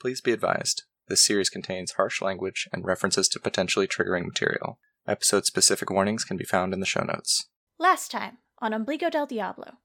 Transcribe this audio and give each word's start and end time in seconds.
Please 0.00 0.20
be 0.20 0.32
advised 0.32 0.84
this 1.08 1.24
series 1.24 1.48
contains 1.48 1.92
harsh 1.92 2.20
language 2.20 2.68
and 2.72 2.84
references 2.84 3.28
to 3.28 3.40
potentially 3.40 3.86
triggering 3.88 4.26
material. 4.26 4.78
Episode 5.06 5.46
specific 5.46 5.90
warnings 5.90 6.24
can 6.24 6.36
be 6.36 6.44
found 6.44 6.74
in 6.74 6.80
the 6.80 6.86
show 6.86 7.02
notes. 7.02 7.48
Last 7.78 8.10
time 8.10 8.38
on 8.58 8.72
Ombligo 8.72 9.10
del 9.10 9.26
Diablo, 9.26 9.78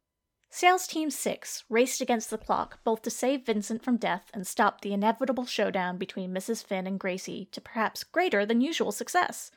Sales 0.50 0.86
Team 0.86 1.10
6 1.10 1.64
raced 1.70 2.02
against 2.02 2.30
the 2.30 2.38
clock 2.38 2.80
both 2.84 3.02
to 3.04 3.10
save 3.10 3.46
Vincent 3.46 3.84
from 3.84 3.98
death 3.98 4.30
and 4.34 4.46
stop 4.46 4.82
the 4.82 4.94
inevitable 4.94 5.46
showdown 5.46 5.98
between 5.98 6.34
Mrs. 6.34 6.64
Finn 6.64 6.86
and 6.86 7.00
Gracie 7.00 7.48
to 7.52 7.62
perhaps 7.62 8.04
greater 8.04 8.46
than 8.46 8.62
usual 8.62 8.92
success. 8.92 9.50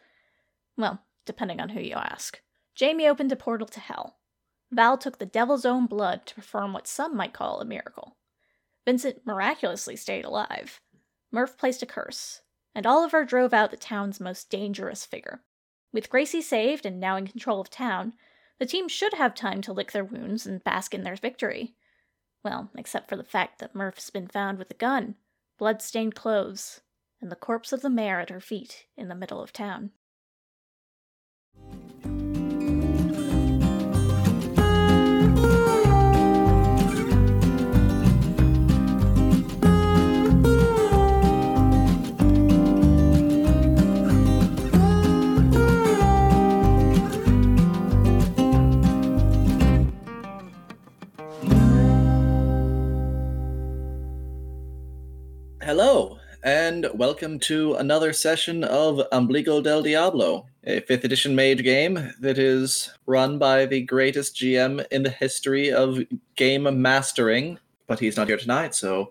Well, 0.76 1.02
depending 1.26 1.60
on 1.60 1.70
who 1.70 1.80
you 1.80 1.94
ask. 1.94 2.40
Jamie 2.74 3.08
opened 3.08 3.32
a 3.32 3.36
portal 3.36 3.66
to 3.66 3.80
hell. 3.80 4.18
Val 4.70 4.96
took 4.96 5.18
the 5.18 5.26
devil's 5.26 5.64
own 5.64 5.86
blood 5.86 6.26
to 6.26 6.34
perform 6.34 6.72
what 6.72 6.86
some 6.86 7.16
might 7.16 7.32
call 7.32 7.60
a 7.60 7.64
miracle. 7.64 8.16
Vincent 8.86 9.26
miraculously 9.26 9.96
stayed 9.96 10.24
alive. 10.24 10.80
Murph 11.30 11.58
placed 11.58 11.82
a 11.82 11.86
curse, 11.86 12.40
and 12.74 12.86
Oliver 12.86 13.24
drove 13.24 13.52
out 13.52 13.70
the 13.70 13.76
town's 13.76 14.20
most 14.20 14.48
dangerous 14.48 15.04
figure. 15.04 15.42
With 15.92 16.08
Gracie 16.08 16.40
saved 16.40 16.86
and 16.86 17.00
now 17.00 17.16
in 17.16 17.26
control 17.26 17.60
of 17.60 17.68
town, 17.68 18.14
the 18.58 18.66
team 18.66 18.88
should 18.88 19.14
have 19.14 19.34
time 19.34 19.60
to 19.62 19.72
lick 19.72 19.92
their 19.92 20.04
wounds 20.04 20.46
and 20.46 20.62
bask 20.62 20.94
in 20.94 21.02
their 21.02 21.16
victory. 21.16 21.74
Well, 22.44 22.70
except 22.76 23.08
for 23.08 23.16
the 23.16 23.24
fact 23.24 23.58
that 23.58 23.74
Murph's 23.74 24.08
been 24.08 24.28
found 24.28 24.58
with 24.58 24.70
a 24.70 24.74
gun, 24.74 25.16
blood-stained 25.58 26.14
clothes, 26.14 26.80
and 27.20 27.30
the 27.30 27.36
corpse 27.36 27.72
of 27.72 27.82
the 27.82 27.90
mayor 27.90 28.20
at 28.20 28.30
her 28.30 28.40
feet 28.40 28.86
in 28.96 29.08
the 29.08 29.14
middle 29.14 29.42
of 29.42 29.52
town. 29.52 29.90
Hello, 55.66 56.20
and 56.44 56.86
welcome 56.94 57.40
to 57.40 57.74
another 57.74 58.12
session 58.12 58.62
of 58.62 59.02
Ombligo 59.10 59.60
del 59.60 59.82
Diablo, 59.82 60.46
a 60.62 60.80
5th 60.82 61.02
edition 61.02 61.34
mage 61.34 61.64
game 61.64 62.12
that 62.20 62.38
is 62.38 62.92
run 63.06 63.36
by 63.36 63.66
the 63.66 63.80
greatest 63.80 64.36
GM 64.36 64.86
in 64.92 65.02
the 65.02 65.10
history 65.10 65.72
of 65.72 65.98
game 66.36 66.80
mastering. 66.80 67.58
But 67.88 67.98
he's 67.98 68.16
not 68.16 68.28
here 68.28 68.36
tonight, 68.36 68.76
so 68.76 69.10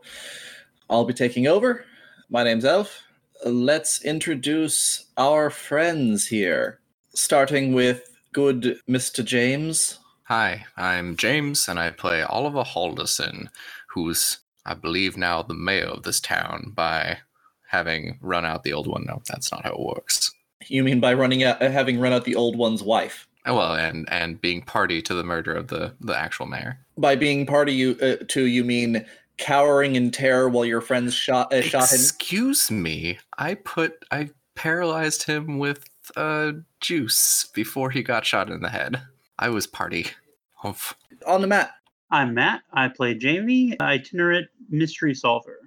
I'll 0.90 1.04
be 1.04 1.14
taking 1.14 1.46
over. 1.46 1.84
My 2.30 2.46
name's 2.46 2.64
Elf. 2.64 3.02
Let's 3.46 4.06
introduce 4.06 5.08
our 5.18 5.50
friends 5.50 6.26
here, 6.26 6.80
starting 7.14 7.74
with 7.74 8.16
good 8.32 8.80
Mr. 8.88 9.26
James. 9.26 10.00
Hi, 10.24 10.66
I'm 10.78 11.18
James, 11.18 11.68
and 11.68 11.78
I 11.78 11.90
play 11.90 12.22
Oliver 12.22 12.64
Halderson, 12.64 13.50
who's, 13.88 14.38
I 14.66 14.74
believe, 14.74 15.18
now 15.18 15.42
the 15.42 15.54
mayor 15.54 15.86
of 15.86 16.04
this 16.04 16.20
town 16.20 16.72
by 16.76 17.20
having 17.68 18.18
run 18.22 18.46
out 18.46 18.64
the 18.64 18.74
old 18.74 18.88
one. 18.88 19.06
No, 19.06 19.22
that's 19.28 19.52
not 19.52 19.64
how 19.64 19.74
it 19.74 19.80
works. 19.80 20.32
You 20.68 20.84
mean 20.84 21.00
by 21.00 21.14
running 21.14 21.44
out, 21.44 21.62
uh, 21.62 21.70
having 21.70 22.00
run 22.00 22.14
out 22.14 22.26
the 22.26 22.36
old 22.36 22.58
one's 22.58 22.82
wife? 22.82 23.28
Oh, 23.46 23.56
well, 23.56 23.76
and 23.76 24.10
and 24.12 24.42
being 24.42 24.64
party 24.64 25.02
to 25.04 25.14
the 25.14 25.24
murder 25.24 25.54
of 25.54 25.68
the 25.68 25.94
the 26.02 26.18
actual 26.18 26.48
mayor. 26.48 26.80
By 26.98 27.16
being 27.16 27.46
party 27.46 27.74
you 27.74 27.98
uh, 28.02 28.24
to 28.30 28.46
you 28.46 28.64
mean 28.64 29.06
cowering 29.38 29.96
in 29.96 30.12
terror 30.12 30.50
while 30.50 30.66
your 30.66 30.82
friends 30.82 31.14
shot 31.14 31.54
uh, 31.54 31.62
shot 31.62 31.92
him. 31.92 32.00
Excuse 32.00 32.72
me, 32.72 33.20
I 33.38 33.56
put 33.56 34.04
I 34.10 34.30
paralyzed 34.56 35.24
him 35.24 35.60
with 35.60 35.88
uh 36.16 36.54
juice 36.80 37.48
before 37.54 37.92
he 37.92 38.02
got 38.02 38.26
shot 38.26 38.50
in 38.50 38.62
the 38.62 38.70
head. 38.70 39.02
I 39.38 39.50
was 39.50 39.68
party. 39.68 40.08
Humph. 40.54 40.96
On 41.28 41.42
the 41.42 41.48
mat. 41.48 41.72
I'm 42.12 42.34
Matt. 42.34 42.62
I 42.72 42.88
play 42.88 43.16
Jamie, 43.16 43.76
itinerant 43.82 44.48
mystery 44.70 45.14
solver. 45.14 45.58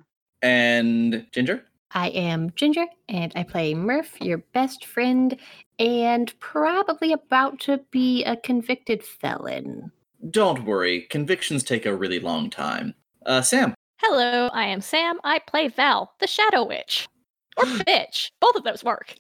And 0.43 1.27
Ginger. 1.33 1.65
I 1.93 2.09
am 2.09 2.53
Ginger, 2.55 2.87
and 3.09 3.33
I 3.35 3.43
play 3.43 3.75
Murph, 3.75 4.21
your 4.21 4.39
best 4.53 4.85
friend, 4.85 5.37
and 5.79 6.39
probably 6.39 7.13
about 7.13 7.59
to 7.61 7.81
be 7.91 8.25
a 8.25 8.37
convicted 8.37 9.03
felon. 9.03 9.91
Don't 10.31 10.65
worry, 10.65 11.03
convictions 11.11 11.63
take 11.65 11.87
a 11.87 11.97
really 11.97 12.21
long 12.21 12.51
time. 12.51 12.95
Uh, 13.25 13.41
Sam. 13.41 13.75
Hello, 14.01 14.49
I 14.53 14.67
am 14.67 14.81
Sam. 14.81 15.19
I 15.25 15.41
play 15.41 15.69
Val, 15.69 16.13
the 16.21 16.27
Shadow 16.27 16.65
Witch. 16.65 17.09
Or 17.57 17.65
bitch. 17.65 18.31
Both 18.41 18.57
of 18.57 18.65
those 18.65 18.85
work. 18.85 19.17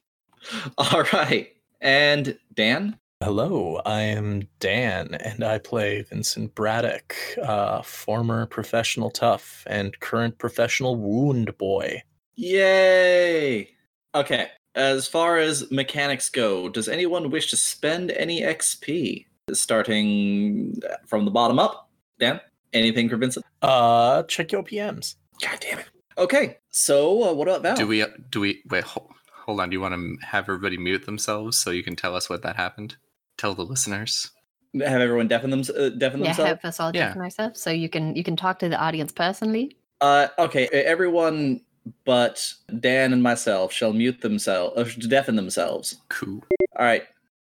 All 0.79 1.03
right. 1.13 1.49
And 1.81 2.39
Dan. 2.55 2.99
Hello, 3.25 3.83
I 3.85 4.03
am 4.03 4.49
Dan, 4.61 5.15
and 5.15 5.43
I 5.43 5.59
play 5.59 6.03
Vincent 6.03 6.55
Braddock, 6.55 7.17
uh, 7.43 7.83
former 7.83 8.47
professional 8.47 9.11
tough 9.11 9.65
and 9.67 9.99
current 9.99 10.39
professional 10.39 10.95
wound 10.95 11.59
boy. 11.59 12.01
Yay! 12.37 13.71
Okay. 14.15 14.51
As 14.77 15.09
far 15.09 15.37
as 15.39 15.69
mechanics 15.73 16.31
go, 16.31 16.69
does 16.69 16.89
anyone 16.89 17.31
wish 17.31 17.51
to 17.51 17.57
spend 17.57 18.13
any 18.13 18.43
XP? 18.43 19.27
Starting 19.53 20.81
from 21.05 21.25
the 21.25 21.33
bottom 21.33 21.59
up. 21.59 21.91
Dan, 22.21 22.41
anything 22.73 23.09
for 23.09 23.17
Vincent? 23.17 23.45
Uh, 23.63 24.23
check 24.23 24.53
your 24.53 24.63
PMs. 24.63 25.17
God 25.43 25.59
damn 25.59 25.81
it. 25.81 25.87
Okay. 26.17 26.59
So, 26.71 27.29
uh, 27.29 27.33
what 27.35 27.49
about 27.49 27.63
Val? 27.63 27.77
Do 27.77 27.89
we 27.89 28.05
do 28.31 28.39
we 28.41 28.63
wait? 28.71 28.85
Hold, 28.85 29.11
hold 29.45 29.61
on. 29.61 29.71
Do 29.71 29.75
you 29.75 29.81
want 29.81 29.95
to 29.95 30.25
have 30.25 30.45
everybody 30.45 30.79
mute 30.79 31.05
themselves 31.05 31.57
so 31.59 31.71
you 31.71 31.83
can 31.83 31.97
tell 31.97 32.15
us 32.15 32.31
what 32.31 32.43
that 32.43 32.55
happened? 32.55 32.97
Tell 33.39 33.55
the 33.55 33.63
listeners. 33.65 34.31
have 34.75 35.01
everyone 35.01 35.29
deafen 35.29 35.49
them? 35.51 35.61
Uh, 35.61 35.89
deafen 35.89 36.21
Yeah, 36.21 36.27
themselves. 36.27 36.49
have 36.49 36.65
us 36.65 36.79
all 36.81 36.91
Yeah. 36.95 37.07
deafen 37.09 37.23
ourselves, 37.23 37.61
so 37.61 37.71
you 37.71 37.89
can 37.89 38.15
you 38.15 38.23
can 38.23 38.37
talk 38.37 38.59
to 38.59 38.69
the 38.69 38.77
audience 38.79 39.13
personally. 39.13 39.77
Uh, 40.03 40.29
okay. 40.39 40.67
Everyone 40.69 41.61
but 42.05 42.53
Dan 42.81 43.15
and 43.15 43.23
myself 43.23 43.73
shall 43.73 43.95
mute 43.95 44.21
themselves, 44.21 44.77
uh, 44.77 45.07
deafen 45.09 45.37
themselves. 45.37 45.97
Cool. 46.11 46.43
All 46.77 46.85
right. 46.85 47.05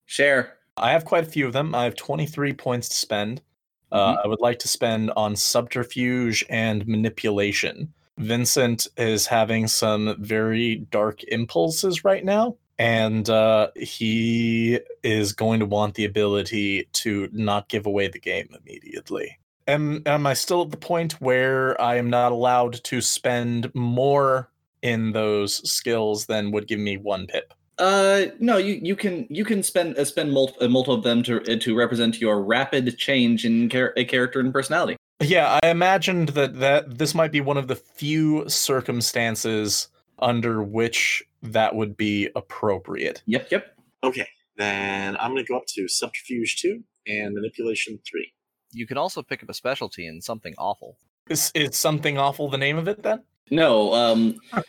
Share. 0.06 0.58
I 0.76 0.92
have 0.92 1.04
quite 1.04 1.24
a 1.26 1.30
few 1.30 1.44
of 1.46 1.52
them. 1.52 1.74
I 1.74 1.82
have 1.84 1.96
23 1.96 2.52
points 2.52 2.88
to 2.88 2.94
spend. 2.94 3.42
Uh, 3.90 4.16
I 4.22 4.28
would 4.28 4.40
like 4.40 4.60
to 4.60 4.68
spend 4.68 5.10
on 5.16 5.34
subterfuge 5.34 6.44
and 6.50 6.86
manipulation. 6.86 7.92
Vincent 8.18 8.86
is 8.96 9.26
having 9.26 9.66
some 9.66 10.14
very 10.20 10.86
dark 10.92 11.24
impulses 11.24 12.04
right 12.04 12.24
now, 12.24 12.56
and 12.78 13.28
uh, 13.28 13.68
he 13.76 14.80
is 15.02 15.32
going 15.32 15.60
to 15.60 15.66
want 15.66 15.94
the 15.94 16.04
ability 16.04 16.88
to 16.92 17.28
not 17.32 17.68
give 17.68 17.86
away 17.86 18.08
the 18.08 18.20
game 18.20 18.48
immediately. 18.64 19.38
Am, 19.66 20.02
am 20.06 20.26
I 20.26 20.34
still 20.34 20.62
at 20.62 20.70
the 20.70 20.76
point 20.76 21.20
where 21.20 21.78
I 21.80 21.96
am 21.96 22.08
not 22.08 22.32
allowed 22.32 22.82
to 22.84 23.00
spend 23.00 23.74
more 23.74 24.50
in 24.80 25.12
those 25.12 25.68
skills 25.68 26.26
than 26.26 26.52
would 26.52 26.68
give 26.68 26.80
me 26.80 26.96
one 26.96 27.26
pip? 27.26 27.52
Uh, 27.78 28.26
no, 28.40 28.56
you, 28.56 28.80
you 28.82 28.96
can 28.96 29.26
you 29.30 29.44
can 29.44 29.62
spend 29.62 29.96
uh, 29.96 30.04
spend 30.04 30.32
mul- 30.32 30.56
uh, 30.60 30.66
multiple 30.66 30.94
of 30.94 31.04
them 31.04 31.22
to 31.22 31.40
uh, 31.42 31.58
to 31.60 31.76
represent 31.76 32.20
your 32.20 32.42
rapid 32.42 32.98
change 32.98 33.44
in 33.44 33.68
char- 33.68 33.92
a 33.96 34.04
character 34.04 34.40
and 34.40 34.52
personality. 34.52 34.96
Yeah, 35.20 35.60
I 35.62 35.68
imagined 35.68 36.30
that 36.30 36.58
that 36.58 36.98
this 36.98 37.14
might 37.14 37.30
be 37.30 37.40
one 37.40 37.56
of 37.56 37.68
the 37.68 37.76
few 37.76 38.48
circumstances 38.48 39.88
under 40.18 40.60
which 40.60 41.22
that 41.42 41.74
would 41.74 41.96
be 41.96 42.28
appropriate. 42.34 43.22
Yep, 43.26 43.48
yep. 43.50 43.76
Okay, 44.02 44.26
then 44.56 45.16
I'm 45.16 45.32
going 45.32 45.44
to 45.44 45.48
go 45.48 45.56
up 45.56 45.66
to 45.74 45.88
Subterfuge 45.88 46.60
2 46.60 46.82
and 47.06 47.34
Manipulation 47.34 47.98
3. 48.08 48.32
You 48.72 48.86
can 48.86 48.98
also 48.98 49.22
pick 49.22 49.42
up 49.42 49.48
a 49.48 49.54
specialty 49.54 50.06
in 50.06 50.20
something 50.20 50.54
awful. 50.58 50.98
Is 51.28 51.50
is 51.54 51.76
something 51.76 52.18
awful 52.18 52.48
the 52.48 52.58
name 52.58 52.78
of 52.78 52.88
it 52.88 53.02
then? 53.02 53.22
No, 53.50 53.92
um, 53.94 54.36
uh, 54.52 54.62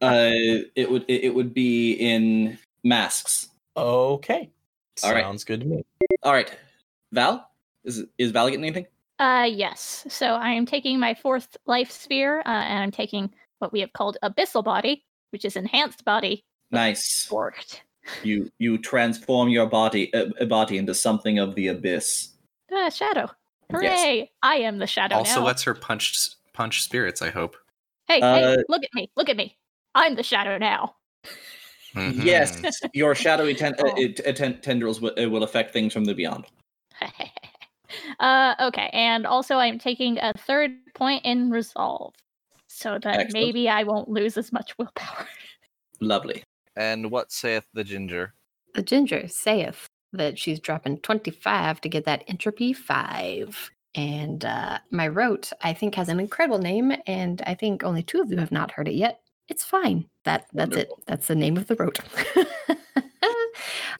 it 0.00 0.90
would 0.90 1.04
it, 1.08 1.24
it 1.24 1.34
would 1.34 1.54
be 1.54 1.92
in 1.92 2.58
masks. 2.84 3.48
Okay. 3.76 4.50
All 5.02 5.12
right. 5.12 5.22
Sounds 5.24 5.44
good 5.44 5.60
to 5.60 5.66
me. 5.66 5.84
All 6.22 6.32
right, 6.32 6.54
Val 7.12 7.50
is 7.84 8.04
is 8.18 8.32
Val 8.32 8.48
getting 8.48 8.64
anything? 8.64 8.86
Uh, 9.18 9.48
yes. 9.50 10.06
So 10.08 10.26
I 10.26 10.50
am 10.50 10.66
taking 10.66 10.98
my 10.98 11.14
fourth 11.14 11.56
life 11.66 11.90
sphere, 11.90 12.40
uh, 12.40 12.48
and 12.48 12.82
I'm 12.82 12.90
taking 12.90 13.30
what 13.58 13.72
we 13.72 13.80
have 13.80 13.92
called 13.92 14.18
Abyssal 14.22 14.62
Body, 14.62 15.04
which 15.30 15.44
is 15.44 15.56
enhanced 15.56 16.04
body. 16.04 16.44
Nice. 16.70 17.28
Worked. 17.30 17.82
You 18.22 18.50
you 18.58 18.78
transform 18.78 19.48
your 19.48 19.66
body 19.66 20.12
uh, 20.14 20.44
body 20.46 20.78
into 20.78 20.94
something 20.94 21.38
of 21.38 21.54
the 21.54 21.68
abyss. 21.68 22.28
Uh, 22.74 22.90
shadow. 22.90 23.28
Yes. 23.70 24.00
Hooray! 24.00 24.30
I 24.42 24.54
am 24.56 24.78
the 24.78 24.86
shadow 24.86 25.16
also 25.16 25.40
now. 25.40 25.46
lets 25.46 25.62
her 25.64 25.74
punch 25.74 26.14
punch 26.52 26.82
spirits. 26.82 27.20
I 27.22 27.30
hope. 27.30 27.56
Hey, 28.06 28.20
Uh, 28.20 28.34
hey, 28.36 28.56
look 28.68 28.84
at 28.84 28.90
me! 28.94 29.10
Look 29.16 29.28
at 29.28 29.36
me! 29.36 29.56
I'm 29.96 30.14
the 30.14 30.22
shadow 30.22 30.56
now. 30.58 30.94
Mhm. 31.94 32.22
Yes, 32.24 32.60
your 32.94 33.14
shadowy 33.24 33.54
ten- 33.54 33.74
uh, 33.74 33.90
Oh. 33.96 34.04
uh, 34.26 34.32
ten- 34.32 34.60
tendrils 34.60 35.00
will, 35.00 35.12
uh, 35.20 35.28
will 35.28 35.42
affect 35.42 35.72
things 35.72 35.92
from 35.92 36.04
the 36.04 36.14
beyond. 36.14 36.44
uh, 38.20 38.54
okay, 38.60 38.90
and 38.92 39.26
also 39.26 39.56
I'm 39.56 39.78
taking 39.78 40.18
a 40.18 40.32
third 40.34 40.72
point 40.94 41.24
in 41.24 41.50
resolve. 41.50 42.14
So 42.76 42.98
that 42.98 43.20
Excellent. 43.20 43.32
maybe 43.32 43.68
I 43.70 43.84
won't 43.84 44.08
lose 44.08 44.36
as 44.36 44.52
much 44.52 44.76
willpower. 44.78 45.26
Lovely. 46.00 46.44
And 46.76 47.10
what 47.10 47.32
saith 47.32 47.64
the 47.72 47.82
ginger? 47.84 48.34
The 48.74 48.82
ginger 48.82 49.28
saith 49.28 49.88
that 50.12 50.38
she's 50.38 50.60
dropping 50.60 50.98
25 50.98 51.80
to 51.80 51.88
get 51.88 52.04
that 52.04 52.24
entropy 52.28 52.74
5. 52.74 53.70
And 53.94 54.44
uh, 54.44 54.78
my 54.90 55.08
rote, 55.08 55.52
I 55.62 55.72
think, 55.72 55.94
has 55.94 56.10
an 56.10 56.20
incredible 56.20 56.58
name, 56.58 56.92
and 57.06 57.40
I 57.46 57.54
think 57.54 57.82
only 57.82 58.02
two 58.02 58.20
of 58.20 58.30
you 58.30 58.36
have 58.36 58.52
not 58.52 58.70
heard 58.70 58.88
it 58.88 58.94
yet. 58.94 59.20
It's 59.48 59.64
fine. 59.64 60.06
That 60.24 60.46
that's 60.52 60.76
it. 60.76 60.90
That's 61.06 61.28
the 61.28 61.34
name 61.34 61.56
of 61.56 61.66
the 61.66 61.76
rote. 61.76 62.00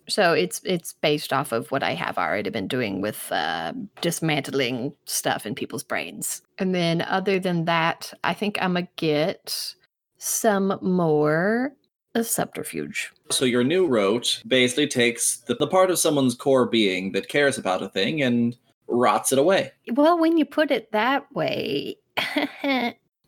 so 0.09 0.33
it's 0.33 0.61
it's 0.65 0.93
based 0.93 1.33
off 1.33 1.53
of 1.53 1.71
what 1.71 1.83
I 1.83 1.95
have 1.95 2.19
already 2.19 2.51
been 2.51 2.69
doing 2.69 3.01
with 3.01 3.31
uh, 3.33 3.73
dismantling 4.01 4.95
stuff 5.05 5.47
in 5.47 5.55
people's 5.55 5.85
brains. 5.85 6.43
And 6.59 6.75
then 6.75 7.03
other 7.03 7.39
than 7.39 7.65
that, 7.65 8.13
I 8.25 8.35
think 8.35 8.59
I'm 8.61 8.75
gonna 8.75 8.89
get 8.97 9.75
some 10.19 10.79
more 10.81 11.73
a 12.15 12.25
subterfuge. 12.25 13.13
So 13.31 13.45
your 13.45 13.63
new 13.63 13.87
rote 13.87 14.43
basically 14.47 14.89
takes 14.89 15.37
the, 15.39 15.55
the 15.55 15.67
part 15.67 15.91
of 15.91 15.99
someone's 15.99 16.35
core 16.35 16.67
being 16.67 17.13
that 17.13 17.29
cares 17.29 17.59
about 17.59 17.83
a 17.83 17.91
thing 17.91 18.23
and 18.23 18.57
rots 18.89 19.33
it 19.33 19.39
away. 19.39 19.73
Well, 19.93 20.19
when 20.19 20.39
you 20.39 20.47
put 20.47 20.71
it 20.71 20.91
that 20.93 21.31
way, 21.35 21.99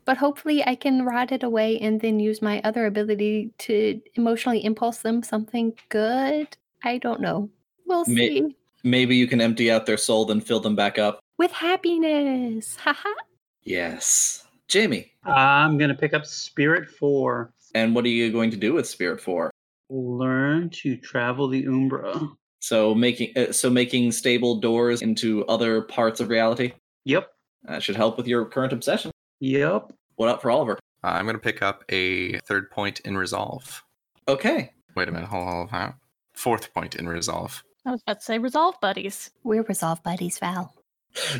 but 0.05 0.17
hopefully 0.17 0.65
I 0.65 0.73
can 0.73 1.05
rot 1.05 1.31
it 1.31 1.43
away 1.43 1.77
and 1.79 2.01
then 2.01 2.19
use 2.19 2.41
my 2.41 2.61
other 2.63 2.87
ability 2.87 3.51
to 3.59 4.01
emotionally 4.15 4.65
impulse 4.65 4.99
them 4.99 5.21
something 5.21 5.73
good. 5.89 6.57
I 6.83 6.97
don't 6.97 7.21
know. 7.21 7.49
We'll 7.85 8.05
May- 8.05 8.27
see. 8.27 8.55
Maybe 8.83 9.15
you 9.15 9.27
can 9.27 9.41
empty 9.41 9.69
out 9.69 9.85
their 9.85 9.97
soul, 9.97 10.25
then 10.25 10.39
fill 10.39 10.59
them 10.61 10.75
back 10.75 10.97
up. 10.97 11.19
With 11.37 11.51
happiness. 11.51 12.75
Haha. 12.79 13.09
Yes. 13.63 14.45
Jamie, 14.67 15.11
I'm 15.23 15.77
gonna 15.77 15.95
pick 15.95 16.13
up 16.13 16.25
Spirit 16.25 16.87
Four. 16.87 17.51
and 17.75 17.95
what 17.95 18.05
are 18.05 18.09
you 18.09 18.31
going 18.31 18.51
to 18.51 18.57
do 18.57 18.73
with 18.73 18.87
Spirit 18.87 19.19
4? 19.19 19.49
Learn 19.89 20.69
to 20.69 20.95
travel 20.97 21.47
the 21.47 21.65
Umbra. 21.67 22.29
So 22.59 22.93
making 22.93 23.33
uh, 23.35 23.51
so 23.51 23.69
making 23.69 24.11
stable 24.11 24.59
doors 24.59 25.01
into 25.01 25.45
other 25.47 25.81
parts 25.81 26.19
of 26.19 26.29
reality. 26.29 26.73
Yep. 27.05 27.31
That 27.63 27.81
should 27.81 27.95
help 27.95 28.15
with 28.17 28.27
your 28.27 28.45
current 28.45 28.71
obsession. 28.73 29.11
Yep. 29.39 29.91
What 30.15 30.29
up 30.29 30.41
for 30.41 30.51
Oliver? 30.51 30.77
Uh, 31.03 31.07
I'm 31.07 31.25
going 31.25 31.35
to 31.35 31.41
pick 31.41 31.61
up 31.63 31.83
a 31.89 32.37
third 32.39 32.69
point 32.69 32.99
in 33.01 33.17
resolve. 33.17 33.83
Okay. 34.27 34.71
Wait 34.95 35.07
a 35.07 35.11
minute. 35.11 35.29
Hold 35.29 35.69
on. 35.71 35.93
Hold 36.43 36.53
on. 36.53 36.59
Fourth 36.59 36.73
point 36.73 36.95
in 36.95 37.07
resolve. 37.07 37.63
I 37.85 37.91
was 37.91 38.01
about 38.01 38.19
to 38.19 38.25
say 38.25 38.37
resolve 38.39 38.75
buddies. 38.81 39.31
We're 39.43 39.63
resolve 39.63 40.03
buddies, 40.03 40.39
Val. 40.39 40.73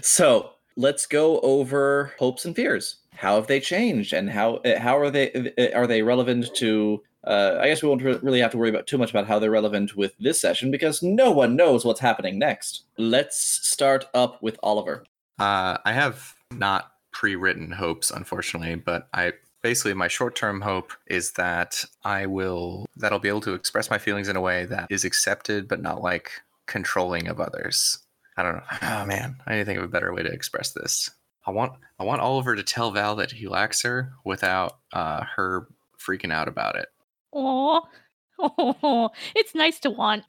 So 0.01 0.51
let's 0.75 1.05
go 1.05 1.39
over 1.41 2.13
hopes 2.19 2.45
and 2.45 2.55
fears. 2.55 2.97
How 3.15 3.35
have 3.35 3.47
they 3.47 3.59
changed, 3.59 4.13
and 4.13 4.29
how 4.29 4.55
uh, 4.57 4.79
how 4.79 4.97
are 4.97 5.11
they 5.11 5.31
uh, 5.57 5.77
are 5.77 5.87
they 5.87 6.01
relevant 6.01 6.55
to? 6.55 7.03
Uh, 7.25 7.57
I 7.59 7.67
guess 7.67 7.83
we 7.83 7.89
won't 7.89 8.01
re- 8.01 8.19
really 8.21 8.39
have 8.39 8.51
to 8.51 8.57
worry 8.57 8.69
about 8.69 8.87
too 8.87 8.97
much 8.97 9.09
about 9.09 9.27
how 9.27 9.39
they're 9.39 9.51
relevant 9.51 9.95
with 9.97 10.13
this 10.19 10.39
session 10.39 10.71
because 10.71 11.03
no 11.03 11.31
one 11.31 11.57
knows 11.57 11.83
what's 11.83 11.99
happening 11.99 12.39
next. 12.39 12.85
Let's 12.97 13.67
start 13.67 14.05
up 14.13 14.41
with 14.41 14.57
Oliver. 14.63 15.03
Uh, 15.37 15.77
I 15.83 15.91
have 15.91 16.35
not 16.51 16.93
pre-written 17.11 17.71
hopes, 17.71 18.09
unfortunately, 18.09 18.75
but 18.75 19.09
I 19.13 19.33
basically 19.61 19.93
my 19.93 20.07
short-term 20.07 20.61
hope 20.61 20.93
is 21.07 21.33
that 21.33 21.83
I 22.03 22.25
will 22.25 22.85
that 22.97 23.11
I'll 23.11 23.19
be 23.19 23.29
able 23.29 23.41
to 23.41 23.53
express 23.53 23.89
my 23.89 23.97
feelings 23.97 24.27
in 24.27 24.35
a 24.35 24.41
way 24.41 24.65
that 24.65 24.87
is 24.89 25.05
accepted, 25.05 25.67
but 25.67 25.81
not 25.81 26.01
like 26.01 26.31
controlling 26.65 27.27
of 27.27 27.39
others. 27.39 27.99
I 28.37 28.43
don't 28.43 28.55
know. 28.55 28.63
Oh 28.81 29.05
man, 29.07 29.35
I 29.45 29.53
need 29.53 29.59
to 29.59 29.65
think 29.65 29.79
of 29.79 29.85
a 29.85 29.89
better 29.89 30.13
way 30.13 30.23
to 30.23 30.31
express 30.31 30.71
this. 30.71 31.09
I 31.45 31.51
want 31.51 31.73
I 31.99 32.03
want 32.03 32.21
Oliver 32.21 32.55
to 32.55 32.63
tell 32.63 32.91
Val 32.91 33.15
that 33.15 33.31
he 33.31 33.47
likes 33.47 33.81
her 33.81 34.13
without 34.23 34.79
uh, 34.93 35.23
her 35.35 35.67
freaking 35.97 36.31
out 36.31 36.47
about 36.47 36.75
it. 36.75 36.87
Oh, 37.33 37.87
oh, 38.39 39.09
it's 39.35 39.55
nice 39.55 39.79
to 39.79 39.89
want. 39.89 40.23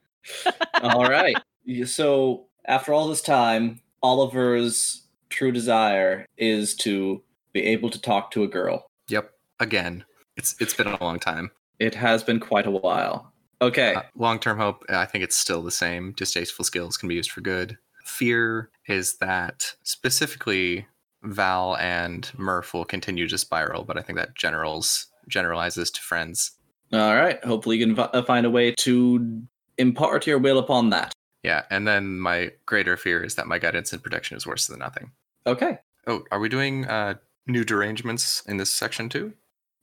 all 0.82 1.04
right. 1.08 1.36
So 1.86 2.46
after 2.66 2.92
all 2.92 3.08
this 3.08 3.22
time, 3.22 3.80
Oliver's 4.02 5.02
true 5.28 5.52
desire 5.52 6.26
is 6.36 6.74
to 6.76 7.22
be 7.52 7.62
able 7.64 7.90
to 7.90 8.00
talk 8.00 8.30
to 8.32 8.42
a 8.42 8.48
girl. 8.48 8.89
Yep. 9.10 9.32
Again, 9.58 10.04
it's 10.36 10.56
it's 10.60 10.74
been 10.74 10.86
a 10.86 11.02
long 11.02 11.18
time. 11.18 11.50
It 11.78 11.94
has 11.94 12.22
been 12.22 12.40
quite 12.40 12.66
a 12.66 12.70
while. 12.70 13.32
Okay. 13.62 13.94
Uh, 13.94 14.02
long-term 14.16 14.58
hope, 14.58 14.84
I 14.88 15.04
think 15.04 15.22
it's 15.22 15.36
still 15.36 15.62
the 15.62 15.70
same. 15.70 16.12
Distasteful 16.12 16.64
skills 16.64 16.96
can 16.96 17.08
be 17.08 17.14
used 17.14 17.30
for 17.30 17.42
good. 17.42 17.76
Fear 18.04 18.70
is 18.86 19.18
that 19.18 19.74
specifically 19.82 20.86
Val 21.22 21.76
and 21.76 22.30
Murph 22.38 22.72
will 22.72 22.86
continue 22.86 23.28
to 23.28 23.36
spiral, 23.36 23.84
but 23.84 23.98
I 23.98 24.02
think 24.02 24.18
that 24.18 24.34
generals 24.34 25.06
generalizes 25.28 25.90
to 25.90 26.00
friends. 26.00 26.52
All 26.92 27.14
right. 27.14 27.42
Hopefully, 27.44 27.76
you 27.76 27.86
can 27.86 27.96
fi- 27.96 28.10
uh, 28.14 28.22
find 28.22 28.46
a 28.46 28.50
way 28.50 28.72
to 28.78 29.42
impart 29.76 30.26
your 30.26 30.38
will 30.38 30.58
upon 30.58 30.90
that. 30.90 31.12
Yeah, 31.42 31.64
and 31.70 31.86
then 31.86 32.18
my 32.18 32.52
greater 32.66 32.96
fear 32.96 33.22
is 33.22 33.34
that 33.36 33.46
my 33.46 33.58
guidance 33.58 33.92
and 33.92 34.02
protection 34.02 34.36
is 34.36 34.46
worse 34.46 34.66
than 34.66 34.78
nothing. 34.78 35.12
Okay. 35.46 35.78
Oh, 36.06 36.24
are 36.30 36.40
we 36.40 36.48
doing 36.48 36.86
uh, 36.86 37.14
new 37.50 37.64
derangements 37.64 38.42
in 38.46 38.56
this 38.56 38.72
section 38.72 39.08
too? 39.08 39.32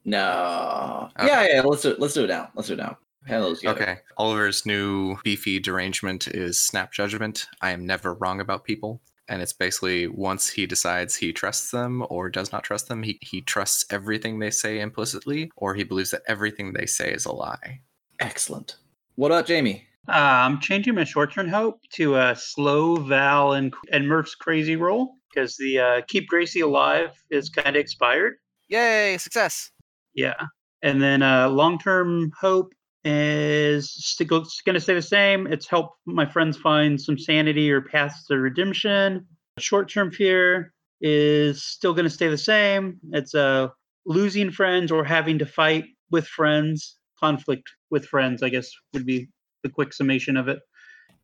No. 0.06 1.10
Okay. 1.20 1.28
Yeah, 1.28 1.48
yeah. 1.56 1.62
Let's 1.62 1.82
do 1.82 1.92
it. 1.92 2.00
Let's 2.00 2.14
do 2.14 2.24
it 2.24 2.28
now. 2.28 2.50
Let's 2.56 2.68
do 2.68 2.76
it 2.76 2.78
now. 2.78 2.98
Handle. 3.26 3.56
Okay. 3.66 3.98
Oliver's 4.18 4.66
new 4.66 5.18
beefy 5.24 5.60
derangement 5.60 6.30
is 6.30 6.60
snap 6.60 6.94
judgment. 6.94 7.48
I 7.62 7.72
am 7.72 7.86
never 7.86 8.14
wrong 8.14 8.40
about 8.40 8.64
people. 8.64 9.02
And 9.28 9.42
it's 9.42 9.52
basically 9.52 10.08
once 10.08 10.50
he 10.50 10.66
decides 10.66 11.18
he 11.18 11.34
trusts 11.34 11.72
them 11.72 12.06
or 12.10 12.30
does 12.30 12.54
not 12.54 12.64
trust 12.64 12.88
them, 12.88 13.04
he, 13.04 13.20
he 13.22 13.42
trusts 13.42 13.86
everything 13.92 14.40
they 14.40 14.52
say 14.52 14.80
implicitly, 14.80 15.52
or 15.58 15.76
he 15.76 15.84
believes 15.84 16.12
that 16.12 16.22
everything 16.28 16.72
they 16.72 16.86
say 16.86 17.12
is 17.12 17.26
a 17.26 17.34
lie. 17.34 17.82
Excellent. 18.22 18.78
What 19.16 19.32
about 19.32 19.46
Jamie? 19.46 19.86
Uh, 20.08 20.14
I'm 20.14 20.62
changing 20.62 20.96
my 20.96 21.04
short-term 21.04 21.50
hope 21.50 21.82
to 21.96 22.16
a 22.16 22.34
slow 22.34 22.96
Val 22.96 23.52
and 23.52 23.74
and 23.92 24.08
Murph's 24.08 24.36
crazy 24.36 24.78
roll 24.78 25.17
because 25.38 25.56
the 25.58 25.80
uh, 25.80 26.02
keep 26.08 26.28
Gracie 26.28 26.62
alive 26.62 27.12
is 27.30 27.50
kind 27.50 27.76
of 27.76 27.80
expired. 27.80 28.36
Yay, 28.70 29.18
success. 29.20 29.72
Yeah, 30.16 30.48
and 30.82 31.02
then 31.02 31.22
uh, 31.22 31.50
long-term 31.50 32.32
hope 32.40 32.74
is 33.04 33.94
still 33.94 34.28
going 34.66 34.74
to 34.74 34.80
stay 34.80 34.96
the 34.96 35.02
same. 35.02 35.46
It's 35.48 35.68
help 35.68 35.94
my 36.06 36.26
friends 36.26 36.58
find 36.58 37.00
some 37.00 37.18
sanity 37.18 37.72
or 37.72 37.82
paths 37.82 38.26
to 38.28 38.38
redemption. 38.38 39.26
Short-term 39.60 40.12
fear 40.12 40.74
is 41.02 41.64
still 41.64 41.94
going 41.94 42.06
to 42.06 42.10
stay 42.10 42.28
the 42.28 42.38
same. 42.38 43.00
It's 43.12 43.36
uh, 43.36 43.68
losing 44.06 44.52
friends 44.52 44.92
or 44.92 45.04
having 45.04 45.38
to 45.40 45.46
fight 45.46 45.86
with 46.10 46.28
friends. 46.28 46.96
Conflict 47.20 47.64
with 47.90 48.06
friends, 48.06 48.44
I 48.44 48.50
guess, 48.50 48.70
would 48.94 49.06
be 49.06 49.28
the 49.64 49.70
quick 49.70 49.92
summation 49.92 50.38
of 50.38 50.48
it. 50.48 50.60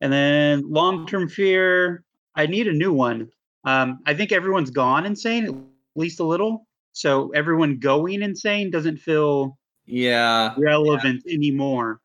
And 0.01 0.12
then 0.12 0.63
long-term 0.67 1.29
fear, 1.29 2.03
I 2.36 2.48
need 2.48 2.67
a 2.67 2.74
new 2.74 2.91
one. 2.91 3.29
Um, 3.65 4.00
I 4.05 4.13
think 4.13 4.32
everyone's 4.32 4.70
gone 4.70 5.05
insane, 5.05 5.48
at 5.48 5.55
least 5.96 6.20
a 6.20 6.24
little. 6.24 6.67
So 6.91 7.29
everyone 7.32 7.79
going 7.79 8.22
insane 8.22 8.70
doesn't 8.70 8.98
feel 8.98 9.58
Yeah. 9.86 10.53
relevant 10.58 11.24
anymore. 11.27 12.01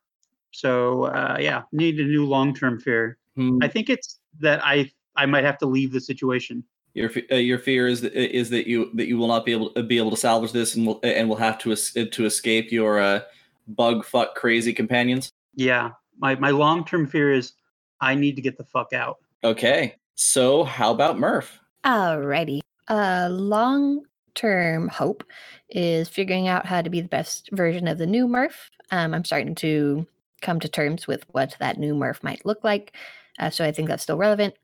So 0.51 1.05
uh, 1.05 1.37
yeah, 1.41 1.63
need 1.73 2.01
a 2.01 2.05
new 2.05 2.25
long-term 2.25 2.81
fear. 2.81 3.19
Hmm. 3.37 3.59
I 3.63 3.69
think 3.69 3.91
it's 3.91 4.19
that 4.41 4.61
I 4.65 4.91
I 5.15 5.27
might 5.27 5.45
have 5.45 5.59
to 5.59 5.67
leave 5.67 5.93
the 5.93 6.01
situation. 6.01 6.65
Your 6.95 7.11
uh, 7.31 7.37
your 7.37 7.59
fear 7.59 7.87
is 7.87 8.01
that, 8.01 8.15
is 8.15 8.49
that 8.51 8.67
you 8.67 8.91
that 8.95 9.07
you 9.07 9.19
will 9.19 9.29
not 9.29 9.45
be 9.45 9.53
able 9.53 9.71
to 9.75 9.83
be 9.83 9.99
able 9.99 10.11
to 10.11 10.17
salvage 10.17 10.53
this 10.53 10.75
and 10.75 10.87
will 10.87 11.01
and 11.03 11.29
will 11.29 11.37
have 11.37 11.59
to 11.59 11.77
to 11.77 12.25
escape 12.25 12.73
your 12.73 12.99
uh, 12.99 13.21
bug 13.69 14.05
fuck 14.05 14.35
crazy 14.35 14.73
companions. 14.73 15.31
Yeah, 15.55 15.91
my 16.19 16.35
my 16.37 16.51
long-term 16.51 17.07
fear 17.09 17.33
is 17.33 17.53
I 18.01 18.15
need 18.15 18.37
to 18.37 18.43
get 18.43 18.57
the 18.57 18.65
fuck 18.65 18.93
out. 18.93 19.19
Okay. 19.45 19.97
So 20.19 20.65
how 20.65 20.91
about 20.91 21.17
Murph? 21.17 21.61
Alrighty. 21.85 22.59
A 22.89 23.31
long 23.31 24.03
term 24.35 24.89
hope 24.89 25.23
is 25.71 26.09
figuring 26.09 26.49
out 26.49 26.67
how 26.67 26.83
to 26.83 26.91
be 26.91 27.01
the 27.01 27.09
best 27.09 27.49
version 27.53 27.87
of 27.87 27.99
the 27.99 28.07
new 28.07 28.27
Murph. 28.27 28.69
Um, 28.91 29.15
I'm 29.15 29.25
starting 29.25 29.55
to 29.57 30.05
come 30.43 30.59
to 30.59 30.69
terms 30.69 31.07
with 31.07 31.25
what 31.31 31.55
that 31.61 31.79
new 31.79 31.95
Murph 31.95 32.25
might 32.25 32.45
look 32.45 32.65
like. 32.65 32.97
Uh, 33.39 33.51
so 33.51 33.65
I 33.65 33.71
think 33.71 33.87
that's 33.89 34.03
still 34.03 34.17
relevant. 34.17 34.55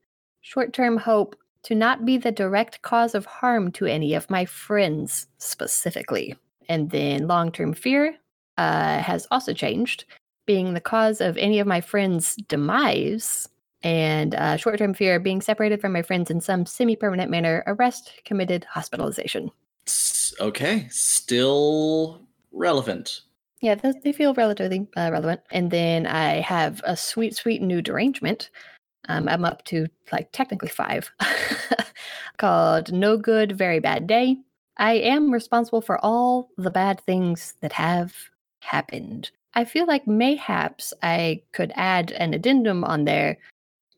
Short 0.40 0.72
term 0.72 0.96
hope 0.96 1.36
to 1.62 1.76
not 1.76 2.04
be 2.04 2.18
the 2.18 2.32
direct 2.32 2.82
cause 2.82 3.14
of 3.14 3.24
harm 3.24 3.70
to 3.72 3.86
any 3.86 4.14
of 4.14 4.28
my 4.28 4.44
friends 4.44 5.28
specifically. 5.38 6.36
And 6.68 6.90
then 6.90 7.28
long 7.28 7.52
term 7.52 7.74
fear 7.74 8.16
uh, 8.58 8.98
has 8.98 9.28
also 9.30 9.52
changed, 9.52 10.04
being 10.46 10.74
the 10.74 10.80
cause 10.80 11.20
of 11.20 11.36
any 11.36 11.60
of 11.60 11.68
my 11.68 11.80
friends' 11.80 12.34
demise 12.48 13.48
and 13.84 14.34
uh, 14.34 14.56
short 14.56 14.78
term 14.78 14.94
fear 14.94 15.16
of 15.16 15.22
being 15.22 15.42
separated 15.42 15.80
from 15.80 15.92
my 15.92 16.02
friends 16.02 16.30
in 16.30 16.40
some 16.40 16.66
semi 16.66 16.96
permanent 16.96 17.30
manner, 17.30 17.62
arrest, 17.66 18.12
committed, 18.24 18.64
hospitalization. 18.64 19.50
Okay. 20.40 20.88
Still 20.90 22.20
relevant. 22.52 23.20
Yeah, 23.60 23.74
those, 23.76 23.94
they 24.02 24.12
feel 24.12 24.34
relatively 24.34 24.86
uh, 24.96 25.10
relevant. 25.12 25.42
And 25.52 25.70
then 25.70 26.06
I 26.06 26.40
have 26.40 26.82
a 26.84 26.96
sweet, 26.96 27.36
sweet 27.36 27.62
new 27.62 27.80
derangement. 27.82 28.50
Um, 29.08 29.28
I'm 29.28 29.44
up 29.44 29.64
to 29.66 29.86
like 30.12 30.32
technically 30.32 30.70
five, 30.70 31.10
called 32.38 32.92
No 32.92 33.18
Good, 33.18 33.52
Very 33.52 33.80
Bad 33.80 34.06
Day. 34.06 34.38
I 34.78 34.94
am 34.94 35.30
responsible 35.30 35.82
for 35.82 36.02
all 36.04 36.48
the 36.56 36.70
bad 36.70 37.00
things 37.02 37.54
that 37.60 37.72
have 37.72 38.14
happened. 38.60 39.30
I 39.54 39.64
feel 39.64 39.86
like 39.86 40.06
mayhaps 40.06 40.92
I 41.02 41.42
could 41.52 41.72
add 41.76 42.12
an 42.12 42.34
addendum 42.34 42.82
on 42.82 43.04
there 43.04 43.38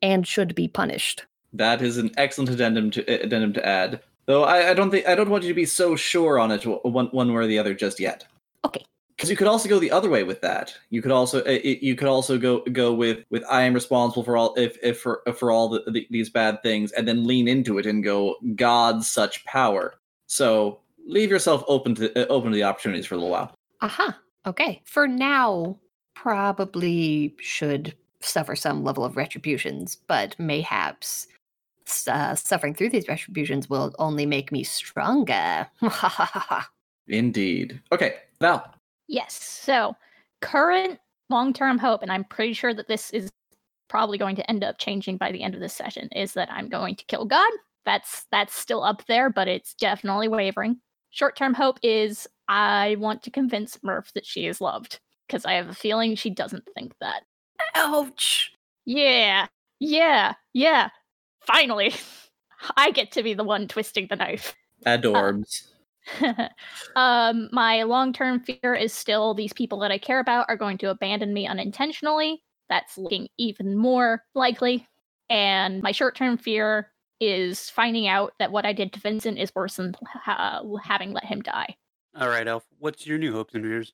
and 0.03 0.27
should 0.27 0.55
be 0.55 0.69
punished. 0.69 1.25
That 1.53 1.83
is 1.83 1.97
an 1.97 2.11
excellent 2.17 2.51
addendum 2.51 2.91
to 2.93 3.03
uh, 3.03 3.25
addendum 3.25 3.53
to 3.55 3.67
add. 3.67 4.01
Though 4.27 4.45
I, 4.45 4.71
I 4.71 4.75
don't 4.75 4.91
think 4.91 5.07
I 5.07 5.15
don't 5.15 5.31
want 5.31 5.45
you 5.45 5.51
to 5.51 5.55
be 5.55 5.65
so 5.65 5.97
sure 5.97 6.39
on 6.39 6.51
it 6.51 6.65
one 6.67 7.07
one 7.07 7.29
way 7.33 7.45
or 7.45 7.47
the 7.47 7.59
other 7.59 7.75
just 7.75 8.01
yet. 8.01 8.27
Okay. 8.65 8.85
Because 9.17 9.31
you 9.31 9.37
could 9.37 9.47
also 9.47 9.69
go 9.69 9.79
the 9.79 9.91
other 9.93 10.11
way 10.11 10.25
with 10.25 10.43
that. 10.43 10.77
You 10.91 11.01
could 11.01 11.13
also 11.13 11.41
uh, 11.41 11.45
it- 11.47 11.83
you 11.83 11.95
could 11.95 12.09
also 12.09 12.37
go 12.37 12.61
go 12.73 12.93
with 12.93 13.25
with 13.31 13.45
I 13.49 13.63
am 13.63 13.73
responsible 13.73 14.25
for 14.25 14.37
all 14.37 14.55
if 14.57 14.77
if 14.83 15.01
for 15.01 15.23
for 15.37 15.51
all 15.51 15.69
the, 15.69 15.83
the, 15.91 16.07
these 16.11 16.29
bad 16.29 16.63
things, 16.63 16.93
and 16.93 17.07
then 17.09 17.27
lean 17.27 17.49
into 17.49 17.79
it 17.79 17.87
and 17.87 18.03
go 18.05 18.37
God 18.57 19.05
such 19.05 19.45
power. 19.45 19.95
So 20.27 20.81
leave 21.07 21.31
yourself 21.31 21.63
open 21.69 21.95
to 21.95 22.13
uh, 22.21 22.27
open 22.27 22.51
to 22.51 22.57
the 22.57 22.65
opportunities 22.65 23.07
for 23.07 23.15
a 23.15 23.19
little 23.19 23.31
while. 23.31 23.55
Aha. 23.81 24.19
Okay. 24.45 24.83
For 24.85 25.07
now, 25.07 25.79
probably 26.15 27.35
should 27.41 27.95
suffer 28.21 28.57
some 28.57 28.85
level 28.85 29.05
of 29.05 29.17
retributions, 29.17 29.97
but 30.07 30.35
mayhaps 30.39 31.29
uh, 32.09 32.35
suffering 32.35 32.75
through 32.75 32.91
these 32.91 33.09
retributions 33.09 33.71
will 33.71 33.95
only 33.99 34.27
make 34.27 34.51
me 34.51 34.65
stronger. 34.65 35.69
Indeed. 37.09 37.81
Okay, 37.93 38.17
Val. 38.41 38.75
Yes. 39.09 39.35
So, 39.35 39.95
current 40.41 40.99
long 41.31 41.53
term 41.53 41.79
hope, 41.79 42.03
and 42.03 42.11
I'm 42.11 42.25
pretty 42.25 42.53
sure 42.53 42.75
that 42.75 42.89
this 42.89 43.11
is 43.11 43.31
probably 43.89 44.19
going 44.19 44.37
to 44.37 44.51
end 44.51 44.65
up 44.65 44.79
changing 44.79 45.17
by 45.17 45.31
the 45.31 45.43
end 45.43 45.55
of 45.55 45.61
this 45.61 45.75
session, 45.75 46.09
is 46.15 46.33
that 46.35 46.51
I'm 46.51 46.69
going 46.69 46.97
to 46.97 47.05
kill 47.05 47.25
God. 47.25 47.51
That's 47.85 48.27
that's 48.33 48.57
still 48.57 48.83
up 48.83 49.07
there, 49.07 49.31
but 49.31 49.47
it's 49.47 49.75
definitely 49.75 50.29
wavering. 50.29 50.81
Short 51.11 51.37
term 51.37 51.55
hope 51.55 51.79
is 51.83 52.27
I 52.49 52.97
want 52.99 53.23
to 53.23 53.31
convince 53.31 53.83
Murph 53.83 54.13
that 54.15 54.27
she 54.27 54.47
is 54.47 54.61
loved 54.61 54.99
because 55.27 55.45
I 55.45 55.55
have 55.55 55.69
a 55.69 55.75
feeling 55.75 56.15
she 56.15 56.31
doesn't 56.31 56.69
think 56.75 56.95
that. 57.01 57.23
Ouch. 57.75 58.53
Yeah, 58.85 59.47
yeah, 59.81 60.35
yeah. 60.53 60.91
Finally, 61.47 61.95
I 62.77 62.91
get 62.91 63.13
to 63.13 63.23
be 63.23 63.35
the 63.35 63.45
one 63.45 63.69
twisting 63.69 64.07
the 64.09 64.17
knife. 64.17 64.55
Adorbs. 64.85 65.69
um, 66.97 67.49
my 67.53 67.83
long 67.83 68.13
term 68.13 68.41
fear 68.41 68.75
is 68.75 68.93
still 68.93 69.35
these 69.35 69.53
people 69.53 69.79
that 69.81 69.91
I 69.91 69.99
care 69.99 70.21
about 70.21 70.47
are 70.49 70.57
going 70.57 70.79
to 70.79 70.91
abandon 70.91 71.35
me 71.35 71.47
unintentionally. 71.47 72.43
That's 72.69 72.99
looking 72.99 73.29
even 73.39 73.77
more 73.77 74.23
likely. 74.35 74.87
And 75.31 75.83
my 75.83 75.93
short 75.93 76.17
term 76.17 76.37
fear 76.37 76.93
is 77.21 77.71
finding 77.71 78.07
out 78.07 78.35
that 78.39 78.53
what 78.53 78.67
I 78.67 78.73
did 78.73 78.93
to 78.93 79.01
Vincent 79.01 79.39
is 79.39 79.55
worse 79.55 79.77
than 79.77 79.95
ha- 80.07 80.63
having 80.83 81.13
let 81.13 81.25
him 81.25 81.43
die. 81.43 81.77
All 82.19 82.29
right, 82.29 82.47
Elf. 82.47 82.65
What's 82.79 83.07
your 83.07 83.19
new 83.19 83.33
hopes 83.33 83.55
and 83.55 83.65
fears? 83.65 83.93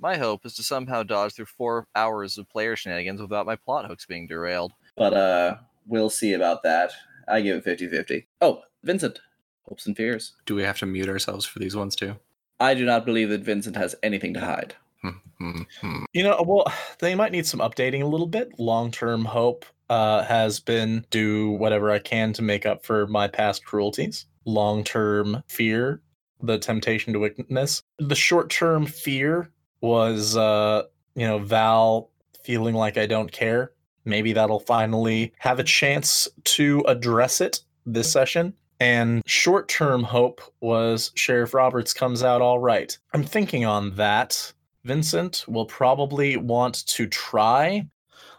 My 0.00 0.16
hope 0.16 0.46
is 0.46 0.54
to 0.54 0.62
somehow 0.62 1.02
dodge 1.02 1.34
through 1.34 1.44
four 1.44 1.86
hours 1.94 2.38
of 2.38 2.48
player 2.48 2.74
shenanigans 2.74 3.20
without 3.20 3.44
my 3.44 3.56
plot 3.56 3.86
hooks 3.86 4.06
being 4.06 4.26
derailed. 4.26 4.72
but 4.96 5.12
uh 5.12 5.56
we'll 5.86 6.10
see 6.10 6.32
about 6.32 6.62
that. 6.62 6.92
I 7.28 7.40
give 7.42 7.56
it 7.56 7.80
50-50. 7.80 8.26
Oh, 8.40 8.62
Vincent. 8.82 9.20
Hopes 9.68 9.86
and 9.86 9.96
fears. 9.96 10.32
Do 10.46 10.54
we 10.54 10.62
have 10.62 10.78
to 10.78 10.86
mute 10.86 11.08
ourselves 11.08 11.44
for 11.44 11.58
these 11.58 11.76
ones 11.76 11.94
too? 11.94 12.16
I 12.58 12.74
do 12.74 12.84
not 12.84 13.04
believe 13.04 13.28
that 13.28 13.42
Vincent 13.42 13.76
has 13.76 13.94
anything 14.02 14.34
to 14.34 14.40
hide. 14.40 14.74
Hmm, 15.02 15.10
hmm, 15.38 15.62
hmm. 15.80 16.04
You 16.12 16.22
know, 16.24 16.42
well, 16.46 16.72
they 16.98 17.14
might 17.14 17.32
need 17.32 17.46
some 17.46 17.60
updating 17.60 18.02
a 18.02 18.06
little 18.06 18.26
bit. 18.26 18.58
Long 18.58 18.90
term 18.90 19.24
hope 19.24 19.64
uh, 19.88 20.24
has 20.24 20.60
been 20.60 21.04
do 21.10 21.50
whatever 21.52 21.90
I 21.90 21.98
can 21.98 22.32
to 22.34 22.42
make 22.42 22.66
up 22.66 22.84
for 22.84 23.06
my 23.06 23.28
past 23.28 23.64
cruelties. 23.64 24.26
Long 24.44 24.82
term 24.84 25.42
fear, 25.48 26.00
the 26.42 26.58
temptation 26.58 27.12
to 27.12 27.18
wickedness. 27.18 27.82
The 27.98 28.14
short 28.14 28.50
term 28.50 28.86
fear 28.86 29.50
was, 29.80 30.36
uh, 30.36 30.84
you 31.14 31.26
know, 31.26 31.38
Val 31.38 32.10
feeling 32.42 32.74
like 32.74 32.96
I 32.98 33.06
don't 33.06 33.30
care. 33.30 33.72
Maybe 34.04 34.32
that'll 34.32 34.60
finally 34.60 35.32
have 35.38 35.58
a 35.58 35.64
chance 35.64 36.26
to 36.44 36.84
address 36.88 37.40
it 37.40 37.60
this 37.86 38.10
session. 38.10 38.54
And 38.80 39.22
short 39.26 39.68
term 39.68 40.02
hope 40.02 40.40
was 40.60 41.12
Sheriff 41.14 41.52
Roberts 41.52 41.92
comes 41.92 42.22
out 42.22 42.40
all 42.40 42.58
right. 42.58 42.96
I'm 43.12 43.22
thinking 43.24 43.64
on 43.66 43.94
that. 43.96 44.52
Vincent 44.84 45.44
will 45.46 45.66
probably 45.66 46.38
want 46.38 46.86
to 46.86 47.06
try. 47.06 47.86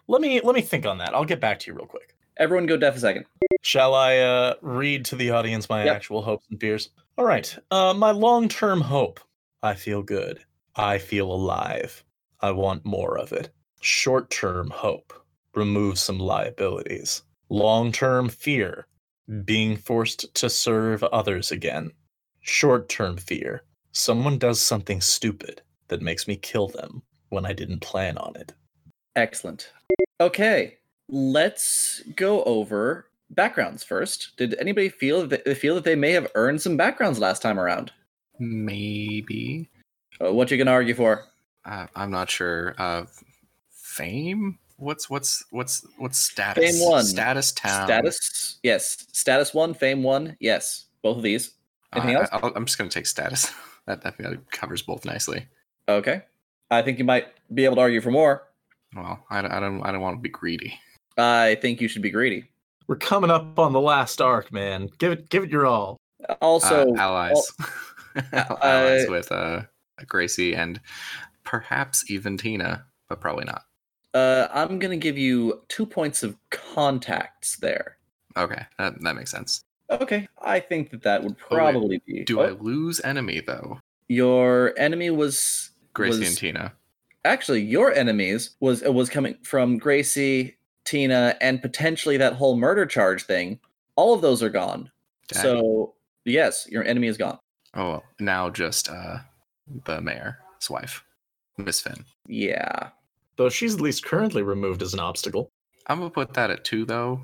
Let 0.08 0.22
me 0.22 0.42
let 0.42 0.56
me 0.56 0.62
think 0.62 0.88
on 0.88 0.98
that. 0.98 1.14
I'll 1.14 1.26
get 1.26 1.40
back 1.40 1.60
to 1.60 1.72
you 1.72 1.78
real 1.78 1.86
quick. 1.86 2.16
Everyone 2.38 2.66
go 2.66 2.76
deaf 2.76 2.96
a 2.96 3.00
second. 3.00 3.26
Shall 3.62 3.94
I 3.94 4.18
uh, 4.18 4.56
read 4.62 5.06
to 5.06 5.16
the 5.16 5.30
audience 5.30 5.70
my 5.70 5.86
Yep. 5.86 5.96
actual 5.96 6.24
hopes 6.24 6.48
and 6.50 6.60
fears? 6.60 6.90
All 7.20 7.26
right. 7.26 7.56
Uh, 7.70 7.94
my 7.94 8.10
long-term 8.10 8.82
hope. 8.82 9.20
I 9.62 9.76
feel 9.76 10.02
good. 10.02 10.40
I 10.76 10.98
feel 10.98 11.32
alive. 11.32 12.04
I 12.40 12.52
want 12.52 12.86
more 12.86 13.18
of 13.18 13.32
it. 13.34 13.50
Short-term 13.82 14.70
hope. 14.70 15.14
Remove 15.56 16.00
some 16.00 16.20
liabilities. 16.20 17.24
Long-term 17.50 18.30
fear. 18.30 18.88
Being 19.46 19.76
forced 19.78 20.34
to 20.36 20.50
serve 20.50 21.04
others 21.04 21.52
again. 21.52 21.92
Short-term 22.42 23.18
fear. 23.18 23.64
Someone 23.92 24.38
does 24.38 24.62
something 24.62 25.02
stupid 25.02 25.62
that 25.90 26.02
makes 26.02 26.28
me 26.28 26.36
kill 26.36 26.68
them 26.68 27.02
when 27.30 27.46
I 27.46 27.54
didn't 27.54 27.82
plan 27.82 28.18
on 28.18 28.36
it. 28.36 28.54
Excellent. 29.16 29.72
Okay, 30.22 30.78
let's 31.10 32.02
go 32.16 32.44
over 32.44 33.08
backgrounds 33.30 33.84
first. 33.84 34.38
Did 34.38 34.56
anybody 34.60 34.90
feel 34.90 35.28
that 35.28 35.44
they 35.46 35.56
feel 35.56 35.76
that 35.76 35.84
they 35.84 35.96
may 35.96 36.12
have 36.12 36.32
earned 36.36 36.62
some 36.62 36.78
backgrounds 36.78 37.20
last 37.20 37.42
time 37.42 37.60
around? 37.60 37.92
Maybe. 38.40 39.70
Uh, 40.24 40.32
what 40.34 40.52
you 40.52 40.58
gonna 40.58 40.72
argue 40.72 40.94
for? 40.94 41.24
Uh, 41.66 41.88
I'm 41.96 42.12
not 42.12 42.30
sure. 42.30 42.76
Uh, 42.78 43.06
fame? 43.70 44.58
What's 44.78 45.10
what's 45.10 45.44
what's 45.52 45.86
what's 45.98 46.18
status? 46.18 46.80
Fame 46.80 46.90
one. 46.90 47.04
Status 47.04 47.52
town. 47.52 47.88
Status? 47.88 48.60
Yes. 48.64 49.06
Status 49.12 49.54
one, 49.54 49.74
fame 49.74 50.04
one. 50.04 50.36
Yes. 50.40 50.86
Both 51.04 51.18
of 51.18 51.24
these. 51.24 51.52
Anything 51.94 52.16
Uh, 52.16 52.20
else? 52.22 52.30
I, 52.32 52.52
am 52.56 52.66
just 52.66 52.78
gonna 52.78 52.90
take 52.90 53.06
status. 53.06 53.52
That 53.88 54.04
that 54.04 54.16
covers 54.52 54.84
both 54.84 55.06
nicely. 55.06 55.48
Okay. 55.90 56.22
I 56.70 56.84
think 56.84 57.00
you 57.00 57.04
might 57.04 57.30
be 57.52 57.66
able 57.66 57.76
to 57.78 57.82
argue 57.82 58.00
for 58.00 58.12
more. 58.12 58.48
Well, 58.96 59.26
I, 59.32 59.42
don't- 59.42 59.52
I 59.52 59.60
don't 59.60 59.82
I 59.82 59.92
don't 59.92 60.02
want 60.02 60.18
to 60.18 60.22
be 60.22 60.30
greedy. 60.30 60.80
I 61.18 61.56
think 61.56 61.82
you 61.82 61.88
should 61.88 62.04
be 62.04 62.12
greedy. 62.12 62.46
We're 62.88 62.98
coming 62.98 63.32
up 63.32 63.58
on 63.58 63.74
the 63.74 63.82
last 63.82 64.22
arc, 64.22 64.52
man. 64.54 64.88
Give 65.00 65.12
it 65.12 65.30
give 65.30 65.44
it 65.44 65.50
your 65.50 65.66
all. 65.66 65.98
Also, 66.42 66.92
uh, 66.94 66.98
allies, 66.98 67.52
uh, 68.34 68.56
allies 68.62 69.10
with 69.10 69.32
uh 69.32 69.62
Gracie 70.08 70.56
and 70.56 70.80
perhaps 71.44 72.10
even 72.10 72.38
Tina, 72.38 72.86
but 73.10 73.20
probably 73.22 73.46
not. 73.46 73.64
uh, 74.14 74.48
I'm 74.54 74.78
gonna 74.80 74.98
give 74.98 75.18
you 75.18 75.62
two 75.70 75.86
points 75.86 76.22
of 76.24 76.36
contacts 76.50 77.58
there. 77.58 77.98
Okay, 78.38 78.62
that 78.78 79.02
that 79.02 79.16
makes 79.16 79.32
sense. 79.32 79.64
Okay, 79.90 80.28
I 80.42 80.60
think 80.60 80.90
that 80.92 81.02
that 81.04 81.24
would 81.24 81.36
Oh, 81.50 81.56
probably 81.56 82.02
be. 82.06 82.24
Do 82.24 82.40
Oh, 82.40 82.44
I 82.44 82.50
lose 82.52 83.02
enemy 83.02 83.42
though? 83.46 83.80
Your 84.08 84.74
enemy 84.78 85.10
was 85.10 85.72
Gracie 85.94 86.20
was- 86.20 86.28
and 86.30 86.38
Tina. 86.38 86.74
actually 87.26 87.62
your 87.62 87.92
enemies 87.94 88.52
was 88.60 88.82
was 88.84 89.10
coming 89.10 89.36
from 89.44 89.78
Gracie, 89.78 90.58
Tina, 90.86 91.36
and 91.42 91.62
potentially 91.62 92.18
that 92.18 92.34
whole 92.34 92.56
murder 92.58 92.86
charge 92.86 93.24
thing. 93.24 93.60
All 93.96 94.14
of 94.14 94.22
those 94.22 94.42
are 94.42 94.50
gone. 94.50 94.90
Dang. 95.28 95.42
So 95.44 95.94
yes, 96.26 96.68
your 96.70 96.84
enemy 96.84 97.08
is 97.08 97.18
gone. 97.18 97.38
Oh, 97.74 97.90
well, 97.90 98.04
now 98.20 98.50
just 98.50 98.90
uh 98.90 99.18
the 99.86 100.02
mayor's 100.02 100.70
wife, 100.70 101.04
Miss 101.58 101.82
Finn. 101.82 102.06
Yeah. 102.28 102.90
Though 103.36 103.50
she's 103.50 103.76
at 103.76 103.82
least 103.82 104.06
currently 104.06 104.44
removed 104.44 104.82
as 104.82 104.94
an 104.94 105.00
obstacle. 105.00 105.50
I'm 105.88 106.00
gonna 106.00 106.10
put 106.10 106.34
that 106.34 106.52
at 106.52 106.64
two 106.64 106.86
though. 106.86 107.22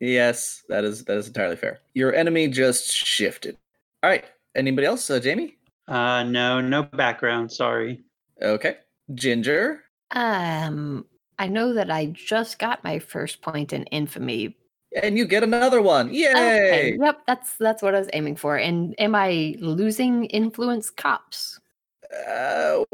Yes, 0.00 0.62
that 0.68 0.84
is 0.84 1.04
that 1.04 1.16
is 1.16 1.26
entirely 1.26 1.56
fair. 1.56 1.80
Your 1.94 2.14
enemy 2.14 2.48
just 2.48 2.92
shifted. 2.92 3.56
All 4.02 4.10
right. 4.10 4.24
Anybody 4.54 4.86
else? 4.86 5.10
Uh, 5.10 5.20
Jamie? 5.20 5.56
Uh, 5.88 6.22
no, 6.22 6.60
no 6.60 6.82
background. 6.82 7.50
Sorry. 7.52 8.02
Okay. 8.40 8.76
Ginger. 9.14 9.82
Um, 10.12 11.04
I 11.38 11.48
know 11.48 11.74
that 11.74 11.90
I 11.90 12.06
just 12.06 12.58
got 12.58 12.82
my 12.84 12.98
first 12.98 13.42
point 13.42 13.72
in 13.72 13.84
infamy. 13.84 14.56
And 15.02 15.18
you 15.18 15.26
get 15.26 15.42
another 15.42 15.82
one. 15.82 16.12
Yay! 16.12 16.30
Okay, 16.30 16.98
yep, 16.98 17.20
that's 17.26 17.56
that's 17.58 17.82
what 17.82 17.94
I 17.94 17.98
was 17.98 18.08
aiming 18.14 18.36
for. 18.36 18.56
And 18.56 18.94
am 18.98 19.14
I 19.14 19.56
losing 19.58 20.24
influence 20.26 20.88
cops? 20.88 21.60
Uh, 22.28 22.84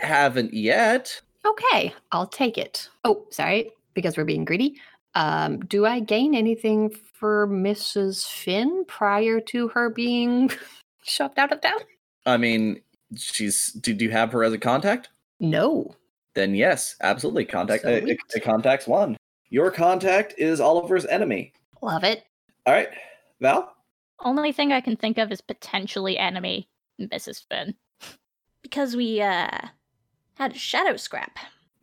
haven't 0.00 0.54
yet. 0.54 1.20
Okay, 1.46 1.94
I'll 2.12 2.26
take 2.26 2.58
it. 2.58 2.88
Oh, 3.04 3.26
sorry, 3.30 3.70
because 3.94 4.16
we're 4.16 4.24
being 4.24 4.44
greedy. 4.44 4.76
Um, 5.14 5.60
do 5.60 5.86
I 5.86 6.00
gain 6.00 6.34
anything 6.34 6.90
for 6.90 7.46
Mrs. 7.48 8.26
Finn 8.26 8.84
prior 8.86 9.40
to 9.40 9.68
her 9.68 9.90
being 9.90 10.50
shoved 11.02 11.38
out 11.38 11.52
of 11.52 11.60
town? 11.60 11.78
I 12.26 12.36
mean, 12.36 12.82
she's. 13.16 13.72
Did 13.72 14.00
you 14.00 14.10
have 14.10 14.32
her 14.32 14.44
as 14.44 14.52
a 14.52 14.58
contact? 14.58 15.08
No. 15.40 15.94
Then 16.34 16.54
yes, 16.54 16.96
absolutely. 17.00 17.46
Contact. 17.46 17.84
Uh, 17.84 18.00
Sweet. 18.00 18.20
uh, 18.36 18.40
contacts 18.40 18.86
one. 18.86 19.16
Your 19.50 19.70
contact 19.70 20.34
is 20.36 20.60
Oliver's 20.60 21.06
enemy. 21.06 21.52
Love 21.80 22.04
it. 22.04 22.24
All 22.66 22.74
right, 22.74 22.90
Val. 23.40 23.74
Only 24.20 24.52
thing 24.52 24.72
I 24.72 24.80
can 24.80 24.96
think 24.96 25.16
of 25.16 25.32
is 25.32 25.40
potentially 25.40 26.18
enemy 26.18 26.68
Mrs. 27.00 27.44
Finn. 27.48 27.74
because 28.62 28.96
we, 28.96 29.20
uh, 29.20 29.68
had 30.38 30.52
a 30.52 30.58
shadow 30.58 30.96
scrap. 30.96 31.38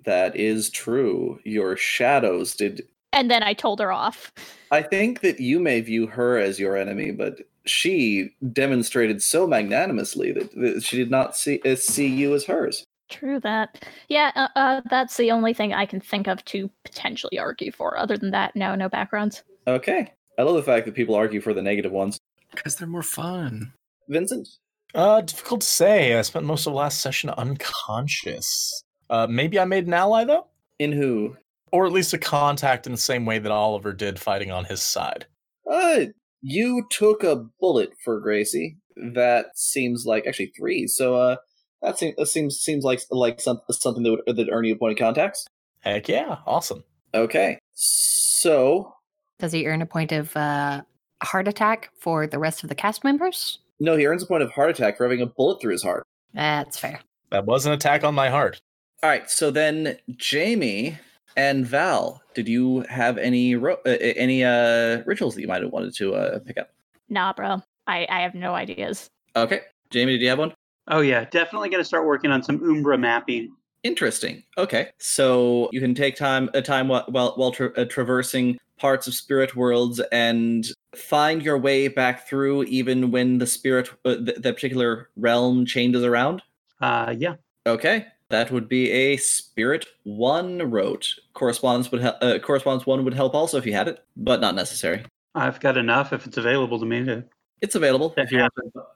That 0.05 0.35
is 0.35 0.69
true. 0.69 1.39
Your 1.43 1.75
shadows 1.77 2.55
did. 2.55 2.87
And 3.11 3.29
then 3.29 3.43
I 3.43 3.53
told 3.53 3.79
her 3.79 3.91
off. 3.91 4.31
I 4.71 4.81
think 4.81 5.21
that 5.21 5.39
you 5.39 5.59
may 5.59 5.81
view 5.81 6.07
her 6.07 6.37
as 6.37 6.59
your 6.59 6.77
enemy, 6.77 7.11
but 7.11 7.41
she 7.65 8.31
demonstrated 8.53 9.21
so 9.21 9.47
magnanimously 9.47 10.31
that, 10.33 10.51
that 10.55 10.83
she 10.83 10.97
did 10.97 11.11
not 11.11 11.35
see 11.35 11.61
uh, 11.65 11.75
see 11.75 12.07
you 12.07 12.33
as 12.33 12.45
hers. 12.45 12.83
True 13.09 13.39
that. 13.41 13.85
Yeah, 14.09 14.31
uh, 14.35 14.47
uh, 14.55 14.81
that's 14.89 15.17
the 15.17 15.31
only 15.31 15.53
thing 15.53 15.73
I 15.73 15.85
can 15.85 15.99
think 15.99 16.27
of 16.27 16.43
to 16.45 16.69
potentially 16.83 17.37
argue 17.37 17.71
for. 17.71 17.97
Other 17.97 18.17
than 18.17 18.31
that, 18.31 18.55
no, 18.55 18.75
no 18.75 18.89
backgrounds. 18.89 19.43
Okay. 19.67 20.11
I 20.37 20.43
love 20.43 20.55
the 20.55 20.63
fact 20.63 20.85
that 20.85 20.95
people 20.95 21.15
argue 21.15 21.39
for 21.39 21.53
the 21.53 21.61
negative 21.61 21.91
ones. 21.91 22.17
Because 22.51 22.75
they're 22.75 22.87
more 22.87 23.03
fun. 23.03 23.73
Vincent? 24.09 24.47
Uh, 24.95 25.21
difficult 25.21 25.61
to 25.61 25.67
say. 25.67 26.17
I 26.17 26.21
spent 26.21 26.45
most 26.45 26.65
of 26.65 26.73
the 26.73 26.77
last 26.77 27.01
session 27.01 27.29
unconscious. 27.31 28.83
Uh, 29.09 29.27
maybe 29.29 29.59
I 29.59 29.65
made 29.65 29.87
an 29.87 29.93
ally 29.93 30.23
though, 30.23 30.47
In 30.79 30.91
who? 30.91 31.37
or 31.71 31.85
at 31.85 31.91
least 31.91 32.13
a 32.13 32.17
contact 32.17 32.85
in 32.85 32.93
the 32.93 32.97
same 32.97 33.25
way 33.25 33.37
that 33.37 33.51
Oliver 33.51 33.91
did, 33.91 34.17
fighting 34.19 34.51
on 34.51 34.65
his 34.65 34.81
side. 34.81 35.25
Uh, 35.69 36.05
you 36.41 36.85
took 36.89 37.23
a 37.23 37.35
bullet 37.59 37.89
for 38.03 38.19
Gracie. 38.21 38.77
That 38.95 39.47
seems 39.55 40.05
like 40.05 40.25
actually 40.25 40.53
three. 40.57 40.87
So 40.87 41.15
uh, 41.15 41.35
that 41.81 41.99
seems 41.99 42.15
that 42.17 42.27
seems 42.27 42.57
seems 42.57 42.83
like 42.85 43.01
like 43.11 43.41
some, 43.41 43.59
something 43.69 44.03
that 44.03 44.21
would 44.25 44.37
that 44.37 44.49
earn 44.51 44.63
you 44.63 44.75
a 44.75 44.77
point 44.77 44.93
of 44.93 44.97
contacts. 44.99 45.45
Heck 45.81 46.07
yeah, 46.07 46.37
awesome. 46.47 46.83
Okay, 47.13 47.59
so 47.73 48.93
Does 49.39 49.51
he 49.51 49.67
earn 49.67 49.81
a 49.81 49.85
point 49.85 50.11
of 50.11 50.35
uh, 50.37 50.81
heart 51.21 51.47
attack 51.47 51.89
for 51.99 52.25
the 52.27 52.39
rest 52.39 52.63
of 52.63 52.69
the 52.69 52.75
cast 52.75 53.03
members? 53.03 53.59
No, 53.79 53.95
he 53.95 54.05
earns 54.05 54.23
a 54.23 54.27
point 54.27 54.43
of 54.43 54.51
heart 54.51 54.69
attack 54.69 54.97
for 54.97 55.03
having 55.03 55.21
a 55.21 55.25
bullet 55.25 55.61
through 55.61 55.73
his 55.73 55.83
heart. 55.83 56.05
That's 56.33 56.77
fair. 56.77 56.99
That 57.31 57.45
was 57.45 57.65
an 57.65 57.73
attack 57.73 58.03
on 58.03 58.15
my 58.15 58.29
heart. 58.29 58.59
All 59.03 59.09
right, 59.09 59.29
so 59.29 59.51
then 59.51 59.97
Jamie 60.15 60.97
and 61.37 61.65
Val, 61.65 62.21
did 62.33 62.47
you 62.47 62.81
have 62.89 63.17
any 63.17 63.55
ro- 63.55 63.79
uh, 63.85 63.89
uh, 63.89 64.13
any 64.15 64.43
uh 64.43 65.03
rituals 65.05 65.35
that 65.35 65.41
you 65.41 65.47
might 65.47 65.61
have 65.61 65.71
wanted 65.71 65.93
to 65.95 66.15
uh 66.15 66.39
pick 66.39 66.57
up? 66.57 66.71
Nah, 67.09 67.33
bro. 67.33 67.61
I, 67.87 68.07
I 68.09 68.21
have 68.21 68.33
no 68.33 68.55
ideas. 68.55 69.09
Okay, 69.35 69.61
Jamie, 69.91 70.13
did 70.13 70.21
you 70.21 70.29
have 70.29 70.39
one? 70.39 70.53
Oh 70.87 71.01
yeah, 71.01 71.25
definitely 71.25 71.69
going 71.69 71.81
to 71.81 71.87
start 71.87 72.05
working 72.05 72.31
on 72.31 72.41
some 72.41 72.63
Umbra 72.63 72.97
mapping. 72.97 73.53
Interesting. 73.83 74.43
Okay, 74.57 74.89
so 74.97 75.69
you 75.71 75.79
can 75.79 75.93
take 75.93 76.15
time 76.15 76.49
a 76.53 76.61
time 76.61 76.87
while 76.87 77.05
while, 77.09 77.33
while 77.35 77.51
tra- 77.51 77.73
uh, 77.73 77.85
traversing 77.85 78.57
parts 78.77 79.07
of 79.07 79.13
spirit 79.13 79.55
worlds 79.55 79.99
and 80.11 80.67
find 80.95 81.41
your 81.41 81.57
way 81.57 81.87
back 81.87 82.27
through, 82.27 82.63
even 82.63 83.11
when 83.11 83.37
the 83.37 83.47
spirit 83.47 83.89
uh, 84.05 84.15
th- 84.15 84.37
that 84.37 84.55
particular 84.55 85.09
realm 85.15 85.65
changes 85.65 86.03
around. 86.03 86.41
Uh, 86.81 87.13
yeah. 87.17 87.35
Okay, 87.65 88.05
that 88.29 88.51
would 88.51 88.67
be 88.67 88.91
a 88.91 89.17
spirit 89.17 89.85
one 90.03 90.69
rote. 90.69 91.07
Correspondence 91.33 91.91
would 91.91 92.01
help. 92.01 92.17
Uh, 92.21 92.39
correspondence 92.39 92.85
one 92.85 93.03
would 93.05 93.13
help 93.13 93.33
also 93.33 93.57
if 93.57 93.65
you 93.65 93.73
had 93.73 93.87
it, 93.87 94.03
but 94.15 94.41
not 94.41 94.55
necessary. 94.55 95.03
I've 95.33 95.59
got 95.59 95.77
enough 95.77 96.13
if 96.13 96.25
it's 96.25 96.37
available 96.37 96.79
to 96.79 96.85
me 96.85 97.03
to. 97.05 97.23
It's 97.61 97.75
available 97.75 98.13
If 98.17 98.31
you 98.31 98.39
have 98.39 98.51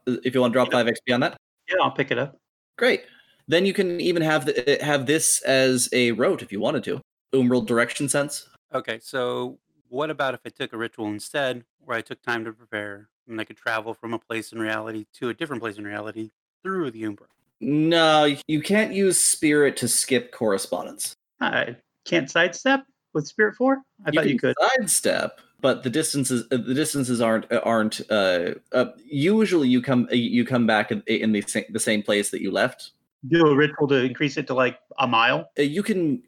if 0.06 0.36
you 0.36 0.42
want 0.42 0.52
to 0.52 0.56
drop 0.56 0.72
five 0.72 0.86
XP 0.86 1.14
on 1.14 1.22
that. 1.22 1.38
Yeah, 1.70 1.78
I'll 1.82 1.92
pick 1.92 2.12
it 2.12 2.18
up. 2.18 2.38
Great. 2.78 3.04
Then 3.48 3.66
you 3.66 3.74
can 3.74 4.00
even 4.00 4.22
have 4.22 4.46
the, 4.46 4.78
have 4.82 5.06
this 5.06 5.42
as 5.42 5.90
a 5.92 6.12
rote 6.12 6.44
if 6.44 6.52
you 6.52 6.60
wanted 6.60 6.84
to. 6.84 7.02
Umbral 7.34 7.66
direction 7.66 8.08
sense. 8.08 8.48
Okay, 8.74 9.00
so 9.02 9.58
what 9.90 10.10
about 10.10 10.34
if 10.34 10.42
I 10.46 10.50
took 10.50 10.74
a 10.74 10.78
ritual 10.78 11.08
instead, 11.08 11.64
where 11.84 11.98
I 11.98 12.02
took 12.02 12.22
time 12.22 12.46
to 12.46 12.54
prepare, 12.54 13.10
and 13.28 13.40
I 13.40 13.44
could 13.44 13.58
travel 13.58 13.94
from 13.94 14.14
a 14.14 14.20
place 14.20 14.52
in 14.52 14.60
reality 14.60 15.06
to 15.16 15.30
a 15.30 15.34
different 15.34 15.62
place 15.62 15.78
in 15.78 15.84
reality 15.84 16.32
through 16.64 16.92
the 16.92 17.06
Umbra? 17.06 17.28
No, 17.62 18.36
you 18.48 18.62
can't 18.62 18.94
use 18.94 19.24
spirit 19.24 19.76
to 19.78 19.88
skip 19.88 20.32
correspondence. 20.32 21.16
I 21.42 21.76
can't 22.06 22.30
sidestep 22.30 22.86
with 23.14 23.28
Spirit 23.28 23.56
Four. 23.56 23.82
I 24.06 24.12
thought 24.12 24.30
you 24.30 24.40
could. 24.40 24.56
sidestep, 24.78 25.42
but 25.60 25.84
the 25.84 25.90
distances 25.90 26.46
uh, 26.52 26.58
the 26.58 26.74
distances 26.74 27.20
aren't 27.22 27.52
aren't. 27.52 28.02
Uh, 28.10 28.56
uh, 28.72 28.86
usually, 29.04 29.68
you 29.68 29.82
come 29.82 30.08
you 30.12 30.46
come 30.46 30.66
back 30.66 30.92
in, 30.92 31.02
in 31.08 31.32
the 31.32 31.42
same, 31.42 31.66
the 31.70 31.80
same 31.80 32.02
place 32.02 32.30
that 32.30 32.42
you 32.42 32.52
left. 32.52 32.92
Do 33.28 33.48
a 33.48 33.56
ritual 33.56 33.88
to 33.90 33.96
increase 33.96 34.38
it 34.38 34.48
to 34.48 34.54
like 34.54 34.80
a 34.98 35.08
mile. 35.08 35.50
Uh, 35.60 35.64
you 35.64 35.84
can 35.84 36.24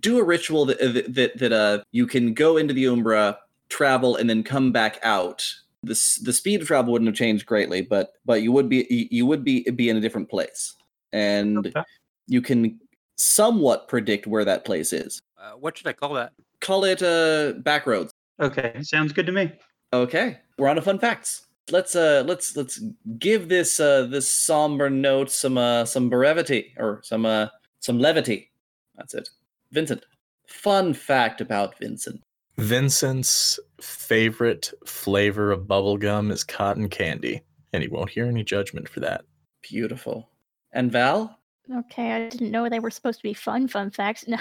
do 0.00 0.18
a 0.18 0.24
ritual 0.24 0.64
that 0.66 0.78
that 0.78 1.14
that, 1.14 1.38
that 1.38 1.52
uh, 1.52 1.82
you 1.92 2.06
can 2.06 2.34
go 2.34 2.56
into 2.56 2.74
the 2.74 2.86
Umbra, 2.86 3.38
travel, 3.68 4.16
and 4.16 4.28
then 4.28 4.42
come 4.42 4.72
back 4.72 4.98
out. 5.02 5.46
The 5.82 5.94
the 6.22 6.32
speed 6.32 6.60
of 6.62 6.66
travel 6.68 6.92
wouldn't 6.92 7.08
have 7.08 7.16
changed 7.16 7.46
greatly, 7.46 7.82
but 7.82 8.12
but 8.24 8.42
you 8.42 8.52
would 8.52 8.68
be 8.68 9.08
you 9.10 9.26
would 9.26 9.44
be 9.44 9.68
be 9.70 9.88
in 9.88 9.96
a 9.96 10.00
different 10.00 10.30
place, 10.30 10.74
and 11.12 11.66
Okay. 11.66 11.82
you 12.28 12.40
can 12.40 12.78
somewhat 13.16 13.88
predict 13.88 14.26
where 14.26 14.44
that 14.44 14.64
place 14.64 14.92
is. 14.92 15.20
Uh, 15.36 15.52
what 15.52 15.76
should 15.76 15.86
I 15.88 15.92
call 15.92 16.14
that? 16.14 16.32
Call 16.60 16.84
it 16.84 17.02
uh 17.02 17.54
back 17.60 17.86
roads. 17.86 18.12
Okay, 18.40 18.80
sounds 18.82 19.12
good 19.12 19.26
to 19.26 19.32
me. 19.32 19.52
Okay, 19.92 20.38
we're 20.58 20.68
on 20.68 20.76
to 20.76 20.82
fun 20.82 20.98
facts. 21.00 21.46
Let's 21.70 21.96
uh 21.96 22.22
let's 22.26 22.56
let's 22.56 22.80
give 23.18 23.48
this 23.48 23.80
uh 23.80 24.06
this 24.06 24.28
somber 24.32 24.88
note 24.88 25.30
some 25.30 25.58
uh 25.58 25.84
some 25.84 26.08
brevity 26.08 26.74
or 26.76 27.00
some 27.02 27.26
uh 27.26 27.48
some 27.80 27.98
levity. 27.98 28.50
That's 28.96 29.14
it. 29.14 29.28
Vincent. 29.72 30.04
Fun 30.46 30.94
fact 30.94 31.40
about 31.40 31.78
Vincent. 31.78 32.22
Vincent's 32.58 33.58
favorite 33.80 34.72
flavor 34.86 35.50
of 35.50 35.62
bubblegum 35.62 36.30
is 36.30 36.44
cotton 36.44 36.88
candy, 36.88 37.42
and 37.72 37.82
he 37.82 37.88
won't 37.88 38.10
hear 38.10 38.26
any 38.26 38.44
judgment 38.44 38.88
for 38.88 39.00
that. 39.00 39.24
Beautiful. 39.62 40.28
And 40.72 40.92
Val? 40.92 41.38
Okay, 41.74 42.12
I 42.12 42.28
didn't 42.28 42.50
know 42.50 42.68
they 42.68 42.80
were 42.80 42.90
supposed 42.90 43.20
to 43.20 43.22
be 43.22 43.34
fun 43.34 43.68
fun 43.68 43.90
facts. 43.90 44.24
No, 44.28 44.38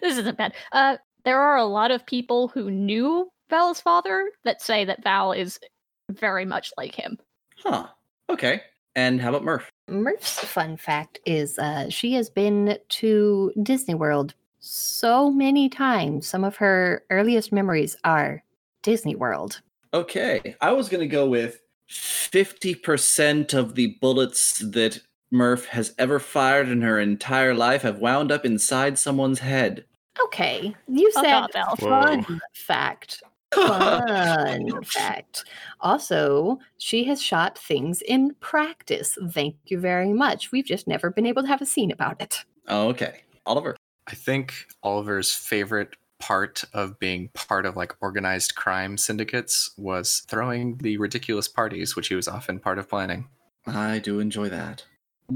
this 0.00 0.18
isn't 0.18 0.38
bad. 0.38 0.54
Uh, 0.72 0.96
there 1.24 1.40
are 1.40 1.56
a 1.56 1.64
lot 1.64 1.90
of 1.90 2.06
people 2.06 2.48
who 2.48 2.70
knew 2.70 3.28
Val's 3.50 3.80
father 3.80 4.30
that 4.44 4.62
say 4.62 4.84
that 4.84 5.02
Val 5.02 5.32
is 5.32 5.58
very 6.10 6.44
much 6.44 6.72
like 6.76 6.94
him. 6.94 7.18
Huh. 7.58 7.88
Okay. 8.30 8.60
And 8.96 9.20
how 9.20 9.28
about 9.28 9.44
Murph? 9.44 9.70
Murph's 9.88 10.40
fun 10.40 10.76
fact 10.76 11.20
is 11.26 11.58
uh, 11.58 11.88
she 11.90 12.14
has 12.14 12.28
been 12.28 12.78
to 12.88 13.52
Disney 13.62 13.94
World 13.94 14.34
so 14.58 15.30
many 15.30 15.68
times. 15.68 16.26
Some 16.26 16.42
of 16.42 16.56
her 16.56 17.04
earliest 17.10 17.52
memories 17.52 17.96
are 18.02 18.42
Disney 18.82 19.14
World. 19.14 19.60
Okay. 19.94 20.56
I 20.60 20.72
was 20.72 20.88
gonna 20.88 21.06
go 21.06 21.28
with 21.28 21.60
50% 21.90 23.54
of 23.54 23.74
the 23.74 23.98
bullets 24.00 24.58
that 24.58 24.98
Murph 25.30 25.66
has 25.66 25.94
ever 25.98 26.18
fired 26.18 26.68
in 26.68 26.80
her 26.82 26.98
entire 26.98 27.54
life 27.54 27.82
have 27.82 27.98
wound 27.98 28.32
up 28.32 28.44
inside 28.44 28.98
someone's 28.98 29.40
head. 29.40 29.84
Okay, 30.24 30.74
you 30.88 31.12
said 31.12 31.48
off, 31.54 31.78
fun 31.78 32.40
fact. 32.54 33.22
Fun 33.54 34.82
fact. 34.84 35.44
Also, 35.80 36.58
she 36.78 37.04
has 37.04 37.22
shot 37.22 37.58
things 37.58 38.02
in 38.02 38.34
practice. 38.40 39.16
Thank 39.30 39.56
you 39.66 39.78
very 39.78 40.12
much. 40.12 40.52
We've 40.52 40.64
just 40.64 40.86
never 40.86 41.10
been 41.10 41.26
able 41.26 41.42
to 41.42 41.48
have 41.48 41.62
a 41.62 41.66
scene 41.66 41.90
about 41.90 42.20
it. 42.20 42.44
Okay. 42.68 43.20
Oliver. 43.46 43.76
I 44.06 44.14
think 44.14 44.66
Oliver's 44.82 45.32
favorite 45.32 45.96
part 46.18 46.64
of 46.72 46.98
being 46.98 47.28
part 47.34 47.66
of 47.66 47.76
like 47.76 47.94
organized 48.00 48.54
crime 48.54 48.96
syndicates 48.96 49.70
was 49.76 50.22
throwing 50.28 50.76
the 50.78 50.96
ridiculous 50.96 51.48
parties, 51.48 51.94
which 51.94 52.08
he 52.08 52.14
was 52.14 52.28
often 52.28 52.58
part 52.58 52.78
of 52.78 52.88
planning. 52.88 53.28
I 53.66 53.98
do 53.98 54.20
enjoy 54.20 54.48
that. 54.48 54.84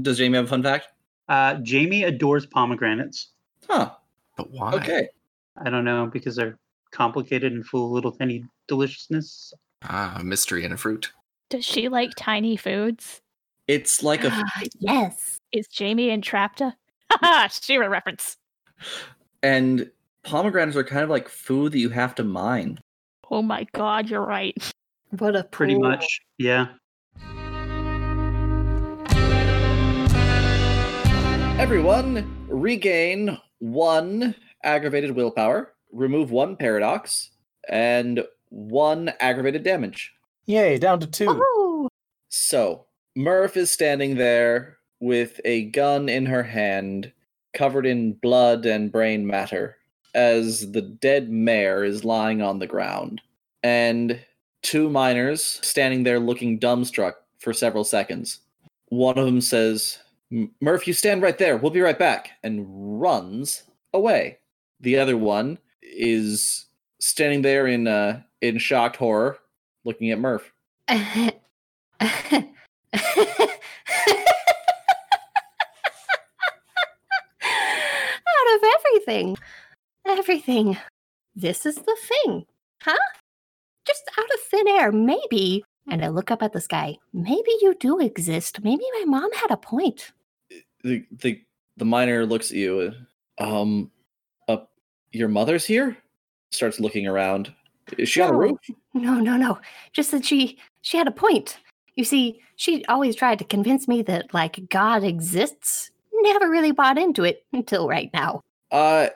Does 0.01 0.17
Jamie 0.17 0.37
have 0.37 0.45
a 0.45 0.49
fun 0.49 0.63
fact? 0.63 0.87
Uh, 1.27 1.55
Jamie 1.55 2.03
adores 2.03 2.45
pomegranates. 2.45 3.29
Huh. 3.67 3.91
But 4.37 4.51
why? 4.51 4.73
Okay. 4.73 5.09
I 5.57 5.69
don't 5.69 5.85
know 5.85 6.09
because 6.11 6.35
they're 6.35 6.57
complicated 6.91 7.51
and 7.53 7.65
full 7.65 7.85
of 7.85 7.91
little 7.91 8.11
tiny 8.11 8.43
deliciousness. 8.67 9.53
Ah, 9.83 10.17
a 10.19 10.23
mystery 10.23 10.63
and 10.63 10.73
a 10.73 10.77
fruit. 10.77 11.11
Does 11.49 11.65
she 11.65 11.89
like 11.89 12.11
tiny 12.17 12.55
foods? 12.57 13.21
It's 13.67 14.03
like 14.03 14.23
a 14.23 14.29
Ah, 14.31 14.61
yes. 14.79 15.39
Is 15.51 15.67
Jamie 15.67 16.09
entrapta? 16.09 16.73
Haha, 17.11 17.47
She-Ra 17.47 17.87
reference. 17.87 18.37
and 19.43 19.89
pomegranates 20.23 20.77
are 20.77 20.83
kind 20.83 21.03
of 21.03 21.09
like 21.09 21.27
food 21.27 21.71
that 21.73 21.79
you 21.79 21.89
have 21.89 22.15
to 22.15 22.23
mine. 22.23 22.79
Oh 23.29 23.41
my 23.41 23.65
god, 23.73 24.09
you're 24.09 24.25
right. 24.25 24.55
What 25.17 25.35
a 25.35 25.43
Pretty 25.43 25.73
pool. 25.75 25.89
much. 25.89 26.21
Yeah. 26.37 26.67
Everyone, 31.59 32.25
regain 32.49 33.37
one 33.59 34.33
aggravated 34.63 35.11
willpower, 35.11 35.73
remove 35.91 36.31
one 36.31 36.55
paradox, 36.55 37.31
and 37.69 38.23
one 38.49 39.13
aggravated 39.19 39.63
damage. 39.63 40.13
Yay, 40.45 40.77
down 40.77 40.99
to 40.99 41.07
two. 41.07 41.27
Oh, 41.29 41.89
So, 42.29 42.85
Murph 43.15 43.57
is 43.57 43.71
standing 43.71 44.15
there 44.15 44.77
with 44.99 45.39
a 45.45 45.65
gun 45.65 46.09
in 46.09 46.25
her 46.25 46.43
hand, 46.43 47.11
covered 47.53 47.85
in 47.85 48.13
blood 48.13 48.65
and 48.65 48.91
brain 48.91 49.25
matter, 49.25 49.77
as 50.13 50.71
the 50.71 50.81
dead 50.81 51.29
mayor 51.29 51.83
is 51.83 52.05
lying 52.05 52.41
on 52.41 52.59
the 52.59 52.67
ground. 52.67 53.21
And 53.63 54.19
two 54.61 54.89
miners 54.89 55.59
standing 55.63 56.03
there 56.03 56.19
looking 56.19 56.59
dumbstruck 56.59 57.13
for 57.39 57.53
several 57.53 57.83
seconds. 57.83 58.39
One 58.89 59.17
of 59.17 59.25
them 59.25 59.41
says, 59.41 59.99
Murph, 60.61 60.87
you 60.87 60.93
stand 60.93 61.21
right 61.21 61.37
there. 61.37 61.57
We'll 61.57 61.71
be 61.71 61.81
right 61.81 61.99
back, 61.99 62.31
and 62.43 63.01
runs 63.01 63.63
away. 63.93 64.39
The 64.79 64.97
other 64.97 65.17
one 65.17 65.59
is 65.91 66.65
standing 66.99 67.41
there 67.41 67.67
in 67.67 67.87
uh, 67.87 68.21
in 68.41 68.57
shocked 68.57 68.95
horror, 68.95 69.37
looking 69.83 70.11
at 70.11 70.19
Murph. 70.19 70.51
Out 70.89 71.33
of 78.55 78.61
everything, 78.79 79.37
everything. 80.07 80.77
This 81.35 81.65
is 81.65 81.75
the 81.75 81.97
thing, 82.07 82.45
huh? 82.81 82.97
Just 83.85 84.03
out 84.17 84.25
of 84.25 84.39
thin 84.41 84.67
air, 84.67 84.91
maybe. 84.91 85.63
And 85.89 86.03
I 86.03 86.09
look 86.09 86.29
up 86.29 86.43
at 86.43 86.53
the 86.53 86.61
sky. 86.61 86.97
Maybe 87.13 87.51
you 87.61 87.75
do 87.79 87.99
exist. 87.99 88.63
Maybe 88.63 88.83
my 88.99 89.05
mom 89.05 89.31
had 89.33 89.51
a 89.51 89.57
point. 89.57 90.11
The 90.83 91.05
the 91.11 91.41
the 91.77 91.85
miner 91.85 92.25
looks 92.25 92.51
at 92.51 92.57
you. 92.57 92.93
Um, 93.39 93.89
your 95.11 95.29
mother's 95.29 95.65
here. 95.65 95.97
Starts 96.51 96.79
looking 96.79 97.07
around. 97.07 97.53
Is 97.97 98.09
she 98.09 98.21
on 98.21 98.27
the 98.27 98.33
No. 98.33 98.39
roof? 98.39 98.59
No, 98.93 99.13
no, 99.15 99.37
no. 99.37 99.59
Just 99.93 100.11
that 100.11 100.25
she 100.25 100.57
she 100.81 100.97
had 100.97 101.07
a 101.07 101.11
point. 101.11 101.59
You 101.95 102.03
see, 102.03 102.41
she 102.55 102.85
always 102.85 103.15
tried 103.15 103.39
to 103.39 103.45
convince 103.45 103.87
me 103.87 104.01
that 104.03 104.33
like 104.33 104.69
God 104.69 105.03
exists. 105.03 105.91
Never 106.13 106.49
really 106.49 106.71
bought 106.71 106.97
into 106.97 107.23
it 107.23 107.45
until 107.51 107.87
right 107.87 108.09
now. 108.13 108.41
Uh, 108.71 109.07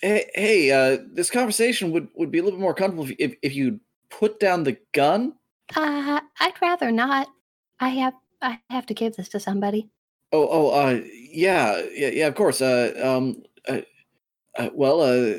hey, 0.00 0.30
hey 0.34 0.70
uh, 0.70 0.98
this 1.12 1.30
conversation 1.30 1.90
would 1.92 2.08
would 2.14 2.30
be 2.30 2.38
a 2.38 2.42
little 2.42 2.58
bit 2.58 2.62
more 2.62 2.74
comfortable 2.74 3.04
if 3.04 3.16
if, 3.18 3.36
if 3.42 3.54
you 3.54 3.80
put 4.10 4.40
down 4.40 4.64
the 4.64 4.76
gun. 4.92 5.34
Uh, 5.76 6.20
I'd 6.40 6.60
rather 6.60 6.90
not. 6.90 7.28
I 7.80 7.90
have 7.90 8.14
I 8.42 8.58
have 8.70 8.86
to 8.86 8.94
give 8.94 9.16
this 9.16 9.28
to 9.30 9.40
somebody. 9.40 9.88
Oh, 10.32 10.46
oh, 10.50 10.70
uh, 10.70 11.00
yeah, 11.14 11.82
yeah, 11.92 12.08
yeah. 12.08 12.26
Of 12.26 12.34
course. 12.34 12.60
Uh, 12.60 12.92
um, 13.02 13.42
uh, 13.66 13.80
uh, 14.58 14.70
well, 14.74 15.00
uh, 15.00 15.38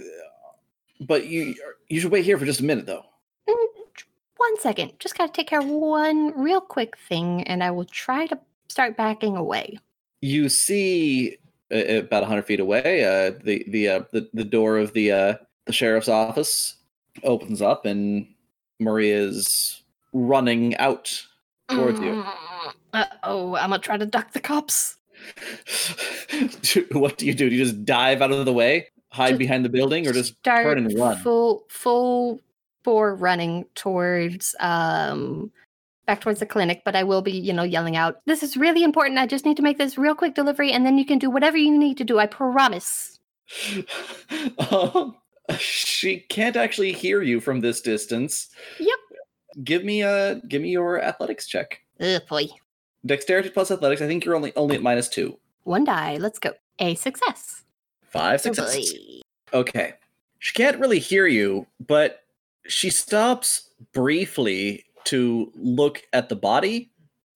but 1.01 1.27
you 1.27 1.55
you 1.89 1.99
should 1.99 2.11
wait 2.11 2.25
here 2.25 2.37
for 2.37 2.45
just 2.45 2.59
a 2.59 2.65
minute, 2.65 2.85
though. 2.85 3.05
Mm, 3.47 3.67
One 4.37 4.59
second. 4.59 4.93
Just 4.99 5.17
got 5.17 5.27
to 5.27 5.33
take 5.33 5.47
care 5.47 5.59
of 5.59 5.67
one 5.67 6.33
real 6.39 6.61
quick 6.61 6.97
thing, 6.97 7.43
and 7.43 7.63
I 7.63 7.71
will 7.71 7.85
try 7.85 8.27
to 8.27 8.39
start 8.69 8.97
backing 8.97 9.35
away. 9.35 9.77
You 10.21 10.49
see, 10.49 11.37
uh, 11.71 11.99
about 11.99 12.23
hundred 12.23 12.45
feet 12.45 12.59
away, 12.59 13.03
uh, 13.03 13.37
the 13.43 13.65
the 13.67 13.87
uh, 13.89 14.03
the 14.11 14.29
the 14.33 14.43
door 14.43 14.77
of 14.77 14.93
the 14.93 15.11
uh 15.11 15.33
the 15.65 15.73
sheriff's 15.73 16.09
office 16.09 16.75
opens 17.23 17.61
up, 17.61 17.85
and 17.85 18.27
Maria's 18.79 19.83
running 20.13 20.75
out 20.77 21.25
towards 21.69 21.99
you. 21.99 22.23
Uh 22.93 23.05
oh, 23.23 23.55
I'm 23.55 23.69
gonna 23.69 23.79
try 23.79 23.97
to 23.97 24.05
duck 24.05 24.31
the 24.31 24.39
cops. 24.39 24.97
what 26.91 27.17
do 27.17 27.25
you 27.25 27.33
do? 27.33 27.49
Do 27.49 27.55
you 27.55 27.63
just 27.63 27.85
dive 27.85 28.21
out 28.21 28.31
of 28.31 28.45
the 28.45 28.53
way, 28.53 28.87
hide 29.11 29.37
behind 29.37 29.65
the 29.65 29.69
building, 29.69 30.07
or 30.07 30.13
just 30.13 30.35
Start 30.37 30.65
turn 30.65 30.77
and 30.77 30.97
run? 30.99 31.17
full 31.17 31.65
full 31.69 32.39
bore 32.83 33.15
running 33.15 33.65
towards 33.75 34.55
um 34.59 35.51
back 36.05 36.21
towards 36.21 36.39
the 36.39 36.45
clinic, 36.45 36.81
but 36.85 36.95
I 36.95 37.03
will 37.03 37.21
be, 37.21 37.31
you 37.31 37.53
know, 37.53 37.63
yelling 37.63 37.95
out, 37.95 38.17
"This 38.25 38.41
is 38.41 38.57
really 38.57 38.83
important. 38.83 39.19
I 39.19 39.27
just 39.27 39.45
need 39.45 39.57
to 39.57 39.63
make 39.63 39.77
this 39.77 39.97
real 39.97 40.15
quick 40.15 40.33
delivery, 40.33 40.71
and 40.71 40.85
then 40.85 40.97
you 40.97 41.05
can 41.05 41.19
do 41.19 41.29
whatever 41.29 41.57
you 41.57 41.77
need 41.77 41.97
to 41.97 42.03
do. 42.03 42.19
I 42.19 42.25
promise." 42.25 43.19
um, 44.71 45.15
she 45.57 46.19
can't 46.29 46.55
actually 46.55 46.93
hear 46.93 47.21
you 47.21 47.39
from 47.39 47.59
this 47.59 47.81
distance. 47.81 48.49
Yep. 48.79 48.99
Give 49.63 49.83
me 49.83 50.01
a 50.01 50.41
give 50.47 50.61
me 50.61 50.69
your 50.69 51.01
athletics 51.01 51.47
check. 51.47 51.81
Ugh, 51.99 52.21
boy. 52.29 52.47
Dexterity 53.05 53.49
plus 53.49 53.71
athletics. 53.71 54.01
I 54.01 54.07
think 54.07 54.25
you're 54.25 54.35
only 54.35 54.55
only 54.55 54.75
at 54.75 54.83
minus 54.83 55.09
two. 55.09 55.39
One 55.63 55.83
die. 55.83 56.17
Let's 56.17 56.39
go. 56.39 56.53
A 56.79 56.95
success. 56.95 57.63
Five 58.11 58.39
Oh, 58.41 58.43
successes. 58.53 58.93
boy. 58.93 59.57
Okay. 59.59 59.93
She 60.39 60.53
can't 60.53 60.79
really 60.79 60.99
hear 60.99 61.27
you, 61.27 61.67
but 61.85 62.23
she 62.67 62.89
stops 62.89 63.69
briefly 63.93 64.85
to 65.05 65.51
look 65.55 66.03
at 66.13 66.29
the 66.29 66.35
body 66.35 66.91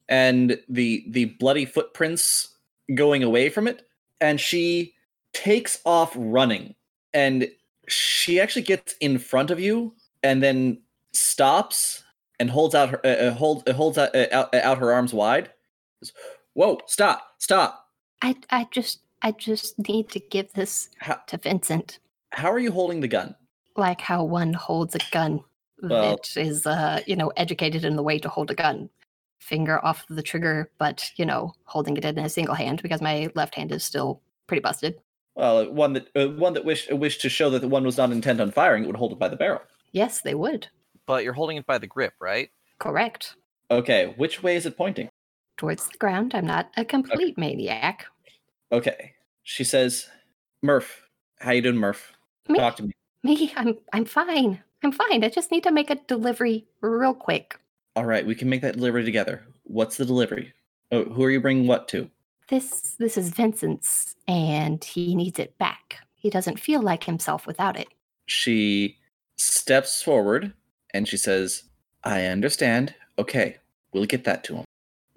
and 0.09 0.59
the 0.69 1.03
the 1.07 1.25
bloody 1.25 1.65
footprints 1.65 2.49
going 2.93 3.23
away 3.23 3.49
from 3.49 3.67
it 3.67 3.87
and 4.19 4.39
she 4.39 4.93
takes 5.31 5.79
off 5.85 6.13
running 6.15 6.75
and 7.13 7.49
she 7.87 8.39
actually 8.39 8.61
gets 8.61 8.95
in 8.99 9.17
front 9.17 9.49
of 9.49 9.59
you 9.59 9.93
and 10.21 10.43
then 10.43 10.77
stops 11.13 12.03
and 12.39 12.49
holds 12.49 12.75
out 12.75 12.89
her 12.89 12.99
uh, 13.05 13.09
uh, 13.09 13.31
hold, 13.31 13.67
uh, 13.67 13.73
holds 13.73 13.97
out, 13.97 14.13
uh, 14.13 14.27
out, 14.33 14.53
uh, 14.53 14.59
out 14.61 14.77
her 14.77 14.91
arms 14.91 15.13
wide 15.13 15.49
whoa 16.53 16.77
stop 16.85 17.31
stop 17.39 17.87
I 18.21 18.35
I 18.49 18.67
just 18.71 18.99
I 19.23 19.31
just 19.31 19.79
need 19.87 20.09
to 20.09 20.19
give 20.19 20.51
this 20.53 20.89
how, 20.99 21.15
to 21.27 21.37
Vincent. 21.37 21.99
how 22.31 22.51
are 22.51 22.59
you 22.59 22.71
holding 22.71 22.99
the 22.99 23.07
gun 23.07 23.35
Like 23.75 24.01
how 24.01 24.23
one 24.23 24.53
holds 24.53 24.95
a 24.95 24.99
gun 25.11 25.43
Well- 25.81 26.17
that 26.17 26.37
is 26.37 26.67
uh, 26.67 27.01
you 27.07 27.15
know, 27.15 27.31
educated 27.37 27.85
in 27.85 27.95
the 27.95 28.03
way 28.03 28.19
to 28.19 28.29
hold 28.29 28.51
a 28.51 28.55
gun. 28.55 28.89
Finger 29.39 29.83
off 29.83 30.05
the 30.09 30.21
trigger, 30.21 30.71
but 30.77 31.09
you 31.17 31.25
know, 31.25 31.53
holding 31.65 31.97
it 31.97 32.05
in 32.05 32.17
a 32.17 32.29
single 32.29 32.55
hand 32.55 32.81
because 32.81 33.01
my 33.01 33.29
left 33.35 33.55
hand 33.55 33.73
is 33.73 33.83
still 33.83 34.21
pretty 34.47 34.61
busted. 34.61 34.95
Well, 35.35 35.57
uh, 35.57 35.65
one 35.69 35.93
that 35.93 36.07
uh, 36.15 36.27
one 36.29 36.53
that 36.53 36.63
wished 36.63 36.93
wished 36.93 37.19
to 37.21 37.29
show 37.29 37.49
that 37.49 37.59
the 37.59 37.67
one 37.67 37.83
was 37.83 37.97
not 37.97 38.11
intent 38.11 38.39
on 38.39 38.51
firing, 38.51 38.83
it 38.83 38.87
would 38.87 38.95
hold 38.95 39.11
it 39.11 39.19
by 39.19 39.27
the 39.27 39.35
barrel. 39.35 39.61
Yes, 39.91 40.21
they 40.21 40.33
would. 40.35 40.67
But 41.05 41.25
you're 41.25 41.33
holding 41.33 41.57
it 41.57 41.65
by 41.65 41.77
the 41.77 41.87
grip, 41.87 42.13
right? 42.21 42.49
Correct. 42.79 43.35
Okay, 43.69 44.13
which 44.15 44.41
way 44.41 44.55
is 44.55 44.65
it 44.65 44.77
pointing? 44.77 45.09
Towards 45.57 45.87
the 45.89 45.97
ground. 45.97 46.33
I'm 46.35 46.45
not 46.45 46.69
a 46.77 46.85
complete 46.85 47.37
maniac. 47.37 48.05
Okay, 48.73 49.13
she 49.43 49.63
says, 49.63 50.09
"Murph, 50.63 51.07
how 51.39 51.51
you 51.51 51.61
doing, 51.61 51.77
Murph? 51.77 52.11
Me, 52.49 52.57
Talk 52.57 52.75
to 52.77 52.83
me." 52.83 52.93
me, 53.21 53.53
I'm 53.55 53.77
I'm 53.93 54.05
fine. 54.05 54.63
I'm 54.83 54.91
fine. 54.91 55.23
I 55.23 55.29
just 55.29 55.51
need 55.51 55.63
to 55.63 55.71
make 55.71 55.91
a 55.91 55.95
delivery 56.07 56.65
real 56.81 57.13
quick. 57.13 57.59
All 57.95 58.05
right, 58.05 58.25
we 58.25 58.33
can 58.33 58.49
make 58.49 58.61
that 58.61 58.75
delivery 58.75 59.05
together. 59.05 59.45
What's 59.65 59.97
the 59.97 60.05
delivery? 60.05 60.53
Oh, 60.91 61.03
who 61.05 61.23
are 61.23 61.29
you 61.29 61.39
bringing 61.39 61.67
what 61.67 61.87
to? 61.89 62.09
This 62.49 62.95
this 62.97 63.15
is 63.15 63.29
Vincent's 63.29 64.15
and 64.27 64.83
he 64.83 65.13
needs 65.13 65.37
it 65.37 65.55
back. 65.59 65.99
He 66.15 66.31
doesn't 66.31 66.59
feel 66.59 66.81
like 66.81 67.03
himself 67.03 67.45
without 67.45 67.79
it. 67.79 67.89
She 68.25 68.97
steps 69.37 70.01
forward 70.01 70.51
and 70.95 71.07
she 71.07 71.17
says, 71.17 71.63
"I 72.03 72.25
understand. 72.25 72.95
Okay, 73.19 73.57
we'll 73.93 74.05
get 74.05 74.23
that 74.23 74.43
to 74.45 74.55
him." 74.55 74.65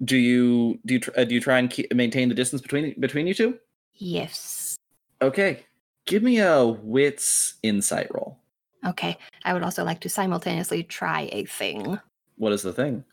Do 0.03 0.17
you 0.17 0.79
do 0.85 0.95
you 0.95 1.01
uh, 1.15 1.23
do 1.23 1.33
you 1.33 1.41
try 1.41 1.59
and 1.59 1.69
keep, 1.69 1.93
maintain 1.93 2.29
the 2.29 2.35
distance 2.35 2.61
between 2.61 2.99
between 2.99 3.27
you 3.27 3.33
two? 3.33 3.57
Yes. 3.95 4.77
Okay, 5.21 5.65
give 6.05 6.21
me 6.21 6.39
a 6.39 6.65
wits 6.65 7.55
insight 7.63 8.07
roll. 8.13 8.37
Okay. 8.85 9.17
I 9.43 9.53
would 9.53 9.63
also 9.63 9.83
like 9.83 9.99
to 10.01 10.09
simultaneously 10.09 10.83
try 10.83 11.29
a 11.31 11.45
thing. 11.45 11.99
What 12.37 12.53
is 12.53 12.61
the 12.61 12.73
thing? 12.73 13.03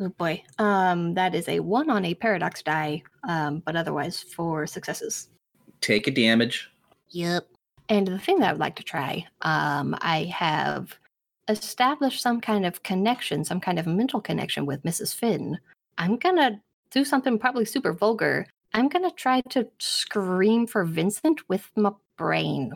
Oh 0.00 0.10
boy. 0.10 0.42
Um 0.58 1.14
that 1.14 1.34
is 1.34 1.48
a 1.48 1.60
1 1.60 1.90
on 1.90 2.04
a 2.04 2.14
paradox 2.14 2.62
die, 2.62 3.02
um 3.28 3.62
but 3.64 3.76
otherwise 3.76 4.22
four 4.22 4.66
successes. 4.66 5.28
Take 5.80 6.06
a 6.06 6.10
damage. 6.10 6.70
Yep. 7.10 7.46
And 7.88 8.06
the 8.06 8.18
thing 8.18 8.38
that 8.40 8.48
I 8.48 8.52
would 8.52 8.60
like 8.60 8.76
to 8.76 8.82
try, 8.82 9.26
um 9.42 9.96
I 10.00 10.24
have 10.24 10.94
established 11.48 12.22
some 12.22 12.40
kind 12.40 12.64
of 12.66 12.82
connection, 12.82 13.44
some 13.44 13.60
kind 13.60 13.78
of 13.78 13.86
mental 13.86 14.20
connection 14.20 14.66
with 14.66 14.82
Mrs. 14.82 15.14
Finn. 15.14 15.58
I'm 15.98 16.16
going 16.16 16.36
to 16.36 16.60
do 16.90 17.04
something 17.04 17.38
probably 17.38 17.64
super 17.64 17.92
vulgar. 17.92 18.46
I'm 18.72 18.88
going 18.88 19.08
to 19.08 19.14
try 19.14 19.40
to 19.50 19.68
scream 19.78 20.66
for 20.66 20.84
Vincent 20.84 21.48
with 21.48 21.70
my 21.76 21.92
brain. 22.16 22.72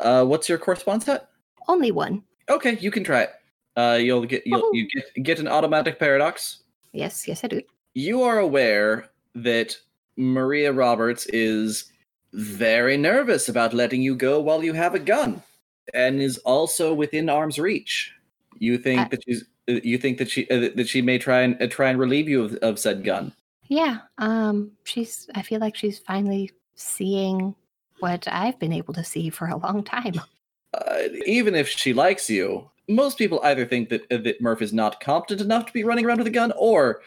Uh, 0.00 0.24
what's 0.24 0.48
your 0.48 0.58
correspondence 0.58 1.06
set? 1.06 1.28
Only 1.68 1.90
one. 1.90 2.22
Okay, 2.48 2.76
you 2.80 2.90
can 2.90 3.04
try 3.04 3.22
it. 3.22 3.30
Uh, 3.76 3.96
you'll 4.00 4.24
get 4.24 4.42
you'll 4.46 4.74
you 4.74 4.88
get 4.88 5.22
get 5.22 5.38
an 5.38 5.46
automatic 5.46 5.98
paradox. 5.98 6.62
Yes, 6.92 7.28
yes 7.28 7.44
I 7.44 7.48
do. 7.48 7.62
You 7.94 8.22
are 8.22 8.38
aware 8.38 9.08
that 9.34 9.76
Maria 10.16 10.72
Roberts 10.72 11.26
is 11.26 11.92
very 12.32 12.96
nervous 12.96 13.48
about 13.48 13.74
letting 13.74 14.02
you 14.02 14.16
go 14.16 14.40
while 14.40 14.64
you 14.64 14.72
have 14.72 14.94
a 14.94 14.98
gun, 14.98 15.42
and 15.94 16.20
is 16.20 16.38
also 16.38 16.92
within 16.92 17.28
arm's 17.28 17.58
reach. 17.58 18.12
You 18.58 18.78
think 18.78 19.00
I- 19.00 19.08
that 19.08 19.22
she's 19.24 19.42
uh, 19.42 19.46
you 19.68 19.98
think 19.98 20.18
that 20.18 20.30
she 20.30 20.48
uh, 20.50 20.70
that 20.74 20.88
she 20.88 21.02
may 21.02 21.18
try 21.18 21.42
and 21.42 21.60
uh, 21.62 21.66
try 21.68 21.90
and 21.90 21.98
relieve 21.98 22.28
you 22.28 22.44
of, 22.44 22.54
of 22.56 22.78
said 22.78 23.04
gun. 23.04 23.32
Yeah, 23.68 23.98
um 24.18 24.72
she's 24.84 25.28
I 25.34 25.42
feel 25.42 25.60
like 25.60 25.76
she's 25.76 25.98
finally 25.98 26.50
seeing 26.74 27.54
what 28.00 28.26
I've 28.28 28.58
been 28.58 28.72
able 28.72 28.94
to 28.94 29.04
see 29.04 29.30
for 29.30 29.48
a 29.48 29.56
long 29.56 29.84
time. 29.84 30.14
uh, 30.74 31.02
even 31.26 31.54
if 31.54 31.68
she 31.68 31.92
likes 31.92 32.30
you, 32.30 32.70
most 32.88 33.18
people 33.18 33.40
either 33.44 33.66
think 33.66 33.90
that 33.90 34.02
uh, 34.10 34.18
that 34.18 34.40
Murph 34.40 34.62
is 34.62 34.72
not 34.72 35.00
competent 35.00 35.40
enough 35.40 35.66
to 35.66 35.72
be 35.72 35.84
running 35.84 36.06
around 36.06 36.18
with 36.18 36.26
a 36.26 36.30
gun, 36.30 36.52
or 36.56 37.02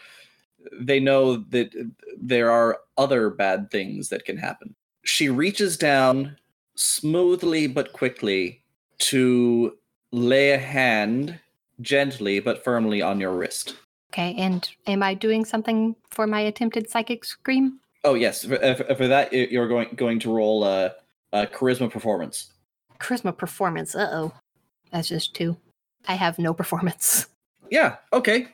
they 0.72 1.00
know 1.00 1.36
that 1.36 1.72
there 2.16 2.50
are 2.50 2.78
other 2.96 3.30
bad 3.30 3.70
things 3.70 4.08
that 4.10 4.24
can 4.24 4.36
happen. 4.36 4.74
She 5.04 5.28
reaches 5.28 5.76
down 5.76 6.36
smoothly 6.76 7.66
but 7.66 7.92
quickly 7.92 8.62
to 8.98 9.76
lay 10.12 10.52
a 10.52 10.58
hand 10.58 11.40
gently 11.80 12.40
but 12.40 12.62
firmly 12.62 13.02
on 13.02 13.20
your 13.20 13.32
wrist. 13.32 13.76
Okay, 14.12 14.34
and 14.36 14.68
am 14.86 15.02
I 15.02 15.14
doing 15.14 15.44
something 15.44 15.96
for 16.10 16.26
my 16.26 16.40
attempted 16.40 16.88
psychic 16.90 17.24
scream? 17.24 17.80
Oh 18.04 18.14
yes, 18.14 18.44
for, 18.44 18.62
uh, 18.62 18.74
for- 18.74 18.94
for 18.94 19.08
that 19.08 19.32
you're 19.32 19.68
going 19.68 19.88
going 19.94 20.18
to 20.20 20.32
roll 20.32 20.64
a, 20.64 20.92
a 21.32 21.46
charisma 21.46 21.90
performance. 21.90 22.52
Charisma 22.98 23.36
performance. 23.36 23.94
Uh 23.94 24.10
oh. 24.12 24.32
That's 24.90 25.08
just 25.08 25.34
two. 25.34 25.56
I 26.06 26.14
have 26.14 26.38
no 26.38 26.52
performance. 26.54 27.26
Yeah, 27.70 27.96
okay. 28.12 28.48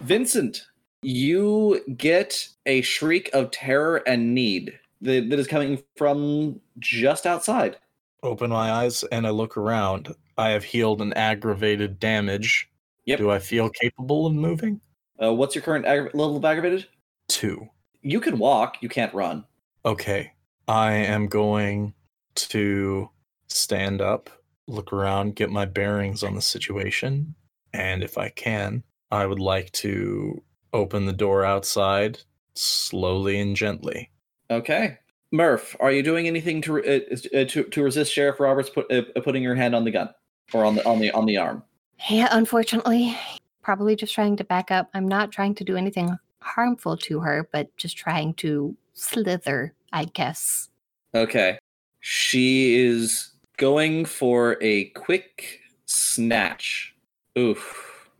Vincent, 0.00 0.66
you 1.02 1.80
get 1.96 2.48
a 2.66 2.80
shriek 2.80 3.30
of 3.32 3.52
terror 3.52 4.02
and 4.04 4.34
need 4.34 4.76
that, 5.00 5.30
that 5.30 5.38
is 5.38 5.46
coming 5.46 5.80
from 5.96 6.60
just 6.80 7.24
outside. 7.24 7.76
Open 8.24 8.50
my 8.50 8.72
eyes 8.72 9.04
and 9.04 9.26
I 9.28 9.30
look 9.30 9.56
around. 9.56 10.12
I 10.36 10.50
have 10.50 10.64
healed 10.64 11.00
an 11.00 11.12
aggravated 11.14 11.98
damage. 11.98 12.70
Yep. 13.06 13.18
Do 13.18 13.30
I 13.30 13.38
feel 13.38 13.68
capable 13.70 14.26
of 14.26 14.34
moving? 14.34 14.80
Uh, 15.22 15.32
what's 15.32 15.54
your 15.54 15.62
current 15.62 15.86
aggra- 15.86 16.14
level 16.14 16.36
of 16.36 16.44
aggravated? 16.44 16.86
Two. 17.28 17.68
You 18.02 18.20
can 18.20 18.38
walk, 18.38 18.76
you 18.80 18.88
can't 18.88 19.14
run. 19.14 19.44
Okay. 19.84 20.32
I 20.66 20.92
am 20.92 21.26
going 21.26 21.94
to 22.36 23.10
stand 23.48 24.00
up, 24.00 24.30
look 24.66 24.92
around, 24.92 25.36
get 25.36 25.50
my 25.50 25.66
bearings 25.66 26.22
on 26.22 26.34
the 26.34 26.42
situation, 26.42 27.34
and 27.72 28.02
if 28.02 28.16
I 28.18 28.30
can, 28.30 28.82
I 29.10 29.26
would 29.26 29.38
like 29.38 29.70
to 29.72 30.42
open 30.72 31.06
the 31.06 31.12
door 31.12 31.44
outside 31.44 32.18
slowly 32.54 33.38
and 33.40 33.54
gently. 33.54 34.10
Okay. 34.50 34.98
Murph, 35.30 35.76
are 35.80 35.92
you 35.92 36.02
doing 36.02 36.26
anything 36.26 36.62
to 36.62 36.78
uh, 36.78 37.38
uh, 37.38 37.44
to, 37.44 37.64
to 37.64 37.82
resist 37.82 38.12
Sheriff 38.12 38.40
Roberts 38.40 38.70
put, 38.70 38.90
uh, 38.90 39.02
putting 39.22 39.42
your 39.42 39.54
hand 39.54 39.74
on 39.74 39.84
the 39.84 39.90
gun 39.90 40.08
or 40.52 40.64
on 40.64 40.74
the 40.74 40.86
on 40.86 40.98
the 40.98 41.10
on 41.12 41.26
the 41.26 41.36
arm? 41.36 41.62
Yeah, 42.10 42.28
unfortunately, 42.32 43.16
probably 43.62 43.96
just 43.96 44.14
trying 44.14 44.36
to 44.36 44.44
back 44.44 44.70
up. 44.70 44.90
I'm 44.94 45.08
not 45.08 45.32
trying 45.32 45.54
to 45.56 45.64
do 45.64 45.76
anything 45.76 46.16
harmful 46.40 46.96
to 46.98 47.20
her, 47.20 47.48
but 47.52 47.74
just 47.76 47.96
trying 47.96 48.34
to 48.34 48.76
slither, 48.92 49.74
I 49.92 50.04
guess. 50.04 50.68
Okay. 51.14 51.58
She 52.00 52.76
is 52.76 53.30
going 53.56 54.04
for 54.04 54.58
a 54.60 54.86
quick 54.90 55.60
snatch. 55.86 56.94
Oof. 57.38 58.10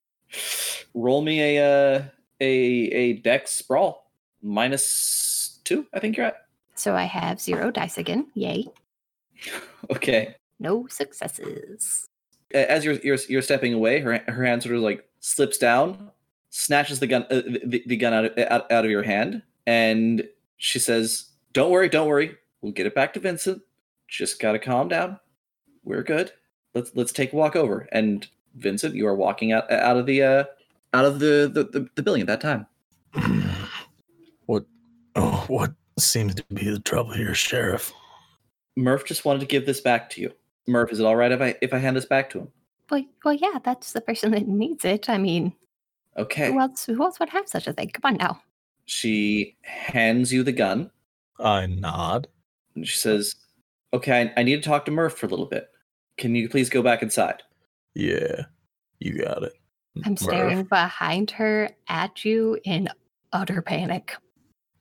Roll 0.95 1.23
me 1.23 1.59
a 1.59 1.65
uh, 1.65 2.03
a 2.41 2.47
a 2.47 3.13
dex 3.15 3.53
sprawl 3.53 4.11
minus 4.43 5.61
two. 5.65 5.87
I 5.93 6.01
think 6.01 6.17
you're 6.17 6.27
at. 6.27 6.47
So 6.75 6.95
I 6.95 7.05
have 7.05 7.41
zero 7.41 7.71
dice 7.71 7.99
again. 7.99 8.29
Yay. 8.35 8.67
Okay. 9.91 10.35
No 10.61 10.87
successes. 10.87 12.07
As 12.55 12.85
you're 12.85 12.95
you're, 12.95 13.19
you're 13.29 13.43
stepping 13.43 13.75
away, 13.75 14.01
her 14.01 14.19
her 14.29 14.45
hand 14.45 14.63
sort 14.63 14.77
of 14.77 14.83
like 14.83 15.07
slips 15.21 15.59
down, 15.59 16.11
snatches 16.51 17.01
the 17.01 17.07
gun 17.07 17.25
uh, 17.31 17.43
the, 17.65 17.83
the 17.87 17.97
gun 17.97 18.13
out 18.13 18.25
of, 18.27 18.39
out, 18.39 18.71
out 18.71 18.85
of 18.85 18.91
your 18.91 19.03
hand, 19.03 19.43
and 19.67 20.27
she 20.57 20.79
says, 20.79 21.31
"Don't 21.53 21.71
worry, 21.71 21.89
don't 21.89 22.09
worry. 22.09 22.37
We'll 22.61 22.73
get 22.73 22.87
it 22.87 22.95
back 22.95 23.13
to 23.15 23.21
Vincent. 23.21 23.61
Just 24.09 24.41
gotta 24.41 24.59
calm 24.59 24.89
down. 24.89 25.19
We're 25.83 26.03
good. 26.03 26.33
Let's 26.75 26.93
let's 26.95 27.13
take 27.13 27.33
a 27.33 27.37
walk 27.37 27.57
over." 27.57 27.89
And 27.93 28.27
Vincent, 28.55 28.95
you 28.95 29.07
are 29.07 29.17
walking 29.17 29.53
out 29.53 29.71
out 29.71 29.97
of 29.97 30.07
the 30.07 30.23
uh 30.23 30.45
out 30.93 31.05
of 31.05 31.19
the 31.19 31.51
the, 31.53 31.65
the, 31.65 31.89
the 31.97 32.03
building 32.03 32.23
at 32.23 32.29
that 32.29 32.41
time. 32.41 32.67
what 34.47 34.65
oh 35.17 35.45
what 35.49 35.73
seems 35.99 36.35
to 36.37 36.45
be 36.53 36.71
the 36.71 36.79
trouble 36.79 37.13
here, 37.13 37.35
Sheriff? 37.35 37.93
Murph 38.77 39.05
just 39.05 39.25
wanted 39.25 39.41
to 39.41 39.47
give 39.47 39.67
this 39.67 39.81
back 39.81 40.11
to 40.11 40.21
you. 40.21 40.33
Murph, 40.67 40.93
is 40.93 41.01
it 41.01 41.07
all 41.07 41.17
right 41.17 41.33
if 41.33 41.41
I 41.41 41.55
if 41.61 41.73
I 41.75 41.79
hand 41.79 41.97
this 41.97 42.07
back 42.07 42.31
to 42.31 42.41
him? 42.41 42.49
Well, 42.91 43.05
well, 43.25 43.35
yeah, 43.35 43.59
that's 43.65 43.93
the 43.93 44.01
person 44.01 44.31
that 44.33 44.47
needs 44.49 44.85
it. 44.85 45.09
I 45.09 45.19
mean, 45.19 45.55
Okay. 46.19 46.53
who 46.53 46.61
else? 46.61 46.85
Who 46.87 47.03
else 47.03 47.19
would 47.21 47.31
have 47.31 47.49
such 47.49 47.67
a 47.67 47.73
thing? 47.73 47.89
Come 47.91 48.13
on 48.13 48.17
now. 48.19 48.41
She 48.87 49.57
hands 49.63 50.33
you 50.33 50.43
the 50.43 50.53
gun. 50.53 50.91
I 51.41 51.67
nod. 51.67 52.29
And 52.75 52.87
she 52.87 52.99
says, 52.99 53.35
Okay, 53.93 54.23
I, 54.37 54.41
I 54.41 54.43
need 54.43 54.63
to 54.63 54.69
talk 54.69 54.85
to 54.87 54.91
Murph 54.91 55.17
for 55.17 55.27
a 55.27 55.29
little 55.31 55.47
bit. 55.47 55.69
Can 56.19 56.35
you 56.35 56.49
please 56.49 56.69
go 56.69 56.83
back 56.83 57.03
inside? 57.03 57.43
Yeah, 57.95 58.43
you 59.01 59.19
got 59.19 59.43
it. 59.43 59.53
I'm 60.05 60.13
Murph, 60.13 60.19
staring 60.21 60.63
behind 60.65 61.31
her 61.33 61.71
at 61.89 62.25
you 62.25 62.59
in 62.65 62.89
utter 63.33 63.63
panic. 63.63 64.15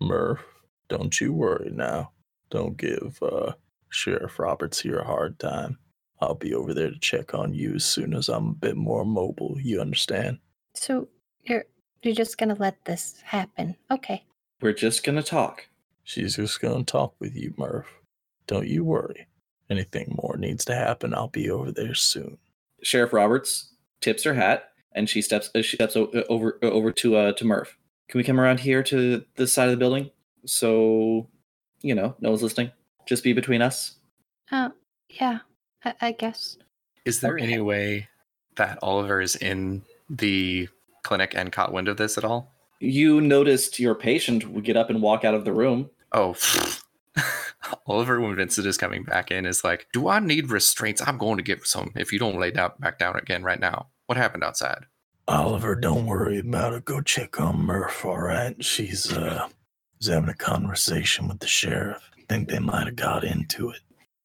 Murph, 0.01 0.41
don't 0.89 1.19
you 1.21 1.33
worry 1.33 1.71
now. 1.71 2.11
Don't 2.49 2.75
give 2.77 3.17
uh, 3.21 3.53
Sheriff 3.93 4.39
Roberts 4.39 4.79
here 4.81 4.99
a 4.99 5.05
hard 5.05 5.39
time. 5.39 5.77
I'll 6.21 6.35
be 6.35 6.53
over 6.53 6.73
there 6.73 6.89
to 6.89 6.99
check 6.99 7.33
on 7.33 7.53
you 7.53 7.75
as 7.75 7.85
soon 7.85 8.13
as 8.13 8.29
I'm 8.29 8.49
a 8.49 8.53
bit 8.53 8.75
more 8.77 9.05
mobile. 9.05 9.57
You 9.59 9.81
understand? 9.81 10.39
So 10.73 11.07
you're 11.43 11.65
you're 12.01 12.15
just 12.15 12.37
gonna 12.37 12.55
let 12.59 12.83
this 12.85 13.21
happen? 13.23 13.75
Okay. 13.91 14.23
We're 14.61 14.73
just 14.73 15.03
gonna 15.03 15.23
talk. 15.23 15.67
She's 16.03 16.35
just 16.37 16.61
gonna 16.61 16.83
talk 16.83 17.13
with 17.19 17.35
you, 17.35 17.53
Murph. 17.57 17.87
Don't 18.47 18.67
you 18.67 18.83
worry. 18.83 19.27
Anything 19.69 20.17
more 20.21 20.37
needs 20.37 20.65
to 20.65 20.75
happen, 20.75 21.13
I'll 21.13 21.27
be 21.27 21.49
over 21.49 21.71
there 21.71 21.93
soon. 21.95 22.37
Sheriff 22.81 23.13
Roberts 23.13 23.73
tips 24.01 24.23
her 24.23 24.33
hat 24.33 24.69
and 24.93 25.09
she 25.09 25.21
steps 25.21 25.49
uh, 25.55 25.61
she 25.61 25.77
steps 25.77 25.95
o- 25.95 26.11
uh, 26.13 26.23
over 26.29 26.57
uh, 26.63 26.67
over 26.69 26.91
to 26.93 27.15
uh 27.15 27.33
to 27.33 27.45
Murph. 27.45 27.77
Can 28.09 28.17
we 28.17 28.23
come 28.23 28.39
around 28.39 28.59
here 28.59 28.83
to 28.83 29.23
this 29.35 29.53
side 29.53 29.65
of 29.65 29.71
the 29.71 29.77
building? 29.77 30.09
So, 30.45 31.27
you 31.81 31.95
know, 31.95 32.15
no 32.19 32.29
one's 32.29 32.43
listening. 32.43 32.71
Just 33.05 33.23
be 33.23 33.33
between 33.33 33.61
us. 33.61 33.95
Oh, 34.51 34.71
yeah. 35.09 35.39
I, 35.83 35.93
I 36.01 36.11
guess. 36.13 36.57
Is 37.05 37.19
there 37.21 37.35
Okay. 37.35 37.43
any 37.43 37.59
way 37.59 38.07
that 38.55 38.79
Oliver 38.81 39.19
is 39.21 39.35
in 39.35 39.83
the 40.09 40.69
clinic 41.03 41.33
and 41.35 41.51
caught 41.51 41.73
wind 41.73 41.87
of 41.87 41.97
this 41.97 42.17
at 42.17 42.23
all? 42.23 42.51
You 42.79 43.19
noticed 43.21 43.79
your 43.79 43.95
patient 43.95 44.47
would 44.49 44.63
get 44.63 44.77
up 44.77 44.89
and 44.89 45.01
walk 45.01 45.23
out 45.25 45.33
of 45.33 45.45
the 45.45 45.53
room. 45.53 45.89
Oh, 46.11 46.35
Oliver, 47.87 48.19
when 48.19 48.35
Vincent 48.35 48.67
is 48.67 48.77
coming 48.77 49.03
back 49.03 49.31
in, 49.31 49.45
is 49.45 49.63
like, 49.63 49.87
"Do 49.93 50.07
I 50.09 50.19
need 50.19 50.49
restraints? 50.51 51.01
I'm 51.05 51.17
going 51.17 51.37
to 51.37 51.43
get 51.43 51.65
some. 51.65 51.91
If 51.95 52.11
you 52.11 52.19
don't 52.19 52.39
lay 52.39 52.51
down 52.51 52.71
back 52.79 52.99
down 52.99 53.15
again 53.15 53.43
right 53.43 53.59
now, 53.59 53.87
what 54.07 54.17
happened 54.17 54.43
outside?" 54.43 54.85
Oliver, 55.27 55.75
don't 55.75 56.05
worry 56.05 56.39
about 56.39 56.73
it. 56.73 56.83
Go 56.85 56.99
check 57.01 57.39
on 57.39 57.59
Murph, 57.59 58.03
all 58.05 58.17
right? 58.19 58.61
She's 58.63 59.11
uh 59.13 59.47
was 59.97 60.07
having 60.07 60.29
a 60.29 60.33
conversation 60.33 61.27
with 61.29 61.39
the 61.39 61.47
sheriff. 61.47 62.09
Think 62.29 62.49
they 62.49 62.59
might 62.59 62.85
have 62.87 62.95
got 62.95 63.23
into 63.23 63.69
it. 63.71 63.79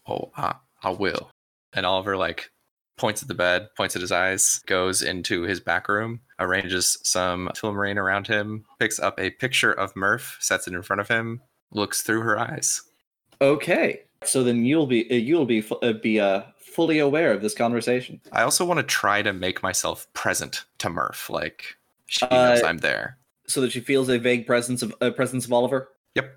Oh, 0.07 0.31
I, 0.37 0.55
I 0.83 0.91
will. 0.91 1.31
And 1.73 1.85
Oliver 1.85 2.17
like 2.17 2.51
points 2.97 3.23
at 3.23 3.29
the 3.29 3.35
bed, 3.35 3.69
points 3.77 3.95
at 3.97 4.03
his 4.03 4.13
eyes, 4.13 4.61
goes 4.67 5.03
into 5.03 5.43
his 5.43 5.61
back 5.61 5.89
room, 5.89 6.21
arranges 6.39 6.99
some 7.03 7.49
filmarine 7.55 7.97
around 7.97 8.27
him, 8.27 8.65
picks 8.79 8.99
up 8.99 9.19
a 9.21 9.31
picture 9.31 9.73
of 9.73 9.95
Murph, 9.95 10.37
sets 10.41 10.67
it 10.67 10.75
in 10.75 10.83
front 10.83 11.01
of 11.01 11.09
him, 11.09 11.41
looks 11.71 12.03
through 12.03 12.23
her 12.23 12.39
eyes. 12.39 12.83
Okay. 13.41 14.03
So 14.25 14.43
then 14.43 14.65
you'll 14.65 14.87
be 14.87 15.09
uh, 15.11 15.15
you'll 15.15 15.47
be 15.47 15.65
uh, 15.83 15.93
be 15.93 16.19
uh 16.19 16.43
fully 16.59 16.99
aware 16.99 17.33
of 17.33 17.41
this 17.43 17.55
conversation. 17.55 18.21
I 18.33 18.43
also 18.43 18.65
want 18.65 18.79
to 18.79 18.85
try 18.85 19.23
to 19.23 19.33
make 19.33 19.63
myself 19.63 20.07
present 20.13 20.65
to 20.79 20.91
Murph, 20.91 21.31
like 21.31 21.77
she 22.07 22.25
Uh, 22.27 22.55
knows 22.55 22.63
I'm 22.63 22.79
there. 22.79 23.19
so 23.47 23.61
that 23.61 23.71
she 23.73 23.81
feels 23.81 24.09
a 24.09 24.19
vague 24.19 24.47
presence 24.47 24.83
of 24.83 24.95
a 25.01 25.11
presence 25.13 25.45
of 25.45 25.53
Oliver. 25.53 25.89
Yep. 26.15 26.37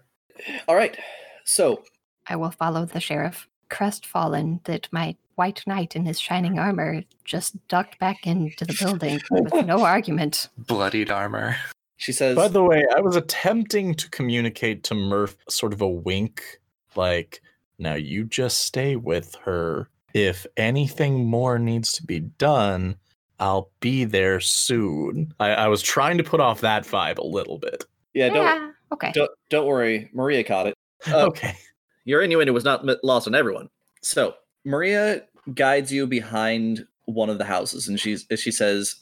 All 0.67 0.75
right. 0.75 0.97
So 1.45 1.83
I 2.27 2.35
will 2.35 2.51
follow 2.51 2.85
the 2.85 2.99
sheriff, 2.99 3.47
crestfallen 3.69 4.61
that 4.65 4.87
my 4.91 5.15
white 5.35 5.63
knight 5.65 5.95
in 5.95 6.05
his 6.05 6.19
shining 6.19 6.59
armor 6.59 7.03
just 7.25 7.55
ducked 7.67 7.97
back 7.99 8.27
into 8.27 8.65
the 8.65 8.77
building 8.79 9.19
with 9.31 9.65
no 9.65 9.83
argument. 9.83 10.49
Bloodied 10.57 11.09
armor. 11.09 11.55
she 11.97 12.11
says, 12.11 12.35
By 12.35 12.47
the 12.47 12.63
way, 12.63 12.85
I 12.95 13.01
was 13.01 13.15
attempting 13.15 13.95
to 13.95 14.09
communicate 14.11 14.83
to 14.85 14.93
Murph 14.95 15.35
sort 15.49 15.73
of 15.73 15.81
a 15.81 15.87
wink, 15.89 16.43
like, 16.95 17.41
now 17.79 17.95
you 17.95 18.25
just 18.25 18.59
stay 18.59 18.95
with 18.95 19.35
her. 19.43 19.89
If 20.13 20.45
anything 20.57 21.25
more 21.25 21.57
needs 21.57 21.93
to 21.93 22.03
be 22.03 22.19
done, 22.19 22.95
I'll 23.39 23.71
be 23.79 24.03
there 24.03 24.39
soon. 24.39 25.33
I, 25.39 25.51
I 25.51 25.67
was 25.67 25.81
trying 25.81 26.17
to 26.19 26.23
put 26.23 26.39
off 26.39 26.61
that 26.61 26.83
vibe 26.83 27.17
a 27.17 27.25
little 27.25 27.57
bit. 27.57 27.85
"Yeah, 28.13 28.29
don't 28.29 28.45
yeah. 28.45 28.71
Okay. 28.91 29.11
don't, 29.13 29.31
don't 29.49 29.65
worry, 29.65 30.09
Maria 30.13 30.43
caught 30.43 30.67
it. 30.67 30.75
Uh, 31.07 31.27
Okay. 31.27 31.55
Your 32.05 32.21
innuendo 32.21 32.51
was 32.51 32.63
not 32.63 32.83
lost 33.03 33.27
on 33.27 33.35
everyone. 33.35 33.69
So 34.01 34.33
Maria 34.65 35.23
guides 35.53 35.91
you 35.91 36.07
behind 36.07 36.85
one 37.05 37.29
of 37.29 37.37
the 37.37 37.45
houses, 37.45 37.87
and 37.87 37.99
she's 37.99 38.25
she 38.35 38.51
says, 38.51 38.95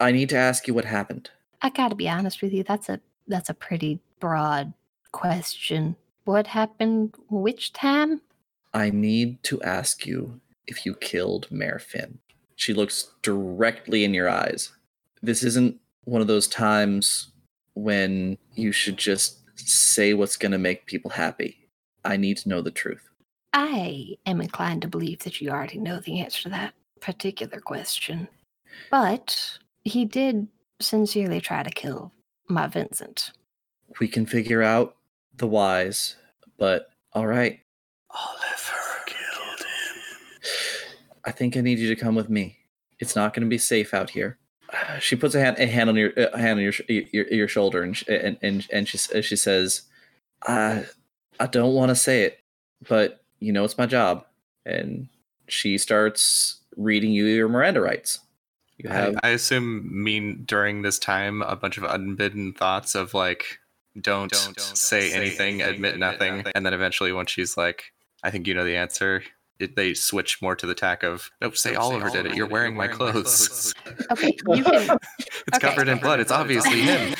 "I 0.00 0.12
need 0.12 0.28
to 0.30 0.36
ask 0.36 0.66
you 0.66 0.74
what 0.74 0.84
happened." 0.86 1.30
I 1.62 1.68
gotta 1.70 1.94
be 1.94 2.08
honest 2.08 2.40
with 2.42 2.52
you. 2.52 2.64
That's 2.64 2.88
a 2.88 3.00
that's 3.28 3.50
a 3.50 3.54
pretty 3.54 4.00
broad 4.18 4.72
question. 5.12 5.96
What 6.24 6.46
happened? 6.46 7.14
Which 7.28 7.72
time? 7.72 8.20
I 8.72 8.90
need 8.90 9.42
to 9.44 9.60
ask 9.62 10.06
you 10.06 10.40
if 10.66 10.86
you 10.86 10.94
killed 10.94 11.50
Mayor 11.50 11.78
Finn. 11.78 12.18
She 12.56 12.72
looks 12.72 13.10
directly 13.22 14.04
in 14.04 14.14
your 14.14 14.28
eyes. 14.28 14.70
This 15.22 15.42
isn't 15.42 15.78
one 16.04 16.20
of 16.20 16.28
those 16.28 16.46
times 16.48 17.30
when 17.74 18.38
you 18.54 18.72
should 18.72 18.96
just 18.96 19.39
say 19.68 20.14
what's 20.14 20.36
going 20.36 20.52
to 20.52 20.58
make 20.58 20.86
people 20.86 21.10
happy. 21.10 21.68
I 22.04 22.16
need 22.16 22.38
to 22.38 22.48
know 22.48 22.62
the 22.62 22.70
truth. 22.70 23.10
I 23.52 24.16
am 24.26 24.40
inclined 24.40 24.82
to 24.82 24.88
believe 24.88 25.20
that 25.20 25.40
you 25.40 25.50
already 25.50 25.78
know 25.78 26.00
the 26.00 26.20
answer 26.20 26.44
to 26.44 26.48
that 26.50 26.74
particular 27.00 27.60
question. 27.60 28.28
But 28.90 29.58
he 29.82 30.04
did 30.04 30.48
sincerely 30.80 31.40
try 31.40 31.62
to 31.62 31.70
kill 31.70 32.12
my 32.48 32.66
Vincent. 32.66 33.32
We 33.98 34.08
can 34.08 34.26
figure 34.26 34.62
out 34.62 34.96
the 35.36 35.46
whys, 35.46 36.16
but 36.58 36.90
all 37.12 37.26
right. 37.26 37.60
Oliver 38.10 39.04
killed 39.06 39.60
him. 39.60 40.02
I 41.24 41.32
think 41.32 41.56
I 41.56 41.60
need 41.60 41.78
you 41.78 41.88
to 41.88 42.00
come 42.00 42.14
with 42.14 42.28
me. 42.28 42.58
It's 42.98 43.16
not 43.16 43.34
going 43.34 43.44
to 43.44 43.48
be 43.48 43.58
safe 43.58 43.94
out 43.94 44.10
here. 44.10 44.38
She 45.00 45.16
puts 45.16 45.34
a 45.34 45.40
hand, 45.40 45.58
a 45.58 45.66
hand 45.66 45.88
on 45.88 45.96
your 45.96 46.12
a 46.16 46.38
hand 46.38 46.58
on 46.58 46.62
your 46.62 46.72
your, 46.88 47.26
your 47.28 47.48
shoulder, 47.48 47.82
and 47.82 47.96
sh- 47.96 48.04
and 48.08 48.38
and 48.42 48.66
and 48.72 48.88
she 48.88 48.98
she 48.98 49.36
says, 49.36 49.82
"I 50.46 50.84
I 51.38 51.46
don't 51.46 51.74
want 51.74 51.90
to 51.90 51.96
say 51.96 52.22
it, 52.22 52.40
but 52.88 53.22
you 53.40 53.52
know 53.52 53.64
it's 53.64 53.78
my 53.78 53.86
job." 53.86 54.26
And 54.64 55.08
she 55.48 55.78
starts 55.78 56.60
reading 56.76 57.12
you 57.12 57.26
your 57.26 57.48
Miranda 57.48 57.80
rights. 57.80 58.20
You 58.78 58.90
I, 58.90 58.94
have 58.94 59.16
I 59.22 59.28
assume 59.30 59.88
mean 59.90 60.44
during 60.46 60.82
this 60.82 60.98
time 60.98 61.42
a 61.42 61.56
bunch 61.56 61.76
of 61.76 61.84
unbidden 61.84 62.52
thoughts 62.52 62.94
of 62.94 63.12
like 63.12 63.58
don't, 64.00 64.32
say, 64.58 65.12
anything, 65.12 65.62
admit 65.62 65.98
nothing, 65.98 66.44
and 66.54 66.64
then 66.64 66.72
eventually 66.72 67.12
when 67.12 67.26
she's 67.26 67.56
like, 67.56 67.92
I 68.22 68.30
think 68.30 68.46
you 68.46 68.54
know 68.54 68.64
the 68.64 68.76
answer, 68.76 69.22
it, 69.60 69.76
they 69.76 69.94
switch 69.94 70.40
more 70.42 70.56
to 70.56 70.66
the 70.66 70.74
tack 70.74 71.02
of 71.02 71.30
nope, 71.40 71.56
say 71.56 71.74
Oliver 71.74 72.10
did 72.10 72.26
it. 72.26 72.34
You're 72.34 72.46
wearing 72.48 72.74
my 72.76 72.88
clothes. 72.88 73.74
Okay, 74.10 74.36
you 74.48 74.64
can. 74.64 74.98
It's 75.46 75.56
Okay. 75.56 75.68
covered 75.68 75.88
in 75.88 75.98
blood. 75.98 76.20
It's 76.20 76.30
obviously 76.32 76.80
him. 76.82 77.14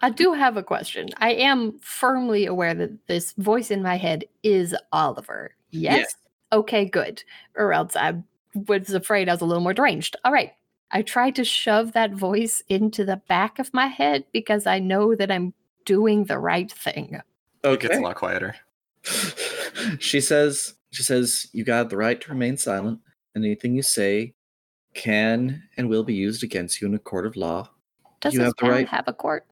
I 0.00 0.10
do 0.10 0.32
have 0.32 0.56
a 0.56 0.62
question. 0.62 1.08
I 1.18 1.32
am 1.32 1.78
firmly 1.80 2.46
aware 2.46 2.74
that 2.74 3.06
this 3.08 3.32
voice 3.32 3.70
in 3.70 3.82
my 3.82 3.96
head 3.96 4.24
is 4.42 4.74
Oliver. 4.92 5.54
Yes. 5.70 5.96
Yes. 5.98 6.14
Okay, 6.52 6.84
good. 6.84 7.22
Or 7.56 7.72
else 7.72 7.96
I 7.96 8.14
was 8.68 8.90
afraid 8.90 9.28
I 9.28 9.32
was 9.32 9.40
a 9.40 9.44
little 9.44 9.62
more 9.62 9.74
deranged. 9.74 10.16
All 10.24 10.32
right. 10.32 10.52
I 10.90 11.02
tried 11.02 11.34
to 11.36 11.44
shove 11.44 11.92
that 11.92 12.12
voice 12.12 12.62
into 12.68 13.04
the 13.04 13.16
back 13.28 13.58
of 13.58 13.72
my 13.72 13.86
head 13.86 14.24
because 14.32 14.66
I 14.66 14.78
know 14.78 15.14
that 15.14 15.30
I'm 15.30 15.54
doing 15.84 16.24
the 16.24 16.38
right 16.38 16.70
thing. 16.70 17.20
It 17.64 17.80
gets 17.80 17.96
a 17.96 18.00
lot 18.00 18.16
quieter. 18.16 18.56
she 19.98 20.20
says 20.20 20.74
she 20.90 21.02
says 21.02 21.48
you 21.52 21.64
got 21.64 21.90
the 21.90 21.96
right 21.96 22.20
to 22.20 22.30
remain 22.30 22.56
silent 22.56 23.00
and 23.34 23.44
anything 23.44 23.74
you 23.74 23.82
say 23.82 24.34
can 24.94 25.62
and 25.76 25.88
will 25.88 26.04
be 26.04 26.14
used 26.14 26.42
against 26.42 26.80
you 26.80 26.86
in 26.88 26.94
a 26.94 26.98
court 26.98 27.26
of 27.26 27.34
law 27.36 27.68
Does 28.20 28.34
You 28.34 28.40
this 28.40 28.46
have 28.48 28.54
the 28.58 28.70
right- 28.70 28.88
have 28.88 29.04
a 29.08 29.12
court? 29.12 29.46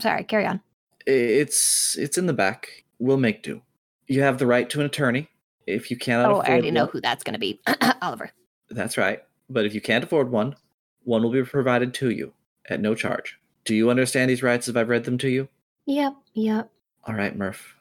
Sorry, 0.00 0.24
carry 0.24 0.46
on. 0.46 0.60
It's 1.06 1.96
it's 1.98 2.18
in 2.18 2.26
the 2.26 2.32
back 2.32 2.84
we'll 2.98 3.16
make 3.18 3.42
do 3.42 3.60
you 4.08 4.22
have 4.22 4.38
the 4.38 4.46
right 4.46 4.68
to 4.70 4.80
an 4.80 4.86
attorney 4.86 5.28
if 5.66 5.90
you 5.90 5.96
cannot 5.96 6.26
Oh, 6.30 6.30
afford 6.40 6.46
I 6.46 6.52
already 6.52 6.70
know 6.70 6.86
who 6.86 7.00
that's 7.00 7.22
going 7.24 7.34
to 7.34 7.38
be. 7.38 7.60
Oliver. 8.02 8.30
that's 8.70 8.96
right 8.96 9.22
but 9.50 9.64
if 9.66 9.74
you 9.74 9.80
can't 9.80 10.02
afford 10.04 10.30
one 10.30 10.56
one 11.04 11.22
will 11.22 11.30
be 11.30 11.42
provided 11.44 11.92
to 11.94 12.10
you 12.10 12.32
at 12.68 12.80
no 12.80 12.94
charge 12.94 13.38
do 13.64 13.74
you 13.74 13.90
understand 13.90 14.28
these 14.30 14.42
rights 14.42 14.66
if 14.68 14.76
i've 14.76 14.88
read 14.88 15.04
them 15.04 15.18
to 15.18 15.28
you 15.28 15.48
Yep, 15.86 16.14
yep. 16.34 16.70
all 17.04 17.14
right 17.14 17.36
murph 17.36 17.76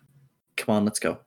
come 0.57 0.75
on 0.75 0.85
let's 0.85 0.99
go 0.99 1.17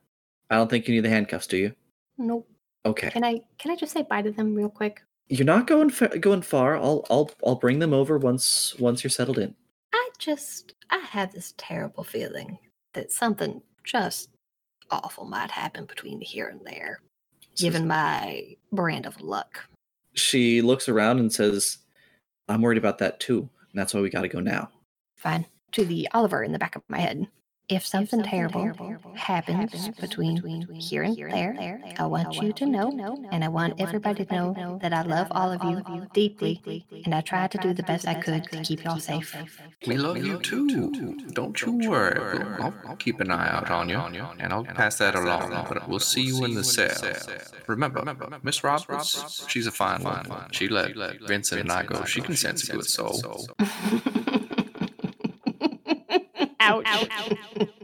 i 0.51 0.57
don't 0.57 0.69
think 0.71 0.87
you 0.89 0.95
need 0.95 1.05
the 1.05 1.09
handcuffs 1.11 1.47
do 1.47 1.57
you 1.57 1.75
Nope. 2.19 2.49
okay 2.87 3.11
Can 3.11 3.25
I 3.25 3.41
can 3.59 3.71
I 3.71 3.77
just 3.77 3.93
say 3.93 4.03
bye 4.03 4.23
to 4.23 4.31
them 4.31 4.55
real 4.55 4.69
quick? 4.71 5.03
you're 5.29 5.45
not 5.45 5.67
going 5.67 5.91
fa- 5.91 6.19
going 6.19 6.43
far 6.43 6.77
i'll 6.77 7.05
i'll 7.11 7.31
i'll 7.45 7.55
bring 7.57 7.79
them 7.81 7.93
over 7.93 8.17
once 8.19 8.75
once 8.79 9.03
you're 9.05 9.11
settled 9.11 9.39
in 9.39 9.55
I 9.93 10.09
just 10.19 10.75
I 10.91 10.99
have 10.99 11.33
this 11.33 11.55
terrible 11.59 12.03
feeling 12.05 12.59
that 12.95 13.13
something 13.13 13.61
just 13.85 14.31
awful 14.91 15.25
might 15.27 15.51
happen 15.51 15.85
between 15.85 16.21
here 16.21 16.49
and 16.49 16.61
there, 16.65 17.01
given 17.57 17.87
my 17.87 18.57
brand 18.73 19.05
of 19.07 19.21
luck. 19.21 19.67
she 20.15 20.61
looks 20.63 20.89
around 20.89 21.19
and 21.21 21.33
says, 21.33 21.79
I'm 22.49 22.63
worried 22.63 22.79
about 22.79 22.99
that 22.99 23.21
too. 23.21 23.41
And 23.41 23.79
that's 23.79 23.93
why 23.95 24.01
we 24.01 24.09
got 24.11 24.23
to 24.23 24.29
go 24.29 24.41
now. 24.41 24.71
Fine. 25.17 25.45
To 25.73 25.85
the 25.85 26.09
Oliver 26.15 26.43
in 26.43 26.53
the 26.53 26.59
back 26.59 26.75
of 26.77 26.83
my 26.89 26.99
head. 26.99 27.29
If 27.69 27.85
something, 27.85 28.23
terrible, 28.23 28.97
happens, 29.15 29.91
between, 30.01 30.37
between 30.37 30.81
here 30.81 31.03
and 31.03 31.15
there, 31.17 31.55
there 31.59 31.83
I 31.99 32.07
want 32.07 32.41
you 32.41 32.53
to 32.55 32.65
know, 32.65 33.19
and 33.31 33.45
I 33.45 33.49
want 33.49 33.75
everybody 33.79 34.25
to 34.25 34.35
know 34.35 34.79
that 34.81 34.95
I 34.95 35.03
love 35.03 35.29
all 35.33 35.53
of 35.53 35.63
you 35.63 36.07
deeply, 36.15 36.85
and 37.05 37.15
I 37.15 37.21
tried 37.21 37.51
to 37.53 37.59
do 37.59 37.75
the 37.75 37.83
best 37.83 38.09
I 38.09 38.15
could 38.15 38.51
to 38.51 38.63
keep 38.63 38.85
y'all 38.85 38.99
safe. 38.99 39.37
We 39.87 39.99
love 39.99 40.17
you 40.17 40.39
too. 40.39 41.27
Don't 41.33 41.61
you 41.61 41.91
worry. 41.91 42.43
I'll, 42.59 42.75
I'll 42.87 42.97
keep 42.97 43.21
an 43.21 43.31
eye 43.31 43.51
out 43.51 43.71
on 43.71 43.89
you, 43.91 43.99
and 43.99 44.53
I'll 44.53 44.65
pass 44.65 44.97
that 44.99 45.15
along. 45.15 45.67
But 45.69 45.89
we'll 45.89 45.99
see 45.99 46.23
you 46.23 46.45
in 46.47 46.55
the 46.55 46.65
cell. 46.65 46.97
Remember, 47.67 48.03
Miss 48.43 48.65
Roberts, 48.65 49.47
she's 49.47 49.67
a 49.67 49.73
fine 49.73 50.03
woman. 50.03 50.49
She 50.53 50.69
let 50.69 50.97
Vincent 51.27 51.61
and 51.61 51.71
I 51.73 51.83
go. 51.83 52.05
She 52.05 52.23
can 52.23 52.35
sense 52.35 52.67
a 52.69 52.73
good 52.73 52.87
soul. 52.87 53.47
Ouch. 56.61 57.09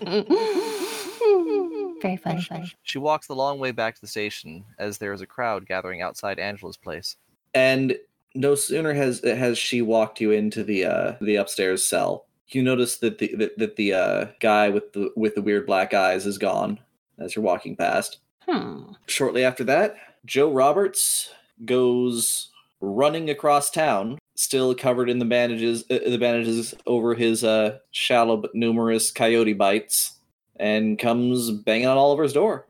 Very 2.03 2.17
funny. 2.17 2.75
She 2.83 2.99
walks 2.99 3.27
the 3.27 3.35
long 3.35 3.59
way 3.59 3.71
back 3.71 3.95
to 3.95 4.01
the 4.01 4.07
station 4.07 4.65
as 4.79 4.99
there 4.99 5.13
is 5.13 5.21
a 5.21 5.27
crowd 5.27 5.67
gathering 5.67 6.03
outside 6.03 6.39
Angela's 6.39 6.77
place. 6.77 7.17
And 7.55 7.97
no 8.35 8.55
sooner 8.55 8.93
has 8.93 9.21
has 9.21 9.57
she 9.57 9.81
walked 9.81 10.21
you 10.21 10.33
into 10.33 10.65
the 10.65 10.85
uh 10.85 11.13
the 11.21 11.37
upstairs 11.37 11.85
cell, 11.85 12.27
you 12.49 12.63
notice 12.63 12.99
that 12.99 13.19
the 13.19 13.35
that, 13.37 13.59
that 13.59 13.77
the 13.77 13.95
uh 13.95 14.27
guy 14.41 14.69
with 14.69 14.93
the 14.93 15.11
with 15.17 15.35
the 15.35 15.43
weird 15.43 15.67
black 15.67 15.95
eyes 15.95 16.27
is 16.27 16.39
gone 16.39 16.79
as 17.19 17.35
you're 17.35 17.45
walking 17.45 17.77
past. 17.77 18.19
Hmm. 18.41 18.93
Shortly 19.07 19.45
after 19.45 19.65
that, 19.65 19.97
Joe 20.27 20.53
Roberts 20.53 21.33
goes 21.65 22.51
running 22.81 23.31
across 23.31 23.71
town, 23.71 24.19
still 24.37 24.75
covered 24.75 25.09
in 25.11 25.19
the 25.19 25.25
bandages, 25.25 25.85
uh, 25.91 25.99
the 26.07 26.19
bandages 26.19 26.75
over 26.87 27.15
his 27.15 27.45
uh, 27.45 27.79
shallow 27.91 28.37
but 28.37 28.55
numerous 28.55 29.11
coyote 29.11 29.53
bites, 29.53 30.19
and 30.57 30.99
comes 30.99 31.51
banging 31.51 31.87
on 31.87 31.97
Oliver's 31.97 32.33
door. 32.33 32.67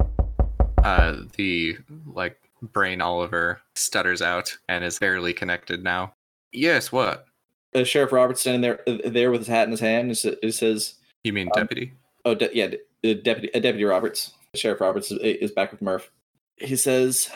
Uh, 0.83 1.16
the 1.37 1.77
like 2.07 2.38
brain 2.62 3.00
Oliver 3.00 3.61
stutters 3.74 4.22
out 4.22 4.57
and 4.68 4.85
is 4.85 4.98
barely 4.98 5.33
connected 5.33 5.83
now. 5.83 6.14
Yes, 6.53 6.92
what? 6.92 7.27
Uh, 7.74 7.85
Sheriff 7.85 8.12
Roberts 8.12 8.40
standing 8.42 8.61
there, 8.61 8.81
uh, 8.87 9.09
there 9.11 9.31
with 9.31 9.40
his 9.40 9.48
hat 9.48 9.64
in 9.64 9.70
his 9.72 9.81
hand. 9.81 10.11
It 10.11 10.14
sa- 10.16 10.31
says, 10.50 10.94
You 11.24 11.33
mean 11.33 11.48
Um, 11.57 11.62
deputy? 11.62 11.92
"Oh, 12.24 12.35
de- 12.35 12.55
yeah, 12.55 12.68
de- 12.68 12.79
uh, 13.11 13.14
deputy, 13.22 13.53
uh, 13.55 13.59
Deputy 13.61 13.85
Roberts." 13.85 14.33
Sheriff 14.55 14.81
Roberts 14.81 15.11
is, 15.11 15.18
is 15.20 15.50
back 15.50 15.72
with 15.72 15.83
Murph. 15.83 16.11
He 16.57 16.77
says, 16.77 17.29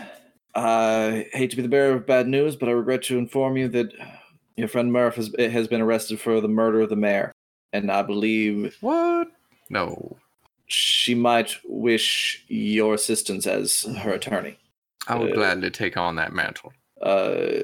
"I 0.54 1.26
hate 1.32 1.50
to 1.50 1.56
be 1.56 1.62
the 1.62 1.68
bearer 1.68 1.94
of 1.96 2.06
bad 2.06 2.28
news, 2.28 2.54
but 2.54 2.68
I 2.68 2.72
regret 2.72 3.02
to 3.04 3.18
inform 3.18 3.56
you 3.56 3.66
that 3.68 3.92
your 4.58 4.68
friend 4.68 4.92
Murph 4.92 5.16
has 5.16 5.34
has 5.38 5.68
been 5.68 5.80
arrested 5.80 6.20
for 6.20 6.40
the 6.40 6.48
murder 6.48 6.80
of 6.82 6.88
the 6.90 6.96
mayor, 6.96 7.32
and 7.72 7.90
I 7.90 8.02
believe 8.02 8.76
What? 8.80 9.28
No. 9.70 10.16
she 10.66 11.14
might 11.14 11.56
wish 11.64 12.44
your 12.48 12.94
assistance 12.94 13.46
as 13.46 13.82
her 14.02 14.12
attorney. 14.12 14.58
I 15.06 15.14
would 15.18 15.32
Uh, 15.32 15.34
gladly 15.34 15.70
take 15.70 15.96
on 15.96 16.16
that 16.16 16.32
mantle. 16.32 16.72
Uh, 17.00 17.62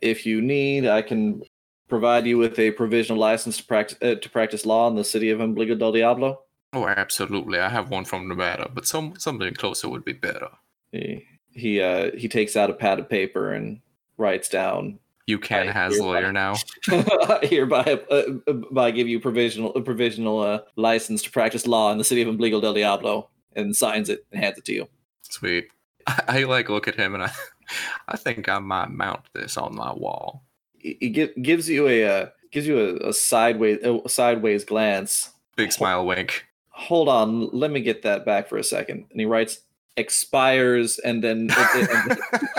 if 0.00 0.26
you 0.26 0.40
need, 0.42 0.86
I 0.86 1.02
can 1.02 1.42
provide 1.88 2.26
you 2.26 2.36
with 2.38 2.58
a 2.58 2.70
provisional 2.72 3.20
license 3.20 3.56
to 3.58 3.64
practice 3.64 3.98
uh, 4.02 4.14
to 4.16 4.28
practice 4.30 4.66
law 4.66 4.88
in 4.88 4.96
the 4.96 5.04
city 5.04 5.30
of 5.30 5.40
Ombligo 5.40 5.78
del 5.78 5.92
Diablo." 5.92 6.42
Oh, 6.74 6.86
absolutely. 6.86 7.58
I 7.58 7.68
have 7.68 7.90
one 7.90 8.04
from 8.04 8.28
Nevada, 8.28 8.70
but 8.74 8.86
some 8.86 9.14
something 9.18 9.54
closer 9.54 9.88
would 9.88 10.04
be 10.04 10.12
better. 10.14 10.48
He 10.90 11.24
he 11.54 11.80
uh 11.80 12.10
he 12.16 12.28
takes 12.28 12.56
out 12.56 12.70
a 12.70 12.74
pad 12.74 12.98
of 12.98 13.08
paper 13.08 13.52
and 13.52 13.80
writes 14.18 14.48
down 14.48 14.98
You 15.26 15.38
can 15.38 15.68
I 15.68 15.72
has 15.72 15.94
hereby- 15.94 16.06
lawyer 16.06 16.32
now. 16.32 16.54
hereby 17.42 18.00
uh, 18.10 18.22
by 18.70 18.90
give 18.90 19.08
you 19.08 19.20
provisional 19.20 19.74
a 19.74 19.80
provisional 19.80 20.40
uh, 20.40 20.60
license 20.76 21.22
to 21.22 21.30
practice 21.30 21.66
law 21.66 21.92
in 21.92 21.98
the 21.98 22.04
city 22.04 22.22
of 22.22 22.28
Ombligo 22.28 22.60
del 22.60 22.74
Diablo 22.74 23.28
and 23.54 23.74
signs 23.74 24.08
it 24.08 24.26
and 24.32 24.42
hands 24.42 24.58
it 24.58 24.64
to 24.64 24.72
you. 24.72 24.88
Sweet. 25.22 25.68
I, 26.06 26.22
I 26.28 26.44
like 26.44 26.68
look 26.68 26.88
at 26.88 26.96
him 26.96 27.14
and 27.14 27.24
I, 27.24 27.30
I 28.08 28.16
think 28.16 28.48
I 28.48 28.58
might 28.58 28.90
mount 28.90 29.20
this 29.32 29.56
on 29.56 29.74
my 29.74 29.92
wall. 29.92 30.42
He, 30.78 31.08
gives 31.08 31.68
you 31.68 31.86
a 31.86 32.04
uh, 32.04 32.26
gives 32.50 32.66
you 32.66 32.78
a, 32.78 33.10
a 33.10 33.12
sideways 33.12 33.78
a 33.84 34.08
sideways 34.08 34.64
glance. 34.64 35.30
Big 35.54 35.72
smile, 35.72 36.04
wink. 36.04 36.46
Hold 36.70 37.08
on, 37.08 37.50
let 37.50 37.70
me 37.70 37.80
get 37.80 38.02
that 38.02 38.24
back 38.24 38.48
for 38.48 38.56
a 38.56 38.64
second. 38.64 39.04
And 39.10 39.20
he 39.20 39.26
writes 39.26 39.60
expires 39.96 40.98
and 40.98 41.22
then 41.22 41.46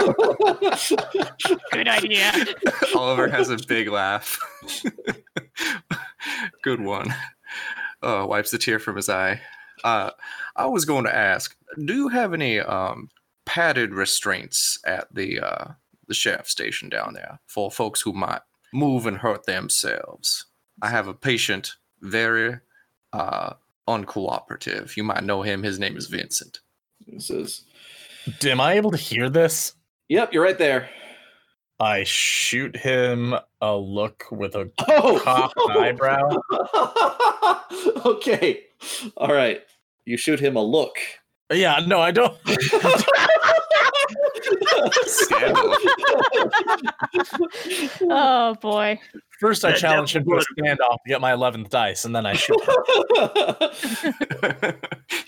Good 1.72 1.88
idea. 1.88 2.32
Oliver 2.96 3.28
has 3.28 3.50
a 3.50 3.58
big 3.68 3.90
laugh. 3.90 4.40
Good 6.64 6.82
one. 6.82 7.14
Uh, 8.02 8.26
wipes 8.28 8.52
the 8.52 8.58
tear 8.58 8.80
from 8.80 8.96
his 8.96 9.10
eye. 9.10 9.42
Uh, 9.84 10.12
I 10.56 10.68
was 10.68 10.86
going 10.86 11.06
to 11.06 11.16
ask, 11.16 11.56
do 11.84 11.94
you 11.94 12.08
have 12.10 12.34
any 12.34 12.60
um, 12.60 13.10
padded 13.46 13.94
restraints 13.94 14.80
at 14.86 15.14
the 15.14 15.40
uh, 15.40 15.66
the 16.08 16.14
sheriff 16.14 16.50
station 16.50 16.90
down 16.90 17.14
there 17.14 17.40
for 17.48 17.72
folks 17.72 18.02
who 18.02 18.14
might 18.14 18.42
move 18.74 19.06
and 19.06 19.18
hurt 19.18 19.46
themselves? 19.46 20.46
I 20.82 20.90
have 20.90 21.08
a 21.08 21.14
patient, 21.14 21.76
very 22.02 22.60
uh, 23.12 23.54
uncooperative. 23.88 24.98
You 24.98 25.04
might 25.04 25.24
know 25.24 25.42
him. 25.42 25.64
His 25.64 25.80
name 25.80 25.98
is 25.98 26.08
Vincent. 26.08 26.60
He 27.06 27.20
says, 27.20 27.64
Am 28.46 28.62
I 28.62 28.74
able 28.74 28.92
to 28.92 28.98
hear 28.98 29.30
this? 29.30 29.74
"Yep, 30.10 30.34
you're 30.34 30.44
right 30.44 30.58
there." 30.58 30.90
I 31.80 32.04
shoot 32.06 32.76
him 32.78 33.36
a 33.60 33.76
look 33.76 34.26
with 34.32 34.56
a 34.56 34.72
Oh, 34.88 35.20
cocked 35.24 35.60
eyebrow. 35.70 36.30
okay. 38.06 38.62
All 39.18 39.34
right. 39.34 39.62
You 40.06 40.16
shoot 40.18 40.40
him 40.40 40.56
a 40.56 40.64
look. 40.64 40.96
Yeah, 41.52 41.80
no, 41.86 42.00
I 42.00 42.12
don't. 42.12 42.38
Oh 48.10 48.56
boy. 48.62 49.00
First, 49.40 49.66
I 49.66 49.72
That 49.72 49.80
challenge 49.80 50.16
him 50.16 50.24
to 50.26 50.32
a 50.36 50.40
standoff 50.40 50.98
to 51.06 51.10
get 51.10 51.22
my 51.22 51.32
11th 51.32 51.70
dice, 51.70 52.06
and 52.06 52.16
then 52.16 52.26
I 52.26 52.34
shoot 52.34 52.60
him. 52.62 52.76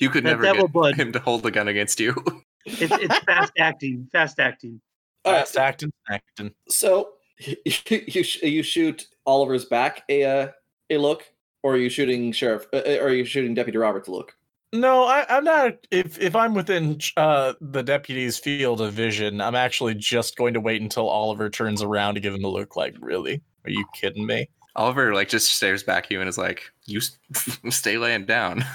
You 0.05 0.09
could 0.11 0.23
That 0.23 0.29
never 0.29 0.43
devil 0.43 0.67
get 0.67 0.73
blood. 0.73 0.95
him 0.95 1.11
to 1.13 1.19
hold 1.19 1.41
the 1.43 1.51
gun 1.51 1.67
against 1.67 1.99
you. 1.99 2.13
It's, 2.67 2.91
it's 2.91 3.19
fast 3.19 3.51
acting. 3.59 4.07
Fast 4.11 4.39
acting. 4.39 4.81
All 5.23 5.33
right. 5.33 5.41
Fast 5.41 5.55
acting, 5.57 5.91
acting. 6.09 6.51
So 6.67 7.09
you 7.39 8.23
sh- 8.23 8.41
you 8.41 8.63
shoot 8.63 9.05
Oliver's 9.27 9.65
back 9.65 10.01
a 10.09 10.23
uh, 10.23 10.47
a 10.89 10.97
look, 10.97 11.31
or 11.61 11.73
are 11.73 11.77
you 11.77 11.89
shooting 11.91 12.31
Sheriff? 12.31 12.65
Uh, 12.73 12.81
or 12.99 13.09
are 13.09 13.13
you 13.13 13.23
shooting 13.23 13.53
Deputy 13.53 13.77
Roberts 13.77 14.07
a 14.07 14.11
look? 14.11 14.35
No, 14.73 15.03
I, 15.03 15.27
I'm 15.29 15.43
not. 15.43 15.73
If 15.91 16.19
if 16.19 16.35
I'm 16.35 16.55
within 16.55 16.97
uh, 17.17 17.53
the 17.61 17.83
deputy's 17.83 18.39
field 18.39 18.81
of 18.81 18.93
vision, 18.93 19.41
I'm 19.41 19.53
actually 19.55 19.93
just 19.93 20.35
going 20.35 20.55
to 20.55 20.59
wait 20.59 20.81
until 20.81 21.07
Oliver 21.07 21.51
turns 21.51 21.83
around 21.83 22.15
to 22.15 22.19
give 22.19 22.33
him 22.33 22.45
a 22.45 22.49
look. 22.49 22.75
Like, 22.75 22.95
really? 22.99 23.43
Are 23.63 23.69
you 23.69 23.85
kidding 23.93 24.25
me? 24.25 24.49
Oliver 24.75 25.13
like 25.13 25.29
just 25.29 25.53
stares 25.53 25.83
back 25.83 26.05
at 26.05 26.11
you 26.11 26.19
and 26.19 26.27
is 26.27 26.39
like, 26.39 26.63
"You 26.85 26.97
s- 26.97 27.19
stay 27.69 27.99
laying 27.99 28.25
down. 28.25 28.65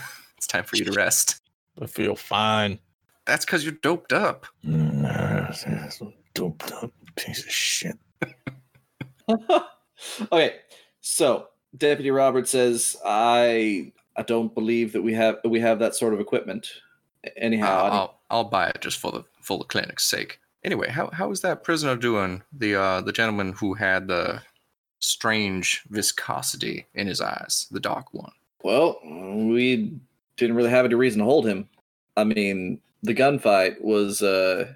It's 0.51 0.53
time 0.53 0.65
for 0.65 0.77
you 0.77 0.85
to 0.85 0.93
rest." 0.93 1.41
I 1.81 1.87
feel 1.87 2.17
fine. 2.17 2.79
That's 3.27 3.45
because 3.45 3.65
you're 3.65 3.73
doped 3.75 4.13
up. 4.13 4.47
Doped 6.35 6.73
up 6.73 6.93
piece 7.17 7.45
of 7.45 7.51
shit. 7.51 7.97
okay, 10.33 10.57
so 11.01 11.49
Deputy 11.77 12.11
Roberts 12.11 12.51
says, 12.51 12.97
"I 13.05 13.93
I 14.17 14.23
don't 14.23 14.55
believe 14.55 14.93
that 14.93 15.03
we 15.03 15.15
have 15.15 15.39
we 15.45 15.61
have 15.61 15.79
that 15.79 15.95
sort 15.95 16.15
of 16.15 16.21
equipment." 16.21 16.69
Anyhow, 17.37 17.67
I 17.67 17.89
I'll, 17.89 17.93
I'll 17.93 18.21
I'll 18.31 18.45
buy 18.45 18.69
it 18.69 18.81
just 18.81 18.99
for 18.99 19.13
the 19.13 19.25
for 19.41 19.59
the 19.59 19.65
clinic's 19.65 20.05
sake. 20.05 20.41
Anyway, 20.65 20.89
how 20.89 21.11
how 21.13 21.31
is 21.31 21.41
that 21.43 21.65
prisoner 21.65 21.97
doing? 21.97 22.43
The 22.53 22.75
uh 22.75 23.01
the 23.03 23.13
gentleman 23.13 23.53
who 23.53 23.75
had 23.75 24.09
the 24.09 24.43
strange 25.01 25.83
viscosity 25.89 26.87
in 26.95 27.07
his 27.07 27.21
eyes, 27.21 27.67
the 27.71 27.81
dark 27.81 28.13
one. 28.13 28.33
well, 28.63 28.99
we 29.05 29.99
didn't 30.41 30.57
really 30.57 30.71
have 30.71 30.85
any 30.85 30.95
reason 30.95 31.21
to 31.21 31.25
hold 31.25 31.47
him. 31.47 31.69
I 32.17 32.25
mean, 32.25 32.81
the 33.03 33.15
gunfight 33.15 33.81
was 33.81 34.23
uh 34.23 34.73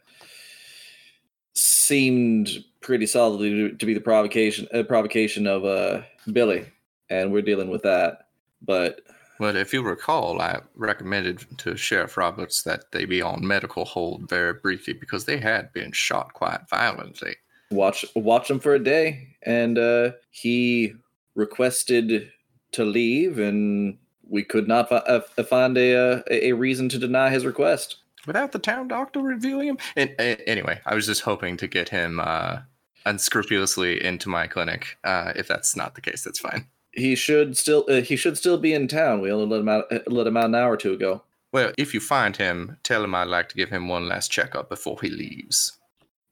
seemed 1.55 2.65
pretty 2.81 3.07
solidly 3.07 3.71
to, 3.71 3.87
be 3.87 3.95
the 3.95 4.01
provocation 4.01 4.69
uh, 4.73 4.83
provocation 4.83 5.47
of 5.47 5.65
uh 5.65 6.03
Billy, 6.33 6.67
and 7.11 7.33
we're 7.33 7.43
dealing 7.43 7.71
with 7.71 7.83
that. 7.83 8.29
But 8.63 9.01
But 9.39 9.57
if 9.57 9.73
you 9.73 9.83
recall, 9.83 10.41
I 10.41 10.61
recommended 10.77 11.45
to 11.59 11.77
Sheriff 11.77 12.17
Roberts 12.17 12.63
that 12.63 12.93
they 12.93 13.05
be 13.05 13.21
on 13.21 13.47
medical 13.47 13.85
hold 13.85 14.29
very 14.29 14.55
briefly 14.55 14.95
because 14.95 15.25
they 15.25 15.39
had 15.39 15.73
been 15.73 15.93
shot 15.93 16.33
quite 16.35 16.69
violently. 16.69 17.35
watch 17.71 18.05
watch 18.15 18.51
him 18.51 18.61
for 18.61 18.75
a 18.75 18.85
day 18.95 19.37
and 19.43 19.79
uh 19.79 20.13
he 20.31 20.95
requested 21.35 22.31
to 22.73 22.85
leave 22.85 23.39
and 23.39 23.99
we 24.29 24.43
could 24.45 24.67
not 24.69 24.91
uh, 24.91 25.21
find 25.45 25.77
a, 25.79 25.97
uh, 25.97 26.23
a 26.31 26.49
a 26.49 26.53
reason 26.53 26.89
to 26.91 26.99
deny 26.99 27.31
his 27.31 27.45
request 27.47 27.97
Without 28.27 28.53
the 28.53 28.59
town 28.59 28.89
doctor 28.89 29.21
reviewing 29.21 29.69
him. 29.69 29.79
And, 29.97 30.15
anyway, 30.47 30.81
I 30.87 30.95
was 30.95 31.05
just 31.05 31.21
hoping 31.23 31.59
to 31.59 31.67
get 31.69 31.91
him 31.91 32.21
uh, 32.21 32.61
unscrupulously 33.05 34.03
into 34.03 34.29
my 34.31 34.47
clinic. 34.47 34.97
Uh, 35.05 35.33
if 35.37 35.47
that's 35.47 35.77
not 35.77 35.95
the 35.95 36.01
case, 36.01 36.25
that's 36.25 36.41
fine. 36.41 36.67
he 36.93 37.15
should 37.15 37.57
still 37.57 37.85
uh, 37.89 38.01
he 38.01 38.17
should 38.17 38.39
still 38.39 38.57
be 38.59 38.73
in 38.73 38.89
town 38.89 39.21
we 39.21 39.31
only 39.31 39.47
let 39.47 39.61
him 39.61 39.69
out 39.69 39.85
uh, 39.93 39.99
let 40.07 40.27
him 40.27 40.37
out 40.37 40.47
an 40.47 40.55
hour 40.55 40.73
or 40.73 40.77
two 40.77 40.93
ago 40.95 41.23
Well, 41.53 41.73
if 41.77 41.93
you 41.95 42.01
find 42.01 42.37
him, 42.37 42.79
tell 42.83 43.05
him 43.05 43.15
I'd 43.15 43.29
like 43.29 43.49
to 43.51 43.57
give 43.57 43.71
him 43.71 43.89
one 43.89 44.09
last 44.09 44.31
checkup 44.31 44.69
before 44.69 44.99
he 45.03 45.09
leaves. 45.11 45.73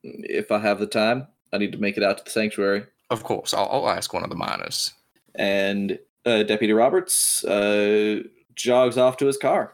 if 0.02 0.50
i 0.50 0.58
have 0.58 0.78
the 0.80 0.86
time 0.86 1.26
i 1.52 1.58
need 1.58 1.72
to 1.72 1.78
make 1.78 1.96
it 1.96 2.02
out 2.02 2.18
to 2.18 2.24
the 2.24 2.30
sanctuary 2.30 2.84
Of 3.10 3.22
course, 3.24 3.52
I'll, 3.54 3.68
I'll 3.70 3.88
ask 3.90 4.14
one 4.14 4.24
of 4.24 4.30
the 4.30 4.36
miners. 4.36 4.92
and 5.34 5.98
uh, 6.26 6.42
deputy 6.42 6.72
roberts 6.72 7.44
uh 7.44 8.22
jogs 8.54 8.96
off 8.98 9.16
to 9.16 9.26
his 9.26 9.36
car 9.36 9.72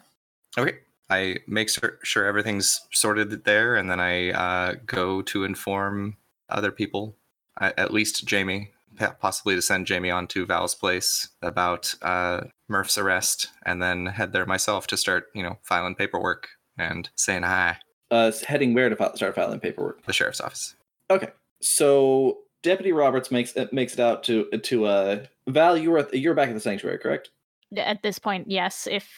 Okay. 0.57 0.79
I 1.11 1.39
make 1.47 1.69
sur- 1.71 1.99
sure 2.03 2.27
everything's 2.27 2.83
sorted 2.93 3.45
there, 3.45 3.77
and 3.77 3.91
then 3.91 3.99
I 4.01 4.31
uh, 4.31 4.75
go 4.85 5.23
to 5.23 5.45
inform 5.45 6.17
other 6.51 6.71
people, 6.71 7.17
uh, 7.61 7.73
at 7.79 7.93
least 7.95 8.27
Jamie, 8.27 8.73
possibly 9.21 9.55
to 9.55 9.63
send 9.63 9.87
Jamie 9.87 10.11
on 10.11 10.27
to 10.29 10.45
Val's 10.45 10.75
place 10.75 11.29
about 11.41 11.95
uh, 12.03 12.43
Murph's 12.69 12.99
arrest, 12.99 13.49
and 13.65 13.81
then 13.83 14.05
head 14.07 14.33
there 14.33 14.45
myself 14.47 14.87
to 14.89 14.97
start, 14.99 15.29
you 15.35 15.43
know, 15.43 15.59
filing 15.63 15.95
paperwork 15.95 16.49
and 16.77 17.09
saying 17.17 17.43
hi. 17.43 17.79
uh 18.11 18.31
heading 18.47 18.75
where 18.75 18.89
to 18.91 19.13
start 19.17 19.35
filing 19.35 19.61
paperwork 19.61 20.05
The 20.05 20.13
sheriff's 20.13 20.41
office. 20.43 20.75
Okay, 21.11 21.31
so 21.63 22.39
Deputy 22.63 22.93
Roberts 22.93 23.31
makes 23.31 23.53
it 23.55 23.73
makes 23.73 23.95
it 23.95 24.01
out 24.01 24.25
to 24.25 24.45
to 24.51 24.85
uh 24.87 25.25
Val. 25.49 25.77
You 25.77 25.91
were 25.91 25.99
at, 25.99 26.15
you're 26.15 26.35
back 26.35 26.49
at 26.49 26.55
the 26.55 26.61
sanctuary, 26.61 26.99
correct? 26.99 27.31
At 27.77 28.03
this 28.03 28.19
point, 28.19 28.51
yes. 28.51 28.87
If 28.91 29.09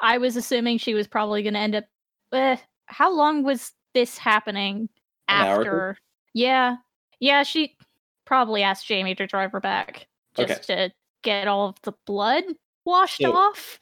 I 0.00 0.18
was 0.18 0.36
assuming 0.36 0.78
she 0.78 0.94
was 0.94 1.06
probably 1.06 1.42
going 1.42 1.54
to 1.54 1.60
end 1.60 1.74
up. 1.74 1.84
Uh, 2.32 2.56
how 2.86 3.12
long 3.14 3.42
was 3.42 3.72
this 3.94 4.16
happening 4.18 4.88
after? 5.28 5.96
Yeah, 6.34 6.76
yeah. 7.20 7.42
She 7.42 7.76
probably 8.24 8.62
asked 8.62 8.86
Jamie 8.86 9.14
to 9.16 9.26
drive 9.26 9.52
her 9.52 9.60
back 9.60 10.06
Okay. 10.38 10.48
just 10.54 10.64
to 10.68 10.90
get 11.22 11.48
all 11.48 11.68
of 11.70 11.76
the 11.82 11.92
blood 12.06 12.44
washed 12.84 13.20
So- 13.22 13.32
off. 13.34 13.78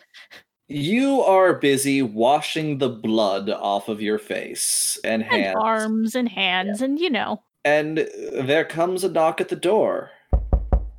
You 0.68 1.20
are 1.22 1.54
busy 1.54 2.02
washing 2.02 2.78
the 2.78 2.88
blood 2.88 3.50
off 3.50 3.88
of 3.88 4.02
your 4.02 4.18
face 4.18 4.98
and 5.04 5.22
And 5.22 5.30
hands, 5.32 5.56
arms 5.60 6.14
and 6.16 6.28
hands, 6.28 6.82
and 6.82 6.98
you 6.98 7.08
know. 7.10 7.40
and 7.64 7.98
there 8.32 8.64
comes 8.64 9.04
a 9.04 9.08
knock 9.08 9.40
at 9.40 9.48
the 9.48 9.54
door. 9.54 10.10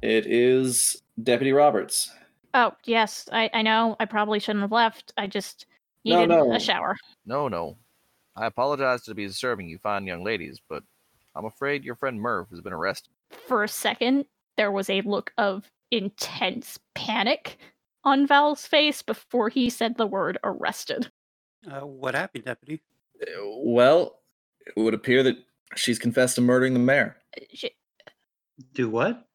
It 0.01 0.25
is 0.27 1.01
Deputy 1.23 1.51
Roberts. 1.53 2.11
Oh 2.53 2.73
yes, 2.85 3.27
I 3.31 3.49
I 3.53 3.61
know. 3.61 3.95
I 3.99 4.05
probably 4.05 4.39
shouldn't 4.39 4.61
have 4.61 4.71
left. 4.71 5.13
I 5.17 5.27
just 5.27 5.65
needed 6.05 6.29
no. 6.29 6.53
a 6.53 6.59
shower. 6.59 6.95
No, 7.25 7.47
no. 7.47 7.77
I 8.35 8.45
apologize 8.45 9.03
to 9.03 9.15
be 9.15 9.25
disturbing 9.25 9.67
you 9.67 9.79
fine 9.79 10.05
young 10.05 10.23
ladies, 10.23 10.61
but 10.69 10.83
I'm 11.35 11.45
afraid 11.45 11.83
your 11.83 11.95
friend 11.95 12.21
Murph 12.21 12.49
has 12.51 12.61
been 12.61 12.73
arrested. 12.73 13.11
For 13.47 13.63
a 13.63 13.67
second, 13.67 14.25
there 14.55 14.71
was 14.71 14.89
a 14.89 15.01
look 15.01 15.33
of 15.37 15.69
intense 15.91 16.77
panic 16.93 17.57
on 18.03 18.27
Val's 18.27 18.65
face 18.65 19.01
before 19.01 19.49
he 19.49 19.69
said 19.69 19.97
the 19.97 20.07
word 20.07 20.37
arrested. 20.43 21.11
Uh, 21.69 21.81
what 21.81 22.15
happened, 22.15 22.45
Deputy? 22.45 22.81
Uh, 23.21 23.41
Well, 23.43 24.19
it 24.65 24.79
would 24.79 24.93
appear 24.93 25.23
that 25.23 25.37
she's 25.75 25.99
confessed 25.99 26.35
to 26.35 26.41
murdering 26.41 26.73
the 26.73 26.79
mayor. 26.79 27.17
She, 27.51 27.71
Do 28.73 28.89
what? 28.89 29.27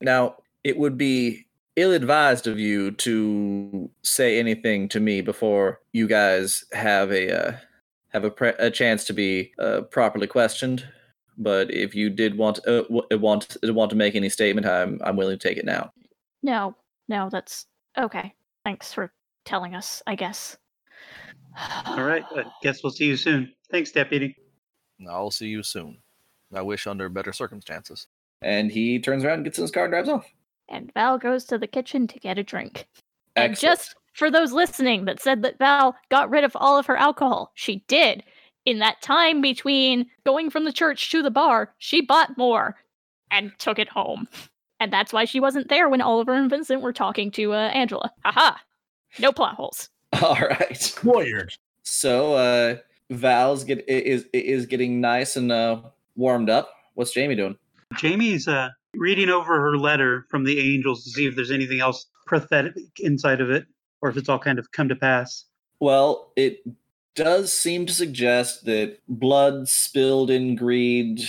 Now, 0.00 0.36
it 0.64 0.78
would 0.78 0.96
be 0.98 1.46
ill 1.76 1.92
advised 1.92 2.46
of 2.46 2.58
you 2.58 2.90
to 2.90 3.90
say 4.02 4.38
anything 4.38 4.88
to 4.88 5.00
me 5.00 5.20
before 5.20 5.80
you 5.92 6.06
guys 6.08 6.64
have 6.72 7.10
a 7.12 7.48
uh, 7.48 7.56
have 8.08 8.24
a, 8.24 8.30
pre- 8.30 8.54
a 8.58 8.70
chance 8.70 9.04
to 9.04 9.12
be 9.12 9.52
uh, 9.58 9.82
properly 9.82 10.26
questioned. 10.26 10.86
But 11.36 11.72
if 11.72 11.94
you 11.94 12.10
did 12.10 12.36
want 12.36 12.58
uh, 12.66 12.82
w- 12.82 13.06
want 13.12 13.56
want 13.62 13.90
to 13.90 13.96
make 13.96 14.14
any 14.16 14.28
statement, 14.28 14.66
I'm 14.66 15.00
I'm 15.04 15.16
willing 15.16 15.38
to 15.38 15.48
take 15.48 15.58
it 15.58 15.64
now. 15.64 15.92
no, 16.42 16.74
no, 17.08 17.28
that's 17.30 17.66
okay. 17.96 18.34
Thanks 18.64 18.92
for 18.92 19.12
telling 19.44 19.74
us, 19.74 20.02
I 20.06 20.14
guess. 20.14 20.56
All 21.86 22.02
right. 22.04 22.24
I 22.36 22.44
guess 22.62 22.82
we'll 22.82 22.92
see 22.92 23.06
you 23.06 23.16
soon. 23.16 23.52
Thanks, 23.70 23.90
Deputy. 23.92 24.36
I'll 25.08 25.30
see 25.30 25.46
you 25.48 25.62
soon. 25.62 25.98
I 26.54 26.62
wish 26.62 26.86
under 26.86 27.08
better 27.08 27.32
circumstances. 27.32 28.06
And 28.42 28.70
he 28.70 28.98
turns 28.98 29.24
around 29.24 29.34
and 29.34 29.44
gets 29.44 29.58
in 29.58 29.62
his 29.62 29.70
car 29.70 29.84
and 29.84 29.92
drives 29.92 30.08
off. 30.08 30.26
And 30.68 30.92
Val 30.94 31.18
goes 31.18 31.44
to 31.46 31.58
the 31.58 31.66
kitchen 31.66 32.06
to 32.06 32.18
get 32.18 32.38
a 32.38 32.42
drink. 32.42 32.86
And 33.36 33.58
just 33.58 33.94
for 34.12 34.30
those 34.30 34.52
listening 34.52 35.04
that 35.06 35.20
said 35.20 35.42
that 35.42 35.58
Val 35.58 35.96
got 36.10 36.30
rid 36.30 36.44
of 36.44 36.56
all 36.56 36.78
of 36.78 36.86
her 36.86 36.96
alcohol, 36.96 37.52
she 37.54 37.84
did. 37.88 38.22
In 38.64 38.80
that 38.80 39.00
time 39.00 39.40
between 39.40 40.06
going 40.26 40.50
from 40.50 40.64
the 40.64 40.72
church 40.72 41.10
to 41.10 41.22
the 41.22 41.30
bar, 41.30 41.72
she 41.78 42.02
bought 42.02 42.36
more 42.36 42.76
and 43.30 43.52
took 43.58 43.78
it 43.78 43.88
home. 43.88 44.28
And 44.80 44.92
that's 44.92 45.12
why 45.12 45.24
she 45.24 45.40
wasn't 45.40 45.68
there 45.68 45.88
when 45.88 46.00
Oliver 46.00 46.34
and 46.34 46.50
Vincent 46.50 46.82
were 46.82 46.92
talking 46.92 47.30
to 47.32 47.52
uh, 47.52 47.70
Angela. 47.72 48.12
Haha. 48.24 48.56
No 49.18 49.32
plot 49.32 49.54
holes. 49.54 49.88
All 50.22 50.38
right. 50.38 50.94
Weird. 51.02 51.54
So 51.82 52.34
uh, 52.34 52.76
Val's 53.10 53.64
get 53.64 53.88
is 53.88 54.26
is 54.32 54.66
getting 54.66 55.00
nice 55.00 55.36
and 55.36 55.50
uh, 55.50 55.80
warmed 56.16 56.50
up. 56.50 56.70
What's 56.94 57.12
Jamie 57.12 57.34
doing? 57.34 57.56
Jamie's 57.96 58.46
uh, 58.48 58.68
reading 58.94 59.28
over 59.28 59.60
her 59.60 59.76
letter 59.76 60.26
from 60.30 60.44
the 60.44 60.74
angels 60.74 61.04
to 61.04 61.10
see 61.10 61.26
if 61.26 61.36
there's 61.36 61.50
anything 61.50 61.80
else 61.80 62.06
prophetic 62.26 62.74
inside 62.98 63.40
of 63.40 63.50
it, 63.50 63.66
or 64.02 64.10
if 64.10 64.16
it's 64.16 64.28
all 64.28 64.38
kind 64.38 64.58
of 64.58 64.70
come 64.72 64.88
to 64.88 64.96
pass. 64.96 65.44
Well, 65.80 66.32
it 66.36 66.60
does 67.14 67.52
seem 67.52 67.86
to 67.86 67.92
suggest 67.92 68.64
that 68.66 68.98
blood 69.08 69.68
spilled 69.68 70.30
in 70.30 70.54
greed 70.54 71.22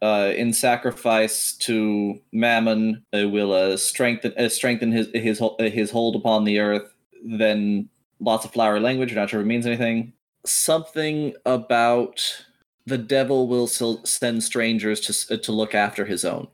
uh, 0.00 0.32
in 0.36 0.52
sacrifice 0.52 1.52
to 1.52 2.20
Mammon, 2.32 3.04
uh, 3.12 3.28
will 3.28 3.52
uh, 3.52 3.76
strengthen 3.76 4.32
uh, 4.38 4.48
strengthen 4.48 4.92
his 4.92 5.08
his 5.12 5.40
uh, 5.40 5.54
his 5.58 5.90
hold 5.90 6.16
upon 6.16 6.44
the 6.44 6.60
earth. 6.60 6.94
Then 7.24 7.88
lots 8.20 8.44
of 8.44 8.52
flowery 8.52 8.80
language. 8.80 9.14
Not 9.14 9.30
sure 9.30 9.40
if 9.40 9.44
it 9.44 9.48
means 9.48 9.66
anything. 9.66 10.12
Something 10.46 11.34
about 11.44 12.44
the 12.88 12.98
devil 12.98 13.48
will 13.48 13.66
send 13.66 14.42
strangers 14.42 15.00
to 15.00 15.34
uh, 15.34 15.38
to 15.38 15.52
look 15.52 15.74
after 15.74 16.04
his 16.04 16.24
own. 16.24 16.48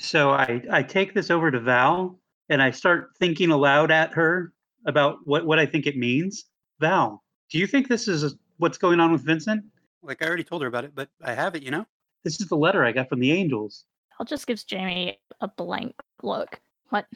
So 0.00 0.30
I, 0.30 0.62
I 0.70 0.82
take 0.82 1.12
this 1.12 1.30
over 1.30 1.50
to 1.50 1.60
Val 1.60 2.18
and 2.48 2.62
I 2.62 2.70
start 2.70 3.10
thinking 3.18 3.50
aloud 3.50 3.90
at 3.90 4.14
her 4.14 4.52
about 4.86 5.18
what, 5.24 5.44
what 5.44 5.58
I 5.58 5.66
think 5.66 5.86
it 5.86 5.96
means. 5.96 6.46
Val, 6.80 7.22
do 7.50 7.58
you 7.58 7.66
think 7.66 7.86
this 7.86 8.08
is 8.08 8.34
what's 8.56 8.78
going 8.78 8.98
on 8.98 9.12
with 9.12 9.22
Vincent? 9.22 9.62
Like 10.02 10.22
I 10.22 10.26
already 10.26 10.44
told 10.44 10.62
her 10.62 10.68
about 10.68 10.84
it, 10.84 10.94
but 10.94 11.08
I 11.22 11.34
have 11.34 11.54
it, 11.54 11.62
you 11.62 11.70
know? 11.70 11.86
This 12.24 12.40
is 12.40 12.48
the 12.48 12.56
letter 12.56 12.84
I 12.84 12.92
got 12.92 13.08
from 13.08 13.20
the 13.20 13.32
angels. 13.32 13.84
I'll 14.18 14.26
just 14.26 14.46
gives 14.46 14.64
Jamie 14.64 15.18
a 15.40 15.48
blank 15.48 15.94
look. 16.22 16.60
What? 16.88 17.06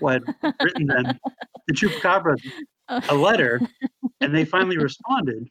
What 0.00 0.22
written 0.60 0.86
them, 0.86 1.18
the 1.68 1.74
Chupacabra, 1.74 2.36
a 2.88 3.14
letter, 3.14 3.60
and 4.20 4.34
they 4.34 4.44
finally 4.44 4.78
responded. 4.78 5.48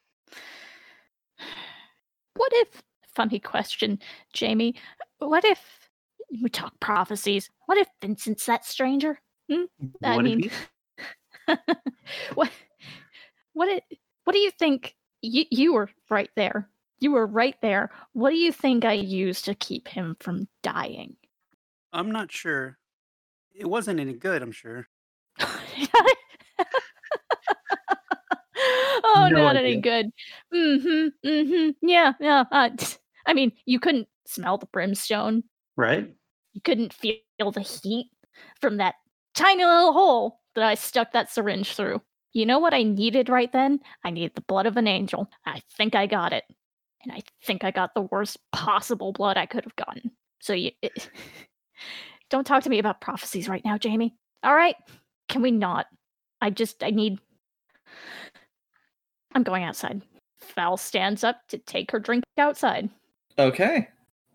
What 2.41 2.53
if, 2.55 2.81
funny 3.13 3.37
question, 3.37 3.99
Jamie, 4.33 4.73
what 5.19 5.45
if 5.45 5.91
we 6.41 6.49
talk 6.49 6.73
prophecies? 6.79 7.51
What 7.67 7.77
if 7.77 7.87
Vincent's 8.01 8.47
that 8.47 8.65
stranger? 8.65 9.21
Hmm? 9.47 9.65
I 10.03 10.17
mean, 10.17 10.49
what, 12.33 12.49
what, 13.53 13.69
it, 13.69 13.83
what 14.23 14.33
do 14.33 14.39
you 14.39 14.49
think? 14.49 14.95
You, 15.21 15.45
you 15.51 15.73
were 15.75 15.91
right 16.09 16.31
there. 16.35 16.67
You 16.99 17.11
were 17.11 17.27
right 17.27 17.55
there. 17.61 17.91
What 18.13 18.31
do 18.31 18.37
you 18.37 18.51
think 18.51 18.85
I 18.85 18.93
used 18.93 19.45
to 19.45 19.53
keep 19.53 19.87
him 19.87 20.17
from 20.19 20.47
dying? 20.63 21.17
I'm 21.93 22.09
not 22.09 22.31
sure. 22.31 22.79
It 23.53 23.67
wasn't 23.67 23.99
any 23.99 24.13
good, 24.13 24.41
I'm 24.41 24.51
sure. 24.51 24.87
oh, 29.03 29.29
No 29.31 29.43
not 29.43 29.55
idea. 29.57 29.71
any 29.71 29.81
good. 29.81 30.05
Mm-hmm. 30.53 31.27
Mm-hmm. 31.27 31.87
Yeah, 31.87 32.13
yeah. 32.19 32.43
Uh, 32.51 32.69
I 33.25 33.33
mean, 33.33 33.51
you 33.65 33.79
couldn't 33.79 34.07
smell 34.25 34.57
the 34.57 34.65
brimstone. 34.67 35.43
right? 35.77 36.09
You 36.53 36.61
couldn't 36.61 36.93
feel 36.93 37.17
the 37.39 37.61
heat 37.61 38.09
from 38.59 38.77
that 38.77 38.95
tiny 39.35 39.63
little 39.63 39.93
hole 39.93 40.39
that 40.55 40.63
I 40.65 40.75
stuck 40.75 41.13
that 41.13 41.29
syringe 41.31 41.73
through. 41.75 42.01
You 42.33 42.45
know 42.45 42.59
what 42.59 42.73
I 42.73 42.83
needed 42.83 43.29
right 43.29 43.51
then? 43.51 43.79
I 44.03 44.09
needed 44.09 44.33
the 44.35 44.41
blood 44.41 44.65
of 44.65 44.77
an 44.77 44.87
angel. 44.87 45.29
I 45.45 45.61
think 45.77 45.95
I 45.95 46.07
got 46.07 46.33
it. 46.33 46.43
And 47.03 47.11
I 47.13 47.21
think 47.43 47.63
I 47.63 47.71
got 47.71 47.93
the 47.93 48.01
worst 48.03 48.37
possible 48.51 49.11
blood 49.13 49.37
I 49.37 49.45
could 49.45 49.63
have 49.63 49.75
gotten. 49.75 50.11
So 50.41 50.53
you 50.53 50.71
it, 50.81 51.09
don't 52.29 52.45
talk 52.45 52.63
to 52.63 52.69
me 52.69 52.79
about 52.79 53.01
prophecies 53.01 53.49
right 53.49 53.63
now, 53.65 53.77
Jamie. 53.77 54.15
All 54.43 54.55
right? 54.55 54.75
Can 55.29 55.41
we 55.41 55.51
not? 55.51 55.87
I 56.41 56.49
just 56.49 56.83
I 56.83 56.89
need 56.91 57.19
I'm 59.33 59.43
going 59.43 59.63
outside. 59.63 60.01
Val 60.55 60.77
stands 60.77 61.23
up 61.23 61.47
to 61.49 61.57
take 61.57 61.91
her 61.91 61.99
drink 61.99 62.23
outside. 62.37 62.89
Okay. 63.37 63.87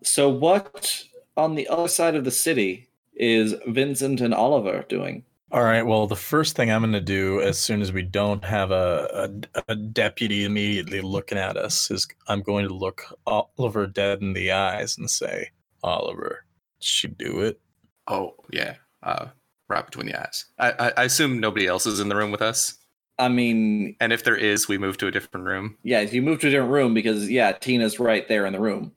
So 0.03 0.29
what 0.29 1.03
on 1.35 1.55
the 1.55 1.67
other 1.67 1.87
side 1.87 2.15
of 2.15 2.23
the 2.23 2.31
city 2.31 2.89
is 3.15 3.55
Vincent 3.67 4.21
and 4.21 4.33
Oliver 4.33 4.85
doing? 4.87 5.23
All 5.51 5.63
right. 5.63 5.83
Well, 5.83 6.07
the 6.07 6.15
first 6.15 6.55
thing 6.55 6.69
I'm 6.69 6.81
going 6.81 6.91
to 6.91 6.99
do 6.99 7.41
as 7.41 7.57
soon 7.57 7.81
as 7.81 7.93
we 7.93 8.01
don't 8.01 8.43
have 8.43 8.71
a, 8.71 9.29
a, 9.55 9.63
a 9.69 9.75
deputy 9.75 10.43
immediately 10.43 10.99
looking 10.99 11.37
at 11.37 11.55
us 11.55 11.89
is 11.89 12.05
I'm 12.27 12.41
going 12.41 12.67
to 12.67 12.73
look 12.73 13.03
Oliver 13.25 13.87
dead 13.87 14.21
in 14.21 14.33
the 14.33 14.51
eyes 14.51 14.97
and 14.97 15.09
say, 15.09 15.51
Oliver, 15.83 16.45
did 16.79 16.85
she 16.85 17.07
do 17.07 17.41
it? 17.41 17.61
Oh 18.07 18.35
yeah, 18.51 18.75
uh, 19.03 19.27
right 19.69 19.85
between 19.85 20.07
the 20.07 20.19
eyes. 20.19 20.45
I, 20.59 20.71
I, 20.71 20.93
I 20.97 21.03
assume 21.05 21.39
nobody 21.39 21.65
else 21.65 21.85
is 21.85 22.01
in 22.01 22.09
the 22.09 22.15
room 22.15 22.31
with 22.31 22.41
us, 22.41 22.76
I 23.19 23.29
mean, 23.29 23.95
and 23.99 24.13
if 24.13 24.23
there 24.23 24.35
is, 24.35 24.67
we 24.67 24.77
move 24.77 24.97
to 24.97 25.07
a 25.07 25.11
different 25.11 25.45
room. 25.45 25.77
yeah, 25.83 26.01
you 26.01 26.21
move 26.21 26.39
to 26.41 26.47
a 26.47 26.51
different 26.51 26.71
room 26.71 26.93
because 26.93 27.29
yeah, 27.29 27.51
Tina's 27.51 27.99
right 27.99 28.27
there 28.27 28.45
in 28.45 28.53
the 28.53 28.59
room. 28.59 28.91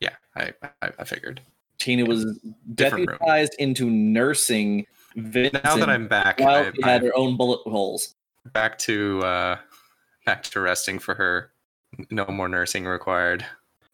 Yeah, 0.00 0.16
I 0.34 0.52
I, 0.82 0.90
I 0.98 1.04
figured. 1.04 1.42
Tina 1.78 2.04
was 2.04 2.38
deputized 2.74 3.54
into 3.58 3.88
nursing 3.88 4.86
Vincent 5.16 5.64
Now 5.64 5.76
that 5.76 5.88
I'm 5.88 6.08
back, 6.08 6.38
while 6.38 6.66
I, 6.66 6.72
she 6.72 6.82
had 6.82 7.00
I'm 7.00 7.06
her 7.06 7.16
own 7.16 7.36
bullet 7.36 7.60
holes. 7.64 8.14
back 8.52 8.78
to 8.80 9.20
uh, 9.20 9.58
back 10.26 10.42
to 10.44 10.60
resting 10.60 10.98
for 10.98 11.14
her. 11.14 11.52
No 12.10 12.24
more 12.26 12.48
nursing 12.48 12.84
required. 12.84 13.44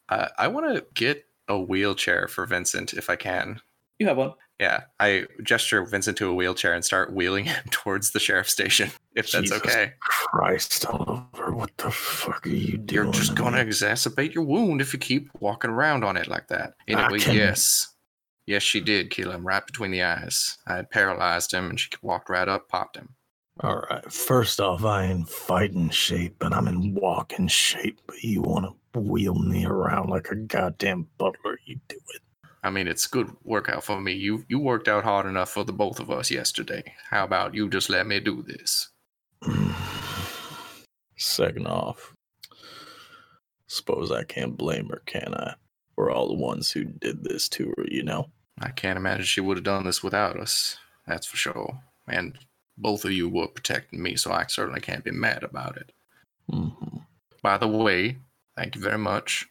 Uh, 0.09 0.27
I 0.37 0.47
want 0.47 0.73
to 0.75 0.85
get 0.93 1.25
a 1.47 1.59
wheelchair 1.59 2.27
for 2.27 2.45
Vincent 2.45 2.93
if 2.93 3.09
I 3.09 3.15
can. 3.15 3.59
You 3.99 4.07
have 4.07 4.17
one. 4.17 4.33
Yeah, 4.59 4.83
I 4.99 5.25
gesture 5.43 5.85
Vincent 5.85 6.17
to 6.17 6.29
a 6.29 6.33
wheelchair 6.33 6.73
and 6.73 6.83
start 6.83 7.13
wheeling 7.13 7.45
him 7.45 7.63
towards 7.69 8.11
the 8.11 8.19
sheriff's 8.19 8.53
station, 8.53 8.89
if 9.15 9.31
that's 9.31 9.49
Jesus 9.49 9.57
okay. 9.57 9.93
Christ, 9.99 10.85
Oliver, 10.87 11.53
what 11.53 11.77
the 11.77 11.91
fuck 11.91 12.47
are 12.47 12.49
you 12.49 12.77
doing? 12.77 13.05
You're 13.05 13.13
just 13.13 13.35
gonna 13.35 13.57
exacerbate 13.57 14.33
your 14.33 14.45
wound 14.45 14.81
if 14.81 14.93
you 14.93 14.99
keep 14.99 15.29
walking 15.39 15.69
around 15.69 16.03
on 16.03 16.17
it 16.17 16.27
like 16.27 16.47
that. 16.47 16.73
Anyway, 16.87 17.19
can- 17.19 17.35
yes. 17.35 17.93
Yes, 18.47 18.63
she 18.63 18.79
did 18.79 19.09
kill 19.11 19.31
him 19.31 19.45
right 19.45 19.65
between 19.65 19.91
the 19.91 20.03
eyes. 20.03 20.57
I 20.65 20.77
had 20.77 20.89
paralyzed 20.89 21.51
him 21.53 21.69
and 21.69 21.77
she 21.77 21.89
walked 22.01 22.29
right 22.29 22.47
up, 22.47 22.69
popped 22.69 22.95
him. 22.95 23.09
All 23.59 23.83
right. 23.89 24.11
First 24.11 24.61
off, 24.61 24.85
I 24.85 25.05
ain't 25.05 25.27
fighting 25.27 25.89
shape, 25.89 26.35
but 26.39 26.53
I'm 26.53 26.67
in 26.67 26.93
walking 26.93 27.47
shape. 27.47 27.99
But 28.07 28.23
you 28.23 28.41
want 28.41 28.73
to 28.93 28.99
wheel 28.99 29.35
me 29.35 29.65
around 29.65 30.09
like 30.09 30.29
a 30.29 30.35
goddamn 30.35 31.07
butler? 31.17 31.59
You 31.65 31.79
do 31.89 31.97
it. 32.13 32.21
I 32.67 32.69
mean, 32.69 32.89
it's 32.89 33.07
good 33.07 33.33
workout 33.45 33.85
for 33.85 34.01
me. 34.01 34.11
You 34.11 34.43
you 34.49 34.59
worked 34.59 34.89
out 34.89 35.05
hard 35.05 35.25
enough 35.25 35.49
for 35.49 35.63
the 35.63 35.71
both 35.71 36.01
of 36.01 36.11
us 36.11 36.29
yesterday. 36.29 36.83
How 37.09 37.23
about 37.23 37.55
you 37.55 37.69
just 37.69 37.89
let 37.89 38.05
me 38.05 38.19
do 38.19 38.43
this? 38.43 38.89
Second 41.15 41.65
off, 41.65 42.13
suppose 43.67 44.11
I 44.11 44.25
can't 44.25 44.57
blame 44.57 44.89
her, 44.89 45.01
can 45.05 45.33
I? 45.33 45.55
We're 45.95 46.11
all 46.11 46.27
the 46.27 46.33
ones 46.33 46.69
who 46.69 46.83
did 46.83 47.23
this 47.23 47.47
to 47.49 47.73
her, 47.77 47.85
you 47.87 48.03
know. 48.03 48.29
I 48.59 48.69
can't 48.71 48.97
imagine 48.97 49.23
she 49.23 49.39
would 49.41 49.55
have 49.57 49.63
done 49.63 49.85
this 49.85 50.03
without 50.03 50.37
us. 50.37 50.77
That's 51.07 51.25
for 51.25 51.37
sure. 51.37 51.79
And 52.05 52.37
both 52.77 53.05
of 53.05 53.13
you 53.13 53.29
were 53.29 53.47
protecting 53.47 54.03
me, 54.03 54.17
so 54.17 54.33
I 54.33 54.45
certainly 54.47 54.81
can't 54.81 55.05
be 55.05 55.11
mad 55.11 55.43
about 55.43 55.77
it. 55.77 55.93
hmm 56.49 56.97
By 57.41 57.57
the 57.57 57.67
way, 57.69 58.17
thank 58.57 58.75
you 58.75 58.81
very 58.81 58.97
much. 58.97 59.47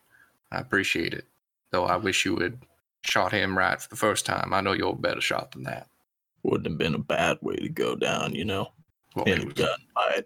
I 0.52 0.58
appreciate 0.58 1.14
it. 1.14 1.24
Though 1.70 1.86
I 1.86 1.96
wish 1.96 2.26
you 2.26 2.36
had 2.36 2.58
shot 3.07 3.32
him 3.32 3.57
right 3.57 3.80
for 3.80 3.88
the 3.88 3.96
first 3.96 4.26
time. 4.26 4.52
I 4.52 4.61
know 4.61 4.72
you're 4.72 4.92
a 4.92 4.96
better 4.96 5.20
shot 5.20 5.52
than 5.52 5.64
that. 5.64 5.88
Wouldn't 6.42 6.66
have 6.66 6.78
been 6.78 6.94
a 6.94 6.98
bad 6.98 7.38
way 7.40 7.57
to 7.57 7.68
go 7.68 7.96
down, 7.96 8.34
you 8.34 8.44
know. 8.44 8.68
Well, 9.14 9.24
In 9.24 9.42
a 9.42 9.46
gunfight. 9.46 10.24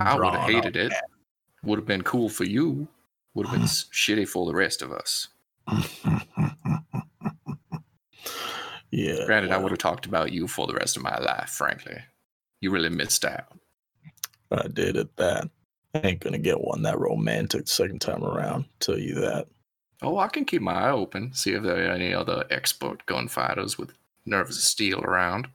I 0.00 0.14
would 0.14 0.34
have 0.34 0.48
hated 0.48 0.76
it. 0.76 0.92
Would 1.64 1.78
have 1.78 1.86
been 1.86 2.02
cool 2.02 2.28
for 2.28 2.44
you. 2.44 2.86
Would 3.34 3.46
have 3.46 3.56
been 3.56 3.62
shitty 3.66 4.28
for 4.28 4.46
the 4.46 4.54
rest 4.54 4.82
of 4.82 4.92
us. 4.92 5.28
yeah. 8.90 9.24
Granted, 9.26 9.52
I 9.52 9.58
would 9.58 9.72
have 9.72 9.78
talked 9.78 10.06
about 10.06 10.32
you 10.32 10.46
for 10.46 10.66
the 10.66 10.74
rest 10.74 10.96
of 10.96 11.02
my 11.02 11.18
life, 11.18 11.48
frankly. 11.50 11.98
You 12.60 12.70
really 12.70 12.90
missed 12.90 13.24
out. 13.24 13.58
I 14.50 14.68
did 14.68 14.96
at 14.96 15.16
that. 15.16 15.50
I 15.94 16.00
ain't 16.08 16.20
gonna 16.20 16.38
get 16.38 16.60
one 16.60 16.82
that 16.82 16.98
romantic 16.98 17.68
second 17.68 18.00
time 18.00 18.22
around. 18.22 18.66
Tell 18.80 18.98
you 18.98 19.14
that. 19.16 19.48
Oh, 20.02 20.18
I 20.18 20.28
can 20.28 20.44
keep 20.44 20.62
my 20.62 20.72
eye 20.72 20.90
open, 20.90 21.32
see 21.32 21.52
if 21.52 21.62
there 21.62 21.88
are 21.88 21.94
any 21.94 22.12
other 22.12 22.44
expert 22.50 23.04
gunfighters 23.06 23.78
with 23.78 23.92
nerves 24.26 24.56
of 24.56 24.62
steel 24.62 25.00
around. 25.00 25.48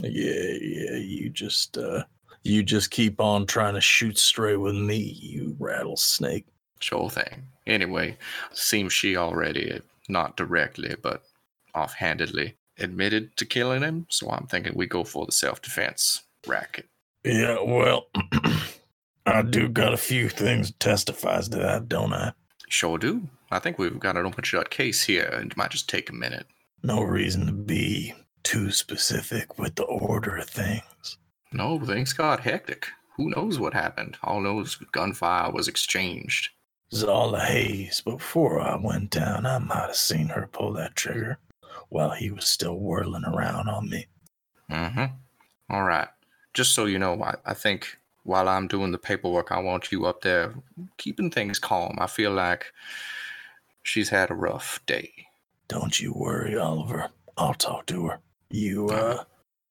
Yeah, 0.00 0.54
yeah. 0.60 0.96
You 0.96 1.28
just, 1.30 1.76
uh, 1.76 2.04
you 2.42 2.62
just 2.62 2.90
keep 2.90 3.20
on 3.20 3.46
trying 3.46 3.74
to 3.74 3.80
shoot 3.80 4.18
straight 4.18 4.56
with 4.56 4.76
me, 4.76 4.98
you 4.98 5.56
rattlesnake. 5.58 6.46
Sure 6.78 7.10
thing. 7.10 7.42
Anyway, 7.66 8.16
seems 8.52 8.92
she 8.92 9.16
already, 9.16 9.80
not 10.08 10.36
directly, 10.36 10.94
but 11.02 11.22
offhandedly, 11.74 12.54
admitted 12.78 13.36
to 13.36 13.44
killing 13.44 13.82
him, 13.82 14.06
so 14.08 14.30
I'm 14.30 14.46
thinking 14.46 14.72
we 14.74 14.86
go 14.86 15.04
for 15.04 15.26
the 15.26 15.32
self 15.32 15.60
defense 15.60 16.22
racket. 16.46 16.86
Yeah, 17.24 17.58
well, 17.62 18.06
I 19.26 19.42
do 19.42 19.68
got 19.68 19.92
a 19.92 19.98
few 19.98 20.28
things 20.28 20.72
testifies 20.72 21.48
to 21.50 21.58
that, 21.58 21.88
don't 21.88 22.12
I? 22.14 22.32
Sure 22.68 22.96
do. 22.96 23.28
I 23.50 23.58
think 23.58 23.78
we've 23.78 23.98
got 23.98 24.16
an 24.16 24.26
open 24.26 24.44
shut 24.44 24.70
case 24.70 25.02
here, 25.02 25.30
and 25.32 25.50
it 25.50 25.56
might 25.56 25.70
just 25.70 25.88
take 25.88 26.08
a 26.08 26.14
minute. 26.14 26.46
No 26.82 27.02
reason 27.02 27.46
to 27.46 27.52
be 27.52 28.14
too 28.42 28.70
specific 28.70 29.58
with 29.58 29.74
the 29.74 29.84
order 29.84 30.36
of 30.36 30.48
things. 30.48 31.18
No, 31.52 31.78
things 31.80 32.12
got 32.12 32.40
hectic. 32.40 32.86
Who 33.16 33.30
knows 33.30 33.58
what 33.58 33.74
happened? 33.74 34.16
All 34.22 34.40
knows 34.40 34.76
gunfire 34.92 35.50
was 35.50 35.68
exchanged. 35.68 36.50
It's 36.90 37.02
all 37.02 37.34
a 37.34 37.40
haze, 37.40 38.00
before 38.00 38.60
I 38.60 38.76
went 38.76 39.10
down, 39.10 39.46
I 39.46 39.58
might 39.58 39.86
have 39.86 39.96
seen 39.96 40.28
her 40.28 40.48
pull 40.50 40.72
that 40.74 40.96
trigger 40.96 41.38
while 41.88 42.10
he 42.10 42.30
was 42.30 42.46
still 42.46 42.76
whirling 42.76 43.24
around 43.24 43.68
on 43.68 43.88
me. 43.88 44.06
Mm-hmm. 44.70 45.04
All 45.70 45.84
right. 45.84 46.08
Just 46.54 46.72
so 46.72 46.86
you 46.86 46.98
know, 46.98 47.22
I, 47.22 47.34
I 47.44 47.54
think 47.54 47.96
while 48.24 48.48
I'm 48.48 48.66
doing 48.66 48.90
the 48.90 48.98
paperwork, 48.98 49.52
I 49.52 49.58
want 49.60 49.92
you 49.92 50.06
up 50.06 50.22
there 50.22 50.54
keeping 50.96 51.30
things 51.30 51.58
calm. 51.58 51.96
I 52.00 52.06
feel 52.06 52.32
like 52.32 52.72
She's 53.82 54.08
had 54.08 54.30
a 54.30 54.34
rough 54.34 54.80
day. 54.86 55.10
Don't 55.68 56.00
you 56.00 56.12
worry, 56.12 56.56
Oliver. 56.58 57.10
I'll 57.36 57.54
talk 57.54 57.86
to 57.86 58.06
her. 58.06 58.20
You 58.50 58.88
uh 58.88 59.24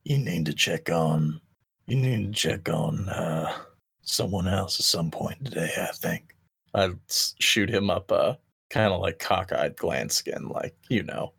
you 0.04 0.18
need 0.18 0.46
to 0.46 0.54
check 0.54 0.90
on 0.90 1.42
you 1.88 1.98
need 1.98 2.34
to 2.34 2.40
check 2.40 2.70
on 2.70 3.10
uh 3.10 3.54
someone 4.02 4.48
else 4.48 4.80
at 4.80 4.86
some 4.86 5.12
point 5.12 5.44
today, 5.46 5.72
I 5.78 5.92
think. 5.94 6.36
I'd 6.74 6.98
shoot 7.40 7.70
him 7.70 7.90
up 7.90 8.12
a 8.12 8.38
kind 8.70 8.94
of 8.94 9.02
like 9.02 9.20
cockeyed 9.20 9.76
glance 9.78 10.22
again, 10.22 10.50
like, 10.50 10.76
you 10.88 11.04
know. 11.04 11.34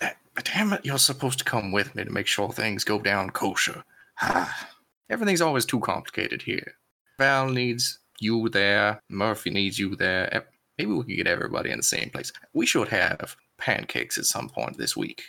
But 0.00 0.44
damn 0.44 0.72
it, 0.74 0.84
you're 0.84 0.98
supposed 0.98 1.38
to 1.38 1.44
come 1.44 1.72
with 1.72 1.94
me 1.94 2.04
to 2.04 2.10
make 2.10 2.26
sure 2.26 2.52
things 2.52 2.84
go 2.84 3.00
down 3.00 3.30
kosher. 3.30 3.82
Ah, 4.20 4.68
Everything's 5.08 5.40
always 5.40 5.64
too 5.64 5.80
complicated 5.80 6.42
here. 6.42 6.74
Val 7.18 7.48
needs 7.48 8.00
you 8.20 8.48
there. 8.48 9.00
Murphy 9.08 9.50
needs 9.50 9.78
you 9.78 9.96
there. 9.96 10.44
Maybe 10.78 10.92
we 10.92 11.04
could 11.04 11.16
get 11.16 11.26
everybody 11.26 11.70
in 11.70 11.78
the 11.78 11.82
same 11.82 12.10
place. 12.10 12.32
We 12.52 12.66
should 12.66 12.88
have 12.88 13.36
pancakes 13.58 14.18
at 14.18 14.26
some 14.26 14.48
point 14.48 14.76
this 14.78 14.96
week. 14.96 15.22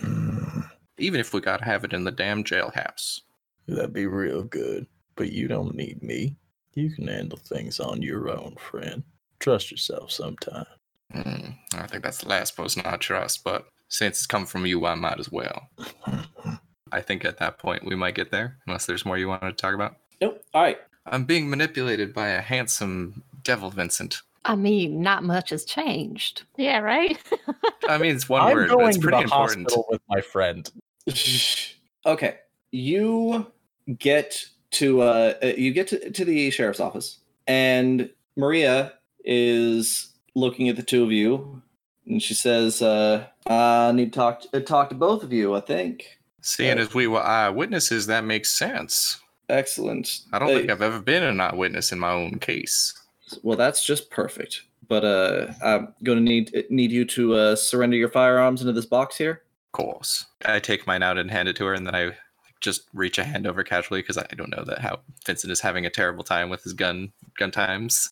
Hmm, 0.00 0.60
Even 0.98 1.20
if 1.20 1.32
we 1.34 1.40
gotta 1.40 1.64
have 1.64 1.84
it 1.84 1.92
in 1.92 2.04
the 2.04 2.10
damn 2.10 2.44
jailhouse. 2.44 3.20
that'd 3.66 3.92
be 3.92 4.06
real 4.06 4.42
good. 4.44 4.86
But 5.16 5.32
you 5.32 5.48
don't 5.48 5.74
need 5.74 6.02
me. 6.02 6.36
You 6.74 6.90
can 6.90 7.08
handle 7.08 7.38
things 7.38 7.80
on 7.80 8.02
your 8.02 8.28
own, 8.30 8.54
friend. 8.56 9.02
Trust 9.40 9.70
yourself 9.70 10.10
sometime. 10.12 10.66
Hmm, 11.12 11.50
I 11.74 11.86
think 11.86 12.02
that's 12.04 12.18
the 12.18 12.28
last 12.28 12.56
person 12.56 12.82
I 12.84 12.96
trust, 12.96 13.42
but 13.42 13.66
since 13.88 14.18
it's 14.18 14.26
come 14.26 14.46
from 14.46 14.64
you, 14.66 14.84
I 14.86 14.94
might 14.94 15.18
as 15.18 15.30
well. 15.32 15.68
I 16.92 17.00
think 17.00 17.24
at 17.24 17.38
that 17.38 17.58
point 17.58 17.84
we 17.84 17.94
might 17.96 18.14
get 18.14 18.30
there, 18.30 18.58
unless 18.66 18.86
there's 18.86 19.04
more 19.04 19.18
you 19.18 19.28
want 19.28 19.42
to 19.42 19.52
talk 19.52 19.74
about. 19.74 19.96
Nope. 20.20 20.42
All 20.54 20.62
right. 20.62 20.78
I'm 21.06 21.24
being 21.24 21.50
manipulated 21.50 22.14
by 22.14 22.28
a 22.28 22.40
handsome 22.40 23.22
devil 23.42 23.70
Vincent. 23.70 24.22
I 24.44 24.56
mean, 24.56 25.02
not 25.02 25.24
much 25.24 25.50
has 25.50 25.64
changed. 25.64 26.42
Yeah, 26.56 26.78
right? 26.78 27.18
I 27.88 27.98
mean, 27.98 28.14
it's 28.14 28.28
one 28.28 28.42
I'm 28.42 28.54
word, 28.54 28.68
but 28.68 28.76
going 28.76 28.88
it's 28.88 28.96
to 28.98 29.02
pretty 29.02 29.16
the 29.18 29.22
important. 29.24 29.66
hospital 29.70 29.86
with 29.90 30.00
my 30.08 30.20
friend. 30.20 30.70
okay. 32.06 32.36
You 32.70 33.46
get 33.98 34.44
to 34.70 35.00
uh 35.00 35.34
uh, 35.42 35.46
you 35.56 35.72
get 35.72 35.88
to, 35.88 36.10
to 36.10 36.24
the 36.26 36.50
sheriff's 36.50 36.78
office 36.80 37.20
and 37.46 38.10
Maria 38.36 38.92
is 39.24 40.10
looking 40.34 40.68
at 40.68 40.76
the 40.76 40.82
two 40.82 41.02
of 41.02 41.10
you 41.10 41.62
and 42.06 42.22
she 42.22 42.34
says 42.34 42.82
uh 42.82 43.26
I 43.46 43.92
need 43.92 44.12
to 44.12 44.18
talk 44.18 44.42
to, 44.52 44.60
talk 44.60 44.90
to 44.90 44.94
both 44.94 45.22
of 45.22 45.32
you, 45.32 45.54
I 45.54 45.60
think. 45.60 46.18
Seeing 46.42 46.78
as 46.78 46.92
we 46.94 47.06
were 47.06 47.22
eyewitnesses, 47.22 48.06
that 48.08 48.24
makes 48.24 48.50
sense. 48.50 49.20
Excellent. 49.48 50.20
I 50.34 50.38
don't 50.38 50.50
Uh, 50.50 50.58
think 50.58 50.70
I've 50.70 50.82
ever 50.82 51.00
been 51.00 51.22
an 51.22 51.40
eyewitness 51.40 51.90
in 51.90 51.98
my 51.98 52.12
own 52.12 52.38
case. 52.38 52.92
Well, 53.42 53.56
that's 53.56 53.84
just 53.84 54.10
perfect. 54.10 54.62
But 54.86 55.04
uh 55.04 55.52
I'm 55.62 55.94
going 56.04 56.18
to 56.18 56.24
need 56.24 56.64
need 56.70 56.90
you 56.90 57.04
to 57.06 57.34
uh 57.34 57.56
surrender 57.56 57.96
your 57.96 58.08
firearms 58.08 58.60
into 58.62 58.72
this 58.72 58.86
box 58.86 59.16
here. 59.16 59.42
Of 59.66 59.72
course. 59.72 60.26
I 60.44 60.60
take 60.60 60.86
mine 60.86 61.02
out 61.02 61.18
and 61.18 61.30
hand 61.30 61.48
it 61.48 61.56
to 61.56 61.66
her, 61.66 61.74
and 61.74 61.86
then 61.86 61.94
I 61.94 62.12
just 62.60 62.88
reach 62.92 63.18
a 63.18 63.24
hand 63.24 63.46
over 63.46 63.62
casually 63.62 64.00
because 64.00 64.18
I 64.18 64.26
don't 64.36 64.50
know 64.50 64.64
that 64.64 64.80
how 64.80 65.00
Vincent 65.26 65.52
is 65.52 65.60
having 65.60 65.86
a 65.86 65.90
terrible 65.90 66.24
time 66.24 66.48
with 66.48 66.62
his 66.64 66.72
gun 66.72 67.12
gun 67.38 67.50
times. 67.50 68.10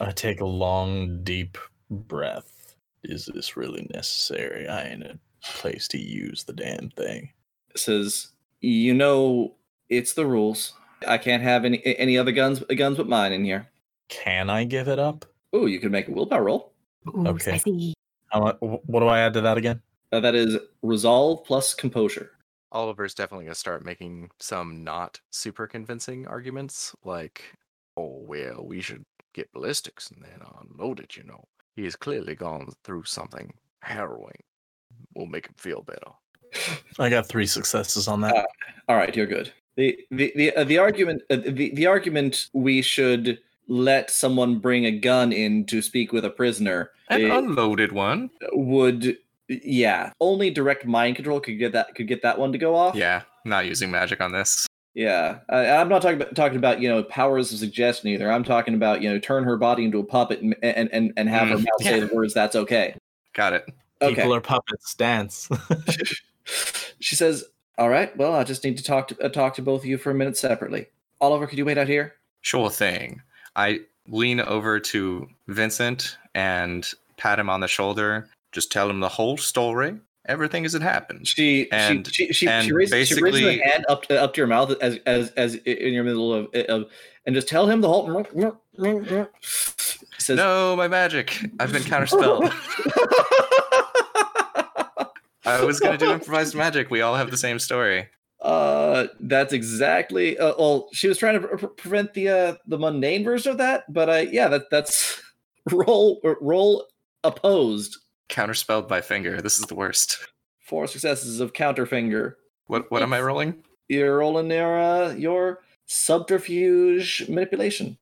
I 0.00 0.12
take 0.12 0.40
a 0.40 0.46
long, 0.46 1.24
deep 1.24 1.58
breath. 1.90 2.76
Is 3.04 3.28
this 3.34 3.56
really 3.56 3.88
necessary? 3.92 4.68
I 4.68 4.82
ain't 4.84 5.02
a 5.02 5.18
place 5.42 5.88
to 5.88 5.98
use 5.98 6.44
the 6.44 6.52
damn 6.52 6.90
thing. 6.90 7.30
says, 7.74 8.28
"You 8.60 8.94
know, 8.94 9.56
it's 9.88 10.12
the 10.12 10.26
rules. 10.26 10.74
I 11.06 11.18
can't 11.18 11.42
have 11.42 11.64
any 11.64 11.82
any 11.84 12.16
other 12.18 12.32
guns 12.32 12.60
guns 12.76 12.96
but 12.96 13.08
mine 13.08 13.32
in 13.32 13.44
here." 13.44 13.68
Can 14.08 14.50
I 14.50 14.64
give 14.64 14.88
it 14.88 14.98
up? 14.98 15.24
Oh, 15.52 15.66
you 15.66 15.80
can 15.80 15.90
make 15.90 16.08
a 16.08 16.12
willpower 16.12 16.44
roll. 16.44 16.72
Ooh, 17.08 17.26
Okay. 17.28 17.58
spicy. 17.58 17.94
How 18.30 18.52
what 18.60 19.00
do 19.00 19.06
I 19.06 19.20
add 19.20 19.34
to 19.34 19.40
that 19.42 19.58
again? 19.58 19.80
Uh, 20.12 20.20
that 20.20 20.34
is 20.34 20.56
resolve 20.82 21.44
plus 21.44 21.74
composure. 21.74 22.32
Oliver's 22.72 23.14
definitely 23.14 23.44
going 23.44 23.54
to 23.54 23.58
start 23.60 23.84
making 23.84 24.30
some 24.38 24.82
not 24.82 25.20
super 25.30 25.66
convincing 25.66 26.26
arguments, 26.26 26.94
like, 27.04 27.42
oh, 27.98 28.22
well, 28.26 28.64
we 28.64 28.80
should 28.80 29.04
get 29.34 29.52
ballistics 29.52 30.10
and 30.10 30.22
then 30.22 30.40
unload 30.60 31.00
it, 31.00 31.16
you 31.16 31.22
know. 31.24 31.44
He 31.76 31.84
has 31.84 31.96
clearly 31.96 32.34
gone 32.34 32.72
through 32.84 33.04
something 33.04 33.52
harrowing. 33.82 34.42
We'll 35.14 35.26
make 35.26 35.46
him 35.46 35.54
feel 35.58 35.82
better. 35.82 36.12
I 36.98 37.08
got 37.10 37.26
three 37.26 37.46
successes 37.46 38.08
on 38.08 38.20
that. 38.22 38.34
Uh, 38.36 38.44
All 38.88 38.96
right, 38.96 39.14
you're 39.14 39.26
good. 39.26 39.52
The 39.76 39.98
the 40.10 40.32
the, 40.36 40.54
uh, 40.56 40.64
the 40.64 40.78
argument 40.78 41.22
uh, 41.30 41.36
the 41.36 41.72
the 41.74 41.86
argument 41.86 42.48
we 42.52 42.82
should 42.82 43.38
let 43.68 44.10
someone 44.10 44.58
bring 44.58 44.84
a 44.86 44.90
gun 44.90 45.32
in 45.32 45.64
to 45.66 45.80
speak 45.80 46.12
with 46.12 46.24
a 46.24 46.30
prisoner 46.30 46.90
An 47.08 47.24
eh, 47.24 47.38
unloaded 47.38 47.92
one. 47.92 48.30
would 48.52 49.16
yeah 49.48 50.12
only 50.20 50.50
direct 50.50 50.84
mind 50.86 51.16
control 51.16 51.40
could 51.40 51.58
get 51.58 51.72
that 51.72 51.94
could 51.94 52.08
get 52.08 52.22
that 52.22 52.38
one 52.38 52.52
to 52.52 52.58
go 52.58 52.74
off 52.74 52.94
Yeah, 52.96 53.22
not 53.44 53.66
using 53.66 53.90
magic 53.90 54.20
on 54.20 54.32
this. 54.32 54.66
Yeah, 54.94 55.38
I, 55.48 55.68
I'm 55.68 55.88
not 55.88 56.02
talking 56.02 56.20
about 56.20 56.34
talking 56.36 56.58
about 56.58 56.80
you 56.80 56.88
know 56.88 57.02
powers 57.04 57.50
of 57.52 57.58
suggestion 57.58 58.08
either. 58.10 58.30
I'm 58.30 58.44
talking 58.44 58.74
about 58.74 59.00
you 59.00 59.08
know 59.10 59.18
turn 59.18 59.44
her 59.44 59.56
body 59.56 59.84
into 59.86 59.98
a 59.98 60.04
puppet 60.04 60.42
and 60.42 60.54
and 60.62 60.90
and, 60.92 61.12
and 61.16 61.28
have 61.30 61.48
her 61.48 61.56
Mm, 61.56 61.64
mouth 61.64 61.82
say 61.82 62.00
the 62.00 62.10
words. 62.14 62.34
That's 62.34 62.54
okay. 62.56 62.94
Got 63.32 63.54
it. 63.54 63.66
Okay. 64.02 64.16
People 64.16 64.34
are 64.34 64.40
puppets. 64.42 64.94
Dance. 64.94 65.48
she 67.00 67.16
says, 67.16 67.44
"All 67.78 67.88
right. 67.88 68.16
Well, 68.16 68.34
I 68.34 68.44
just 68.44 68.64
need 68.64 68.76
to 68.78 68.84
talk 68.84 69.08
to 69.08 69.20
uh, 69.24 69.28
talk 69.28 69.54
to 69.54 69.62
both 69.62 69.80
of 69.82 69.86
you 69.86 69.98
for 69.98 70.10
a 70.10 70.14
minute 70.14 70.36
separately. 70.36 70.86
Oliver, 71.20 71.46
could 71.46 71.58
you 71.58 71.64
wait 71.64 71.78
out 71.78 71.88
here? 71.88 72.14
Sure 72.40 72.70
thing. 72.70 73.22
I 73.56 73.80
lean 74.08 74.40
over 74.40 74.80
to 74.80 75.28
Vincent 75.48 76.16
and 76.34 76.90
pat 77.16 77.38
him 77.38 77.48
on 77.48 77.60
the 77.60 77.68
shoulder. 77.68 78.28
Just 78.50 78.72
tell 78.72 78.90
him 78.90 79.00
the 79.00 79.08
whole 79.08 79.36
story, 79.36 79.94
everything 80.26 80.64
as 80.66 80.74
it 80.74 80.82
happened. 80.82 81.28
She 81.28 81.70
And- 81.70 82.06
she 82.12 82.26
she, 82.26 82.32
she, 82.32 82.48
and 82.48 82.66
she, 82.66 82.72
raises, 82.72 83.08
she 83.08 83.14
raises 83.22 83.40
basically- 83.40 83.58
her 83.58 83.70
hand 83.70 83.84
up 83.88 84.02
to 84.06 84.20
up 84.20 84.34
to 84.34 84.40
your 84.40 84.48
mouth 84.48 84.72
as 84.80 84.98
as 85.06 85.30
as 85.32 85.54
in 85.54 85.92
your 85.94 86.04
middle 86.04 86.34
of, 86.34 86.48
of 86.68 86.90
and 87.26 87.34
just 87.34 87.46
tell 87.48 87.68
him 87.68 87.80
the 87.80 87.88
whole. 87.88 88.26
Says, 90.18 90.36
No, 90.36 90.74
my 90.76 90.88
magic. 90.88 91.38
I've 91.60 91.72
been 91.72 91.82
counterspelled. 91.82 92.52
I 95.60 95.64
was 95.64 95.80
gonna 95.80 95.98
do 95.98 96.12
improvised 96.12 96.54
magic. 96.54 96.90
We 96.90 97.00
all 97.00 97.14
have 97.14 97.30
the 97.30 97.36
same 97.36 97.58
story. 97.58 98.08
Uh, 98.40 99.06
that's 99.20 99.52
exactly. 99.52 100.36
Uh, 100.38 100.54
well, 100.58 100.88
she 100.92 101.06
was 101.08 101.16
trying 101.16 101.40
to 101.40 101.46
pre- 101.46 101.58
pre- 101.58 101.68
prevent 101.68 102.14
the 102.14 102.28
uh 102.28 102.54
the 102.66 102.78
mundane 102.78 103.24
version 103.24 103.52
of 103.52 103.58
that, 103.58 103.84
but 103.92 104.08
uh, 104.08 104.24
yeah, 104.30 104.48
that 104.48 104.70
that's 104.70 105.22
roll 105.72 106.20
roll 106.40 106.86
opposed. 107.24 107.98
Counterspelled 108.28 108.88
by 108.88 109.00
finger. 109.00 109.40
This 109.40 109.58
is 109.58 109.66
the 109.66 109.74
worst. 109.74 110.18
Four 110.60 110.86
successes 110.86 111.40
of 111.40 111.52
counterfinger. 111.52 112.34
What 112.66 112.90
what 112.90 113.02
am 113.02 113.12
I 113.12 113.20
rolling? 113.20 113.62
You're 113.88 114.18
rolling 114.18 114.50
your 114.50 114.78
uh, 114.78 115.12
your 115.12 115.60
subterfuge 115.86 117.28
manipulation. 117.28 117.98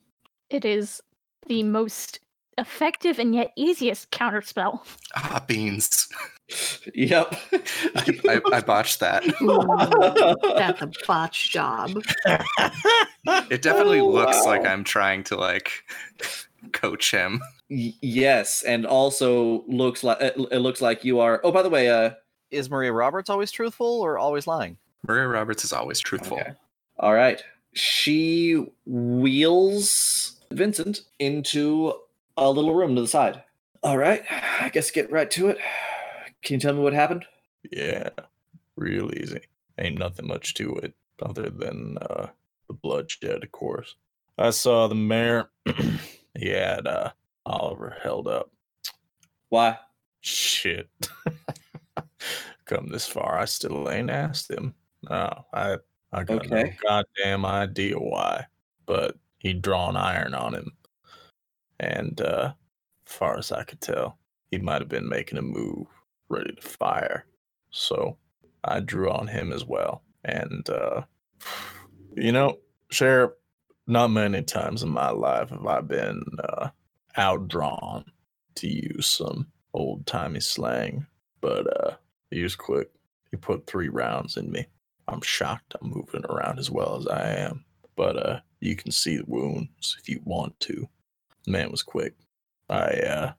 It 0.48 0.64
is 0.64 1.01
the 1.46 1.62
most 1.62 2.20
effective 2.59 3.18
and 3.18 3.34
yet 3.34 3.53
easiest 3.57 4.11
counterspell. 4.11 4.80
Ah, 5.16 5.42
beans. 5.46 6.09
Yep. 6.94 7.34
I, 7.96 8.20
I, 8.28 8.40
I 8.57 8.61
botched 8.61 9.01
that. 9.01 9.24
Ooh, 9.42 10.55
that's 10.57 10.82
a 10.82 10.90
botch 11.07 11.51
job. 11.53 11.90
It 13.51 13.62
definitely 13.62 14.01
Oh, 14.01 14.09
looks 14.09 14.44
like. 14.44 14.66
I'm 14.66 14.84
trying 14.84 15.22
to 15.24 15.36
like 15.36 15.70
coach 16.72 17.11
him. 17.11 17.40
Y- 17.68 17.94
yes, 18.03 18.62
and 18.62 18.84
also 18.86 19.64
looks 19.68 20.03
like 20.03 20.20
it, 20.20 20.34
it 20.51 20.59
looks 20.59 20.80
like 20.80 21.05
you 21.05 21.20
are. 21.20 21.40
Oh, 21.44 21.53
by 21.53 21.62
the 21.62 21.70
way, 21.70 21.88
uh, 21.90 22.11
Is 22.51 22.68
Maria 22.70 22.92
Roberts 22.92 23.30
always 23.30 23.51
truthful 23.53 24.01
or 24.01 24.18
always 24.18 24.46
lying? 24.46 24.76
Maria 25.07 25.28
Roberts 25.28 25.64
is 25.64 25.72
always 25.72 26.01
truthful. 26.01 26.38
Okay. 26.40 26.53
All 26.98 27.14
right. 27.14 27.42
She 27.74 28.66
wheels 28.86 30.40
Vincent 30.51 31.03
into 31.20 31.92
a 32.36 32.51
little 32.51 32.74
room 32.74 32.94
to 32.96 33.01
the 33.03 33.07
side. 33.09 33.42
All 33.82 33.96
right. 33.96 34.22
I 34.61 34.68
guess 34.70 34.90
get 34.90 35.11
right 35.11 35.30
to 35.30 35.48
it. 35.48 35.59
Can 36.43 36.55
you 36.55 36.61
tell 36.61 36.74
me 36.74 36.80
what 36.80 36.93
happened? 36.93 37.24
yeah, 37.70 38.09
real 38.76 39.11
easy. 39.14 39.41
Ain't 39.78 39.99
nothing 39.99 40.26
much 40.26 40.55
to 40.55 40.74
it 40.76 40.95
other 41.22 41.51
than 41.51 41.99
uh, 41.99 42.28
the 42.68 42.74
bloodshed, 42.74 43.43
of 43.45 43.53
course. 43.53 43.97
I 44.38 44.51
saw 44.51 44.88
the 44.88 44.95
mayor. 44.95 45.51
he 46.38 46.49
had 46.49 46.86
uh, 46.86 47.11
Oliver 47.45 47.97
held 48.03 48.26
up. 48.28 48.51
Why? 49.49 49.78
Shit. 50.20 50.88
Come 52.64 52.88
this 52.88 53.07
far, 53.07 53.38
I 53.38 53.45
still 53.47 53.91
ain't 53.91 54.11
asked 54.11 54.51
him. 54.51 54.74
No, 55.09 55.45
I 55.53 55.76
I 56.12 56.24
got 56.24 56.49
no 56.49 56.64
goddamn 56.82 57.45
idea 57.45 57.99
why. 57.99 58.47
But 58.86 59.16
he'd 59.38 59.62
drawn 59.62 59.97
iron 59.97 60.34
on 60.34 60.55
him. 60.55 60.72
And 61.78 62.20
uh 62.20 62.53
far 63.05 63.38
as 63.38 63.53
I 63.53 63.64
could 63.64 63.80
tell, 63.80 64.18
he 64.51 64.59
might 64.59 64.80
have 64.80 64.88
been 64.88 65.09
making 65.09 65.38
a 65.38 65.43
move, 65.43 65.86
ready 66.31 66.55
to 66.55 66.62
fire. 66.62 67.26
So 67.70 68.16
I 68.64 68.81
drew 68.81 69.11
on 69.11 69.28
him 69.28 69.53
as 69.53 69.64
well. 69.64 70.03
And 70.24 70.68
uh 70.70 71.03
you 72.16 72.33
know, 72.33 72.59
Sheriff, 72.91 73.33
not 73.87 74.09
many 74.09 74.43
times 74.43 74.83
in 74.83 74.91
my 74.91 75.11
life 75.11 75.51
have 75.51 75.66
I 75.66 75.81
been 75.81 76.22
uh 76.43 76.70
outdrawn 77.16 78.05
to 78.57 78.68
use 78.68 79.07
some 79.07 79.47
old 79.74 80.07
timey 80.07 80.41
slang, 80.41 81.07
but 81.41 81.66
uh, 81.85 81.97
he 82.31 82.43
was 82.43 82.57
quick. 82.57 82.91
He 83.31 83.37
put 83.37 83.66
three 83.66 83.89
rounds 83.89 84.37
in 84.37 84.51
me. 84.51 84.66
I'm 85.09 85.20
shocked 85.20 85.74
I'm 85.81 85.91
moving 85.91 86.24
around 86.28 86.59
as 86.59 86.70
well 86.70 86.97
as 86.97 87.07
I 87.07 87.31
am, 87.31 87.64
but 87.97 88.16
uh, 88.16 88.41
you 88.61 88.76
can 88.76 88.93
see 88.93 89.16
the 89.16 89.24
wounds 89.26 89.97
if 90.01 90.09
you 90.09 90.20
want 90.24 90.59
to. 90.61 90.89
The 91.45 91.51
man 91.51 91.70
was 91.70 91.83
quick. 91.83 92.14
I 92.68 92.91
uh, 92.91 93.33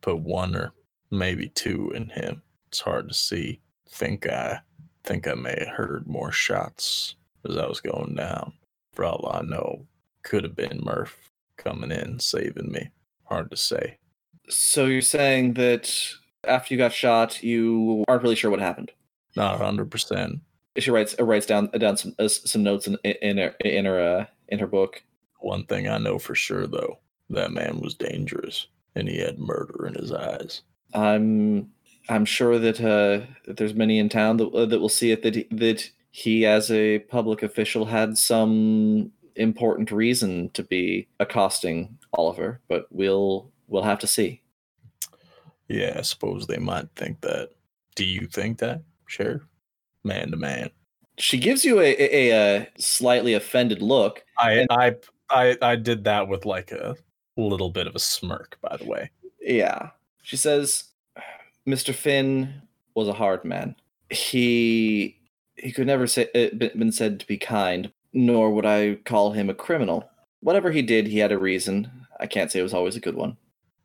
put 0.00 0.18
one 0.20 0.56
or 0.56 0.72
maybe 1.10 1.48
two 1.48 1.90
in 1.94 2.08
him. 2.10 2.42
It's 2.68 2.80
hard 2.80 3.08
to 3.08 3.14
see. 3.14 3.60
Think 3.88 4.28
I 4.28 4.60
think 5.04 5.26
I 5.26 5.34
may 5.34 5.56
have 5.58 5.76
heard 5.76 6.06
more 6.06 6.32
shots 6.32 7.14
as 7.48 7.56
I 7.56 7.66
was 7.66 7.80
going 7.80 8.14
down. 8.14 8.52
For 8.92 9.04
all 9.04 9.30
I 9.32 9.42
know, 9.42 9.86
could 10.22 10.44
have 10.44 10.56
been 10.56 10.80
Murph 10.82 11.30
coming 11.56 11.90
in 11.90 12.18
saving 12.18 12.72
me. 12.72 12.90
Hard 13.24 13.50
to 13.50 13.56
say. 13.56 13.98
So 14.48 14.86
you're 14.86 15.02
saying 15.02 15.54
that 15.54 15.92
after 16.44 16.74
you 16.74 16.78
got 16.78 16.92
shot, 16.92 17.42
you 17.42 18.04
aren't 18.08 18.22
really 18.22 18.34
sure 18.34 18.50
what 18.50 18.60
happened. 18.60 18.92
Not 19.36 19.58
hundred 19.58 19.90
percent. 19.90 20.40
She 20.76 20.90
writes 20.90 21.14
uh, 21.18 21.24
writes 21.24 21.46
down 21.46 21.68
down 21.78 21.96
some 21.96 22.14
uh, 22.18 22.28
some 22.28 22.62
notes 22.62 22.86
in 22.86 22.96
in 23.04 23.38
her 23.38 23.54
in 23.64 23.84
her 23.84 24.00
uh, 24.00 24.26
in 24.48 24.58
her 24.58 24.66
book. 24.66 25.02
One 25.40 25.64
thing 25.64 25.88
I 25.88 25.98
know 25.98 26.18
for 26.18 26.34
sure 26.34 26.66
though, 26.66 26.98
that 27.30 27.52
man 27.52 27.80
was 27.80 27.94
dangerous 27.94 28.66
and 28.94 29.08
he 29.08 29.18
had 29.18 29.38
murder 29.38 29.86
in 29.86 29.94
his 29.94 30.12
eyes. 30.12 30.62
I'm 30.94 31.70
I'm 32.08 32.24
sure 32.24 32.58
that 32.58 32.80
uh, 32.80 33.26
there's 33.46 33.74
many 33.74 33.98
in 33.98 34.08
town 34.08 34.38
that 34.38 34.48
uh, 34.48 34.66
that 34.66 34.80
will 34.80 34.88
see 34.88 35.10
it 35.10 35.22
that 35.22 35.34
he, 35.34 35.46
that 35.52 35.90
he 36.10 36.46
as 36.46 36.70
a 36.70 37.00
public 37.00 37.42
official 37.42 37.84
had 37.86 38.16
some 38.18 39.12
important 39.36 39.90
reason 39.92 40.50
to 40.50 40.62
be 40.62 41.06
accosting 41.20 41.96
Oliver, 42.14 42.60
but 42.68 42.86
we'll 42.90 43.50
we'll 43.68 43.82
have 43.82 43.98
to 44.00 44.06
see. 44.06 44.42
Yeah, 45.68 45.96
I 45.98 46.02
suppose 46.02 46.46
they 46.46 46.56
might 46.58 46.88
think 46.96 47.20
that. 47.20 47.50
Do 47.94 48.04
you 48.04 48.26
think 48.26 48.58
that, 48.58 48.82
Sheriff? 49.06 49.42
Man 50.04 50.30
to 50.30 50.36
man. 50.36 50.70
She 51.18 51.36
gives 51.36 51.64
you 51.64 51.80
a, 51.80 51.96
a, 51.98 52.30
a 52.30 52.68
slightly 52.78 53.34
offended 53.34 53.82
look. 53.82 54.24
I, 54.38 54.52
And- 54.52 54.68
I 54.70 54.94
I 55.30 55.56
I 55.60 55.76
did 55.76 56.04
that 56.04 56.28
with 56.28 56.46
like 56.46 56.72
a 56.72 56.96
little 57.36 57.70
bit 57.70 57.86
of 57.86 57.94
a 57.94 57.98
smirk, 57.98 58.56
by 58.62 58.76
the 58.76 58.86
way. 58.86 59.10
Yeah. 59.40 59.90
She 60.28 60.36
says, 60.36 60.84
Mr. 61.66 61.94
Finn 61.94 62.60
was 62.94 63.08
a 63.08 63.14
hard 63.14 63.46
man. 63.46 63.74
He 64.10 65.16
he 65.56 65.72
could 65.72 65.86
never 65.86 66.06
say 66.06 66.28
eh, 66.34 66.50
been 66.50 66.78
been 66.78 66.92
said 66.92 67.18
to 67.20 67.26
be 67.26 67.38
kind, 67.38 67.90
nor 68.12 68.52
would 68.52 68.66
I 68.66 68.96
call 69.06 69.32
him 69.32 69.48
a 69.48 69.54
criminal. 69.54 70.10
Whatever 70.40 70.70
he 70.70 70.82
did, 70.82 71.06
he 71.06 71.18
had 71.18 71.32
a 71.32 71.38
reason. 71.38 71.90
I 72.20 72.26
can't 72.26 72.52
say 72.52 72.60
it 72.60 72.62
was 72.62 72.74
always 72.74 72.94
a 72.94 73.00
good 73.00 73.14
one. 73.16 73.38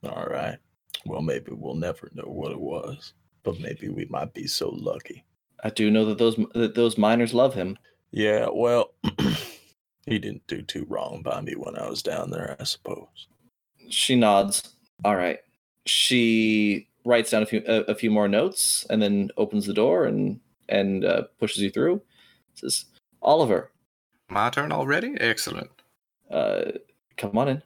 All 0.04 0.26
right. 0.26 0.58
Well, 1.06 1.22
maybe 1.22 1.54
we'll 1.54 1.76
never 1.76 2.12
know 2.14 2.28
what 2.28 2.52
it 2.52 2.60
was, 2.60 3.14
but 3.44 3.62
maybe 3.62 3.88
we 3.88 4.04
might 4.10 4.34
be 4.34 4.46
so 4.46 4.70
lucky. 4.70 5.24
I 5.64 5.70
do 5.70 5.90
know 5.90 6.04
that 6.04 6.18
those 6.18 6.36
that 6.56 6.76
those 6.76 6.98
miners 6.98 7.34
love 7.34 7.54
him. 7.54 7.78
Yeah, 8.12 8.50
well, 8.52 8.92
he 10.06 10.20
didn't 10.20 10.46
do 10.48 10.62
too 10.62 10.86
wrong 10.90 11.22
by 11.24 11.40
me 11.40 11.54
when 11.56 11.78
I 11.78 11.90
was 11.90 12.04
down 12.04 12.32
there, 12.32 12.58
I 12.60 12.66
suppose. 12.66 13.30
She 13.88 14.18
nods. 14.18 14.76
All 15.06 15.16
right. 15.16 15.40
She 15.86 16.88
writes 17.06 17.32
down 17.32 17.44
a 17.44 17.46
few 17.46 17.64
a, 17.68 17.82
a 17.92 17.96
few 17.96 18.10
more 18.12 18.28
notes 18.28 18.86
and 18.90 19.02
then 19.02 19.30
opens 19.38 19.66
the 19.66 19.74
door 19.74 20.06
and 20.06 20.40
and 20.70 21.04
uh, 21.06 21.24
pushes 21.40 21.62
you 21.62 21.70
through. 21.70 22.02
Says, 22.56 22.86
"Oliver, 23.22 23.72
My 24.30 24.50
turn 24.50 24.72
already? 24.72 25.16
Excellent. 25.20 25.70
uh, 26.32 26.72
come 27.18 27.38
on 27.38 27.48
in." 27.50 27.64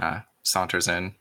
Uh, 0.00 0.20
saunters 0.42 0.88
in. 0.88 1.14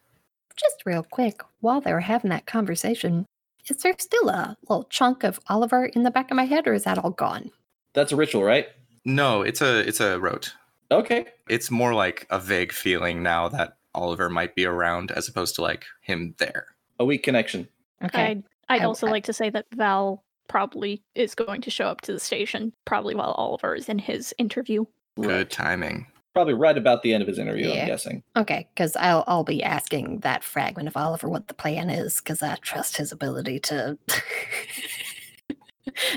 Just 0.55 0.83
real 0.85 1.03
quick, 1.03 1.41
while 1.59 1.81
they 1.81 1.93
were 1.93 1.99
having 1.99 2.29
that 2.31 2.45
conversation, 2.47 3.25
is 3.67 3.77
there 3.77 3.93
still 3.99 4.29
a 4.29 4.55
little 4.69 4.85
chunk 4.85 5.23
of 5.23 5.39
Oliver 5.49 5.85
in 5.87 6.03
the 6.03 6.11
back 6.11 6.31
of 6.31 6.37
my 6.37 6.45
head, 6.45 6.67
or 6.67 6.73
is 6.73 6.83
that 6.85 6.97
all 6.97 7.11
gone? 7.11 7.51
That's 7.93 8.11
a 8.11 8.15
ritual, 8.15 8.43
right? 8.43 8.67
No, 9.05 9.41
it's 9.41 9.61
a 9.61 9.79
it's 9.87 9.99
a 9.99 10.19
rote. 10.19 10.53
Okay. 10.89 11.25
It's 11.49 11.69
more 11.69 11.93
like 11.93 12.25
a 12.29 12.39
vague 12.39 12.71
feeling 12.71 13.21
now 13.21 13.49
that 13.49 13.77
Oliver 13.97 14.29
might 14.29 14.55
be 14.55 14.65
around 14.65 15.11
as 15.11 15.27
opposed 15.27 15.55
to 15.55 15.61
like 15.61 15.85
him 16.01 16.35
there. 16.37 16.67
A 16.99 17.05
weak 17.05 17.23
connection. 17.23 17.67
Okay. 18.03 18.23
I'd, 18.25 18.43
I'd 18.69 18.81
I- 18.81 18.85
also 18.85 19.07
I- 19.07 19.11
like 19.11 19.23
to 19.25 19.33
say 19.33 19.49
that 19.49 19.65
Val 19.73 20.23
probably 20.47 21.01
is 21.15 21.35
going 21.35 21.61
to 21.61 21.69
show 21.69 21.87
up 21.87 22.01
to 22.01 22.13
the 22.13 22.19
station, 22.19 22.73
probably 22.85 23.15
while 23.15 23.31
Oliver 23.31 23.75
is 23.75 23.89
in 23.89 23.99
his 23.99 24.33
interview. 24.37 24.85
Good 25.19 25.49
timing. 25.49 26.07
Probably 26.33 26.53
right 26.53 26.77
about 26.77 27.01
the 27.01 27.13
end 27.13 27.23
of 27.23 27.27
his 27.27 27.39
interview, 27.39 27.67
Yeah. 27.69 27.81
I'm 27.81 27.87
guessing. 27.87 28.23
Okay, 28.37 28.67
because 28.73 28.95
I'll 28.95 29.23
I'll 29.25 29.43
be 29.43 29.63
asking 29.63 30.19
that 30.19 30.43
fragment 30.43 30.87
of 30.87 30.95
Oliver 30.95 31.27
what 31.27 31.47
the 31.47 31.55
plan 31.55 31.89
is, 31.89 32.17
because 32.21 32.43
I 32.43 32.55
trust 32.61 32.97
his 32.97 33.11
ability 33.11 33.59
to 33.61 33.97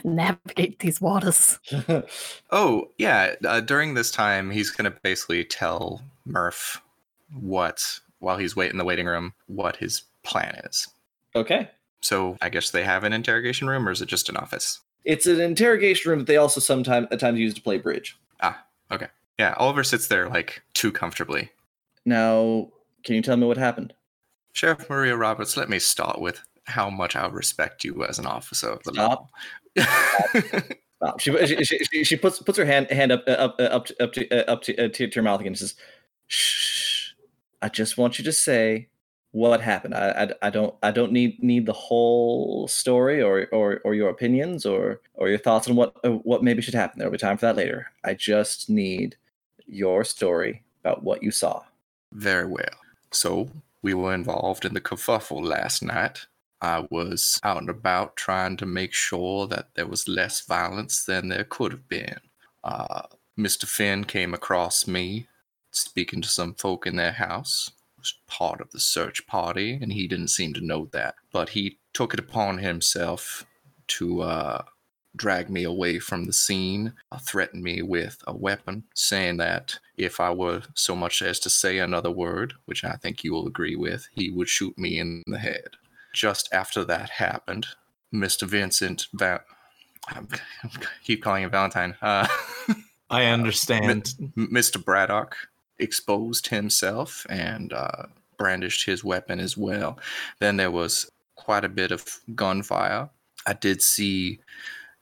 navigate 0.04 0.78
these 0.80 1.00
waters. 1.00 1.58
Oh, 2.52 2.90
yeah. 2.98 3.36
Uh, 3.44 3.60
during 3.60 3.94
this 3.94 4.10
time, 4.10 4.50
he's 4.50 4.70
going 4.70 4.90
to 4.90 4.98
basically 5.02 5.44
tell 5.44 6.02
Murph 6.26 6.82
what, 7.32 8.00
while 8.18 8.38
he's 8.38 8.56
waiting 8.56 8.74
in 8.74 8.78
the 8.78 8.84
waiting 8.84 9.06
room, 9.06 9.34
what 9.46 9.76
his 9.76 10.02
plan 10.22 10.54
is. 10.64 10.88
okay. 11.34 11.70
So 12.02 12.38
I 12.40 12.48
guess 12.48 12.70
they 12.70 12.82
have 12.82 13.04
an 13.04 13.12
interrogation 13.12 13.68
room, 13.68 13.86
or 13.86 13.90
is 13.90 14.00
it 14.00 14.06
just 14.06 14.30
an 14.30 14.36
office? 14.36 14.80
It's 15.04 15.26
an 15.26 15.40
interrogation 15.40 16.10
room 16.10 16.20
that 16.20 16.26
they 16.26 16.38
also 16.38 16.60
sometimes 16.60 17.08
at 17.10 17.20
times 17.20 17.38
use 17.38 17.54
to 17.54 17.60
play 17.60 17.76
bridge. 17.78 18.18
Ah, 18.42 18.64
okay. 18.90 19.08
Yeah, 19.38 19.54
Oliver 19.58 19.84
sits 19.84 20.08
there 20.08 20.28
like 20.28 20.62
too 20.72 20.92
comfortably. 20.92 21.50
Now, 22.06 22.70
can 23.04 23.16
you 23.16 23.22
tell 23.22 23.36
me 23.36 23.46
what 23.46 23.58
happened? 23.58 23.92
Sheriff 24.52 24.88
Maria 24.88 25.16
Roberts, 25.16 25.56
let 25.56 25.68
me 25.68 25.78
start 25.78 26.20
with 26.20 26.40
how 26.64 26.90
much 26.90 27.16
I 27.16 27.26
respect 27.26 27.84
you 27.84 28.04
as 28.04 28.18
an 28.18 28.26
officer 28.26 28.70
of 28.70 28.82
the 28.84 28.92
Stop. 28.92 29.30
law. 29.76 29.84
Stop. 30.96 31.20
She, 31.20 31.46
she, 31.46 31.64
she, 31.64 32.04
she, 32.04 32.16
puts 32.16 32.40
puts 32.40 32.58
her 32.58 32.64
hand 32.64 32.90
hand 32.90 33.12
up 33.12 33.24
uh, 33.26 33.32
up 33.32 33.56
uh, 33.58 33.64
up 33.64 33.86
to 33.86 34.02
up 34.02 34.12
to 34.12 34.28
uh, 34.30 34.52
up 34.52 34.62
to, 34.62 34.76
uh, 34.76 34.88
to, 34.88 35.08
to 35.08 35.18
her 35.18 35.22
mouth 35.22 35.40
again 35.40 35.52
and 35.52 35.58
says, 35.58 35.74
"Shh. 36.26 36.69
I 37.62 37.68
just 37.68 37.98
want 37.98 38.18
you 38.18 38.24
to 38.24 38.32
say 38.32 38.88
what 39.32 39.60
happened. 39.60 39.94
I, 39.94 40.10
I, 40.42 40.46
I 40.46 40.50
don't 40.50 40.74
I 40.82 40.90
don't 40.90 41.12
need 41.12 41.42
need 41.42 41.66
the 41.66 41.72
whole 41.72 42.66
story 42.68 43.22
or 43.22 43.46
or, 43.52 43.80
or 43.84 43.94
your 43.94 44.10
opinions 44.10 44.66
or 44.66 45.00
or 45.14 45.28
your 45.28 45.38
thoughts 45.38 45.68
on 45.68 45.76
what 45.76 45.96
uh, 46.04 46.10
what 46.10 46.42
maybe 46.42 46.62
should 46.62 46.74
happen. 46.74 46.98
There'll 46.98 47.12
be 47.12 47.18
time 47.18 47.36
for 47.36 47.46
that 47.46 47.56
later. 47.56 47.86
I 48.04 48.14
just 48.14 48.68
need 48.68 49.16
your 49.66 50.04
story 50.04 50.62
about 50.82 51.02
what 51.02 51.22
you 51.22 51.30
saw. 51.30 51.62
Very 52.12 52.46
well. 52.46 52.64
So 53.12 53.50
we 53.82 53.94
were 53.94 54.14
involved 54.14 54.64
in 54.64 54.74
the 54.74 54.80
kerfuffle 54.80 55.44
last 55.44 55.82
night. 55.82 56.26
I 56.62 56.86
was 56.90 57.38
out 57.42 57.58
and 57.58 57.70
about 57.70 58.16
trying 58.16 58.56
to 58.58 58.66
make 58.66 58.92
sure 58.92 59.46
that 59.46 59.68
there 59.74 59.86
was 59.86 60.08
less 60.08 60.42
violence 60.42 61.04
than 61.04 61.28
there 61.28 61.44
could 61.44 61.72
have 61.72 61.88
been. 61.88 62.20
Uh, 62.62 63.02
Mr. 63.38 63.64
Finn 63.64 64.04
came 64.04 64.34
across 64.34 64.86
me 64.86 65.26
speaking 65.70 66.20
to 66.22 66.28
some 66.28 66.54
folk 66.54 66.86
in 66.86 66.96
their 66.96 67.12
house. 67.12 67.70
Was 67.98 68.14
part 68.26 68.62
of 68.62 68.70
the 68.70 68.80
search 68.80 69.26
party, 69.26 69.78
and 69.80 69.92
he 69.92 70.08
didn't 70.08 70.28
seem 70.28 70.54
to 70.54 70.64
know 70.64 70.88
that. 70.92 71.16
But 71.32 71.50
he 71.50 71.78
took 71.92 72.14
it 72.14 72.20
upon 72.20 72.56
himself 72.58 73.44
to 73.88 74.22
uh, 74.22 74.62
drag 75.16 75.50
me 75.50 75.64
away 75.64 75.98
from 75.98 76.24
the 76.24 76.32
scene, 76.32 76.94
uh, 77.12 77.18
threatened 77.18 77.62
me 77.62 77.82
with 77.82 78.22
a 78.26 78.34
weapon, 78.34 78.84
saying 78.94 79.36
that 79.38 79.78
if 79.96 80.20
I 80.20 80.30
were 80.30 80.62
so 80.74 80.94
much 80.94 81.22
as 81.22 81.38
to 81.40 81.50
say 81.50 81.78
another 81.78 82.10
word, 82.10 82.54
which 82.64 82.84
I 82.84 82.92
think 82.92 83.24
you 83.24 83.32
will 83.32 83.46
agree 83.46 83.76
with, 83.76 84.08
he 84.14 84.30
would 84.30 84.48
shoot 84.48 84.78
me 84.78 84.98
in 84.98 85.22
the 85.26 85.38
head. 85.38 85.70
Just 86.14 86.48
after 86.52 86.84
that 86.84 87.10
happened, 87.10 87.66
Mr. 88.14 88.46
Vincent, 88.46 89.06
Va- 89.12 89.42
I 90.08 90.20
keep 91.04 91.22
calling 91.22 91.44
him 91.44 91.50
Valentine, 91.50 91.96
uh, 92.02 92.26
I 93.10 93.24
understand. 93.26 94.14
Mr. 94.36 94.82
Braddock 94.82 95.36
exposed 95.80 96.48
himself 96.48 97.26
and 97.28 97.72
uh, 97.72 98.04
brandished 98.38 98.86
his 98.86 99.04
weapon 99.04 99.40
as 99.40 99.56
well. 99.56 99.98
Then 100.38 100.56
there 100.56 100.70
was 100.70 101.10
quite 101.36 101.64
a 101.64 101.68
bit 101.68 101.90
of 101.90 102.20
gunfire. 102.34 103.10
I 103.46 103.54
did 103.54 103.82
see 103.82 104.40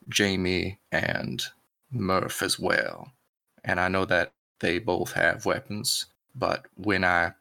Jamie 0.09 0.79
and 0.93 1.45
Murph 1.91 2.43
as 2.43 2.59
well. 2.59 3.13
And 3.65 3.81
I 3.81 3.89
know 3.89 4.05
that 4.07 4.33
they 4.61 4.79
both 4.79 5.13
have 5.13 5.47
weapons, 5.47 6.07
but 6.35 6.67
when 6.77 7.05
I 7.05 7.33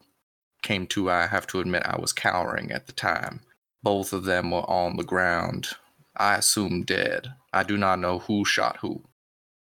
came 0.62 0.88
to, 0.88 1.10
I 1.10 1.28
have 1.28 1.48
to 1.48 1.60
admit 1.60 1.84
I 1.86 2.00
was 2.00 2.14
cowering 2.14 2.72
at 2.72 2.88
the 2.88 2.94
time. 2.94 3.42
Both 3.84 4.14
of 4.14 4.26
them 4.26 4.52
were 4.52 4.70
on 4.70 4.98
the 4.98 5.04
ground, 5.04 5.70
I 6.18 6.36
assume 6.36 6.84
dead. 6.84 7.34
I 7.54 7.64
do 7.64 7.78
not 7.78 8.00
know 8.00 8.20
who 8.20 8.44
shot 8.44 8.78
who, 8.78 9.04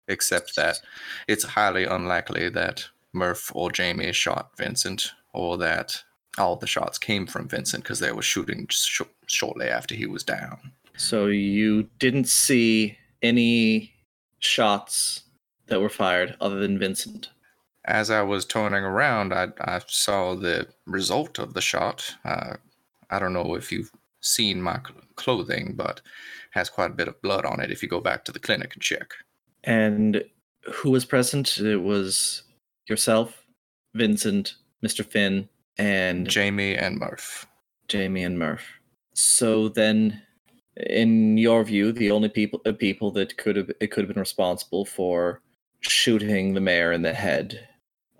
except 0.08 0.56
that 0.56 0.80
it's 1.28 1.44
highly 1.44 1.84
unlikely 1.84 2.48
that 2.50 2.88
Murph 3.12 3.50
or 3.54 3.70
Jamie 3.70 4.12
shot 4.12 4.56
Vincent, 4.56 5.12
or 5.32 5.58
that 5.58 6.02
all 6.38 6.56
the 6.56 6.66
shots 6.66 6.98
came 6.98 7.26
from 7.26 7.48
Vincent 7.48 7.82
because 7.82 7.98
they 7.98 8.12
were 8.12 8.22
shooting 8.22 8.66
sh- 8.70 9.02
shortly 9.26 9.68
after 9.68 9.94
he 9.94 10.06
was 10.06 10.22
down. 10.22 10.72
So 10.96 11.26
you 11.26 11.88
didn't 11.98 12.28
see 12.28 12.98
any 13.22 13.92
shots 14.38 15.22
that 15.66 15.80
were 15.80 15.88
fired 15.88 16.36
other 16.40 16.60
than 16.60 16.78
Vincent. 16.78 17.30
As 17.84 18.10
I 18.10 18.22
was 18.22 18.44
turning 18.44 18.84
around, 18.84 19.32
I, 19.32 19.48
I 19.60 19.80
saw 19.86 20.34
the 20.34 20.68
result 20.86 21.38
of 21.38 21.54
the 21.54 21.60
shot. 21.62 22.14
Uh, 22.24 22.54
I 23.08 23.18
don't 23.18 23.32
know 23.32 23.54
if 23.54 23.72
you've 23.72 23.90
seen 24.20 24.60
my 24.60 24.78
cl- 24.86 25.00
clothing, 25.16 25.74
but 25.74 26.00
has 26.50 26.68
quite 26.68 26.90
a 26.90 26.94
bit 26.94 27.08
of 27.08 27.20
blood 27.22 27.44
on 27.44 27.60
it 27.60 27.70
if 27.70 27.82
you 27.82 27.88
go 27.88 28.00
back 28.00 28.24
to 28.24 28.32
the 28.32 28.38
clinic 28.38 28.74
and 28.74 28.82
check. 28.82 29.14
And 29.64 30.24
who 30.64 30.90
was 30.90 31.04
present? 31.04 31.58
It 31.58 31.78
was 31.78 32.42
yourself, 32.90 33.46
Vincent, 33.94 34.54
Mr. 34.84 35.04
Finn, 35.04 35.48
and 35.78 36.28
Jamie 36.28 36.76
and 36.76 36.98
Murph. 36.98 37.46
Jamie 37.88 38.24
and 38.24 38.38
Murph. 38.38 38.66
So 39.14 39.68
then, 39.68 40.22
in 40.76 41.38
your 41.38 41.64
view, 41.64 41.92
the 41.92 42.10
only 42.10 42.28
people 42.28 42.60
uh, 42.66 42.72
people 42.72 43.10
that 43.12 43.36
could 43.36 43.56
have 43.56 43.70
it 43.80 43.88
could 43.88 44.04
have 44.04 44.14
been 44.14 44.20
responsible 44.20 44.84
for 44.84 45.40
shooting 45.80 46.54
the 46.54 46.60
mayor 46.60 46.92
in 46.92 47.02
the 47.02 47.14
head 47.14 47.68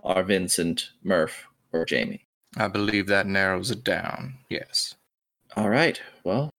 are 0.03 0.23
Vincent, 0.23 0.89
Murph, 1.03 1.47
or 1.71 1.85
Jamie. 1.85 2.25
I 2.57 2.67
believe 2.67 3.07
that 3.07 3.27
narrows 3.27 3.71
it 3.71 3.83
down. 3.83 4.39
Yes. 4.49 4.95
All 5.55 5.69
right. 5.69 6.01
Well, 6.23 6.49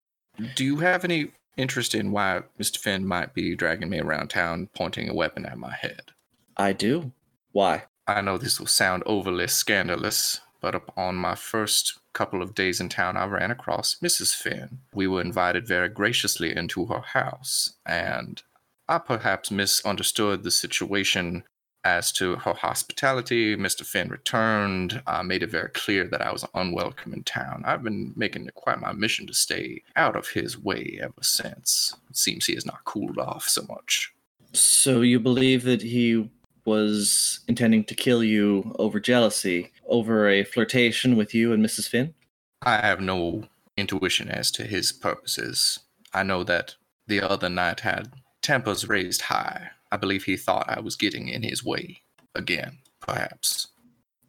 Do 0.55 0.65
you 0.65 0.77
have 0.79 1.05
any 1.05 1.33
interest 1.57 1.95
in 1.95 2.13
why 2.13 2.43
Mr. 2.59 2.79
Finn 2.79 3.07
might 3.07 3.35
be 3.35 3.55
dragging 3.55 3.91
me 3.91 4.01
around 4.01 4.29
town 4.29 4.69
pointing 4.75 5.09
a 5.09 5.15
weapon 5.15 5.45
at 5.45 5.59
my 5.59 5.75
head? 5.75 6.13
I 6.57 6.73
do. 6.73 7.13
Why? 7.53 7.85
I 8.07 8.21
know 8.21 8.37
this 8.37 8.59
will 8.59 8.67
sound 8.67 9.03
overly 9.07 9.47
scandalous, 9.49 10.41
but 10.61 10.75
upon 10.75 11.17
my 11.17 11.35
first 11.35 11.99
couple 12.13 12.43
of 12.43 12.55
days 12.55 12.81
in 12.81 12.89
town, 12.89 13.17
I 13.17 13.27
ran 13.27 13.51
across 13.51 13.97
Mrs. 14.03 14.35
Finn. 14.35 14.81
We 14.93 15.07
were 15.07 15.21
invited 15.21 15.67
very 15.67 15.89
graciously 15.89 16.55
into 16.55 16.87
her 16.87 17.01
house, 17.01 17.75
and 17.87 18.43
I 18.89 18.99
perhaps 18.99 19.51
misunderstood 19.51 20.43
the 20.43 20.51
situation 20.51 21.45
as 21.85 22.13
to 22.13 22.37
her 22.37 22.55
hospitality. 22.55 23.57
Mr. 23.57 23.85
Finn 23.85 24.09
returned. 24.09 25.03
I 25.07 25.23
made 25.23 25.43
it 25.43 25.51
very 25.51 25.71
clear 25.71 26.07
that 26.09 26.23
I 26.23 26.33
was 26.33 26.45
unwelcome 26.55 27.13
in 27.13 27.25
town. 27.25 27.63
I've 27.65 27.83
been 27.83 28.13
making 28.17 28.47
it 28.47 28.55
quite 28.55 28.81
my 28.81 28.93
mission 28.93 29.27
to 29.27 29.35
stay 29.35 29.83
out 29.97 30.17
of 30.17 30.29
his 30.29 30.59
way 30.59 30.99
ever 31.03 31.23
since. 31.23 31.95
It 32.11 32.17
seems 32.17 32.47
he 32.47 32.55
has 32.55 32.67
not 32.67 32.85
cooled 32.85 33.19
off 33.19 33.49
so 33.49 33.65
much. 33.69 34.13
So 34.53 35.01
you 35.01 35.19
believe 35.19 35.65
that 35.65 35.83
he 35.83 36.31
was 36.65 37.41
intending 37.49 37.85
to 37.85 37.95
kill 37.95 38.23
you 38.23 38.75
over 38.79 39.01
jealousy, 39.01 39.73
over 39.87 40.29
a 40.29 40.45
flirtation 40.45 41.17
with 41.17 41.35
you 41.35 41.53
and 41.53 41.65
Mrs. 41.65 41.89
Finn? 41.89 42.15
I 42.63 42.77
have 42.77 43.01
no 43.01 43.45
intuition 43.77 44.29
as 44.29 44.51
to 44.53 44.65
his 44.65 44.93
purposes. 44.93 45.81
I 46.13 46.23
know 46.23 46.45
that 46.45 46.77
the 47.07 47.21
other 47.21 47.49
night 47.49 47.81
had 47.81 48.13
tempers 48.43 48.89
raised 48.89 49.23
high. 49.23 49.71
I 49.91 49.97
believe 49.97 50.25
he 50.25 50.37
thought 50.37 50.69
I 50.69 50.81
was 50.81 50.97
getting 50.97 51.29
in 51.29 51.43
his 51.43 51.65
way 51.65 52.03
again, 52.35 52.79
perhaps. 53.01 53.69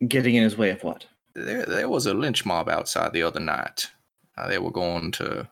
Getting 0.07 0.35
in 0.35 0.43
his 0.43 0.57
way 0.57 0.71
of 0.71 0.83
what? 0.83 1.05
There, 1.35 1.65
there 1.65 1.89
was 1.89 2.05
a 2.05 2.13
lynch 2.13 2.45
mob 2.45 2.69
outside 2.69 3.13
the 3.13 3.23
other 3.23 3.39
night. 3.39 3.89
Uh, 4.37 4.47
they 4.47 4.57
were 4.57 4.71
going 4.71 5.11
to 5.13 5.47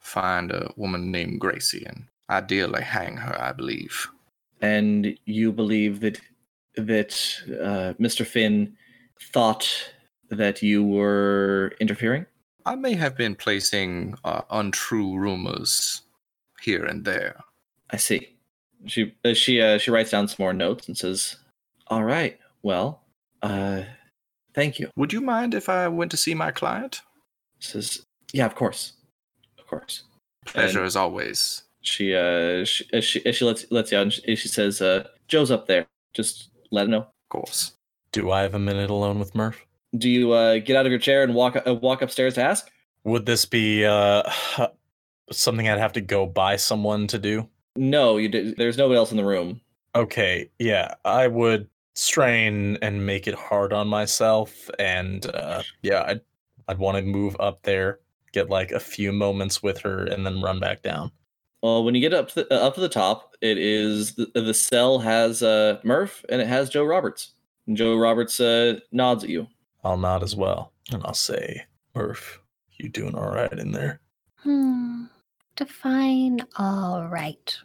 find 0.00 0.50
a 0.50 0.72
woman 0.76 1.10
named 1.10 1.40
Gracie 1.40 1.84
and 1.86 2.04
ideally 2.28 2.82
hang 2.82 3.16
her, 3.16 3.40
I 3.40 3.52
believe. 3.52 4.08
And 4.64 5.18
you 5.26 5.52
believe 5.52 6.00
that 6.00 6.18
that 6.76 7.12
uh, 7.48 7.92
Mr. 8.02 8.26
Finn 8.26 8.76
thought 9.20 9.68
that 10.30 10.62
you 10.62 10.82
were 10.82 11.72
interfering? 11.80 12.24
I 12.64 12.74
may 12.74 12.94
have 12.94 13.14
been 13.14 13.34
placing 13.34 14.14
uh, 14.24 14.40
untrue 14.50 15.18
rumors 15.18 16.02
here 16.62 16.84
and 16.84 17.04
there. 17.04 17.44
I 17.90 17.98
see. 17.98 18.36
She 18.86 19.14
uh, 19.22 19.34
she 19.34 19.60
uh, 19.60 19.76
she 19.76 19.90
writes 19.90 20.10
down 20.10 20.28
some 20.28 20.36
more 20.38 20.54
notes 20.54 20.88
and 20.88 20.96
says, 20.96 21.36
"All 21.88 22.04
right, 22.04 22.38
well, 22.62 23.02
uh, 23.42 23.82
thank 24.54 24.78
you." 24.78 24.88
Would 24.96 25.12
you 25.12 25.20
mind 25.20 25.52
if 25.52 25.68
I 25.68 25.88
went 25.88 26.10
to 26.12 26.16
see 26.16 26.34
my 26.34 26.50
client? 26.50 27.02
Says, 27.60 28.02
"Yeah, 28.32 28.46
of 28.46 28.54
course, 28.54 28.94
of 29.58 29.66
course." 29.66 30.04
Pleasure 30.46 30.80
And 30.80 30.86
as 30.86 30.96
always. 30.96 31.62
She 31.84 32.14
uh 32.14 32.64
she 32.64 32.84
uh, 32.92 33.00
she, 33.00 33.24
uh, 33.24 33.32
she 33.32 33.44
lets 33.44 33.70
lets 33.70 33.92
you 33.92 33.98
out 33.98 34.02
and 34.02 34.12
she, 34.12 34.36
she 34.36 34.48
says, 34.48 34.80
"Uh, 34.80 35.06
Joe's 35.28 35.50
up 35.50 35.66
there. 35.66 35.86
Just 36.14 36.50
let 36.70 36.86
him 36.86 36.92
know." 36.92 37.00
Of 37.00 37.28
course. 37.28 37.72
Do 38.12 38.30
I 38.30 38.42
have 38.42 38.54
a 38.54 38.58
minute 38.58 38.90
alone 38.90 39.18
with 39.18 39.34
Murph? 39.34 39.64
Do 39.96 40.08
you 40.08 40.32
uh 40.32 40.58
get 40.58 40.76
out 40.76 40.86
of 40.86 40.92
your 40.92 40.98
chair 40.98 41.22
and 41.22 41.34
walk 41.34 41.56
uh, 41.66 41.74
walk 41.74 42.02
upstairs 42.02 42.34
to 42.34 42.42
ask? 42.42 42.70
Would 43.04 43.26
this 43.26 43.44
be 43.44 43.84
uh, 43.84 44.22
something 45.30 45.68
I'd 45.68 45.78
have 45.78 45.92
to 45.92 46.00
go 46.00 46.26
buy 46.26 46.56
someone 46.56 47.06
to 47.08 47.18
do? 47.18 47.48
No, 47.76 48.16
you 48.16 48.28
did. 48.28 48.56
There's 48.56 48.78
nobody 48.78 48.96
else 48.96 49.10
in 49.10 49.16
the 49.16 49.24
room. 49.24 49.60
Okay, 49.94 50.50
yeah, 50.58 50.94
I 51.04 51.28
would 51.28 51.68
strain 51.94 52.78
and 52.82 53.06
make 53.06 53.28
it 53.28 53.34
hard 53.34 53.72
on 53.72 53.88
myself, 53.88 54.70
and 54.78 55.26
uh, 55.26 55.62
yeah, 55.82 56.04
I'd 56.06 56.20
I'd 56.66 56.78
want 56.78 56.96
to 56.96 57.02
move 57.02 57.36
up 57.38 57.62
there, 57.62 58.00
get 58.32 58.48
like 58.48 58.72
a 58.72 58.80
few 58.80 59.12
moments 59.12 59.62
with 59.62 59.78
her, 59.80 60.04
and 60.04 60.24
then 60.24 60.40
run 60.40 60.60
back 60.60 60.82
down. 60.82 61.12
Well, 61.64 61.82
when 61.82 61.94
you 61.94 62.02
get 62.02 62.12
up 62.12 62.28
to 62.28 62.34
the, 62.34 62.54
uh, 62.54 62.66
up 62.66 62.74
to 62.74 62.82
the 62.82 62.90
top, 62.90 63.36
it 63.40 63.56
is 63.56 64.16
the, 64.16 64.30
the 64.34 64.52
cell 64.52 64.98
has 64.98 65.42
uh, 65.42 65.80
Murph 65.82 66.22
and 66.28 66.42
it 66.42 66.46
has 66.46 66.68
Joe 66.68 66.84
Roberts. 66.84 67.32
And 67.66 67.74
Joe 67.74 67.96
Roberts 67.96 68.38
uh, 68.38 68.80
nods 68.92 69.24
at 69.24 69.30
you. 69.30 69.46
I'll 69.82 69.96
nod 69.96 70.22
as 70.22 70.36
well, 70.36 70.74
and 70.92 71.02
I'll 71.06 71.14
say, 71.14 71.64
Murph, 71.94 72.38
you 72.72 72.90
doing 72.90 73.14
all 73.14 73.30
right 73.30 73.50
in 73.50 73.72
there? 73.72 74.02
Hmm. 74.40 75.04
Define 75.56 76.40
all 76.56 77.08
right. 77.08 77.56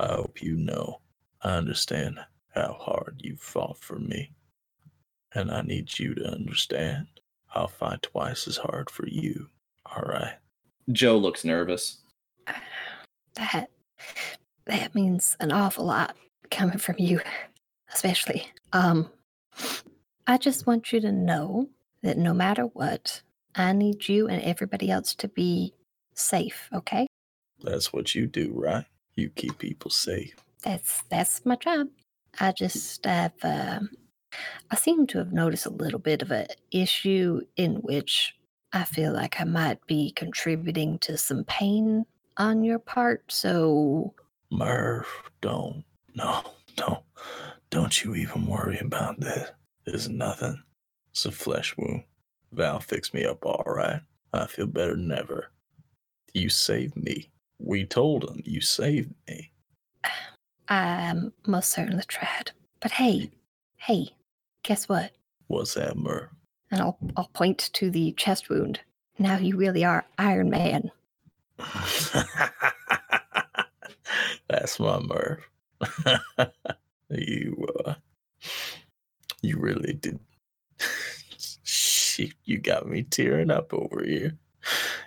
I 0.00 0.06
hope 0.06 0.40
you 0.40 0.56
know 0.56 1.02
I 1.42 1.56
understand 1.56 2.18
how 2.54 2.78
hard 2.80 3.20
you 3.22 3.36
fought 3.36 3.76
for 3.76 3.98
me. 3.98 4.32
And 5.34 5.50
I 5.50 5.60
need 5.60 5.98
you 5.98 6.14
to 6.14 6.24
understand 6.26 7.06
I'll 7.54 7.68
fight 7.68 8.00
twice 8.00 8.48
as 8.48 8.56
hard 8.56 8.88
for 8.88 9.06
you. 9.06 9.50
All 9.84 10.04
right. 10.08 10.36
Joe 10.90 11.18
looks 11.18 11.44
nervous. 11.44 11.98
That 13.36 13.70
that 14.66 14.94
means 14.94 15.36
an 15.40 15.52
awful 15.52 15.86
lot 15.86 16.16
coming 16.50 16.78
from 16.78 16.96
you, 16.98 17.20
especially. 17.92 18.48
Um 18.72 19.10
I 20.26 20.38
just 20.38 20.66
want 20.66 20.92
you 20.92 21.00
to 21.00 21.12
know 21.12 21.68
that 22.02 22.18
no 22.18 22.34
matter 22.34 22.64
what, 22.64 23.22
I 23.54 23.72
need 23.72 24.08
you 24.08 24.28
and 24.28 24.42
everybody 24.42 24.90
else 24.90 25.14
to 25.16 25.28
be 25.28 25.72
safe, 26.14 26.68
okay? 26.74 27.06
That's 27.62 27.92
what 27.92 28.14
you 28.14 28.26
do, 28.26 28.52
right? 28.54 28.84
You 29.14 29.30
keep 29.30 29.58
people 29.58 29.90
safe. 29.90 30.34
That's 30.62 31.02
that's 31.10 31.46
my 31.46 31.56
job. 31.56 31.88
I 32.40 32.52
just 32.52 33.04
have 33.04 33.32
um 33.42 33.90
I 34.70 34.76
seem 34.76 35.06
to 35.08 35.18
have 35.18 35.32
noticed 35.32 35.66
a 35.66 35.70
little 35.70 35.98
bit 35.98 36.22
of 36.22 36.30
a 36.30 36.46
issue 36.70 37.40
in 37.56 37.76
which 37.76 38.34
I 38.72 38.84
feel 38.84 39.12
like 39.12 39.40
I 39.40 39.44
might 39.44 39.86
be 39.86 40.10
contributing 40.10 40.98
to 41.00 41.16
some 41.16 41.44
pain 41.44 42.04
on 42.36 42.62
your 42.62 42.78
part. 42.78 43.24
So 43.28 44.14
Murph, 44.50 45.30
don't. 45.40 45.84
No, 46.14 46.42
don't. 46.76 47.02
Don't 47.70 48.04
you 48.04 48.14
even 48.14 48.46
worry 48.46 48.78
about 48.78 49.20
this. 49.20 49.50
There's 49.84 50.08
nothing. 50.08 50.62
It's 51.10 51.26
a 51.26 51.32
flesh 51.32 51.76
wound. 51.76 52.04
Val 52.52 52.80
fixed 52.80 53.12
me 53.12 53.24
up 53.24 53.44
all 53.44 53.64
right. 53.66 54.00
I 54.32 54.46
feel 54.46 54.66
better 54.66 54.96
than 54.96 55.12
ever. 55.12 55.50
You 56.32 56.48
saved 56.48 56.96
me. 56.96 57.30
We 57.58 57.84
told 57.84 58.24
him 58.24 58.42
you 58.44 58.60
saved 58.60 59.14
me. 59.28 59.52
I 60.68 61.14
most 61.46 61.70
certainly 61.70 62.04
tried. 62.06 62.50
But 62.80 62.92
hey, 62.92 63.30
hey, 63.76 64.10
guess 64.62 64.88
what? 64.88 65.12
What's 65.46 65.74
that, 65.74 65.96
Murph? 65.96 66.30
And 66.70 66.80
I'll 66.80 66.98
I'll 67.16 67.30
point 67.32 67.70
to 67.74 67.90
the 67.90 68.12
chest 68.12 68.50
wound. 68.50 68.80
Now 69.18 69.38
you 69.38 69.56
really 69.56 69.84
are 69.84 70.04
Iron 70.18 70.50
Man. 70.50 70.90
That's 74.48 74.78
my 74.78 75.00
Murph. 75.00 75.48
you, 77.10 77.66
uh, 77.84 77.94
you 79.42 79.58
really 79.58 79.94
did. 79.94 80.20
Shit, 81.64 82.34
you 82.44 82.58
got 82.58 82.88
me 82.88 83.02
tearing 83.02 83.50
up 83.50 83.74
over 83.74 84.04
here. 84.04 84.36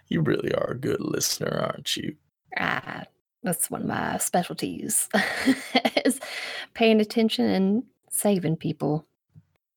You 0.08 0.22
really 0.22 0.54
are 0.54 0.72
a 0.72 0.78
good 0.78 1.02
listener, 1.02 1.72
aren't 1.72 1.96
you? 1.96 2.16
Ah, 2.58 3.04
that's 3.44 3.70
one 3.70 3.82
of 3.82 3.88
my 3.88 4.18
specialties. 4.18 5.08
is 6.06 6.20
paying 6.74 7.00
attention 7.00 7.46
and 7.46 7.84
saving 8.10 8.58
people. 8.58 9.06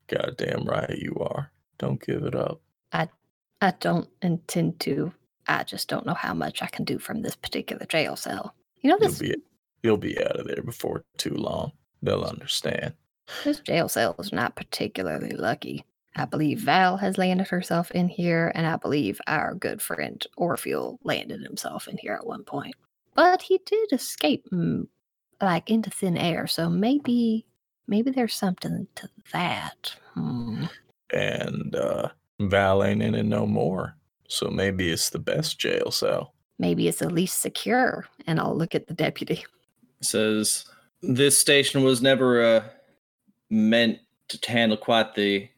Goddamn 0.09 0.65
right 0.65 0.99
you 0.99 1.17
are. 1.21 1.51
Don't 1.79 2.05
give 2.05 2.25
it 2.25 2.35
up. 2.35 2.61
I 2.93 3.09
I 3.61 3.73
don't 3.81 4.09
intend 4.21 4.81
to. 4.81 5.13
I 5.47 5.65
just 5.65 5.89
don't 5.89 6.07
know 6.07 6.15
how 6.15 6.35
much 6.35 6.63
I 6.63 6.67
can 6.67 6.85
do 6.85 6.99
from 6.99 7.23
this 7.23 7.37
particular 7.37 7.85
jail 7.87 8.17
cell. 8.17 8.55
You 8.81 8.91
know 8.91 8.99
You'll 9.01 9.11
this 9.11 9.19
be 9.19 9.37
you'll 9.83 9.97
be 9.97 10.19
out 10.19 10.39
of 10.39 10.47
there 10.47 10.63
before 10.63 11.05
too 11.19 11.35
long. 11.35 11.73
They'll 12.03 12.25
understand. 12.25 12.95
this 13.45 13.61
jail 13.61 13.89
cell 13.89 14.15
is 14.19 14.33
not 14.33 14.57
particularly 14.57 15.31
lucky. 15.31 15.85
I 16.15 16.27
believe 16.27 16.61
Val 16.61 16.99
has 16.99 17.17
landed 17.17 17.49
herself 17.49 17.91
in 17.93 18.09
here, 18.09 18.53
and 18.55 18.67
I 18.67 18.77
believe 18.77 19.21
our 19.27 19.55
good 19.55 19.81
friend 19.81 20.23
Orpheal 20.37 20.99
landed 21.05 21.41
himself 21.43 21.89
in 21.89 21.97
here 21.97 22.13
at 22.15 22.27
one 22.27 22.45
point. 22.45 22.75
But 23.15 23.41
he 23.43 23.61
did 23.65 23.93
escape, 23.93 24.47
mm, 24.53 24.87
like 25.41 25.71
into 25.71 25.91
thin 25.91 26.19
air. 26.19 26.47
So 26.47 26.69
maybe, 26.69 27.47
maybe 27.87 28.11
there's 28.11 28.35
something 28.35 28.87
to 28.97 29.09
that. 29.33 29.95
Hmm. 30.15 30.65
And 31.13 31.75
uh 31.75 32.09
Val 32.41 32.83
ain't 32.85 33.03
in 33.03 33.15
it 33.15 33.25
no 33.25 33.47
more. 33.47 33.97
So 34.33 34.49
maybe 34.49 34.91
it's 34.91 35.11
the 35.11 35.19
best 35.19 35.59
jail 35.59 35.91
cell. 35.91 36.33
Maybe 36.59 36.89
it's 36.89 37.01
the 37.01 37.11
least 37.11 37.43
secure. 37.43 38.07
And 38.27 38.41
I'll 38.41 38.57
look 38.57 38.75
at 38.75 38.87
the 38.87 38.95
deputy. 38.95 39.45
says 40.01 40.65
this 41.03 41.37
station 41.37 41.85
was 41.85 42.01
never 42.01 42.43
uh, 42.43 42.65
meant 43.51 43.99
to 44.29 44.51
handle 44.51 44.79
quite 44.79 45.15
the 45.15 45.51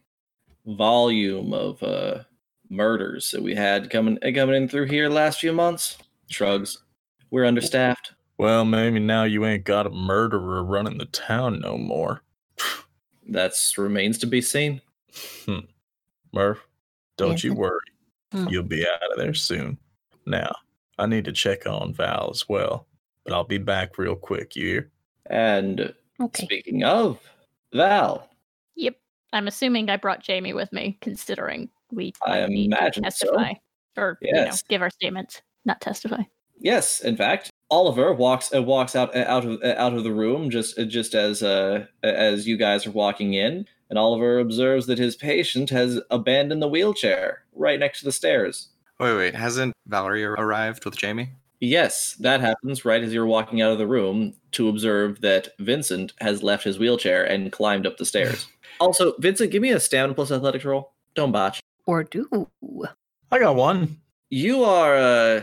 volume 0.66 1.52
of 1.52 1.80
uh, 1.84 2.24
murders 2.68 3.30
that 3.30 3.40
we 3.40 3.54
had 3.54 3.90
coming 3.90 4.18
uh, 4.24 4.32
coming 4.34 4.56
in 4.56 4.68
through 4.68 4.86
here 4.86 5.08
last 5.08 5.38
few 5.38 5.52
months. 5.52 5.96
Shrugs. 6.28 6.82
We're 7.30 7.44
understaffed. 7.44 8.12
Well, 8.38 8.64
maybe 8.64 8.98
now 8.98 9.22
you 9.22 9.46
ain't 9.46 9.64
got 9.64 9.86
a 9.86 9.90
murderer 9.90 10.64
running 10.64 10.98
the 10.98 11.06
town 11.06 11.60
no 11.60 11.78
more. 11.78 12.22
That's 13.28 13.78
remains 13.78 14.18
to 14.18 14.26
be 14.26 14.40
seen. 14.40 14.80
Hmm. 15.46 15.60
Murph, 16.32 16.66
don't 17.16 17.32
Yes, 17.32 17.44
you 17.44 17.54
worry. 17.54 17.78
Hmm. 18.34 18.48
You'll 18.48 18.64
be 18.64 18.84
out 18.86 19.12
of 19.12 19.16
there 19.18 19.32
soon. 19.32 19.78
Now, 20.26 20.52
I 20.98 21.06
need 21.06 21.24
to 21.26 21.32
check 21.32 21.66
on 21.66 21.94
Val 21.94 22.30
as 22.32 22.48
well, 22.48 22.86
but 23.24 23.32
I'll 23.32 23.44
be 23.44 23.58
back 23.58 23.96
real 23.96 24.16
quick, 24.16 24.56
you 24.56 24.66
hear? 24.66 24.90
And 25.26 25.94
Okay. 26.20 26.44
speaking 26.44 26.82
of 26.84 27.20
Val, 27.72 28.28
Yep. 28.76 28.96
I'm 29.32 29.46
assuming 29.46 29.88
I 29.88 29.96
brought 29.96 30.22
Jamie 30.22 30.52
with 30.52 30.72
me, 30.72 30.98
considering 31.00 31.70
we 31.92 32.12
I 32.24 32.40
might 32.40 32.48
need 32.50 32.70
to 32.72 32.76
imagine 32.78 33.04
so. 33.04 33.26
testify 33.26 33.52
or 33.96 34.18
you 34.20 34.32
know 34.32 34.50
give 34.68 34.82
our 34.82 34.90
statements, 34.90 35.42
not 35.64 35.80
testify. 35.80 36.22
yes, 36.58 37.00
in 37.00 37.16
fact, 37.16 37.50
Oliver 37.70 38.12
walks 38.12 38.52
uh, 38.54 38.62
walks 38.62 38.94
out 38.96 39.14
uh, 39.14 39.24
out 39.28 39.44
of 39.44 39.62
uh, 39.62 39.74
out 39.76 39.94
of 39.94 40.02
the 40.04 40.12
room 40.12 40.50
just 40.50 40.76
uh, 40.78 40.84
just 40.84 41.14
as 41.14 41.42
uh 41.42 41.86
as 42.02 42.46
you 42.48 42.56
guys 42.56 42.86
are 42.86 42.90
walking 42.92 43.34
in, 43.34 43.66
and 43.90 43.98
Oliver 43.98 44.38
observes 44.38 44.86
that 44.86 44.98
his 44.98 45.16
patient 45.16 45.70
has 45.70 46.00
abandoned 46.10 46.62
the 46.62 46.68
wheelchair 46.68 47.42
right 47.54 47.78
next 47.78 48.00
to 48.00 48.04
the 48.04 48.12
stairs. 48.12 48.68
Wait, 48.98 49.16
wait. 49.16 49.34
Hasn't 49.34 49.74
Valerie 49.86 50.24
arrived 50.24 50.84
with 50.84 50.96
Jamie? 50.96 51.30
Yes, 51.60 52.14
that 52.14 52.40
happens 52.40 52.84
right 52.84 53.02
as 53.02 53.12
you're 53.12 53.26
walking 53.26 53.62
out 53.62 53.72
of 53.72 53.78
the 53.78 53.86
room 53.86 54.34
to 54.52 54.68
observe 54.68 55.20
that 55.22 55.48
Vincent 55.58 56.12
has 56.20 56.42
left 56.42 56.64
his 56.64 56.78
wheelchair 56.78 57.24
and 57.24 57.50
climbed 57.52 57.86
up 57.86 57.96
the 57.96 58.04
stairs. 58.04 58.46
also, 58.80 59.14
Vincent, 59.18 59.50
give 59.50 59.62
me 59.62 59.70
a 59.70 59.80
stamina 59.80 60.14
plus 60.14 60.30
athletics 60.30 60.64
roll. 60.64 60.92
Don't 61.14 61.32
botch. 61.32 61.60
Or 61.86 62.04
do. 62.04 62.48
I 63.30 63.38
got 63.38 63.56
one. 63.56 63.98
You 64.30 64.64
are 64.64 64.96
uh, 64.96 65.42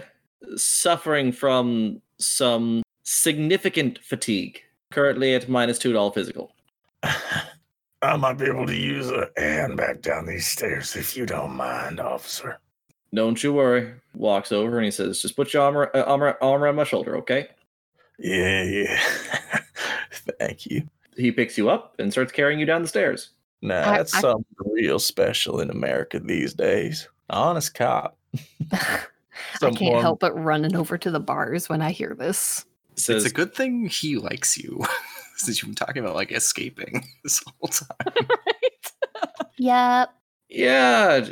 suffering 0.56 1.32
from 1.32 2.02
some 2.18 2.84
significant 3.04 4.00
fatigue. 4.04 4.62
Currently 4.92 5.36
at 5.36 5.50
minus 5.50 5.80
two 5.80 5.94
to 5.94 5.98
all 5.98 6.12
physical. 6.12 6.54
I 8.02 8.18
might 8.18 8.38
be 8.38 8.46
able 8.46 8.66
to 8.66 8.76
use 8.76 9.10
a 9.12 9.30
hand 9.38 9.78
back 9.78 10.02
down 10.02 10.26
these 10.26 10.48
stairs 10.48 10.96
if 10.96 11.16
you 11.16 11.26
don't 11.26 11.56
mind, 11.56 12.00
officer. 12.00 12.60
Don't 13.14 13.44
you 13.44 13.54
worry. 13.54 13.94
Walks 14.16 14.52
over 14.52 14.78
and 14.78 14.86
he 14.86 14.92
says, 14.92 15.22
"Just 15.22 15.36
put 15.36 15.54
your 15.54 15.64
arm, 15.64 15.90
uh, 15.94 16.00
arm, 16.02 16.36
arm 16.42 16.64
around 16.64 16.76
my 16.76 16.84
shoulder, 16.84 17.18
okay?" 17.18 17.50
Yeah, 18.18 18.64
yeah. 18.64 19.00
Thank 20.40 20.66
you. 20.66 20.88
He 21.18 21.32
picks 21.32 21.58
you 21.58 21.70
up 21.70 21.96
and 22.00 22.12
starts 22.12 22.32
carrying 22.32 22.60
you 22.60 22.66
down 22.66 22.82
the 22.82 22.88
stairs. 22.88 23.32
Nah, 23.62 23.80
I- 23.82 23.98
that's 23.98 24.14
I- 24.16 24.22
something 24.22 24.46
real 24.66 24.98
special 25.00 25.60
in 25.60 25.70
America 25.70 26.20
these 26.20 26.54
days. 26.54 27.08
Honest 27.30 27.74
cop. 27.76 28.18
I 28.72 29.72
can't 29.72 30.02
help 30.02 30.20
but 30.20 30.34
running 30.42 30.76
over 30.76 30.98
to 30.98 31.12
the 31.12 31.20
bars 31.20 31.70
when 31.70 31.82
I 31.82 31.92
hear 31.92 32.16
this. 32.18 32.66
Says, 32.96 33.24
it's 33.24 33.32
a 33.32 33.36
good 33.36 33.54
thing 33.54 33.88
he 33.88 34.18
likes 34.18 34.58
you, 34.58 34.84
since 35.46 35.62
you've 35.62 35.70
been 35.70 35.76
talking 35.76 36.04
about 36.04 36.16
like 36.16 36.32
escaping 36.32 37.06
this 37.24 37.42
whole 37.60 37.68
time. 37.70 38.16
right. 38.30 38.92
Yep. 39.58 40.10
Yeah, 40.50 41.28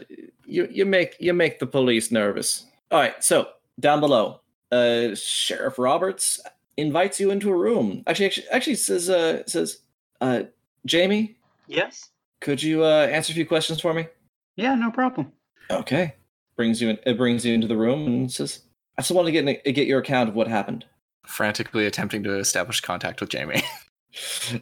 you 0.45 0.67
you 0.71 0.85
make 0.85 1.15
you 1.19 1.33
make 1.33 1.59
the 1.59 1.65
police 1.65 2.11
nervous. 2.11 2.65
All 2.91 2.99
right, 2.99 3.21
so 3.23 3.49
down 3.79 3.99
below, 3.99 4.41
uh, 4.71 5.15
Sheriff 5.15 5.77
Roberts 5.79 6.39
invites 6.77 7.19
you 7.19 7.31
into 7.31 7.49
a 7.49 7.55
room. 7.57 8.03
Actually, 8.07 8.27
actually, 8.27 8.47
actually 8.49 8.75
says 8.75 9.09
uh 9.09 9.45
says, 9.47 9.79
uh, 10.21 10.43
Jamie, 10.85 11.35
Yes. 11.67 12.09
could 12.39 12.61
you 12.61 12.83
uh 12.85 13.07
answer 13.11 13.31
a 13.31 13.35
few 13.35 13.45
questions 13.45 13.81
for 13.81 13.93
me? 13.93 14.07
Yeah, 14.55 14.75
no 14.75 14.91
problem. 14.91 15.31
Okay. 15.71 16.13
Brings 16.55 16.81
you 16.81 16.89
in, 16.89 16.99
it 17.05 17.17
brings 17.17 17.43
you 17.45 17.53
into 17.53 17.67
the 17.67 17.77
room 17.77 18.05
and 18.05 18.31
says, 18.31 18.61
I 18.97 19.01
just 19.01 19.11
want 19.11 19.25
to 19.25 19.31
get 19.31 19.47
an- 19.47 19.73
get 19.73 19.87
your 19.87 19.99
account 19.99 20.29
of 20.29 20.35
what 20.35 20.47
happened. 20.47 20.85
Frantically 21.25 21.85
attempting 21.85 22.23
to 22.23 22.37
establish 22.37 22.79
contact 22.81 23.21
with 23.21 23.29
Jamie 23.29 23.63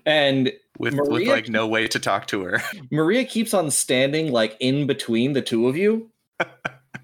And 0.06 0.52
with, 0.78 0.96
with 0.96 1.28
like 1.28 1.50
no 1.50 1.68
way 1.68 1.88
to 1.88 2.00
talk 2.00 2.28
to 2.28 2.44
her. 2.44 2.62
Maria 2.92 3.26
keeps 3.26 3.54
on 3.54 3.72
standing 3.72 4.32
like 4.32 4.58
in 4.60 4.88
between 4.88 5.34
the 5.34 5.42
two 5.42 5.68
of 5.68 5.78
you. 5.78 6.10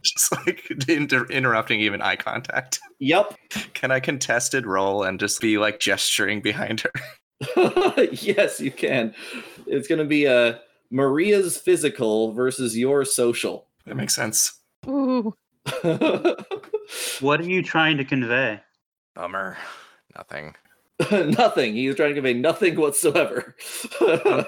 Just 0.03 0.31
like 0.31 0.69
inter- 0.87 1.25
interrupting 1.27 1.79
even 1.79 2.01
eye 2.01 2.15
contact. 2.15 2.79
Yep. 2.99 3.35
Can 3.73 3.91
I 3.91 3.99
contested 3.99 4.65
roll 4.65 5.03
and 5.03 5.19
just 5.19 5.41
be 5.41 5.57
like 5.57 5.81
gesturing 5.81 6.39
behind 6.39 6.79
her? 6.81 8.07
yes, 8.13 8.61
you 8.61 8.71
can. 8.71 9.13
It's 9.67 9.89
going 9.89 9.99
to 9.99 10.05
be 10.05 10.25
uh, 10.25 10.53
Maria's 10.89 11.57
physical 11.57 12.31
versus 12.31 12.77
your 12.77 13.03
social. 13.03 13.67
That 13.85 13.97
makes 13.97 14.15
sense. 14.15 14.57
Ooh. 14.87 15.35
What 17.19 17.41
are 17.41 17.49
you 17.49 17.61
trying 17.61 17.97
to 17.97 18.05
convey? 18.05 18.61
Bummer. 19.15 19.57
Nothing. 20.15 20.55
nothing. 21.37 21.75
He's 21.75 21.95
trying 21.95 22.09
to 22.09 22.15
convey 22.15 22.33
nothing 22.33 22.75
whatsoever. 22.75 23.55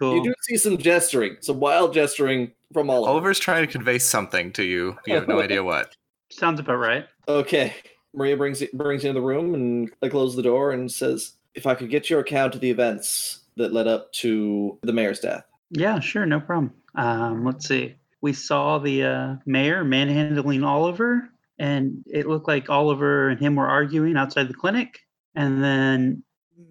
Cool. 0.00 0.16
You 0.16 0.24
do 0.24 0.34
see 0.40 0.56
some 0.56 0.78
gesturing, 0.78 1.36
some 1.40 1.60
wild 1.60 1.92
gesturing 1.92 2.52
from 2.72 2.88
all 2.88 3.00
of 3.00 3.04
them. 3.04 3.10
Oliver's 3.10 3.38
trying 3.38 3.66
to 3.66 3.70
convey 3.70 3.98
something 3.98 4.50
to 4.52 4.64
you. 4.64 4.96
You 5.06 5.14
have 5.14 5.28
no 5.28 5.40
idea 5.42 5.62
what. 5.62 5.94
Sounds 6.30 6.58
about 6.58 6.76
right. 6.76 7.06
Okay. 7.28 7.74
Maria 8.14 8.34
brings 8.34 8.62
it, 8.62 8.72
brings 8.72 9.04
you 9.04 9.10
into 9.10 9.20
the 9.20 9.26
room 9.26 9.54
and 9.54 9.90
I 10.02 10.08
close 10.08 10.34
the 10.34 10.42
door 10.42 10.70
and 10.72 10.90
says, 10.90 11.34
"If 11.54 11.66
I 11.66 11.74
could 11.74 11.90
get 11.90 12.08
your 12.08 12.20
account 12.20 12.54
of 12.54 12.62
the 12.62 12.70
events 12.70 13.40
that 13.56 13.74
led 13.74 13.86
up 13.86 14.10
to 14.14 14.78
the 14.80 14.92
mayor's 14.92 15.20
death." 15.20 15.44
Yeah, 15.70 16.00
sure, 16.00 16.24
no 16.24 16.40
problem. 16.40 16.72
Um, 16.94 17.44
let's 17.44 17.68
see. 17.68 17.94
We 18.22 18.32
saw 18.32 18.78
the 18.78 19.04
uh, 19.04 19.34
mayor 19.44 19.84
manhandling 19.84 20.64
Oliver, 20.64 21.28
and 21.58 22.02
it 22.06 22.26
looked 22.26 22.48
like 22.48 22.70
Oliver 22.70 23.28
and 23.28 23.38
him 23.38 23.54
were 23.54 23.68
arguing 23.68 24.16
outside 24.16 24.48
the 24.48 24.54
clinic. 24.54 25.00
And 25.34 25.62
then 25.62 26.24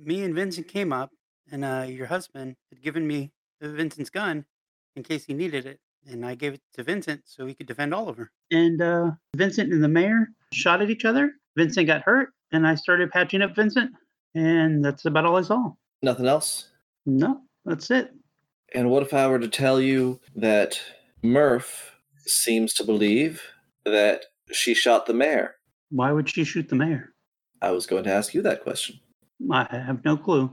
Me 0.05 0.24
and 0.24 0.36
Vincent 0.36 0.68
came 0.68 0.91
up, 0.93 1.12
and 1.51 1.64
uh, 1.66 1.86
your 1.88 2.07
husband 2.07 2.55
had 2.70 2.82
given 2.82 3.07
me 3.07 3.32
Vincent's 3.62 4.10
gun 4.10 4.45
in 4.95 5.03
case 5.03 5.26
he 5.26 5.34
needed 5.34 5.66
it, 5.66 5.80
and 6.05 6.26
I 6.26 6.36
gave 6.36 6.53
it 6.55 6.62
to 6.74 6.84
Vincent 6.84 7.22
so 7.26 7.45
he 7.45 7.53
could 7.53 7.68
defend 7.68 7.93
Oliver. 7.93 8.32
and 8.51 8.82
uh, 8.82 9.12
Vincent 9.36 9.72
and 9.74 9.84
the 9.84 9.88
mayor 9.88 10.30
shot 10.53 10.82
at 10.82 10.89
each 10.89 11.05
other. 11.05 11.32
Vincent 11.57 11.88
got 11.88 12.01
hurt, 12.03 12.30
and 12.51 12.66
I 12.68 12.76
started 12.76 13.12
patching 13.12 13.41
up 13.41 13.55
Vincent, 13.55 13.91
and 14.36 14.84
that's 14.84 15.05
about 15.05 15.26
all 15.26 15.38
I 15.38 15.41
saw. 15.41 15.72
Nothing 16.01 16.28
else. 16.28 16.70
No, 17.05 17.41
that's 17.66 17.89
it. 17.91 18.12
And 18.76 18.89
what 18.89 19.03
if 19.03 19.14
I 19.14 19.28
were 19.28 19.39
to 19.39 19.47
tell 19.47 19.82
you 19.82 20.20
that 20.36 20.80
Murph 21.24 21.95
seems 22.26 22.74
to 22.76 22.84
believe 22.84 23.41
that 23.86 24.26
she 24.51 24.74
shot 24.74 25.05
the 25.07 25.14
mayor? 25.14 25.55
Why 25.89 26.12
would 26.12 26.30
she 26.30 26.43
shoot 26.43 26.70
the 26.70 26.76
mayor? 26.76 27.14
I 27.62 27.72
was 27.72 27.86
going 27.86 28.03
to 28.05 28.14
ask 28.14 28.34
you 28.34 28.41
that 28.43 28.64
question. 28.64 28.99
I 29.51 29.68
have 29.72 30.03
no 30.03 30.18
clue. 30.18 30.51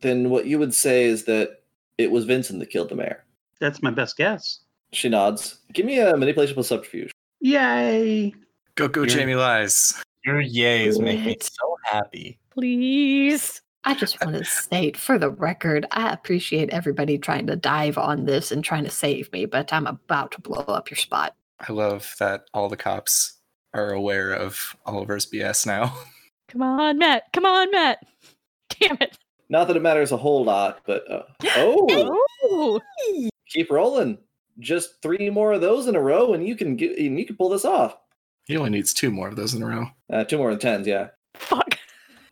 Then 0.00 0.30
what 0.30 0.46
you 0.46 0.58
would 0.58 0.74
say 0.74 1.04
is 1.04 1.24
that 1.24 1.62
it 1.98 2.10
was 2.10 2.24
Vincent 2.24 2.60
that 2.60 2.70
killed 2.70 2.88
the 2.88 2.94
mayor. 2.94 3.24
That's 3.60 3.82
my 3.82 3.90
best 3.90 4.16
guess. 4.16 4.60
She 4.92 5.08
nods. 5.08 5.58
Give 5.72 5.84
me 5.84 5.98
a 5.98 6.16
manipulation 6.16 6.54
plus 6.54 6.68
subterfuge. 6.68 7.10
Yay! 7.40 8.32
Go, 8.76 8.88
go, 8.88 9.02
You're- 9.02 9.12
Jamie 9.14 9.34
lies. 9.34 10.00
Your 10.24 10.42
yays 10.42 11.00
make 11.00 11.24
me 11.24 11.36
so 11.40 11.76
happy. 11.84 12.38
Please. 12.50 13.62
I 13.84 13.94
just 13.94 14.22
want 14.22 14.36
to 14.36 14.44
state 14.44 14.96
for 14.96 15.18
the 15.18 15.30
record, 15.30 15.86
I 15.92 16.12
appreciate 16.12 16.70
everybody 16.70 17.16
trying 17.16 17.46
to 17.46 17.56
dive 17.56 17.96
on 17.96 18.26
this 18.26 18.52
and 18.52 18.62
trying 18.62 18.84
to 18.84 18.90
save 18.90 19.32
me, 19.32 19.46
but 19.46 19.72
I'm 19.72 19.86
about 19.86 20.32
to 20.32 20.40
blow 20.40 20.64
up 20.64 20.90
your 20.90 20.98
spot. 20.98 21.34
I 21.66 21.72
love 21.72 22.14
that 22.18 22.44
all 22.52 22.68
the 22.68 22.76
cops 22.76 23.38
are 23.72 23.90
aware 23.92 24.32
of 24.32 24.76
Oliver's 24.84 25.26
BS 25.26 25.64
now. 25.66 25.96
Come 26.48 26.62
on, 26.62 26.98
Matt. 26.98 27.24
Come 27.32 27.44
on, 27.44 27.70
Matt. 27.70 28.04
Damn 28.80 28.96
it. 29.00 29.18
Not 29.50 29.68
that 29.68 29.76
it 29.76 29.82
matters 29.82 30.12
a 30.12 30.16
whole 30.16 30.44
lot, 30.44 30.80
but 30.86 31.10
uh, 31.10 31.22
oh, 31.56 32.20
Ooh. 32.44 33.30
keep 33.48 33.70
rolling. 33.70 34.18
Just 34.58 35.00
three 35.02 35.30
more 35.30 35.52
of 35.52 35.60
those 35.60 35.86
in 35.86 35.96
a 35.96 36.00
row, 36.00 36.34
and 36.34 36.46
you 36.46 36.56
can 36.56 36.76
get 36.76 36.98
and 36.98 37.18
you 37.18 37.24
can 37.24 37.36
pull 37.36 37.48
this 37.48 37.64
off. 37.64 37.96
He 38.44 38.56
only 38.56 38.70
needs 38.70 38.92
two 38.92 39.10
more 39.10 39.28
of 39.28 39.36
those 39.36 39.54
in 39.54 39.62
a 39.62 39.66
row. 39.66 39.86
Uh, 40.10 40.24
two 40.24 40.36
more 40.36 40.50
than 40.50 40.58
tens, 40.58 40.86
yeah. 40.86 41.08
Fuck. 41.34 41.78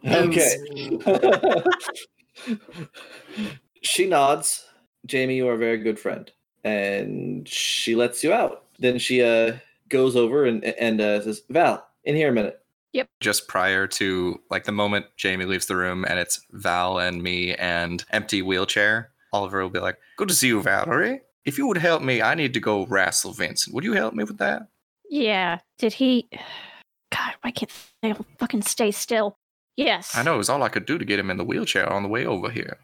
Okay. 0.04 0.56
she 3.82 4.06
nods. 4.06 4.66
Jamie, 5.06 5.36
you 5.36 5.48
are 5.48 5.54
a 5.54 5.58
very 5.58 5.78
good 5.78 5.98
friend, 5.98 6.30
and 6.64 7.48
she 7.48 7.94
lets 7.94 8.24
you 8.24 8.32
out. 8.32 8.64
Then 8.78 8.98
she 8.98 9.22
uh 9.22 9.56
goes 9.88 10.16
over 10.16 10.44
and 10.44 10.64
and 10.64 11.00
uh, 11.00 11.22
says, 11.22 11.42
"Val, 11.48 11.86
in 12.04 12.14
here 12.16 12.28
a 12.28 12.32
minute." 12.32 12.60
Just 13.20 13.48
prior 13.48 13.86
to 13.88 14.40
like 14.50 14.64
the 14.64 14.72
moment 14.72 15.06
Jamie 15.16 15.44
leaves 15.44 15.66
the 15.66 15.76
room 15.76 16.04
and 16.08 16.18
it's 16.18 16.40
Val 16.52 16.98
and 16.98 17.22
me 17.22 17.54
and 17.54 18.04
empty 18.10 18.42
wheelchair, 18.42 19.10
Oliver 19.32 19.62
will 19.62 19.70
be 19.70 19.80
like, 19.80 19.98
Good 20.16 20.28
to 20.28 20.34
see 20.34 20.48
you, 20.48 20.62
Valerie. 20.62 21.20
If 21.44 21.58
you 21.58 21.66
would 21.68 21.78
help 21.78 22.02
me, 22.02 22.22
I 22.22 22.34
need 22.34 22.54
to 22.54 22.60
go 22.60 22.86
wrestle 22.86 23.32
Vincent. 23.32 23.74
Would 23.74 23.84
you 23.84 23.92
help 23.92 24.14
me 24.14 24.24
with 24.24 24.38
that? 24.38 24.68
Yeah. 25.08 25.60
Did 25.78 25.92
he? 25.92 26.28
God, 27.12 27.34
why 27.42 27.52
can't 27.52 27.72
they 28.02 28.12
all 28.12 28.26
fucking 28.38 28.62
stay 28.62 28.90
still? 28.90 29.38
Yes. 29.76 30.16
I 30.16 30.22
know 30.22 30.34
it 30.34 30.38
was 30.38 30.48
all 30.48 30.62
I 30.62 30.68
could 30.68 30.86
do 30.86 30.98
to 30.98 31.04
get 31.04 31.18
him 31.18 31.30
in 31.30 31.36
the 31.36 31.44
wheelchair 31.44 31.88
on 31.88 32.02
the 32.02 32.08
way 32.08 32.26
over 32.26 32.50
here. 32.50 32.78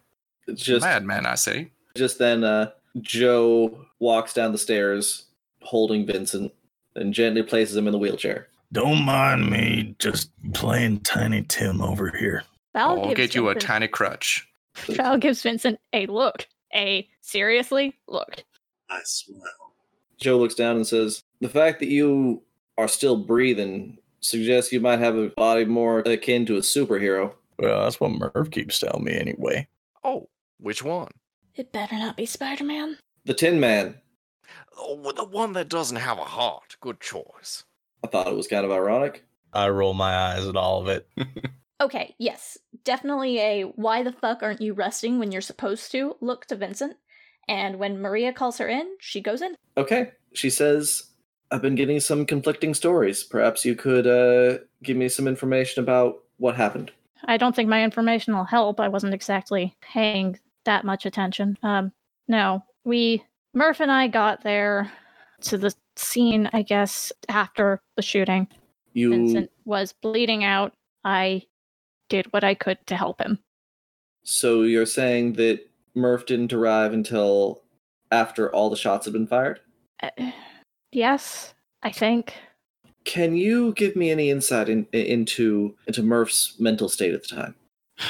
Just 0.54 0.84
Madman, 0.84 1.26
I 1.26 1.34
say. 1.34 1.70
just 1.96 2.18
then, 2.18 2.44
uh, 2.44 2.70
Joe 3.00 3.86
walks 3.98 4.34
down 4.34 4.52
the 4.52 4.58
stairs, 4.58 5.24
holding 5.62 6.06
Vincent, 6.06 6.52
and 6.94 7.14
gently 7.14 7.42
places 7.42 7.76
him 7.76 7.86
in 7.86 7.92
the 7.92 7.98
wheelchair. 7.98 8.48
Don't 8.72 9.04
mind 9.04 9.50
me, 9.50 9.94
just 9.98 10.30
playing 10.54 11.00
Tiny 11.00 11.42
Tim 11.42 11.82
over 11.82 12.10
here. 12.10 12.44
Val 12.72 12.98
I'll 12.98 13.08
gives 13.08 13.16
get 13.16 13.34
you 13.34 13.48
a 13.50 13.54
tiny 13.54 13.86
crutch. 13.86 14.48
Val 14.86 15.18
gives 15.18 15.42
Vincent 15.42 15.78
a 15.92 16.06
look. 16.06 16.46
A 16.74 17.06
seriously 17.20 17.94
look. 18.08 18.42
I 18.88 19.00
smile. 19.04 19.74
Joe 20.18 20.38
looks 20.38 20.54
down 20.54 20.76
and 20.76 20.86
says, 20.86 21.22
"The 21.40 21.50
fact 21.50 21.80
that 21.80 21.88
you 21.88 22.42
are 22.78 22.88
still 22.88 23.16
breathing 23.16 23.98
suggests 24.20 24.72
you 24.72 24.80
might 24.80 25.00
have 25.00 25.16
a 25.16 25.28
body 25.30 25.66
more 25.66 25.98
akin 26.00 26.46
to 26.46 26.56
a 26.56 26.60
superhero." 26.60 27.34
Well, 27.58 27.82
that's 27.82 28.00
what 28.00 28.12
Murph 28.12 28.50
keeps 28.50 28.78
telling 28.78 29.04
me 29.04 29.12
anyway. 29.12 29.68
Oh, 30.02 30.30
which 30.58 30.82
one? 30.82 31.10
It 31.54 31.72
better 31.72 31.96
not 31.96 32.16
be 32.16 32.24
Spider 32.24 32.64
Man. 32.64 32.96
The 33.26 33.34
Tin 33.34 33.60
Man. 33.60 34.00
Oh, 34.78 35.12
the 35.12 35.24
one 35.24 35.52
that 35.52 35.68
doesn't 35.68 35.98
have 35.98 36.18
a 36.18 36.24
heart. 36.24 36.76
Good 36.80 37.00
choice. 37.00 37.64
I 38.04 38.08
thought 38.08 38.28
it 38.28 38.36
was 38.36 38.48
kind 38.48 38.64
of 38.64 38.70
ironic. 38.70 39.24
I 39.52 39.68
roll 39.68 39.94
my 39.94 40.14
eyes 40.14 40.46
at 40.46 40.56
all 40.56 40.80
of 40.80 40.88
it. 40.88 41.08
Okay, 41.82 42.14
yes. 42.16 42.58
Definitely 42.84 43.40
a 43.40 43.62
why 43.74 44.04
the 44.04 44.12
fuck 44.12 44.42
aren't 44.42 44.60
you 44.60 44.72
resting 44.72 45.18
when 45.18 45.32
you're 45.32 45.40
supposed 45.40 45.90
to 45.90 46.16
look 46.20 46.46
to 46.46 46.56
Vincent. 46.56 46.96
And 47.48 47.80
when 47.80 48.00
Maria 48.00 48.32
calls 48.32 48.58
her 48.58 48.68
in, 48.68 48.88
she 49.00 49.20
goes 49.20 49.42
in. 49.42 49.56
Okay. 49.76 50.12
She 50.32 50.48
says, 50.48 51.02
I've 51.50 51.60
been 51.60 51.74
getting 51.74 51.98
some 51.98 52.24
conflicting 52.24 52.72
stories. 52.72 53.24
Perhaps 53.24 53.64
you 53.64 53.74
could 53.74 54.06
uh, 54.06 54.58
give 54.84 54.96
me 54.96 55.08
some 55.08 55.26
information 55.26 55.82
about 55.82 56.22
what 56.38 56.54
happened. 56.54 56.92
I 57.24 57.36
don't 57.36 57.54
think 57.54 57.68
my 57.68 57.82
information 57.82 58.34
will 58.34 58.44
help. 58.44 58.78
I 58.78 58.88
wasn't 58.88 59.14
exactly 59.14 59.74
paying 59.80 60.38
that 60.64 60.84
much 60.84 61.04
attention. 61.04 61.58
Um, 61.64 61.92
no, 62.28 62.64
we, 62.84 63.24
Murph 63.54 63.80
and 63.80 63.90
I 63.90 64.06
got 64.06 64.44
there 64.44 64.90
to 65.42 65.58
the 65.58 65.74
scene, 65.96 66.48
I 66.52 66.62
guess, 66.62 67.12
after 67.28 67.80
the 67.96 68.02
shooting. 68.02 68.48
You 68.92 69.10
Vincent 69.10 69.50
was 69.64 69.92
bleeding 70.02 70.44
out. 70.44 70.74
I 71.04 71.42
did 72.08 72.32
what 72.32 72.44
I 72.44 72.54
could 72.54 72.78
to 72.86 72.96
help 72.96 73.20
him. 73.20 73.38
so 74.22 74.62
you're 74.62 74.86
saying 74.86 75.32
that 75.34 75.60
Murph 75.94 76.26
didn't 76.26 76.52
arrive 76.52 76.92
until 76.92 77.62
after 78.12 78.52
all 78.54 78.70
the 78.70 78.76
shots 78.76 79.06
had 79.06 79.12
been 79.12 79.26
fired? 79.26 79.60
Uh, 80.02 80.10
yes, 80.92 81.54
I 81.82 81.90
think. 81.90 82.34
Can 83.04 83.34
you 83.34 83.72
give 83.72 83.96
me 83.96 84.10
any 84.10 84.30
insight 84.30 84.68
in, 84.68 84.86
into 84.92 85.74
into 85.86 86.02
Murph's 86.02 86.54
mental 86.60 86.88
state 86.88 87.14
at 87.14 87.22
the 87.26 87.34
time? 87.36 87.54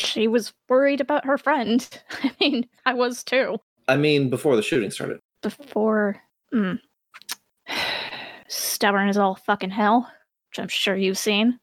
She 0.00 0.28
was 0.28 0.52
worried 0.68 1.00
about 1.00 1.24
her 1.24 1.36
friend. 1.36 1.84
I 2.22 2.30
mean, 2.40 2.68
I 2.86 2.94
was 2.94 3.24
too. 3.24 3.58
I 3.88 3.96
mean, 3.96 4.30
before 4.30 4.54
the 4.54 4.62
shooting 4.62 4.92
started. 4.92 5.18
Before. 5.42 6.22
Mm, 6.54 6.78
stubborn 8.48 9.08
as 9.08 9.16
all 9.16 9.34
fucking 9.34 9.70
hell, 9.70 10.10
which 10.50 10.58
I'm 10.58 10.68
sure 10.68 10.96
you've 10.96 11.18
seen. 11.18 11.58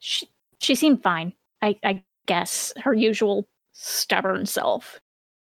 She, 0.00 0.28
she 0.60 0.74
seemed 0.74 1.02
fine. 1.02 1.32
I, 1.62 1.76
I 1.82 2.02
guess 2.26 2.72
her 2.82 2.92
usual 2.94 3.48
stubborn 3.72 4.46
self, 4.46 5.00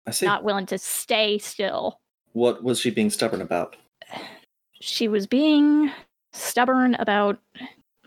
I 0.05 0.11
see. 0.11 0.25
not 0.25 0.43
willing 0.43 0.65
to 0.67 0.77
stay 0.77 1.37
still. 1.37 1.99
What 2.33 2.63
was 2.63 2.79
she 2.79 2.89
being 2.89 3.09
stubborn 3.09 3.41
about? 3.41 3.75
She 4.79 5.07
was 5.07 5.27
being 5.27 5.91
stubborn 6.33 6.95
about. 6.95 7.39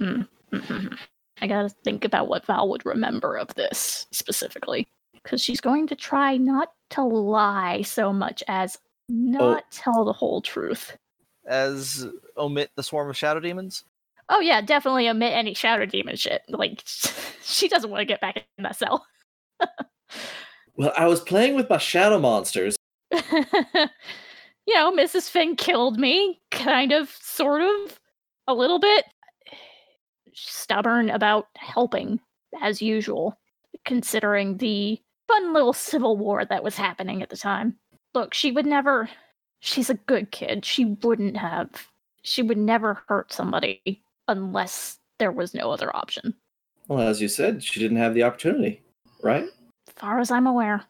Mm, 0.01 0.29
mhm. 0.53 0.99
I 1.43 1.47
gotta 1.47 1.71
think 1.71 2.05
about 2.05 2.29
what 2.29 2.45
Val 2.45 2.69
would 2.69 2.85
remember 2.85 3.37
of 3.37 3.55
this 3.55 4.07
specifically. 4.13 4.87
Because 5.23 5.43
she's 5.43 5.61
going 5.61 5.87
to 5.89 5.97
try 5.97 6.37
not 6.37 6.73
to 6.91 7.03
lie 7.03 7.83
so 7.83 8.13
much 8.13 8.43
as 8.49 8.79
not 9.09 9.65
tell 9.71 10.05
the 10.05 10.13
whole 10.13 10.41
truth. 10.41 10.97
As 11.47 12.07
omit 12.37 12.71
the 12.77 12.83
swarm 12.83 13.11
of 13.11 13.17
shadow 13.17 13.41
demons. 13.41 13.85
Oh 14.29 14.41
yeah, 14.41 14.61
definitely 14.61 15.09
omit 15.09 15.33
any 15.33 15.55
shadow 15.55 15.87
demon 15.87 16.17
shit. 16.17 16.43
Like 16.49 16.83
she 17.43 17.69
doesn't 17.69 17.91
want 17.91 18.01
to 18.01 18.05
get 18.05 18.21
back 18.21 18.37
in 18.59 18.63
that 18.63 18.77
cell. 18.77 19.07
Well, 20.81 20.95
I 20.97 21.09
was 21.09 21.21
playing 21.21 21.57
with 21.57 21.69
my 21.69 21.77
shadow 21.77 22.19
monsters. 22.19 22.75
you 23.13 23.21
know, 24.69 24.91
Mrs. 24.91 25.29
Finn 25.29 25.55
killed 25.55 25.99
me, 25.99 26.41
kind 26.51 26.91
of, 26.91 27.11
sort 27.21 27.61
of, 27.61 28.01
a 28.47 28.55
little 28.55 28.79
bit. 28.79 29.05
Stubborn 30.33 31.11
about 31.11 31.49
helping, 31.57 32.19
as 32.63 32.81
usual, 32.81 33.39
considering 33.85 34.57
the 34.57 34.99
fun 35.29 35.53
little 35.53 35.75
civil 35.75 36.17
war 36.17 36.47
that 36.47 36.65
was 36.65 36.77
happening 36.77 37.21
at 37.21 37.29
the 37.29 37.37
time. 37.37 37.77
Look, 38.15 38.33
she 38.33 38.51
would 38.51 38.65
never. 38.65 39.11
She's 39.61 39.91
a 39.91 39.95
good 39.95 40.31
kid. 40.31 40.65
She 40.65 40.85
wouldn't 40.87 41.37
have. 41.37 41.71
She 42.23 42.43
would 42.43 42.59
never 42.59 43.03
hurt 43.09 43.33
somebody 43.33 44.03
unless 44.29 44.99
there 45.19 45.33
was 45.33 45.55
no 45.55 45.71
other 45.71 45.95
option. 45.95 46.35
Well, 46.89 47.07
as 47.07 47.21
you 47.21 47.29
said, 47.29 47.63
she 47.63 47.79
didn't 47.79 47.99
have 47.99 48.15
the 48.15 48.23
opportunity, 48.23 48.83
right? 49.23 49.45
As 49.45 49.95
far 49.97 50.19
as 50.19 50.31
I'm 50.31 50.47
aware. 50.47 50.85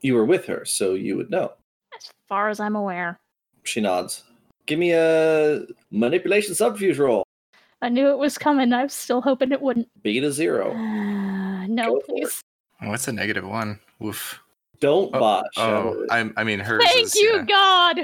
You 0.00 0.14
were 0.14 0.24
with 0.24 0.46
her, 0.46 0.64
so 0.64 0.94
you 0.94 1.16
would 1.16 1.30
know. 1.30 1.52
As 1.96 2.10
far 2.28 2.48
as 2.48 2.60
I'm 2.60 2.76
aware. 2.76 3.18
She 3.64 3.80
nods. 3.80 4.22
Give 4.66 4.78
me 4.78 4.92
a 4.92 5.62
manipulation 5.90 6.54
subterfuge 6.54 6.98
roll. 6.98 7.24
I 7.82 7.88
knew 7.88 8.08
it 8.10 8.18
was 8.18 8.38
coming. 8.38 8.72
I 8.72 8.84
was 8.84 8.94
still 8.94 9.20
hoping 9.20 9.52
it 9.52 9.60
wouldn't. 9.60 9.88
Beat 10.02 10.24
a 10.24 10.32
zero. 10.32 10.72
no, 11.68 11.94
Go 11.94 12.00
please. 12.00 12.40
Oh, 12.80 12.88
what's 12.88 13.08
a 13.08 13.12
negative 13.12 13.46
one? 13.46 13.80
Woof. 13.98 14.40
Don't 14.84 15.14
Oh, 15.14 15.18
botch. 15.18 15.54
Oh, 15.56 16.04
I, 16.10 16.30
I 16.36 16.44
mean 16.44 16.60
hers. 16.60 16.84
Thank 16.84 17.06
is, 17.06 17.14
you, 17.14 17.36
yeah. 17.36 17.44
God. 17.46 18.00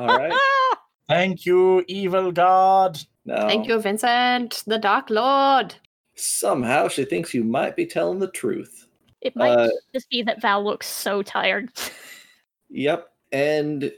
All 0.00 0.06
right. 0.06 0.32
Thank 1.10 1.44
you, 1.44 1.84
evil 1.88 2.32
god. 2.32 2.98
Now, 3.26 3.46
Thank 3.46 3.68
you, 3.68 3.78
Vincent, 3.78 4.62
the 4.66 4.78
Dark 4.78 5.10
Lord. 5.10 5.74
somehow 6.14 6.88
she 6.88 7.04
thinks 7.04 7.34
you 7.34 7.44
might 7.44 7.76
be 7.76 7.84
telling 7.84 8.18
the 8.18 8.30
truth. 8.30 8.86
It 9.20 9.36
might 9.36 9.50
Uh, 9.50 9.68
just 9.92 10.08
be 10.08 10.22
that 10.22 10.40
Val 10.40 10.64
looks 10.64 10.86
so 10.86 11.20
tired. 11.20 11.68
Yep. 12.70 13.06
And 13.32 13.92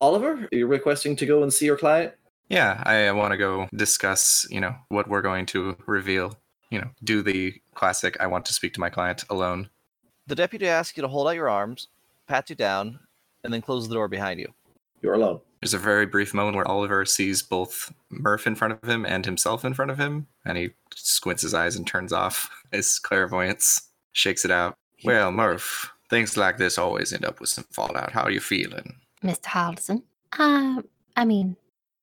Oliver, 0.00 0.48
you're 0.52 0.68
requesting 0.68 1.16
to 1.16 1.26
go 1.26 1.42
and 1.42 1.52
see 1.52 1.66
your 1.66 1.76
client? 1.76 2.14
Yeah, 2.48 2.80
I 2.86 3.10
want 3.10 3.32
to 3.32 3.36
go 3.36 3.66
discuss, 3.74 4.46
you 4.50 4.60
know, 4.60 4.76
what 4.88 5.08
we're 5.08 5.20
going 5.20 5.46
to 5.46 5.76
reveal. 5.88 6.38
You 6.70 6.82
know, 6.82 6.90
do 7.02 7.22
the 7.22 7.54
classic 7.74 8.16
I 8.20 8.28
want 8.28 8.46
to 8.46 8.52
speak 8.52 8.72
to 8.74 8.80
my 8.80 8.88
client 8.88 9.24
alone. 9.28 9.68
The 10.26 10.34
deputy 10.34 10.68
asks 10.68 10.96
you 10.96 11.02
to 11.02 11.08
hold 11.08 11.28
out 11.28 11.34
your 11.34 11.50
arms, 11.50 11.88
pat 12.26 12.48
you 12.48 12.56
down, 12.56 12.98
and 13.42 13.52
then 13.52 13.60
close 13.60 13.88
the 13.88 13.94
door 13.94 14.08
behind 14.08 14.40
you. 14.40 14.52
You're 15.02 15.14
alone. 15.14 15.40
There's 15.60 15.74
a 15.74 15.78
very 15.78 16.06
brief 16.06 16.32
moment 16.32 16.56
where 16.56 16.68
Oliver 16.68 17.04
sees 17.04 17.42
both 17.42 17.92
Murph 18.10 18.46
in 18.46 18.54
front 18.54 18.72
of 18.74 18.88
him 18.88 19.04
and 19.04 19.24
himself 19.24 19.64
in 19.64 19.74
front 19.74 19.90
of 19.90 19.98
him, 19.98 20.26
and 20.44 20.56
he 20.56 20.70
squints 20.94 21.42
his 21.42 21.54
eyes 21.54 21.76
and 21.76 21.86
turns 21.86 22.12
off 22.12 22.50
his 22.72 22.98
clairvoyance, 22.98 23.90
shakes 24.12 24.44
it 24.44 24.50
out. 24.50 24.76
Well, 25.04 25.30
Murph, 25.30 25.90
things 26.08 26.36
like 26.36 26.56
this 26.56 26.78
always 26.78 27.12
end 27.12 27.24
up 27.24 27.40
with 27.40 27.50
some 27.50 27.64
fallout. 27.70 28.12
How 28.12 28.22
are 28.22 28.30
you 28.30 28.40
feeling? 28.40 28.96
Mr. 29.22 29.44
Halderson. 29.44 30.02
Uh, 30.38 30.82
I 31.16 31.24
mean, 31.24 31.56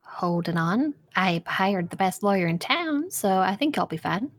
holding 0.03 0.57
on. 0.57 0.93
I 1.15 1.43
hired 1.45 1.89
the 1.89 1.95
best 1.95 2.23
lawyer 2.23 2.47
in 2.47 2.59
town, 2.59 3.09
so 3.09 3.39
I 3.39 3.55
think 3.55 3.77
I'll 3.77 3.85
be 3.85 3.97
fine. 3.97 4.31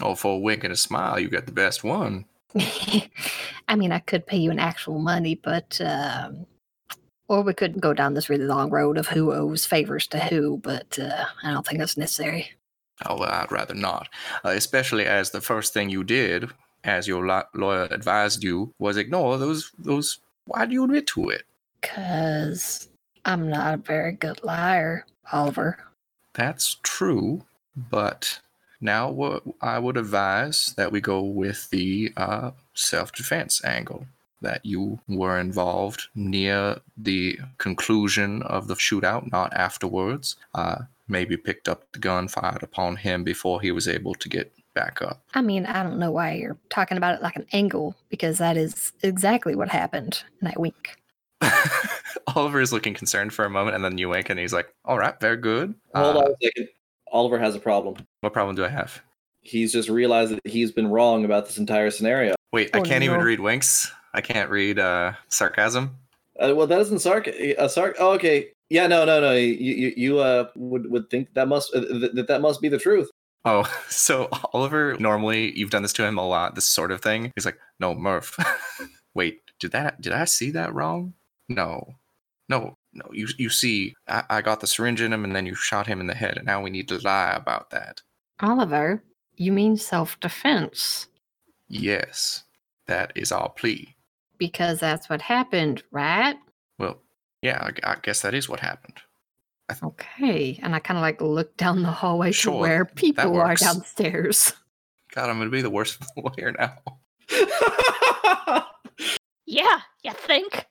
Oh, 0.00 0.14
for 0.14 0.34
a 0.34 0.38
wink 0.38 0.64
and 0.64 0.72
a 0.72 0.76
smile, 0.76 1.18
you 1.18 1.28
got 1.28 1.46
the 1.46 1.52
best 1.52 1.82
one. 1.82 2.26
I 3.68 3.76
mean, 3.76 3.92
I 3.92 3.98
could 3.98 4.26
pay 4.26 4.36
you 4.36 4.50
in 4.50 4.58
actual 4.58 4.98
money, 4.98 5.34
but 5.34 5.80
um, 5.80 6.46
or 7.28 7.42
we 7.42 7.54
could 7.54 7.80
go 7.80 7.92
down 7.92 8.14
this 8.14 8.30
really 8.30 8.44
long 8.44 8.70
road 8.70 8.98
of 8.98 9.08
who 9.08 9.32
owes 9.32 9.66
favors 9.66 10.06
to 10.08 10.18
who, 10.18 10.58
but 10.58 10.98
uh, 10.98 11.24
I 11.42 11.52
don't 11.52 11.66
think 11.66 11.80
that's 11.80 11.96
necessary. 11.96 12.52
Oh, 13.04 13.18
well, 13.18 13.30
I'd 13.30 13.52
rather 13.52 13.74
not. 13.74 14.08
Uh, 14.44 14.50
especially 14.50 15.04
as 15.04 15.30
the 15.30 15.40
first 15.40 15.74
thing 15.74 15.90
you 15.90 16.04
did, 16.04 16.48
as 16.84 17.08
your 17.08 17.26
la- 17.26 17.42
lawyer 17.54 17.88
advised 17.90 18.42
you, 18.42 18.72
was 18.78 18.96
ignore 18.96 19.38
those. 19.38 19.72
those. 19.78 20.20
Why 20.46 20.66
do 20.66 20.72
you 20.72 20.84
admit 20.84 21.06
to 21.08 21.28
it? 21.28 21.42
Cause 21.82 22.88
I'm 23.24 23.50
not 23.50 23.74
a 23.74 23.78
very 23.78 24.12
good 24.12 24.42
liar, 24.44 25.04
Oliver. 25.32 25.78
That's 26.32 26.76
true, 26.82 27.44
but 27.76 28.40
now 28.80 29.10
what 29.10 29.42
I 29.60 29.78
would 29.78 29.96
advise 29.96 30.74
that 30.76 30.92
we 30.92 31.00
go 31.00 31.20
with 31.22 31.70
the 31.70 32.12
uh, 32.16 32.50
self-defense 32.74 33.64
angle. 33.64 34.06
That 34.42 34.64
you 34.66 35.00
were 35.08 35.38
involved 35.40 36.08
near 36.14 36.76
the 36.96 37.38
conclusion 37.56 38.42
of 38.42 38.68
the 38.68 38.74
shootout, 38.74 39.32
not 39.32 39.52
afterwards. 39.54 40.36
Uh, 40.54 40.82
maybe 41.08 41.38
picked 41.38 41.68
up 41.70 41.90
the 41.92 41.98
gun, 41.98 42.28
fired 42.28 42.62
upon 42.62 42.96
him 42.96 43.24
before 43.24 43.62
he 43.62 43.72
was 43.72 43.88
able 43.88 44.14
to 44.16 44.28
get 44.28 44.52
back 44.74 45.00
up. 45.00 45.22
I 45.34 45.40
mean, 45.40 45.64
I 45.64 45.82
don't 45.82 45.98
know 45.98 46.10
why 46.10 46.34
you're 46.34 46.58
talking 46.68 46.98
about 46.98 47.14
it 47.14 47.22
like 47.22 47.36
an 47.36 47.46
angle, 47.52 47.96
because 48.10 48.36
that 48.38 48.58
is 48.58 48.92
exactly 49.02 49.56
what 49.56 49.70
happened. 49.70 50.22
And 50.40 50.50
I 50.50 50.54
wink. 50.58 51.00
Oliver 52.34 52.60
is 52.60 52.74
looking 52.74 52.92
concerned 52.92 53.32
for 53.32 53.46
a 53.46 53.50
moment, 53.50 53.74
and 53.74 53.84
then 53.84 53.96
you 53.96 54.10
wink, 54.10 54.28
and 54.28 54.38
he's 54.38 54.52
like, 54.52 54.72
"All 54.84 54.98
right, 54.98 55.18
very 55.18 55.38
good." 55.38 55.74
Hold 55.94 56.16
Uh, 56.16 56.18
on 56.20 56.30
a 56.32 56.34
second. 56.42 56.68
Oliver 57.12 57.38
has 57.38 57.54
a 57.54 57.58
problem. 57.60 57.96
What 58.20 58.32
problem 58.32 58.56
do 58.56 58.64
I 58.64 58.68
have? 58.68 59.02
He's 59.40 59.72
just 59.72 59.88
realized 59.88 60.32
that 60.32 60.40
he's 60.44 60.72
been 60.72 60.88
wrong 60.88 61.24
about 61.24 61.46
this 61.46 61.58
entire 61.58 61.90
scenario. 61.90 62.34
Wait, 62.52 62.70
I 62.74 62.80
Oh, 62.80 62.82
can't 62.82 63.04
even 63.04 63.20
read 63.20 63.40
winks. 63.40 63.92
I 64.12 64.20
can't 64.20 64.50
read 64.50 64.78
uh, 64.78 65.12
sarcasm. 65.28 65.96
Uh, 66.40 66.54
well, 66.54 66.66
that 66.66 66.80
isn't 66.80 66.98
sarc. 66.98 67.28
Uh, 67.58 67.64
sarc. 67.68 67.94
Oh, 67.98 68.12
okay. 68.12 68.48
Yeah. 68.70 68.86
No. 68.86 69.04
No. 69.04 69.20
No. 69.20 69.32
You. 69.32 69.52
You. 69.74 69.92
you 69.96 70.18
uh. 70.18 70.48
Would 70.56 70.90
would 70.90 71.08
think 71.10 71.32
that 71.34 71.48
must 71.48 71.74
uh, 71.74 71.80
th- 71.80 72.12
that 72.14 72.28
that 72.28 72.40
must 72.40 72.60
be 72.60 72.68
the 72.68 72.78
truth. 72.78 73.08
Oh, 73.44 73.62
so 73.88 74.28
Oliver, 74.52 74.96
normally 74.98 75.56
you've 75.56 75.70
done 75.70 75.82
this 75.82 75.92
to 75.94 76.04
him 76.04 76.18
a 76.18 76.26
lot, 76.26 76.54
this 76.56 76.64
sort 76.66 76.90
of 76.90 77.00
thing. 77.00 77.32
He's 77.36 77.46
like, 77.46 77.58
no, 77.78 77.94
Murph. 77.94 78.36
Wait, 79.14 79.40
did 79.60 79.72
that 79.72 80.00
did 80.00 80.12
I 80.12 80.24
see 80.24 80.50
that 80.50 80.74
wrong? 80.74 81.14
No. 81.48 81.94
No, 82.48 82.75
no. 82.96 83.04
You 83.12 83.28
you 83.38 83.50
see, 83.50 83.94
I, 84.08 84.24
I 84.30 84.42
got 84.42 84.60
the 84.60 84.66
syringe 84.66 85.00
in 85.00 85.12
him 85.12 85.24
and 85.24 85.34
then 85.34 85.46
you 85.46 85.54
shot 85.54 85.86
him 85.86 86.00
in 86.00 86.06
the 86.06 86.14
head, 86.14 86.36
and 86.36 86.46
now 86.46 86.62
we 86.62 86.70
need 86.70 86.88
to 86.88 86.98
lie 86.98 87.32
about 87.34 87.70
that. 87.70 88.02
Oliver, 88.40 89.02
you 89.36 89.52
mean 89.52 89.76
self 89.76 90.18
defense. 90.20 91.08
Yes. 91.68 92.44
That 92.86 93.12
is 93.16 93.32
our 93.32 93.48
plea. 93.48 93.96
Because 94.38 94.78
that's 94.78 95.08
what 95.08 95.20
happened, 95.20 95.82
right? 95.90 96.36
Well, 96.78 97.02
yeah, 97.42 97.70
I, 97.84 97.92
I 97.92 97.96
guess 98.00 98.22
that 98.22 98.34
is 98.34 98.48
what 98.48 98.60
happened. 98.60 98.98
Okay. 99.82 100.60
And 100.62 100.76
I 100.76 100.78
kind 100.78 100.96
of 100.96 101.02
like 101.02 101.20
look 101.20 101.56
down 101.56 101.82
the 101.82 101.90
hallway 101.90 102.30
Sure, 102.30 102.52
to 102.52 102.58
where 102.58 102.84
people 102.84 103.36
are 103.36 103.56
downstairs. 103.56 104.52
God, 105.12 105.28
I'm 105.28 105.38
gonna 105.38 105.50
be 105.50 105.62
the 105.62 105.70
worst 105.70 105.98
lawyer 106.16 106.54
now. 106.56 106.78
Yeah, 109.46 109.80
you 110.02 110.12
think? 110.12 110.66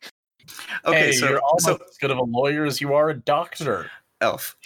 Okay, 0.86 0.98
hey, 1.08 1.12
so 1.14 1.30
you're 1.30 1.40
almost 1.42 1.66
so 1.66 1.76
as 1.90 1.98
good 1.98 2.12
of 2.12 2.18
a 2.18 2.24
lawyer 2.24 2.66
as 2.66 2.80
you 2.82 2.94
are 2.94 3.10
a 3.10 3.14
doctor. 3.14 3.90
Elf. 4.22 4.56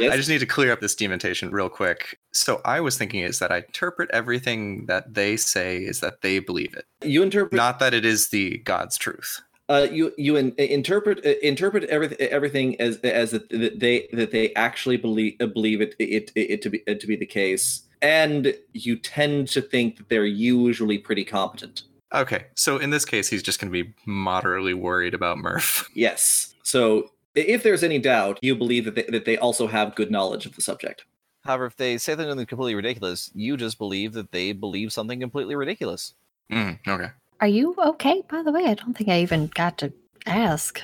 Yes? 0.00 0.12
I 0.12 0.16
just 0.16 0.28
need 0.28 0.38
to 0.40 0.46
clear 0.46 0.72
up 0.72 0.80
this 0.80 0.94
dementation 0.96 1.50
real 1.52 1.68
quick. 1.68 2.18
So 2.32 2.60
I 2.64 2.80
was 2.80 2.98
thinking 2.98 3.20
is 3.20 3.38
that 3.38 3.52
I 3.52 3.58
interpret 3.58 4.10
everything 4.12 4.86
that 4.86 5.14
they 5.14 5.36
say 5.36 5.78
is 5.78 6.00
that 6.00 6.22
they 6.22 6.40
believe 6.40 6.74
it, 6.74 6.84
You 7.02 7.22
interpret. 7.22 7.54
not 7.56 7.78
that 7.78 7.94
it 7.94 8.04
is 8.04 8.30
the 8.30 8.58
God's 8.58 8.96
truth. 8.98 9.40
uh, 9.68 9.86
you 9.90 10.12
you 10.18 10.34
in, 10.36 10.52
interpret 10.58 11.24
uh, 11.24 11.34
interpret 11.42 11.84
everything 11.84 12.18
everything 12.28 12.80
as 12.80 12.98
as 12.98 13.30
that, 13.30 13.48
that 13.50 13.78
they 13.78 14.08
that 14.12 14.30
they 14.32 14.52
actually 14.54 14.96
believe 14.96 15.34
uh, 15.40 15.46
believe 15.46 15.80
it 15.80 15.94
it, 16.00 16.30
it, 16.34 16.50
it 16.50 16.62
to 16.62 16.70
be 16.70 16.82
uh, 16.88 16.94
to 16.94 17.06
be 17.06 17.16
the 17.16 17.24
case, 17.26 17.82
and 18.02 18.52
you 18.72 18.96
tend 18.96 19.46
to 19.48 19.62
think 19.62 19.96
that 19.96 20.08
they're 20.08 20.26
usually 20.26 20.98
pretty 20.98 21.24
competent. 21.24 21.82
Okay, 22.14 22.46
so 22.54 22.78
in 22.78 22.90
this 22.90 23.04
case, 23.04 23.28
he's 23.28 23.42
just 23.42 23.60
going 23.60 23.72
to 23.72 23.84
be 23.84 23.92
moderately 24.06 24.74
worried 24.74 25.14
about 25.14 25.38
Murph. 25.38 25.90
Yes. 25.94 26.54
So 26.62 27.10
if 27.34 27.62
there's 27.62 27.82
any 27.82 27.98
doubt, 27.98 28.38
you 28.40 28.54
believe 28.54 28.84
that 28.84 28.94
they, 28.94 29.02
that 29.04 29.24
they 29.24 29.36
also 29.36 29.66
have 29.66 29.94
good 29.94 30.10
knowledge 30.10 30.46
of 30.46 30.54
the 30.54 30.62
subject. 30.62 31.04
However, 31.44 31.66
if 31.66 31.76
they 31.76 31.98
say 31.98 32.16
something 32.16 32.46
completely 32.46 32.74
ridiculous, 32.74 33.30
you 33.34 33.56
just 33.56 33.78
believe 33.78 34.12
that 34.14 34.32
they 34.32 34.52
believe 34.52 34.92
something 34.92 35.20
completely 35.20 35.56
ridiculous. 35.56 36.14
Mm, 36.50 36.78
okay. 36.86 37.10
Are 37.40 37.48
you 37.48 37.74
okay, 37.78 38.22
by 38.28 38.42
the 38.42 38.52
way? 38.52 38.64
I 38.64 38.74
don't 38.74 38.96
think 38.96 39.10
I 39.10 39.20
even 39.20 39.48
got 39.48 39.78
to 39.78 39.92
ask. 40.26 40.80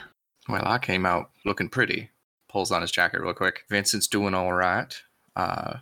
Well, 0.48 0.62
I 0.66 0.78
came 0.78 1.06
out 1.06 1.30
looking 1.44 1.68
pretty. 1.68 2.10
Pulls 2.48 2.72
on 2.72 2.82
his 2.82 2.90
jacket 2.90 3.20
real 3.20 3.32
quick. 3.32 3.64
Vincent's 3.70 4.08
doing 4.08 4.34
all 4.34 4.52
right. 4.52 4.94
Uh, 5.36 5.78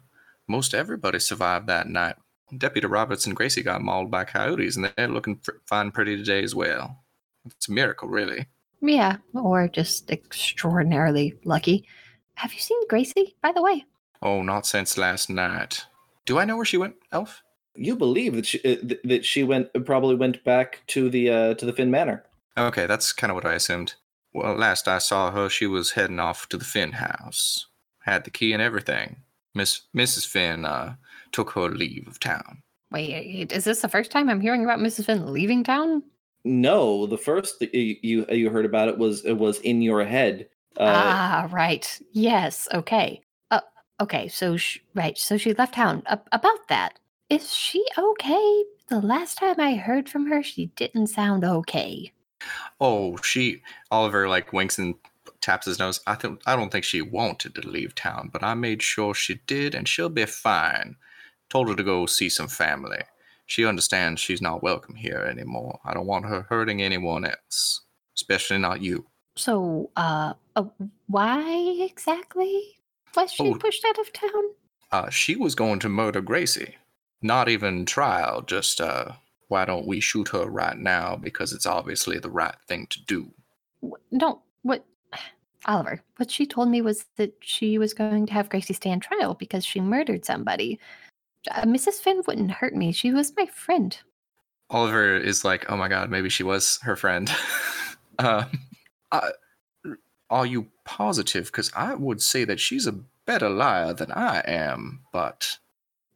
most 0.47 0.75
everybody 0.75 1.19
survived 1.19 1.67
that 1.67 1.89
night. 1.89 2.17
Deputy 2.57 2.87
Roberts 2.87 3.27
and 3.27 3.37
Gracie 3.37 3.63
got 3.63 3.83
mauled 3.83 4.11
by 4.11 4.25
coyotes, 4.25 4.77
and 4.77 4.91
they're 4.97 5.09
looking 5.09 5.37
fr- 5.37 5.53
fine 5.67 5.91
pretty 5.91 6.17
today 6.17 6.43
as 6.43 6.55
well. 6.55 6.99
It's 7.47 7.69
a 7.69 7.73
miracle, 7.73 8.09
really. 8.09 8.47
Yeah, 8.81 9.17
or 9.35 9.69
just 9.69 10.11
extraordinarily 10.11 11.35
lucky. 11.45 11.85
Have 12.35 12.53
you 12.55 12.61
seen 12.61 12.87
Gracie, 12.89 13.35
by 13.43 13.53
the 13.53 13.63
way? 13.63 13.85
Oh, 14.23 14.43
not 14.43 14.67
since 14.67 14.97
last 14.97 15.29
night. 15.29 15.85
Do 16.25 16.39
I 16.39 16.45
know 16.45 16.57
where 16.57 16.65
she 16.65 16.77
went, 16.77 16.97
Elf? 17.13 17.43
You 17.75 17.97
believe 17.97 18.35
that 18.35 18.47
she 18.47 18.59
uh, 18.61 18.77
th- 18.77 19.01
that 19.05 19.25
she 19.25 19.45
went 19.45 19.69
probably 19.85 20.17
went 20.17 20.43
back 20.45 20.83
to 20.89 21.09
the 21.09 21.31
uh, 21.31 21.55
to 21.55 21.65
the 21.67 21.73
Finn 21.73 21.91
Manor. 21.91 22.25
Okay, 22.57 22.87
that's 22.87 23.13
kind 23.13 23.31
of 23.31 23.37
what 23.37 23.45
I 23.45 23.55
assumed. 23.55 23.95
Well, 24.33 24.55
last 24.55 24.89
I 24.89 24.99
saw 24.99 25.31
her, 25.31 25.49
she 25.49 25.67
was 25.67 25.93
heading 25.93 26.19
off 26.19 26.49
to 26.49 26.57
the 26.57 26.65
Finn 26.65 26.93
house. 26.93 27.67
Had 28.01 28.25
the 28.25 28.31
key 28.31 28.53
and 28.53 28.63
everything. 28.63 29.19
Miss 29.55 29.83
Mrs. 29.97 30.27
Finn 30.27 30.65
uh, 30.65 30.97
took 31.33 31.51
her 31.51 31.69
leave 31.69 32.07
of 32.07 32.21
town. 32.21 32.63
Wait, 32.91 33.53
is 33.53 33.65
this 33.65 33.83
the 33.83 33.89
first 33.89 34.11
time 34.11 34.29
I'm 34.29 34.41
hearing 34.41 34.65
about 34.65 34.79
Mrs. 34.79 35.07
Finn 35.07 35.33
leaving 35.33 35.63
town? 35.63 36.03
No, 36.45 37.07
the 37.07 37.19
first 37.19 37.59
that 37.61 37.75
you 37.75 37.97
you, 38.03 38.27
you 38.31 38.51
heard 38.51 38.65
about 38.65 38.89
it 38.89 38.97
was 38.99 39.25
it 39.25 39.35
was 39.35 39.59
in 39.61 39.83
your 39.83 40.05
head. 40.05 40.49
Uh, 40.77 40.85
ah, 40.87 41.49
right. 41.51 42.01
Yes. 42.13 42.69
Okay. 42.73 43.21
Uh, 43.51 43.61
okay. 44.01 44.29
So, 44.29 44.57
sh- 44.57 44.79
right. 44.95 45.19
So 45.19 45.37
she 45.37 45.53
left 45.55 45.75
town. 45.75 46.03
A- 46.07 46.21
about 46.33 46.69
that, 46.69 46.99
is 47.29 47.53
she 47.53 47.85
okay? 47.99 48.65
The 48.89 49.01
last 49.01 49.39
time 49.39 49.57
I 49.59 49.75
heard 49.75 50.09
from 50.09 50.27
her, 50.29 50.43
she 50.43 50.67
didn't 50.77 51.09
sound 51.09 51.45
okay. 51.45 52.13
Oh, 52.81 53.17
she 53.19 53.63
Oliver 53.91 54.29
like 54.29 54.53
winks 54.53 54.79
and 54.79 54.95
taps 55.41 55.67
his 55.67 55.79
nose. 55.79 56.01
I 56.07 56.15
think 56.15 56.41
I 56.47 56.57
don't 56.57 56.71
think 56.71 56.85
she 56.85 57.03
wanted 57.03 57.55
to 57.57 57.69
leave 57.69 57.95
town, 57.95 58.31
but 58.33 58.43
I 58.43 58.55
made 58.55 58.83
sure 58.83 59.15
she 59.15 59.41
did, 59.47 59.75
and 59.75 59.87
she'll 59.87 60.09
be 60.09 60.25
fine. 60.25 60.97
Told 61.51 61.69
her 61.69 61.75
to 61.75 61.83
go 61.83 62.07
see 62.07 62.29
some 62.29 62.49
family. 62.49 63.01
She 63.47 63.65
understands 63.65 64.21
she's 64.21 64.43
not 64.43 64.63
welcome 64.63 64.95
here 64.95 65.21
anymore. 65.21 65.81
I 65.85 65.95
don't 65.95 66.07
want 66.07 66.27
her 66.27 66.43
hurting 66.43 66.83
anyone 66.83 67.25
else, 67.25 67.81
especially 68.15 68.59
not 68.59 68.83
you. 68.83 69.07
So, 69.37 69.91
uh, 69.97 70.35
uh 70.57 70.65
why 71.07 71.79
exactly 71.81 72.79
was 73.17 73.33
she 73.33 73.49
Oh. 73.49 73.55
pushed 73.55 73.85
out 73.87 73.99
of 73.99 74.13
town? 74.13 74.45
Uh, 74.93 75.11
she 75.11 75.37
was 75.37 75.55
going 75.55 75.79
to 75.81 75.89
murder 75.89 76.21
Gracie. 76.21 76.77
Not 77.23 77.49
even 77.49 77.87
trial, 77.87 78.43
just 78.43 78.81
uh, 78.81 79.13
why 79.49 79.65
don't 79.65 79.87
we 79.87 80.01
shoot 80.01 80.29
her 80.29 80.45
right 80.47 80.77
now 80.77 81.17
because 81.17 81.53
it's 81.53 81.67
obviously 81.67 82.19
the 82.19 82.31
right 82.31 82.55
thing 82.69 82.87
to 82.91 83.03
do. 83.05 83.31
No, 84.11 84.43
what? 84.63 84.85
Oliver, 85.67 86.01
what 86.17 86.31
she 86.31 86.47
told 86.47 86.69
me 86.69 86.81
was 86.83 87.07
that 87.17 87.33
she 87.41 87.79
was 87.79 87.93
going 87.95 88.27
to 88.27 88.33
have 88.33 88.49
Gracie 88.49 88.75
stand 88.75 89.03
trial 89.03 89.35
because 89.35 89.65
she 89.65 89.81
murdered 89.81 90.25
somebody. 90.25 90.79
Uh, 91.51 91.63
Mrs. 91.63 91.95
Finn 91.95 92.23
wouldn't 92.27 92.51
hurt 92.51 92.75
me. 92.75 92.93
She 92.93 93.13
was 93.13 93.33
my 93.37 93.47
friend. 93.47 93.97
Oliver 94.71 95.17
is 95.17 95.45
like, 95.45 95.71
oh 95.71 95.77
my 95.77 95.89
god, 95.89 96.11
maybe 96.11 96.29
she 96.29 96.43
was 96.43 96.79
her 96.83 96.97
friend. 96.97 97.31
um, 98.19 98.47
uh, 99.11 99.31
are 100.31 100.47
you 100.47 100.69
positive? 100.85 101.47
Because 101.47 101.73
I 101.75 101.95
would 101.95 102.21
say 102.21 102.45
that 102.45 102.61
she's 102.61 102.87
a 102.87 103.01
better 103.25 103.49
liar 103.49 103.95
than 103.95 104.13
I 104.13 104.41
am, 104.41 105.01
but 105.13 105.59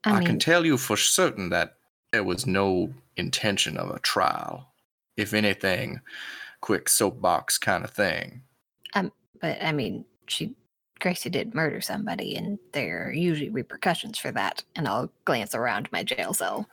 I, 0.05 0.11
I, 0.11 0.19
mean, 0.19 0.27
can 0.27 0.39
tell 0.39 0.67
you 0.67 0.77
for 0.77 0.97
certain 0.97 1.49
that 1.51 1.77
there 2.11 2.25
was 2.25 2.47
no 2.47 2.93
intention 3.17 3.77
of 3.77 3.91
a 3.91 4.01
trial. 4.01 4.69
If 5.17 5.35
anything, 5.35 6.01
quick 6.61 6.89
soapbox 6.89 7.59
kind 7.59 7.85
of 7.85 7.91
thing. 7.91 8.43
but 9.41 9.59
I 9.63 9.73
mean, 9.73 10.05
she 10.27 10.55
Gracie 11.03 11.31
did 11.31 11.53
murder 11.53 11.81
somebody, 11.81 12.37
and 12.37 12.61
there 12.71 13.09
are 13.09 13.13
usually 13.13 13.51
repercussions 13.51 14.19
for 14.19 14.31
that. 14.31 14.63
And 14.77 14.87
I'll 14.87 15.11
glance 15.25 15.53
around 15.53 15.91
my 15.91 16.05
jail 16.05 16.33
cell. 16.33 16.69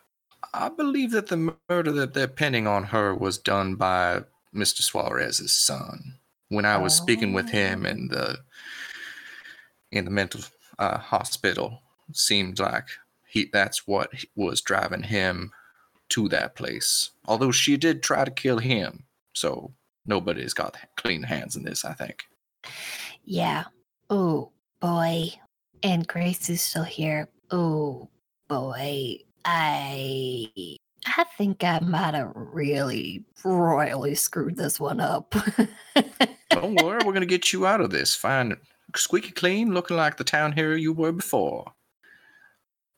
I 0.53 0.69
believe 0.69 1.11
that 1.11 1.27
the 1.27 1.56
murder 1.68 1.91
that 1.91 2.14
they're 2.14 2.27
pinning 2.27 2.68
on 2.68 2.85
her 2.85 3.14
was 3.14 3.39
done 3.39 3.76
by 3.76 4.22
Mr. 4.56 4.81
Suarez's 4.81 5.51
son. 5.51 6.19
When 6.49 6.65
I 6.65 6.77
was 6.77 6.95
speaking 6.95 7.34
with 7.34 7.49
him 7.49 7.85
in 7.85 8.07
the 8.07 8.39
in 9.91 10.06
the 10.06 10.11
mental 10.11 10.41
uh, 10.77 10.97
hospital, 10.97 11.81
it 12.07 12.18
seemed 12.18 12.60
like 12.60 12.88
he 13.27 13.49
that's 13.51 13.88
what 13.88 14.11
was 14.35 14.61
driving 14.61 15.03
him 15.03 15.51
to 16.10 16.30
that 16.30 16.56
place. 16.56 17.11
Although 17.26 17.51
she 17.51 17.77
did 17.77 18.01
try 18.01 18.26
to 18.26 18.31
kill 18.31 18.60
him, 18.60 19.03
so 19.34 19.73
nobody's 20.06 20.53
got 20.53 20.77
clean 20.95 21.23
hands 21.23 21.56
in 21.56 21.64
this. 21.64 21.84
I 21.84 21.93
think. 21.93 22.23
Yeah. 23.26 23.65
Oh 24.10 24.52
boy. 24.80 25.30
And 25.84 26.07
Grace 26.07 26.49
is 26.49 26.61
still 26.61 26.84
here. 26.84 27.30
Oh 27.52 28.10
boy. 28.48 29.18
I 29.45 30.52
I 31.06 31.23
think 31.38 31.64
I 31.64 31.80
might 31.80 32.14
have 32.14 32.31
really 32.36 33.23
royally 33.44 34.15
screwed 34.15 34.57
this 34.57 34.80
one 34.80 34.99
up. 34.99 35.34
Don't 36.49 36.84
worry, 36.84 36.99
we're 37.06 37.14
gonna 37.14 37.26
get 37.26 37.53
you 37.53 37.65
out 37.65 37.81
of 37.81 37.91
this. 37.91 38.15
Fine, 38.15 38.57
squeaky 38.95 39.31
clean, 39.31 39.73
looking 39.73 39.98
like 39.98 40.18
the 40.18 40.23
town 40.23 40.52
hero 40.52 40.76
you 40.76 40.91
were 40.94 41.11
before. 41.11 41.72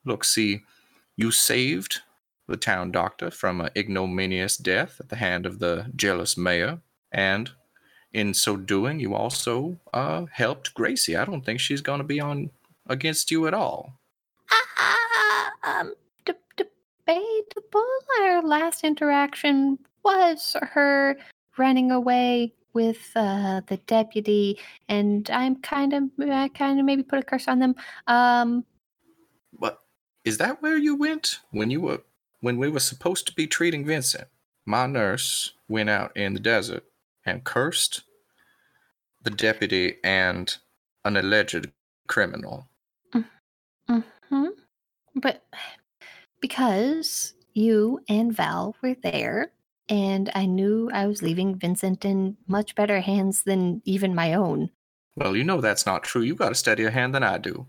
Look, 0.05 0.23
see, 0.23 0.61
you 1.15 1.31
saved 1.31 1.99
the 2.47 2.57
town 2.57 2.91
doctor 2.91 3.29
from 3.29 3.61
an 3.61 3.69
ignominious 3.77 4.57
death 4.57 4.99
at 4.99 5.09
the 5.09 5.15
hand 5.15 5.45
of 5.45 5.59
the 5.59 5.91
jealous 5.95 6.37
mayor, 6.37 6.79
and 7.11 7.51
in 8.13 8.33
so 8.33 8.57
doing, 8.57 8.99
you 8.99 9.15
also 9.15 9.77
uh, 9.93 10.25
helped 10.31 10.73
Gracie. 10.73 11.15
I 11.15 11.25
don't 11.25 11.45
think 11.45 11.59
she's 11.59 11.81
gonna 11.81 12.03
be 12.03 12.19
on 12.19 12.49
against 12.87 13.31
you 13.31 13.47
at 13.47 13.53
all. 13.53 13.93
Ah, 14.51 15.51
um, 15.63 15.93
de- 16.25 16.35
debatable. 16.57 17.85
Our 18.21 18.41
last 18.41 18.83
interaction 18.83 19.79
was 20.03 20.55
her 20.61 21.17
running 21.57 21.91
away 21.91 22.53
with 22.73 23.11
uh, 23.15 23.61
the 23.67 23.77
deputy, 23.87 24.59
and 24.87 25.29
I'm 25.29 25.57
kind 25.57 25.93
of, 25.93 26.03
I 26.19 26.47
kind 26.49 26.79
of 26.79 26.85
maybe 26.85 27.03
put 27.03 27.19
a 27.19 27.23
curse 27.23 27.47
on 27.47 27.59
them. 27.59 27.75
Um, 28.07 28.65
What 29.57 29.79
is 30.23 30.37
that 30.37 30.61
where 30.61 30.77
you 30.77 30.95
went 30.95 31.39
when 31.51 31.69
you 31.69 31.81
were 31.81 32.01
when 32.41 32.57
we 32.57 32.69
were 32.69 32.79
supposed 32.79 33.27
to 33.27 33.33
be 33.33 33.47
treating 33.47 33.85
Vincent? 33.85 34.27
My 34.65 34.85
nurse 34.85 35.53
went 35.67 35.89
out 35.89 36.15
in 36.15 36.33
the 36.33 36.39
desert 36.39 36.85
and 37.25 37.43
cursed 37.43 38.03
the 39.21 39.29
deputy 39.29 39.97
and 40.03 40.57
an 41.05 41.17
alleged 41.17 41.71
criminal. 42.07 42.67
hmm 43.87 44.47
But 45.15 45.43
because 46.39 47.33
you 47.53 48.01
and 48.07 48.33
Val 48.35 48.75
were 48.81 48.95
there, 48.95 49.51
and 49.89 50.31
I 50.33 50.45
knew 50.45 50.89
I 50.93 51.07
was 51.07 51.21
leaving 51.21 51.55
Vincent 51.55 52.05
in 52.05 52.37
much 52.47 52.75
better 52.75 53.01
hands 53.01 53.43
than 53.43 53.81
even 53.85 54.15
my 54.15 54.33
own. 54.33 54.69
Well, 55.15 55.35
you 55.35 55.43
know 55.43 55.59
that's 55.59 55.85
not 55.85 56.03
true. 56.03 56.21
You 56.21 56.35
got 56.35 56.53
a 56.53 56.55
steadier 56.55 56.89
hand 56.89 57.13
than 57.13 57.23
I 57.23 57.37
do. 57.37 57.67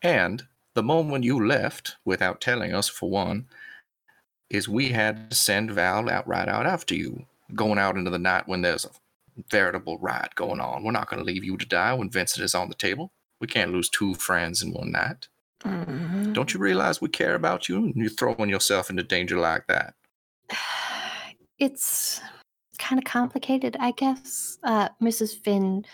And 0.00 0.46
the 0.74 0.82
moment 0.82 1.24
you 1.24 1.44
left, 1.44 1.96
without 2.04 2.40
telling 2.40 2.72
us 2.72 2.88
for 2.88 3.10
one, 3.10 3.46
is 4.48 4.68
we 4.68 4.90
had 4.90 5.30
to 5.30 5.36
send 5.36 5.72
Val 5.72 6.08
out 6.08 6.28
right 6.28 6.48
out 6.48 6.66
after 6.66 6.94
you, 6.94 7.26
going 7.54 7.78
out 7.78 7.96
into 7.96 8.10
the 8.10 8.18
night 8.18 8.46
when 8.48 8.62
there's 8.62 8.84
a 8.84 8.90
veritable 9.50 9.98
riot 9.98 10.34
going 10.34 10.60
on. 10.60 10.82
We're 10.82 10.92
not 10.92 11.08
going 11.08 11.18
to 11.20 11.24
leave 11.24 11.44
you 11.44 11.56
to 11.56 11.66
die 11.66 11.92
when 11.94 12.10
Vincent 12.10 12.44
is 12.44 12.54
on 12.54 12.68
the 12.68 12.74
table. 12.74 13.12
We 13.40 13.46
can't 13.46 13.72
lose 13.72 13.88
two 13.90 14.14
friends 14.14 14.62
in 14.62 14.72
one 14.72 14.92
night. 14.92 15.28
Mhm. 15.62 16.32
Don't 16.32 16.52
you 16.54 16.60
realize 16.60 17.00
we 17.00 17.08
care 17.08 17.34
about 17.34 17.68
you? 17.68 17.76
And 17.76 17.94
you're 17.96 18.08
throwing 18.10 18.48
yourself 18.50 18.88
into 18.90 19.02
danger 19.02 19.38
like 19.38 19.66
that. 19.68 19.94
It's 21.58 22.20
kind 22.78 22.98
of 22.98 23.04
complicated, 23.06 23.78
I 23.80 23.92
guess. 23.92 24.58
Uh, 24.62 24.90
Mrs. 25.00 25.34
Finn 25.42 25.86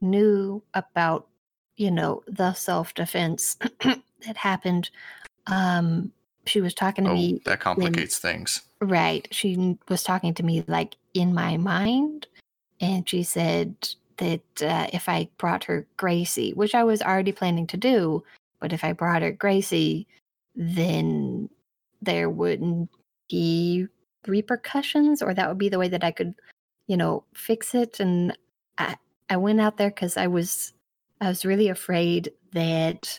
knew 0.00 0.60
about, 0.74 1.28
you 1.76 1.90
know, 1.92 2.24
the 2.26 2.52
self 2.54 2.94
defense 2.94 3.56
that 3.84 4.36
happened. 4.36 4.90
Um, 5.46 6.12
she 6.46 6.60
was 6.60 6.74
talking 6.74 7.04
to 7.04 7.10
Oh, 7.10 7.14
me. 7.14 7.40
that 7.44 7.60
complicates 7.60 8.18
things. 8.18 8.62
Right. 8.80 9.26
She 9.32 9.76
was 9.88 10.02
talking 10.02 10.34
to 10.34 10.42
me 10.42 10.64
like 10.66 10.96
in 11.14 11.34
my 11.34 11.56
mind. 11.56 12.26
And 12.80 13.08
she 13.08 13.24
said 13.24 13.74
that 14.18 14.62
uh, 14.62 14.86
if 14.92 15.08
I 15.08 15.28
brought 15.38 15.64
her 15.64 15.86
Gracie, 15.96 16.52
which 16.52 16.74
I 16.74 16.84
was 16.84 17.02
already 17.02 17.32
planning 17.32 17.66
to 17.68 17.76
do, 17.76 18.22
but 18.60 18.72
if 18.72 18.84
I 18.84 18.92
brought 18.92 19.22
her 19.22 19.32
Gracie, 19.32 20.06
then 20.54 21.48
there 22.02 22.30
wouldn't 22.30 22.90
be 23.28 23.86
repercussions, 24.26 25.22
or 25.22 25.34
that 25.34 25.48
would 25.48 25.58
be 25.58 25.68
the 25.68 25.78
way 25.78 25.88
that 25.88 26.04
I 26.04 26.12
could, 26.12 26.34
you 26.86 26.96
know, 26.96 27.24
fix 27.34 27.74
it. 27.74 27.98
And 27.98 28.36
I, 28.78 28.96
I 29.28 29.36
went 29.36 29.60
out 29.60 29.76
there 29.76 29.90
because 29.90 30.16
I 30.16 30.28
was, 30.28 30.72
I 31.20 31.28
was 31.28 31.44
really 31.44 31.68
afraid 31.68 32.32
that 32.52 33.18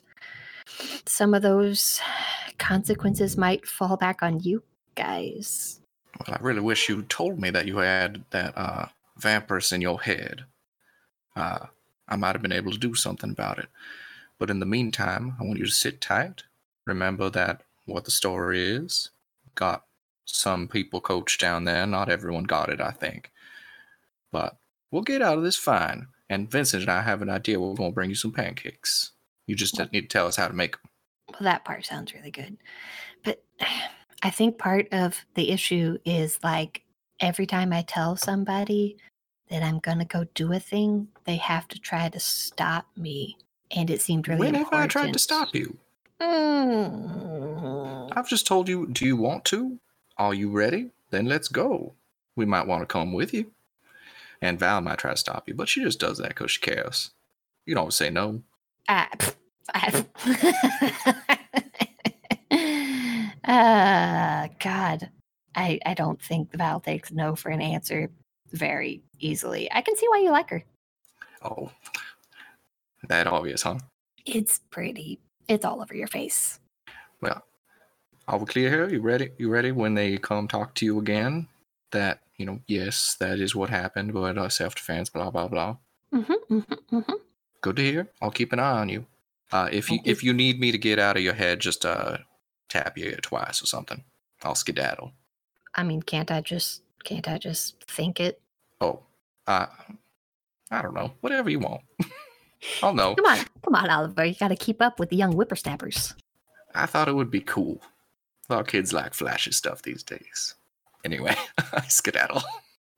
some 1.06 1.34
of 1.34 1.42
those 1.42 2.00
consequences 2.58 3.38
might 3.38 3.66
fall 3.66 3.98
back 3.98 4.22
on 4.22 4.40
you 4.40 4.64
guys. 5.00 5.80
Well, 6.20 6.38
I 6.38 6.44
really 6.44 6.60
wish 6.60 6.90
you 6.90 7.04
told 7.04 7.40
me 7.40 7.50
that 7.52 7.66
you 7.66 7.78
had 7.78 8.26
that 8.32 8.54
uh, 8.58 8.88
vampirus 9.20 9.72
in 9.72 9.82
your 9.82 10.02
head. 10.02 10.44
Uh, 11.36 11.68
I 12.08 12.16
might 12.18 12.34
have 12.34 12.42
been 12.42 12.52
able 12.52 12.72
to 12.72 12.78
do 12.78 12.94
something 12.96 13.30
about 13.30 13.60
it. 13.60 13.70
But 14.38 14.50
in 14.50 14.60
the 14.60 14.66
meantime, 14.66 15.36
I 15.40 15.44
want 15.44 15.60
you 15.60 15.66
to 15.66 15.72
sit 15.72 16.02
tight. 16.02 16.44
Remember 16.86 17.30
that 17.30 17.62
what 17.86 18.06
the 18.06 18.12
story 18.12 18.62
is. 18.62 19.10
Got 19.56 19.86
some 20.26 20.68
people 20.68 21.00
coached 21.02 21.40
down 21.40 21.64
there. 21.64 21.86
Not 21.86 22.10
everyone 22.10 22.44
got 22.44 22.70
it, 22.70 22.82
I 22.82 22.92
think. 22.92 23.32
But 24.32 24.58
we'll 24.92 25.02
get 25.02 25.22
out 25.22 25.38
of 25.38 25.44
this 25.44 25.56
fine. 25.56 26.08
And 26.30 26.52
Vincent 26.52 26.84
and 26.84 26.92
I 26.92 27.02
have 27.02 27.22
an 27.22 27.30
idea. 27.30 27.60
We're 27.60 27.74
going 27.74 27.92
to 27.92 27.96
bring 27.96 28.10
you 28.10 28.16
some 28.16 28.32
pancakes. 28.32 29.12
You 29.48 29.56
just 29.56 29.80
need 29.92 30.02
to 30.02 30.08
tell 30.08 30.28
us 30.28 30.36
how 30.36 30.48
to 30.48 30.54
make 30.54 30.74
them. 30.74 30.92
Well, 31.30 31.40
that 31.42 31.66
part 31.66 31.86
sounds 31.86 32.14
really 32.14 32.32
good. 32.32 32.58
But 33.24 33.44
I 34.22 34.30
think 34.30 34.58
part 34.58 34.88
of 34.92 35.26
the 35.36 35.50
issue 35.52 35.98
is 36.06 36.40
like 36.44 36.84
every 37.20 37.46
time 37.46 37.72
I 37.72 37.82
tell 37.84 38.16
somebody 38.16 38.98
that 39.50 39.64
I'm 39.64 39.80
going 39.80 40.00
to 40.00 40.06
go 40.06 40.26
do 40.34 40.54
a 40.54 40.60
thing, 40.60 41.08
they 41.26 41.38
have 41.38 41.68
to 41.70 41.80
try 41.80 42.10
to 42.10 42.20
stop 42.20 42.86
me. 42.98 43.38
And 43.72 43.90
it 43.90 44.02
seemed 44.02 44.28
really 44.28 44.40
when 44.40 44.56
have 44.56 44.74
I 44.74 44.88
tried 44.88 45.14
to 45.14 45.20
stop 45.20 45.56
you? 45.56 45.78
Mm. 46.22 48.10
I've 48.16 48.28
just 48.28 48.46
told 48.48 48.68
you, 48.68 48.88
do 48.88 49.06
you 49.06 49.16
want 49.16 49.46
to? 49.46 49.80
Are 50.18 50.34
you 50.34 50.50
ready? 50.52 50.92
Then 51.12 51.26
let's 51.26 51.48
go. 51.48 51.94
We 52.36 52.46
might 52.46 52.68
want 52.68 52.82
to 52.82 52.86
come 52.88 53.14
with 53.14 53.34
you. 53.34 53.52
And 54.42 54.60
Val 54.60 54.82
might 54.82 55.00
try 55.00 55.12
to 55.12 55.18
stop 55.18 55.48
you, 55.48 55.54
but 55.54 55.70
she 55.70 55.82
just 55.82 56.00
does 56.00 56.18
that 56.18 56.30
because 56.30 56.52
she 56.52 56.62
cares. 56.62 57.12
You 57.66 57.76
don't 57.76 57.94
say 57.94 58.10
no. 58.10 58.42
Pff, 58.90 59.36
I- 59.74 61.38
uh, 63.50 64.48
God, 64.60 65.10
I 65.56 65.80
I 65.86 65.94
don't 65.96 66.22
think 66.22 66.54
Val 66.54 66.80
takes 66.80 67.12
no 67.12 67.36
for 67.36 67.50
an 67.50 67.62
answer 67.62 68.10
very 68.52 69.02
easily. 69.20 69.72
I 69.72 69.82
can 69.82 69.96
see 69.96 70.08
why 70.08 70.20
you 70.20 70.32
like 70.32 70.50
her. 70.52 70.64
Oh, 71.44 71.72
that 73.08 73.28
obvious, 73.28 73.64
huh? 73.64 73.80
It's 74.26 74.60
pretty. 74.70 75.20
It's 75.48 75.66
all 75.66 75.82
over 75.82 75.96
your 75.96 76.08
face. 76.08 76.60
Well, 77.22 77.44
are 78.28 78.38
we 78.38 78.46
clear 78.46 78.70
here? 78.70 78.90
You 78.90 79.02
ready? 79.02 79.32
You 79.38 79.50
ready 79.50 79.72
when 79.72 79.96
they 79.96 80.18
come 80.18 80.48
talk 80.48 80.76
to 80.76 80.86
you 80.86 81.00
again? 81.00 81.48
That 81.92 82.20
you 82.38 82.46
know, 82.46 82.60
yes, 82.68 83.16
that 83.20 83.40
is 83.40 83.56
what 83.56 83.70
happened, 83.72 84.14
but 84.14 84.38
uh, 84.38 84.50
self-defense, 84.50 85.10
blah 85.10 85.32
blah 85.32 85.48
blah. 85.48 85.78
Mm-hmm, 86.14 86.54
mm-hmm, 86.54 86.98
mm-hmm. 86.98 87.14
Good 87.62 87.76
to 87.78 87.82
hear. 87.82 88.10
I'll 88.22 88.32
keep 88.32 88.54
an 88.54 88.60
eye 88.60 88.80
on 88.80 88.90
you. 88.90 89.06
Uh, 89.52 89.70
if 89.72 89.90
you 89.90 90.00
if 90.06 90.24
you 90.24 90.34
need 90.34 90.60
me 90.60 90.72
to 90.72 90.78
get 90.78 91.00
out 91.00 91.18
of 91.18 91.24
your 91.24 91.34
head, 91.34 91.60
just 91.60 91.86
uh, 91.86 92.18
tap 92.70 92.98
you 92.98 93.16
twice 93.22 93.62
or 93.62 93.66
something. 93.66 94.04
I'll 94.44 94.56
skedaddle. 94.56 95.12
I 95.76 95.84
mean, 95.84 96.02
can't 96.02 96.32
I 96.32 96.42
just 96.42 96.82
can't 97.04 97.28
I 97.28 97.38
just 97.38 97.84
think 97.86 98.20
it? 98.20 98.42
Oh, 98.82 99.02
I 99.48 99.68
I 100.72 100.82
don't 100.82 100.94
know. 100.94 101.12
Whatever 101.22 101.50
you 101.50 101.60
want. 101.60 101.82
I'll 102.84 102.94
know. 102.94 103.16
Come 103.16 103.26
on, 103.26 103.38
come 103.64 103.76
on, 103.76 103.90
Oliver. 103.90 104.26
You 104.26 104.36
got 104.36 104.50
to 104.50 104.56
keep 104.56 104.82
up 104.82 105.00
with 105.00 105.10
the 105.10 105.16
young 105.16 105.34
whippersnappers. 105.34 106.14
I 106.76 106.86
thought 106.86 107.08
it 107.08 107.16
would 107.16 107.32
be 107.32 107.42
cool. 107.42 107.82
A 108.50 108.54
lot 108.54 108.62
of 108.62 108.68
kids 108.68 108.94
like 108.94 109.14
flashy 109.14 109.52
stuff 109.52 109.82
these 109.82 110.04
days. 110.04 110.56
Anyway, 111.06 111.36
I 111.74 111.82
skedaddle. 111.88 112.42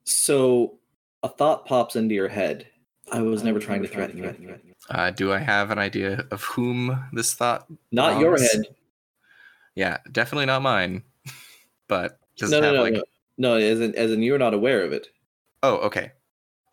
So 0.04 0.78
a 1.22 1.28
thought 1.28 1.66
pops 1.66 1.96
into 1.96 2.14
your 2.14 2.28
head. 2.28 2.66
I 3.12 3.20
was 3.22 3.44
never 3.44 3.58
trying 3.58 3.82
to 3.82 3.88
threaten 3.88 4.18
you. 4.18 4.58
Uh, 4.90 5.10
do 5.10 5.32
I 5.32 5.38
have 5.38 5.70
an 5.70 5.78
idea 5.78 6.26
of 6.30 6.42
whom 6.42 7.04
this 7.12 7.34
thought? 7.34 7.66
Not 7.90 8.18
your 8.18 8.38
head. 8.38 8.62
Yeah, 9.74 9.98
definitely 10.10 10.46
not 10.46 10.62
mine. 10.62 11.02
But 11.88 12.18
does 12.38 12.50
no, 12.50 12.58
it 12.58 12.60
no, 12.62 12.66
have 12.68 12.74
no, 12.76 12.82
like? 12.82 12.92
no, 12.94 13.02
no. 13.36 13.56
As 13.56 13.80
in, 13.80 13.94
as 13.96 14.12
in, 14.12 14.22
you're 14.22 14.38
not 14.38 14.54
aware 14.54 14.82
of 14.82 14.92
it. 14.92 15.08
Oh, 15.62 15.76
okay. 15.78 16.12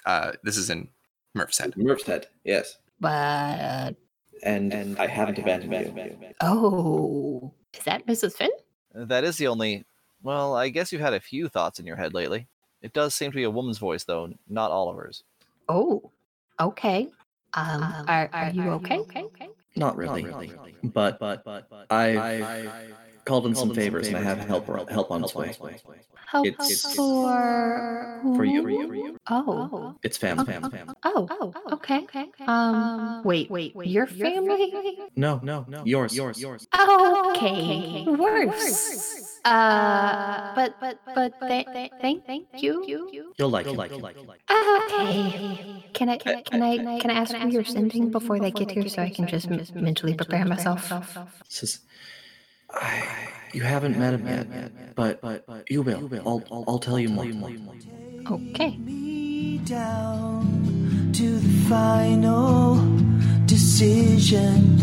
Uh, 0.06 0.32
this 0.44 0.56
is 0.56 0.70
in 0.70 0.88
Murph's 1.34 1.58
head. 1.58 1.74
Murph's 1.76 2.06
head. 2.06 2.28
Yes. 2.46 2.78
But 3.02 3.96
And 4.44 4.74
and 4.74 4.98
I 4.98 5.08
haven't 5.08 5.38
abandoned 5.38 5.74
you. 5.74 6.34
oh, 6.42 7.52
is 7.74 7.84
that 7.84 8.06
Mrs. 8.08 8.34
Finn? 8.34 8.52
That 8.94 9.26
is 9.26 9.36
the 9.38 9.48
only. 9.48 9.84
Well, 10.24 10.56
I 10.56 10.70
guess 10.70 10.94
you've 10.94 11.02
had 11.02 11.14
a 11.14 11.20
few 11.20 11.50
thoughts 11.50 11.80
in 11.80 11.86
your 11.86 11.98
head 11.98 12.14
lately. 12.14 12.48
It 12.82 12.94
does 12.94 13.14
seem 13.14 13.32
to 13.32 13.36
be 13.36 13.44
a 13.44 13.50
woman's 13.52 13.78
voice, 13.78 14.06
though, 14.06 14.32
not 14.48 14.72
Oliver's. 14.72 15.24
Oh, 15.68 16.10
okay. 16.62 17.10
Um, 17.56 18.06
are, 18.08 18.30
are 18.32 18.52
you 18.52 18.70
okay, 18.72 19.00
okay, 19.00 19.24
okay? 19.24 19.50
Not 19.80 19.96
really. 19.96 20.28
But 20.84 21.20
but 21.20 21.44
but 21.46 21.66
I 21.90 22.92
called 23.30 23.46
in 23.46 23.54
some 23.54 23.74
favors 23.74 24.08
and 24.08 24.18
I 24.18 24.24
have 24.24 24.40
help 24.40 24.66
help 24.90 25.12
on 25.12 25.24
its 25.24 25.36
way. 25.36 25.56
Help 26.26 26.46
It's- 26.46 26.96
for 26.96 28.22
For 28.36 28.46
you. 28.46 29.18
Oh, 29.30 29.96
It's 30.04 30.18
family. 30.18 30.46
family. 30.46 30.72
oh, 31.04 31.28
oh, 31.38 31.54
okay. 31.78 32.02
Um, 32.48 33.22
wait, 33.24 33.50
wait, 33.50 33.76
wait. 33.76 33.88
your 33.88 34.08
family? 34.08 34.74
No, 35.16 35.40
no, 35.44 35.66
no. 35.68 35.84
Yours, 35.86 36.16
yours, 36.16 36.40
yours. 36.42 36.68
Okay, 37.30 38.06
worse. 38.08 39.40
Uh, 39.46 40.54
but 40.56 40.72
but 40.82 41.00
but 41.16 41.32
th- 41.40 41.66
th- 41.74 41.92
thank 42.02 42.26
thank 42.26 42.46
you. 42.62 42.74
You'll 43.38 43.50
like 43.50 43.66
it. 43.68 43.78
Okay. 44.52 45.86
Can 45.94 46.10
I 46.10 46.18
can 46.18 46.36
I 46.36 46.42
can 46.42 46.62
I 46.62 47.00
can 47.00 47.10
I 47.12 47.14
ask 47.22 47.34
who 47.36 47.50
you're 47.50 47.64
sending 47.64 48.10
before 48.12 48.38
they 48.40 48.52
get 48.52 48.72
here 48.72 48.88
so 48.90 49.02
I 49.02 49.10
can 49.10 49.28
just 49.28 49.50
mentally 49.76 50.14
prepare 50.16 50.46
myself? 50.46 50.92
Says, 52.74 52.82
I, 52.82 53.30
you 53.54 53.64
haven't 53.64 53.98
met 53.98 54.14
him 54.14 54.28
yet, 54.28 54.96
but 54.96 55.22
but 55.22 55.46
you 55.70 55.82
will. 55.82 56.10
I'll 56.26 56.44
I'll, 56.52 56.66
I'll 56.68 56.80
tell 56.80 57.00
you 57.00 57.10
more. 57.10 57.26
Okay. 58.32 58.78
me 58.78 59.58
down 59.60 61.12
to 61.14 61.40
the 61.40 61.70
final 61.70 62.76
decision, 63.46 64.78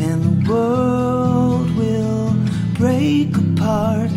and 0.00 0.44
the 0.44 0.50
world 0.50 1.70
will 1.76 2.34
break 2.74 3.36
apart 3.36 4.10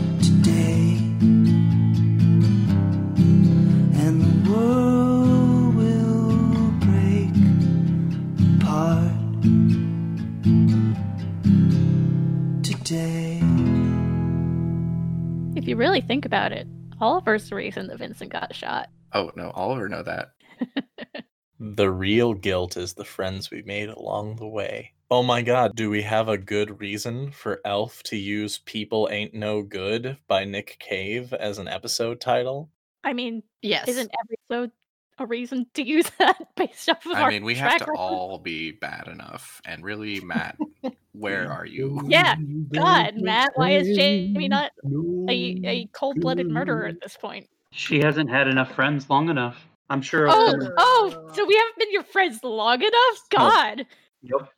really 15.76 16.02
think 16.02 16.26
about 16.26 16.52
it, 16.52 16.68
Oliver's 17.00 17.50
the 17.50 17.56
reason 17.56 17.88
that 17.88 17.98
Vincent 18.00 18.32
got 18.32 18.54
shot. 18.56 18.90
Oh 19.14 19.32
no, 19.36 19.52
Oliver 19.52 19.90
know 19.90 20.04
that. 20.04 20.30
The 21.64 21.92
real 21.92 22.34
guilt 22.34 22.76
is 22.76 22.96
the 22.96 23.06
friends 23.06 23.52
we 23.52 23.62
made 23.62 23.90
along 23.90 24.38
the 24.38 24.48
way. 24.48 24.94
Oh 25.12 25.22
my 25.22 25.44
god, 25.44 25.76
do 25.76 25.92
we 25.92 26.02
have 26.02 26.28
a 26.28 26.36
good 26.38 26.80
reason 26.80 27.30
for 27.30 27.62
Elf 27.66 28.02
to 28.06 28.18
use 28.18 28.58
People 28.66 29.08
Ain't 29.12 29.36
No 29.36 29.62
Good 29.62 30.18
by 30.28 30.44
Nick 30.44 30.78
Cave 30.80 31.34
as 31.34 31.60
an 31.60 31.68
episode 31.68 32.20
title? 32.20 32.72
I 33.04 33.14
mean, 33.14 33.44
Yes. 33.62 33.88
isn't 33.88 34.10
every 34.24 34.38
episode 34.50 34.72
a 35.20 35.26
reason 35.26 35.66
to 35.74 35.84
use 35.84 36.10
that 36.20 36.56
based 36.56 36.90
off 36.90 37.06
of 37.06 37.14
our 37.14 37.24
I 37.24 37.30
mean, 37.30 37.44
we 37.44 37.56
have 37.56 37.78
to 37.78 37.86
record? 37.86 37.98
all 37.98 38.38
be 38.38 38.72
bad 38.72 39.08
enough. 39.08 39.62
And 39.66 39.84
really, 39.84 40.20
Matt, 40.22 40.58
where 41.14 41.52
are 41.52 41.66
you? 41.66 42.02
Yeah, 42.08 42.36
God, 42.74 43.16
Matt, 43.18 43.52
why 43.56 43.72
is 43.72 43.96
Jamie 43.96 44.48
not 44.48 44.72
a, 45.30 45.62
a 45.64 45.86
cold-blooded 45.94 46.50
murderer 46.50 46.88
at 46.88 47.02
this 47.02 47.18
point? 47.18 47.48
She 47.72 48.00
hasn't 48.00 48.30
had 48.30 48.48
enough 48.48 48.74
friends 48.74 49.10
long 49.10 49.30
enough. 49.30 49.58
I'm 49.90 50.02
sure. 50.02 50.28
Oh, 50.30 50.56
oh, 50.78 51.32
so 51.34 51.46
we 51.46 51.56
haven't 51.56 51.78
been 51.78 51.92
your 51.92 52.04
friends 52.04 52.44
long 52.44 52.82
enough? 52.82 53.30
God. 53.30 53.86
Yep. 54.24 54.50